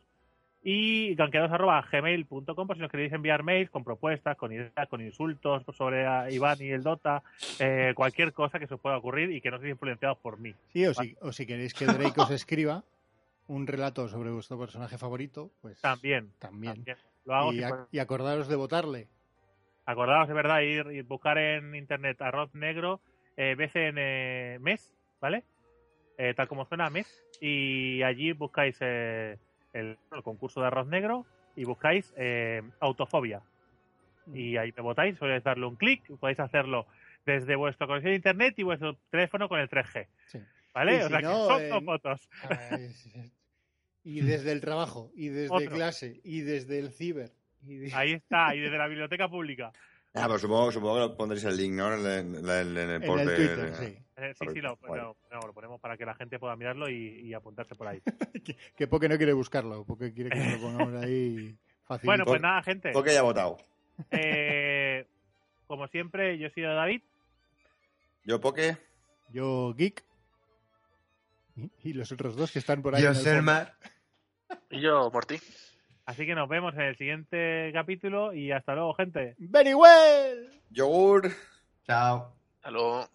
Y 0.68 1.14
ganqueados 1.14 1.52
arroba 1.52 1.88
gmail.com 1.92 2.66
por 2.66 2.76
si 2.76 2.82
nos 2.82 2.90
queréis 2.90 3.14
enviar 3.14 3.44
mails 3.44 3.70
con 3.70 3.84
propuestas, 3.84 4.36
con 4.36 4.52
ideas, 4.52 4.90
con 4.90 5.00
insultos 5.00 5.64
sobre 5.78 6.08
a 6.08 6.32
Iván 6.32 6.58
y 6.60 6.70
el 6.72 6.82
Dota, 6.82 7.22
eh, 7.60 7.94
cualquier 7.96 8.34
cosa 8.34 8.58
que 8.58 8.66
se 8.66 8.74
os 8.74 8.80
pueda 8.80 8.98
ocurrir 8.98 9.30
y 9.30 9.42
que 9.42 9.52
no 9.52 9.58
estéis 9.58 9.74
influenciados 9.74 10.18
por 10.18 10.40
mí. 10.40 10.56
Sí, 10.74 10.84
o 10.88 10.94
si, 10.96 11.16
o 11.22 11.32
si 11.32 11.46
queréis 11.46 11.76
que 11.76 11.86
Drake 11.86 12.20
os 12.20 12.32
escriba 12.32 12.84
un 13.48 13.68
relato 13.68 14.08
sobre 14.08 14.32
vuestro 14.32 14.58
personaje 14.58 14.98
favorito, 14.98 15.52
pues 15.62 15.80
También. 15.82 16.32
también. 16.40 16.74
también. 16.78 16.98
Lo 17.26 17.36
hago 17.36 17.54
Y, 17.54 17.62
y 17.92 18.00
acordaros 18.00 18.48
de 18.48 18.56
votarle. 18.56 19.08
Acordaos 19.86 20.28
de 20.28 20.34
verdad, 20.34 20.62
ir 20.62 20.88
y 20.92 21.04
buscar 21.04 21.38
en 21.38 21.76
internet 21.76 22.20
arroz 22.24 22.52
negro, 22.56 23.02
eh, 23.38 23.54
BCN 23.56 24.64
mes, 24.64 24.92
¿vale? 25.22 25.44
Eh, 26.18 26.34
tal 26.34 26.48
como 26.48 26.66
suena 26.66 26.90
mes, 26.90 27.24
y 27.40 28.02
allí 28.02 28.32
buscáis 28.32 28.78
eh, 28.80 29.38
el, 29.76 29.98
el 30.12 30.24
concurso 30.24 30.62
de 30.62 30.68
arroz 30.68 30.88
negro 30.88 31.26
y 31.56 31.64
buscáis 31.66 32.14
eh, 32.18 32.62
autofobia. 32.80 33.42
Y 34.34 34.58
ahí 34.58 34.74
me 34.76 34.82
votáis, 34.82 35.18
podéis 35.18 35.44
darle 35.44 35.68
un 35.68 35.76
clic, 35.76 36.02
podéis 36.20 36.40
hacerlo 36.40 36.88
desde 37.26 37.56
vuestra 37.56 37.86
conexión 37.86 38.12
de 38.12 38.16
internet 38.18 38.56
y 38.58 38.64
vuestro 38.64 38.96
teléfono 39.12 39.48
con 39.48 39.60
el 39.60 39.70
3G, 39.70 40.08
Sí. 40.28 40.40
¿vale? 40.74 40.96
Y 40.98 41.00
o 41.02 41.04
si 41.04 41.10
sea 41.10 41.22
no, 41.22 41.30
que 41.30 41.70
son 41.70 41.70
dos 41.70 41.84
fotos. 41.86 42.30
Es- 42.72 43.10
Y 44.08 44.22
desde 44.22 44.52
el 44.52 44.62
trabajo, 44.62 45.10
y 45.16 45.30
desde 45.30 45.52
Otro. 45.52 45.72
clase, 45.72 46.22
y 46.24 46.42
desde 46.42 46.78
el 46.78 46.92
ciber. 46.92 47.32
y 47.66 47.76
de- 47.78 47.94
Ahí 47.96 48.12
está, 48.12 48.54
y 48.56 48.60
desde 48.60 48.78
la 48.78 48.86
biblioteca 48.88 49.28
pública. 49.28 49.72
Ah, 50.16 50.28
pues 50.28 50.42
supongo, 50.42 50.72
supongo 50.72 50.94
que 50.96 51.00
lo 51.02 51.18
pondréis 51.18 51.44
el 51.44 51.58
link, 51.58 51.74
¿no? 51.74 51.94
En 51.94 52.00
el, 52.06 52.36
en 52.38 52.50
el- 52.50 52.78
en 52.78 52.90
el 52.90 53.02
en 53.02 53.02
post 53.06 53.22
el 53.22 53.28
de- 53.28 53.36
Twitter, 53.36 53.72
de- 53.72 53.76
sí. 53.88 53.98
Eh, 54.18 54.34
sí, 54.40 54.46
sí, 54.54 54.62
lo, 54.62 54.78
no, 54.82 55.40
lo 55.46 55.54
ponemos 55.54 55.82
para 55.82 55.98
que 55.98 56.06
la 56.06 56.16
gente 56.16 56.40
pueda 56.40 56.56
mirarlo 56.56 56.90
y, 56.90 57.20
y 57.28 57.34
apuntarse 57.34 57.76
por 57.76 57.88
ahí. 57.88 58.02
Que, 58.46 58.56
que 58.78 58.88
Poke 58.88 59.10
no 59.10 59.18
quiere 59.18 59.34
buscarlo, 59.34 59.84
porque 59.86 60.14
quiere 60.14 60.30
que 60.30 60.52
lo 60.52 60.62
pongamos 60.62 61.04
ahí 61.04 61.58
fácil. 61.86 62.06
Bueno, 62.08 62.24
pues 62.26 62.40
nada, 62.42 62.62
gente. 62.64 62.92
Porque 62.92 63.12
ya 63.14 63.20
ha 63.20 63.24
votado. 63.24 63.58
Eh, 64.12 65.06
como 65.68 65.88
siempre, 65.88 66.38
yo 66.38 66.48
soy 66.54 66.64
David. 66.64 67.02
Yo, 68.24 68.40
Poke. 68.40 68.78
Yo, 69.30 69.74
Geek. 69.76 70.04
Y, 71.58 71.72
y 71.90 71.94
los 71.94 72.12
otros 72.12 72.36
dos 72.36 72.52
que 72.52 72.60
están 72.60 72.82
por 72.82 72.96
ahí. 72.96 73.02
Yo, 73.04 73.10
en 73.12 73.16
el. 73.18 73.22
Selmar. 73.22 73.74
Y 74.70 74.80
yo, 74.82 75.10
por 75.12 75.26
ti. 75.26 75.38
Así 76.06 76.26
que 76.26 76.36
nos 76.36 76.48
vemos 76.48 76.74
en 76.76 76.82
el 76.82 76.98
siguiente 76.98 77.72
capítulo 77.74 78.34
y 78.34 78.52
hasta 78.52 78.76
luego, 78.76 78.94
gente. 78.94 79.36
¡Very 79.40 79.74
well! 79.74 80.50
Yogur. 80.70 81.32
Chao. 81.88 82.32
Hasta 82.58 82.72
luego. 82.72 83.08